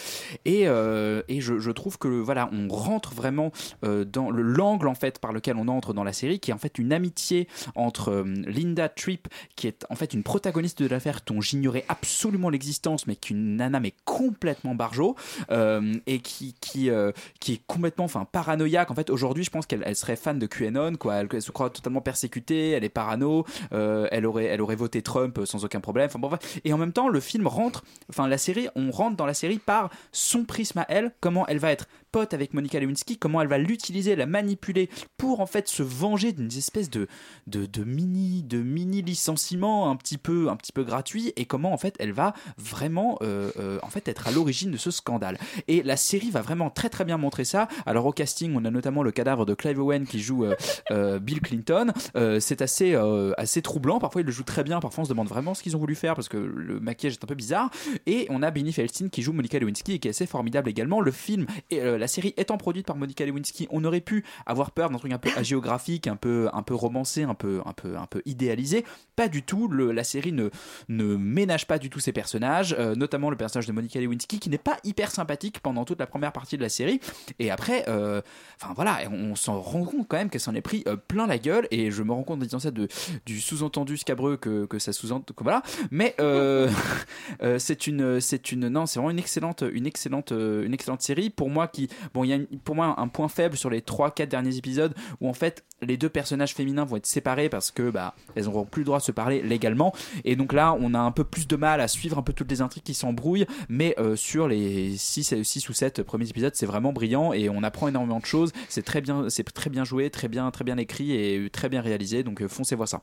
et 0.44 0.64
je, 0.64 1.70
trouve 1.70 1.98
que 1.98 2.08
voilà 2.08 2.48
on 2.52 2.68
rentre 2.68 3.14
vraiment 3.14 3.52
dans 3.82 4.30
le 4.30 4.42
l'angle 4.42 4.88
en 4.88 4.94
fait 4.94 5.18
par 5.18 5.32
lequel 5.32 5.56
on 5.56 5.68
entre 5.68 5.92
dans 5.92 6.04
la 6.04 6.12
série 6.12 6.40
qui 6.40 6.50
est 6.50 6.54
en 6.54 6.58
fait 6.58 6.78
une 6.78 6.92
amitié 6.92 7.48
entre 7.74 8.24
Linda 8.46 8.88
Tripp 8.88 9.28
qui 9.56 9.66
est 9.66 9.86
en 9.90 9.94
fait 9.94 10.12
une 10.14 10.22
protagoniste 10.22 10.82
de 10.82 10.88
l'affaire 10.88 11.20
dont 11.26 11.40
j'ignorais 11.40 11.84
absolument 11.88 12.50
l'existence 12.50 13.06
mais 13.06 13.16
qui 13.16 13.32
est 13.32 13.36
une 13.36 13.56
nana 13.56 13.80
mais 13.80 13.94
complètement 14.04 14.74
barjo 14.74 15.16
et 15.50 16.20
qui 16.20 16.54
qui 16.60 16.88
est 16.88 17.66
enfin 17.98 18.26
paranoïaque. 18.30 18.90
En 18.90 18.94
fait 18.94 19.10
aujourd'hui 19.10 19.44
je 19.44 19.50
pense 19.50 19.66
qu'elle 19.66 19.82
elle 19.84 19.96
serait 19.96 20.16
fan 20.16 20.38
de 20.38 20.46
QAnon 20.46 20.94
quoi. 20.96 21.16
Elle, 21.16 21.42
se 21.42 21.50
croit 21.50 21.70
totalement 21.70 22.00
persécutée 22.00 22.70
elle 22.70 22.84
est 22.84 22.88
parano 22.88 23.44
euh, 23.72 24.08
elle 24.10 24.26
aurait 24.26 24.44
elle 24.44 24.60
aurait 24.60 24.76
voté 24.76 25.02
Trump 25.02 25.38
euh, 25.38 25.46
sans 25.46 25.64
aucun 25.64 25.80
problème. 25.80 26.06
Enfin 26.06 26.18
bon 26.18 26.30
et 26.64 26.72
en 26.72 26.78
même 26.78 26.92
temps 26.92 27.08
le 27.08 27.20
film 27.20 27.46
rentre 27.46 27.84
enfin 28.08 28.28
la 28.28 28.38
série 28.38 28.68
on 28.74 28.90
rentre 28.90 29.16
dans 29.16 29.26
la 29.26 29.34
série 29.34 29.58
par 29.58 29.90
son 30.12 30.44
prisme 30.44 30.78
à 30.78 30.86
elle 30.88 31.12
comment 31.20 31.46
elle 31.46 31.58
va 31.58 31.72
être 31.72 31.86
pote 32.10 32.34
avec 32.34 32.54
Monica 32.54 32.80
Lewinsky 32.80 33.16
comment 33.16 33.40
elle 33.40 33.48
va 33.48 33.58
l'utiliser 33.58 34.16
la 34.16 34.26
manipuler 34.26 34.88
pour 35.16 35.40
en 35.40 35.46
fait 35.46 35.68
se 35.68 35.82
venger 35.82 36.32
d'une 36.32 36.48
espèce 36.48 36.90
de 36.90 37.06
de, 37.46 37.84
mini 37.84 38.42
de 38.42 38.58
mini 38.58 39.02
licenciement 39.02 39.90
un 39.90 39.96
petit 39.96 40.18
peu 40.18 40.48
un 40.48 40.56
petit 40.56 40.72
peu 40.72 40.84
gratuit 40.84 41.32
et 41.36 41.44
comment 41.44 41.72
en 41.72 41.76
fait 41.76 41.94
elle 41.98 42.12
va 42.12 42.34
vraiment 42.58 43.18
euh, 43.22 43.50
euh, 43.58 43.78
en 43.82 43.88
fait 43.88 44.08
être 44.08 44.28
à 44.28 44.30
l'origine 44.30 44.70
de 44.70 44.76
ce 44.76 44.90
scandale. 44.90 45.38
Et 45.68 45.82
la 45.82 45.96
série 45.96 46.30
va 46.30 46.42
vraiment 46.42 46.70
très 46.70 46.88
très 46.88 47.04
bien 47.04 47.16
montrer 47.16 47.44
ça. 47.44 47.68
Alors 47.86 48.06
au 48.06 48.12
casting 48.12 48.52
on 48.56 48.64
a 48.64 48.70
notamment 48.70 49.02
le 49.02 49.12
cadavre 49.12 49.46
de 49.46 49.54
Clive 49.54 49.80
Owen 49.80 50.06
qui 50.06 50.20
joue 50.20 50.46
euh, 50.90 51.18
Bill 51.18 51.40
Clinton. 51.40 51.92
C'est 52.40 52.62
assez 52.62 52.94
assez 53.36 53.62
troublant. 53.62 53.98
Parfois 53.98 54.22
il 54.22 54.26
le 54.26 54.32
joue 54.32 54.44
très 54.44 54.64
bien. 54.64 54.80
Parfois 54.80 55.02
on 55.02 55.04
se 55.04 55.10
demande 55.10 55.28
vraiment 55.28 55.54
ce 55.54 55.62
qu'ils 55.62 55.76
ont 55.76 55.80
voulu 55.80 55.94
faire 55.94 56.14
parce 56.14 56.28
que 56.28 56.36
le 56.36 56.80
maquillage 56.80 57.14
est 57.14 57.24
un 57.24 57.26
peu 57.26 57.34
bizarre. 57.34 57.70
Et 58.06 58.26
on 58.30 58.42
a 58.42 58.50
Benny 58.50 58.72
Feldstein 58.72 59.10
qui 59.10 59.22
joue 59.22 59.32
Monica 59.32 59.58
Lewinsky 59.58 59.94
et 59.94 59.98
qui 59.98 60.08
est 60.08 60.10
assez 60.10 60.26
formidable 60.26 60.68
également. 60.68 61.00
Le 61.00 61.10
film 61.10 61.46
et 61.70 61.80
la 62.00 62.08
série 62.08 62.34
étant 62.36 62.56
produite 62.56 62.86
par 62.86 62.96
Monica 62.96 63.24
Lewinsky 63.24 63.68
on 63.70 63.84
aurait 63.84 64.00
pu 64.00 64.24
avoir 64.46 64.72
peur 64.72 64.90
d'un 64.90 64.98
truc 64.98 65.12
un 65.12 65.18
peu 65.18 65.30
hagiographique 65.36 66.06
un 66.06 66.16
peu 66.16 66.48
un 66.52 66.62
peu 66.62 66.74
romancé 66.74 67.22
un 67.22 67.34
peu 67.34 67.60
un 67.64 67.72
peu 67.72 67.96
un 67.96 68.06
peu 68.06 68.22
idéalisé. 68.24 68.84
Pas 69.16 69.28
du 69.28 69.42
tout 69.42 69.70
la 69.70 70.04
série 70.04 70.32
ne 70.32 70.50
ne 70.88 71.16
ménage 71.16 71.66
pas 71.66 71.78
du 71.78 71.90
tout 71.90 72.00
ses 72.00 72.12
personnages 72.12 72.74
euh, 72.78 72.94
notamment 72.94 73.30
le 73.30 73.36
personnage 73.36 73.66
de 73.66 73.72
Monica 73.72 74.00
Lewinsky 74.00 74.40
qui 74.40 74.50
n'est 74.50 74.58
pas 74.58 74.78
hyper 74.84 75.10
sympathique 75.10 75.60
pendant 75.60 75.84
toute 75.84 76.00
la 76.00 76.06
première 76.06 76.32
partie 76.32 76.56
de 76.56 76.62
la 76.62 76.68
série. 76.68 77.00
Et 77.38 77.50
après 77.50 77.84
euh, 77.88 78.22
enfin 78.60 78.72
voilà 78.74 78.98
on, 79.10 79.34
s'en 79.36 79.60
rend 79.60 79.84
compte 79.84 80.08
quand 80.08 80.16
même 80.16 80.30
qu'elle 80.30 80.40
s'en 80.40 80.54
est 80.54 80.60
pris 80.60 80.82
euh, 80.86 80.96
plein 80.96 81.26
la 81.26 81.38
gueule. 81.38 81.68
Et 81.70 81.90
je 81.90 82.02
me 82.02 82.12
rends 82.12 82.22
compte 82.22 82.40
en 82.40 82.44
disant 82.44 82.58
ça 82.58 82.70
de 82.70 82.88
du 83.26 83.40
sous-entendu 83.40 83.96
scabreux 83.98 84.36
que, 84.36 84.64
que 84.64 84.78
ça 84.78 84.92
sous-entend 84.92 85.34
voilà. 85.40 85.62
Mais 85.90 86.16
c'est 87.58 87.86
une 87.86 88.20
c'est 88.20 88.52
une 88.52 88.68
non 88.68 88.86
c'est 88.86 88.98
vraiment 88.98 89.10
une 89.10 89.18
excellente 89.18 89.62
une 89.70 89.86
excellente 89.86 90.30
une 90.32 90.72
excellente 90.72 91.02
série. 91.02 91.30
Pour 91.30 91.50
moi 91.50 91.68
qui 91.68 91.89
bon 92.14 92.24
il 92.24 92.30
y 92.30 92.34
a 92.34 92.38
pour 92.64 92.74
moi 92.74 92.94
un 92.98 93.08
point 93.08 93.28
faible 93.28 93.56
sur 93.56 93.70
les 93.70 93.82
3 93.82 94.12
4 94.12 94.28
derniers 94.28 94.56
épisodes 94.56 94.94
où 95.20 95.28
en 95.28 95.32
fait 95.32 95.64
les 95.82 95.96
deux 95.96 96.08
personnages 96.08 96.54
féminins 96.54 96.84
vont 96.84 96.96
être 96.96 97.06
séparés 97.06 97.48
parce 97.48 97.70
que 97.70 97.90
bah 97.90 98.14
elles 98.34 98.44
n'auront 98.44 98.64
plus 98.64 98.80
le 98.80 98.86
droit 98.86 98.98
de 98.98 99.04
se 99.04 99.12
parler 99.12 99.42
légalement. 99.42 99.94
Et 100.24 100.36
donc 100.36 100.52
là 100.52 100.76
on 100.78 100.94
a 100.94 100.98
un 100.98 101.12
peu 101.12 101.24
plus 101.24 101.46
de 101.46 101.56
mal 101.56 101.80
à 101.80 101.88
suivre 101.88 102.18
un 102.18 102.22
peu 102.22 102.32
toutes 102.32 102.50
les 102.50 102.60
intrigues 102.60 102.82
qui 102.82 102.94
s'embrouillent. 102.94 103.46
Mais 103.68 103.94
euh, 103.98 104.16
sur 104.16 104.48
les 104.48 104.96
6 104.96 105.42
6 105.42 105.68
ou 105.68 105.72
7 105.72 106.02
premiers 106.02 106.28
épisodes 106.28 106.54
c'est 106.54 106.66
vraiment 106.66 106.92
brillant 106.92 107.32
et 107.32 107.48
on 107.48 107.62
apprend 107.62 107.88
énormément 107.88 108.20
de 108.20 108.26
choses. 108.26 108.52
C'est 108.68 108.84
très 108.84 109.00
bien 109.00 109.28
c'est 109.28 109.44
très 109.44 109.70
bien 109.70 109.84
joué 109.84 110.10
très 110.10 110.28
bien 110.28 110.50
très 110.50 110.64
bien 110.64 110.76
écrit 110.76 111.12
et 111.12 111.50
très 111.50 111.68
bien 111.68 111.80
réalisé. 111.80 112.22
Donc 112.22 112.42
euh, 112.42 112.48
foncez 112.48 112.74
voir 112.74 112.88
ça. 112.88 113.02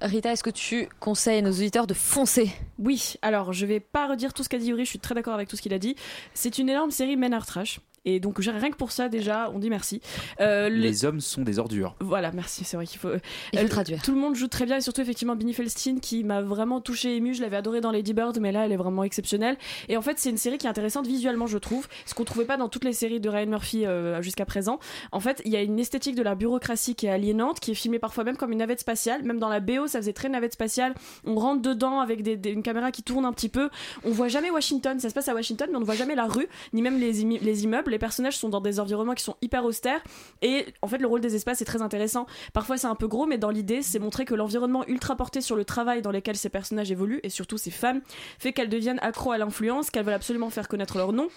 Rita, 0.00 0.32
est-ce 0.32 0.44
que 0.44 0.50
tu 0.50 0.88
conseilles 1.00 1.38
à 1.38 1.42
nos 1.42 1.50
auditeurs 1.50 1.88
de 1.88 1.94
foncer? 1.94 2.52
Oui, 2.78 3.14
alors 3.20 3.52
je 3.52 3.66
vais 3.66 3.80
pas 3.80 4.06
redire 4.06 4.32
tout 4.32 4.44
ce 4.44 4.48
qu'a 4.48 4.58
dit 4.58 4.68
Yuri, 4.68 4.84
je 4.84 4.90
suis 4.90 5.00
très 5.00 5.14
d'accord 5.14 5.34
avec 5.34 5.48
tout 5.48 5.56
ce 5.56 5.62
qu'il 5.62 5.74
a 5.74 5.78
dit. 5.80 5.96
C'est 6.34 6.58
une 6.58 6.68
énorme 6.68 6.92
série 6.92 7.16
Men 7.16 7.34
Are 7.34 7.44
Trash. 7.44 7.80
Et 8.14 8.20
donc 8.20 8.38
rien 8.38 8.70
que 8.70 8.76
pour 8.76 8.90
ça 8.92 9.08
déjà, 9.08 9.50
on 9.54 9.58
dit 9.58 9.70
merci. 9.70 10.00
Euh, 10.40 10.68
le- 10.68 10.76
les 10.76 11.04
hommes 11.04 11.20
sont 11.20 11.42
des 11.42 11.58
ordures 11.58 11.94
Voilà, 12.00 12.30
merci, 12.32 12.64
c'est 12.64 12.76
vrai 12.76 12.86
qu'il 12.86 12.98
faut. 12.98 13.10
Il 13.52 13.58
faut 13.58 13.64
Euh, 13.64 13.68
traduire. 13.68 14.02
Tout 14.02 14.12
le 14.14 14.20
monde 14.20 14.34
joue 14.34 14.48
très 14.48 14.64
bien 14.66 14.76
et 14.76 14.80
surtout 14.80 15.00
effectivement 15.00 15.36
Benny 15.36 15.52
Feldstein 15.52 16.00
qui 16.00 16.24
m'a 16.24 16.40
vraiment 16.42 16.80
touché 16.80 17.16
ému. 17.16 17.34
Je 17.34 17.42
l'avais 17.42 17.56
adoré 17.56 17.80
dans 17.80 17.90
Lady 17.90 18.12
Bird, 18.14 18.38
mais 18.40 18.52
là 18.52 18.64
elle 18.64 18.72
est 18.72 18.76
vraiment 18.76 19.04
exceptionnelle. 19.04 19.56
Et 19.88 19.96
en 19.96 20.02
fait, 20.02 20.18
c'est 20.18 20.30
une 20.30 20.36
série 20.38 20.58
qui 20.58 20.66
est 20.66 20.70
intéressante 20.70 21.06
visuellement, 21.06 21.46
je 21.46 21.58
trouve, 21.58 21.86
ce 22.06 22.14
qu'on 22.14 22.24
trouvait 22.24 22.44
pas 22.44 22.56
dans 22.56 22.68
toutes 22.68 22.84
les 22.84 22.92
séries 22.92 23.20
de 23.20 23.28
Ryan 23.28 23.46
Murphy 23.46 23.84
euh, 23.86 24.22
jusqu'à 24.22 24.44
présent. 24.44 24.78
En 25.12 25.20
fait, 25.20 25.42
il 25.44 25.52
y 25.52 25.56
a 25.56 25.62
une 25.62 25.78
esthétique 25.78 26.14
de 26.14 26.22
la 26.22 26.34
bureaucratie 26.34 26.94
qui 26.94 27.06
est 27.06 27.10
aliénante, 27.10 27.60
qui 27.60 27.72
est 27.72 27.74
filmée 27.74 27.98
parfois 27.98 28.24
même 28.24 28.36
comme 28.36 28.52
une 28.52 28.58
navette 28.58 28.80
spatiale. 28.80 29.22
Même 29.24 29.38
dans 29.38 29.48
la 29.48 29.60
BO, 29.60 29.86
ça 29.86 29.98
faisait 30.00 30.12
très 30.12 30.28
navette 30.28 30.54
spatiale. 30.54 30.94
On 31.26 31.34
rentre 31.36 31.62
dedans 31.62 32.00
avec 32.00 32.22
des- 32.22 32.36
des- 32.36 32.50
une 32.50 32.62
caméra 32.62 32.90
qui 32.90 33.02
tourne 33.02 33.24
un 33.24 33.32
petit 33.32 33.48
peu. 33.48 33.68
On 34.04 34.10
voit 34.10 34.28
jamais 34.28 34.50
Washington, 34.50 34.98
ça 35.00 35.08
se 35.08 35.14
passe 35.14 35.28
à 35.28 35.34
Washington, 35.34 35.68
mais 35.70 35.76
on 35.76 35.80
ne 35.80 35.84
voit 35.84 35.94
jamais 35.94 36.14
la 36.14 36.26
rue, 36.26 36.46
ni 36.72 36.82
même 36.82 36.98
les 36.98 37.22
immeubles. 37.64 37.92
Les 37.98 38.06
personnages 38.06 38.38
sont 38.38 38.48
dans 38.48 38.60
des 38.60 38.78
environnements 38.78 39.14
qui 39.14 39.24
sont 39.24 39.34
hyper 39.42 39.64
austères. 39.64 40.00
Et 40.40 40.66
en 40.82 40.86
fait, 40.86 40.98
le 40.98 41.08
rôle 41.08 41.20
des 41.20 41.34
espaces 41.34 41.62
est 41.62 41.64
très 41.64 41.82
intéressant. 41.82 42.28
Parfois, 42.52 42.76
c'est 42.76 42.86
un 42.86 42.94
peu 42.94 43.08
gros, 43.08 43.26
mais 43.26 43.38
dans 43.38 43.50
l'idée, 43.50 43.82
c'est 43.82 43.98
montrer 43.98 44.24
que 44.24 44.36
l'environnement 44.36 44.86
ultra 44.86 45.16
porté 45.16 45.40
sur 45.40 45.56
le 45.56 45.64
travail 45.64 46.00
dans 46.00 46.12
lequel 46.12 46.36
ces 46.36 46.48
personnages 46.48 46.92
évoluent, 46.92 47.18
et 47.24 47.28
surtout 47.28 47.58
ces 47.58 47.72
femmes, 47.72 48.00
fait 48.38 48.52
qu'elles 48.52 48.68
deviennent 48.68 49.00
accro 49.02 49.32
à 49.32 49.38
l'influence, 49.38 49.90
qu'elles 49.90 50.04
veulent 50.04 50.14
absolument 50.14 50.48
faire 50.48 50.68
connaître 50.68 50.96
leur 50.96 51.12
nom 51.12 51.28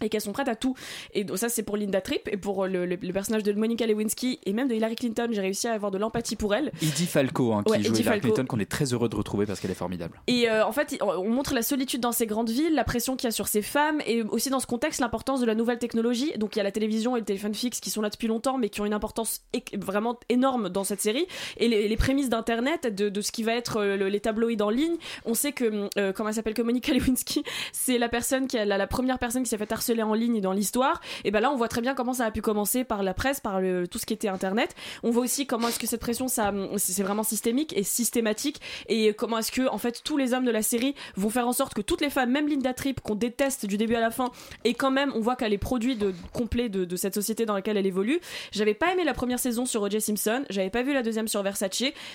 et 0.00 0.08
qu'elles 0.08 0.20
sont 0.20 0.32
prêtes 0.32 0.48
à 0.48 0.56
tout. 0.56 0.74
Et 1.14 1.24
donc 1.24 1.38
ça 1.38 1.48
c'est 1.48 1.62
pour 1.62 1.76
Linda 1.76 2.00
Tripp 2.00 2.28
et 2.28 2.36
pour 2.36 2.66
le, 2.66 2.86
le- 2.86 2.96
le 3.00 3.12
personnage 3.12 3.42
de 3.42 3.52
Monica 3.52 3.86
Lewinsky 3.86 4.40
et 4.44 4.52
même 4.52 4.68
de 4.68 4.74
Hillary 4.74 4.96
Clinton, 4.96 5.28
j'ai 5.30 5.40
réussi 5.40 5.68
à 5.68 5.72
avoir 5.72 5.90
de 5.90 5.98
l'empathie 5.98 6.36
pour 6.36 6.54
elle. 6.54 6.72
Edie 6.82 7.06
Falco 7.06 7.52
hein, 7.52 7.62
qui 7.64 7.72
Ouais, 7.72 7.82
joue 7.82 7.90
Edie 7.92 8.00
Hillary 8.02 8.20
Falco. 8.20 8.34
Clinton 8.34 8.46
qu'on 8.48 8.60
est 8.60 8.70
très 8.70 8.92
heureux 8.92 9.08
de 9.08 9.16
retrouver 9.16 9.46
parce 9.46 9.60
qu'elle 9.60 9.70
est 9.70 9.74
formidable 9.74 10.20
Et 10.26 10.48
euh, 10.48 10.64
en 10.66 10.72
fait, 10.72 10.98
on 11.02 11.28
montre 11.30 11.54
la 11.54 11.62
solitude 11.62 12.00
dans 12.00 12.12
ces 12.12 12.26
grandes 12.26 12.50
villes, 12.50 12.74
la 12.74 12.84
pression 12.84 13.16
qu'il 13.16 13.26
y 13.26 13.28
a 13.28 13.32
sur 13.32 13.48
ces 13.48 13.62
femmes, 13.62 14.00
et 14.06 14.22
aussi 14.22 14.50
dans 14.50 14.60
ce 14.60 14.66
contexte, 14.66 15.00
l'importance 15.00 15.40
de 15.40 15.46
la 15.46 15.54
nouvelle 15.54 15.78
technologie. 15.78 16.32
Donc 16.38 16.56
il 16.56 16.58
y 16.58 16.60
a 16.60 16.64
la 16.64 16.72
télévision 16.72 17.16
et 17.16 17.20
le 17.20 17.24
téléphone 17.24 17.54
fixe 17.54 17.80
qui 17.80 17.90
sont 17.90 18.02
là 18.02 18.10
depuis 18.10 18.28
longtemps, 18.28 18.58
mais 18.58 18.68
qui 18.68 18.80
ont 18.80 18.86
une 18.86 18.92
importance 18.94 19.42
vraiment 19.76 20.18
énorme 20.28 20.68
dans 20.68 20.84
cette 20.84 21.00
série. 21.00 21.26
Et 21.56 21.68
les, 21.68 21.88
les 21.88 21.96
prémices 21.96 22.28
d'Internet, 22.28 22.94
de, 22.94 23.08
de 23.08 23.20
ce 23.20 23.32
qui 23.32 23.42
va 23.42 23.54
être 23.54 23.78
euh, 23.78 23.96
le- 23.96 24.08
les 24.08 24.20
tabloïds 24.20 24.60
en 24.62 24.70
ligne. 24.70 24.96
On 25.24 25.34
sait 25.34 25.52
que, 25.52 25.88
euh, 25.98 26.12
comment 26.12 26.28
elle 26.28 26.34
s'appelle, 26.34 26.54
que 26.54 26.62
Monica 26.62 26.92
Lewinsky, 26.94 27.42
c'est 27.72 27.98
la 27.98 28.08
personne 28.08 28.46
qui 28.46 28.58
a 28.58 28.64
la, 28.64 28.78
la 28.78 28.86
première 28.86 29.18
personne 29.18 29.42
qui 29.42 29.48
s'est 29.48 29.58
fait 29.58 29.70
harceler 29.72 29.89
en 29.98 30.14
ligne 30.14 30.40
dans 30.40 30.52
l'histoire. 30.52 31.00
Et 31.24 31.30
ben 31.30 31.40
là, 31.40 31.50
on 31.50 31.56
voit 31.56 31.68
très 31.68 31.80
bien 31.80 31.94
comment 31.94 32.14
ça 32.14 32.26
a 32.26 32.30
pu 32.30 32.40
commencer 32.40 32.84
par 32.84 33.02
la 33.02 33.14
presse, 33.14 33.40
par 33.40 33.60
tout 33.90 33.98
ce 33.98 34.06
qui 34.06 34.14
était 34.14 34.28
Internet. 34.28 34.74
On 35.02 35.10
voit 35.10 35.24
aussi 35.24 35.46
comment 35.46 35.68
est-ce 35.68 35.78
que 35.78 35.86
cette 35.86 36.00
pression, 36.00 36.26
c'est 36.28 37.02
vraiment 37.02 37.22
systémique 37.22 37.76
et 37.76 37.82
systématique. 37.82 38.60
Et 38.88 39.12
comment 39.14 39.38
est-ce 39.38 39.52
que, 39.52 39.68
en 39.68 39.78
fait, 39.78 40.02
tous 40.04 40.16
les 40.16 40.34
hommes 40.34 40.44
de 40.44 40.50
la 40.50 40.62
série 40.62 40.94
vont 41.16 41.30
faire 41.30 41.48
en 41.48 41.52
sorte 41.52 41.74
que 41.74 41.80
toutes 41.80 42.00
les 42.00 42.10
femmes, 42.10 42.30
même 42.30 42.48
Linda 42.48 42.72
Tripp, 42.74 43.00
qu'on 43.00 43.14
déteste 43.14 43.66
du 43.66 43.76
début 43.76 43.94
à 43.94 44.00
la 44.00 44.10
fin, 44.10 44.30
et 44.64 44.74
quand 44.74 44.90
même, 44.90 45.12
on 45.14 45.20
voit 45.20 45.36
qu'elle 45.36 45.52
est 45.52 45.58
produit 45.58 45.96
de, 45.96 46.14
complet 46.32 46.68
de, 46.68 46.96
cette 46.96 47.14
société 47.14 47.46
dans 47.46 47.54
laquelle 47.54 47.76
elle 47.76 47.86
évolue. 47.86 48.20
J'avais 48.52 48.74
pas 48.74 48.92
aimé 48.92 49.04
la 49.04 49.14
première 49.14 49.38
saison 49.38 49.66
sur 49.66 49.82
O.J. 49.82 50.00
Simpson, 50.00 50.44
j'avais 50.50 50.70
pas 50.70 50.82
vu 50.82 50.92
la 50.92 51.02
deuxième 51.02 51.28
sur 51.28 51.42
Versace, 51.42 51.70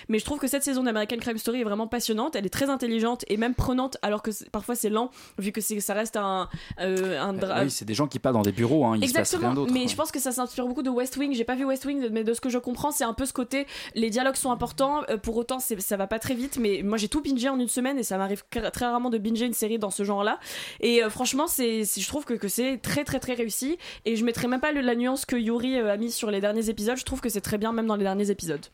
mais 0.08 0.18
je 0.18 0.24
trouve 0.24 0.38
que 0.38 0.46
cette 0.46 0.62
saison 0.62 0.82
d'American 0.82 1.16
Crime 1.18 1.38
Story 1.38 1.60
est 1.60 1.64
vraiment 1.64 1.86
passionnante. 1.86 2.36
Elle 2.36 2.46
est 2.46 2.50
très 2.50 2.70
intelligente 2.70 3.24
et 3.28 3.36
même 3.36 3.54
prenante, 3.54 3.96
alors 4.02 4.22
que 4.22 4.30
parfois 4.50 4.74
c'est 4.74 4.90
lent, 4.90 5.10
vu 5.38 5.52
que 5.52 5.60
ça 5.60 5.94
reste 5.94 6.16
un, 6.16 6.48
euh, 6.80 7.65
c'est 7.70 7.84
des 7.84 7.94
gens 7.94 8.06
qui 8.06 8.18
parlent 8.18 8.34
dans 8.34 8.42
des 8.42 8.52
bureaux, 8.52 8.84
hein, 8.84 8.96
il 9.00 9.08
se 9.08 9.12
passe 9.14 9.30
rien 9.30 9.38
Exactement, 9.38 9.54
d'autre. 9.54 9.72
mais 9.72 9.88
je 9.88 9.96
pense 9.96 10.10
que 10.12 10.18
ça 10.20 10.32
s'inspire 10.32 10.66
beaucoup 10.66 10.82
de 10.82 10.90
West 10.90 11.16
Wing. 11.16 11.32
J'ai 11.34 11.44
pas 11.44 11.54
vu 11.54 11.64
West 11.64 11.84
Wing, 11.84 12.08
mais 12.10 12.24
de 12.24 12.32
ce 12.34 12.40
que 12.40 12.48
je 12.48 12.58
comprends, 12.58 12.90
c'est 12.90 13.04
un 13.04 13.14
peu 13.14 13.26
ce 13.26 13.32
côté. 13.32 13.66
Les 13.94 14.10
dialogues 14.10 14.36
sont 14.36 14.50
importants, 14.50 15.02
euh, 15.10 15.16
pour 15.16 15.36
autant, 15.36 15.58
ça 15.60 15.96
va 15.96 16.06
pas 16.06 16.18
très 16.18 16.34
vite. 16.34 16.58
Mais 16.60 16.82
moi, 16.84 16.98
j'ai 16.98 17.08
tout 17.08 17.22
bingé 17.22 17.48
en 17.48 17.58
une 17.58 17.68
semaine 17.68 17.98
et 17.98 18.02
ça 18.02 18.18
m'arrive 18.18 18.44
très 18.50 18.86
rarement 18.86 19.10
de 19.10 19.18
binger 19.18 19.46
une 19.46 19.52
série 19.54 19.78
dans 19.78 19.90
ce 19.90 20.02
genre-là. 20.04 20.38
Et 20.80 21.02
euh, 21.02 21.10
franchement, 21.10 21.46
c'est, 21.46 21.82
je 21.84 22.06
trouve 22.08 22.24
que, 22.24 22.34
que 22.34 22.48
c'est 22.48 22.78
très 22.78 23.04
très 23.04 23.20
très 23.20 23.34
réussi. 23.34 23.78
Et 24.04 24.16
je 24.16 24.24
mettrai 24.24 24.48
même 24.48 24.60
pas 24.60 24.72
le- 24.72 24.80
la 24.80 24.94
nuance 24.94 25.24
que 25.26 25.36
Yuri 25.36 25.78
euh, 25.78 25.92
a 25.92 25.96
mis 25.96 26.10
sur 26.10 26.30
les 26.30 26.40
derniers 26.40 26.68
épisodes. 26.70 26.96
Je 26.96 27.04
trouve 27.04 27.20
que 27.20 27.28
c'est 27.28 27.40
très 27.40 27.58
bien, 27.58 27.72
même 27.72 27.86
dans 27.86 27.96
les 27.96 28.04
derniers 28.04 28.30
épisodes. 28.30 28.64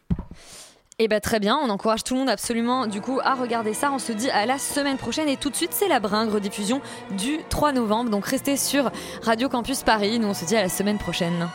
Et 1.02 1.08
bah 1.08 1.18
très 1.18 1.40
bien, 1.40 1.58
on 1.60 1.68
encourage 1.68 2.04
tout 2.04 2.14
le 2.14 2.20
monde 2.20 2.28
absolument 2.28 2.86
du 2.86 3.00
coup 3.00 3.18
à 3.24 3.34
regarder 3.34 3.74
ça. 3.74 3.90
On 3.92 3.98
se 3.98 4.12
dit 4.12 4.30
à 4.30 4.46
la 4.46 4.56
semaine 4.56 4.98
prochaine 4.98 5.28
et 5.28 5.36
tout 5.36 5.50
de 5.50 5.56
suite 5.56 5.72
c'est 5.72 5.88
la 5.88 5.98
bringue 5.98 6.30
rediffusion 6.30 6.80
du 7.18 7.40
3 7.48 7.72
novembre. 7.72 8.08
Donc 8.08 8.24
restez 8.24 8.56
sur 8.56 8.88
Radio 9.20 9.48
Campus 9.48 9.82
Paris. 9.82 10.20
Nous 10.20 10.28
on 10.28 10.34
se 10.34 10.44
dit 10.44 10.54
à 10.54 10.62
la 10.62 10.68
semaine 10.68 10.98
prochaine. 10.98 11.48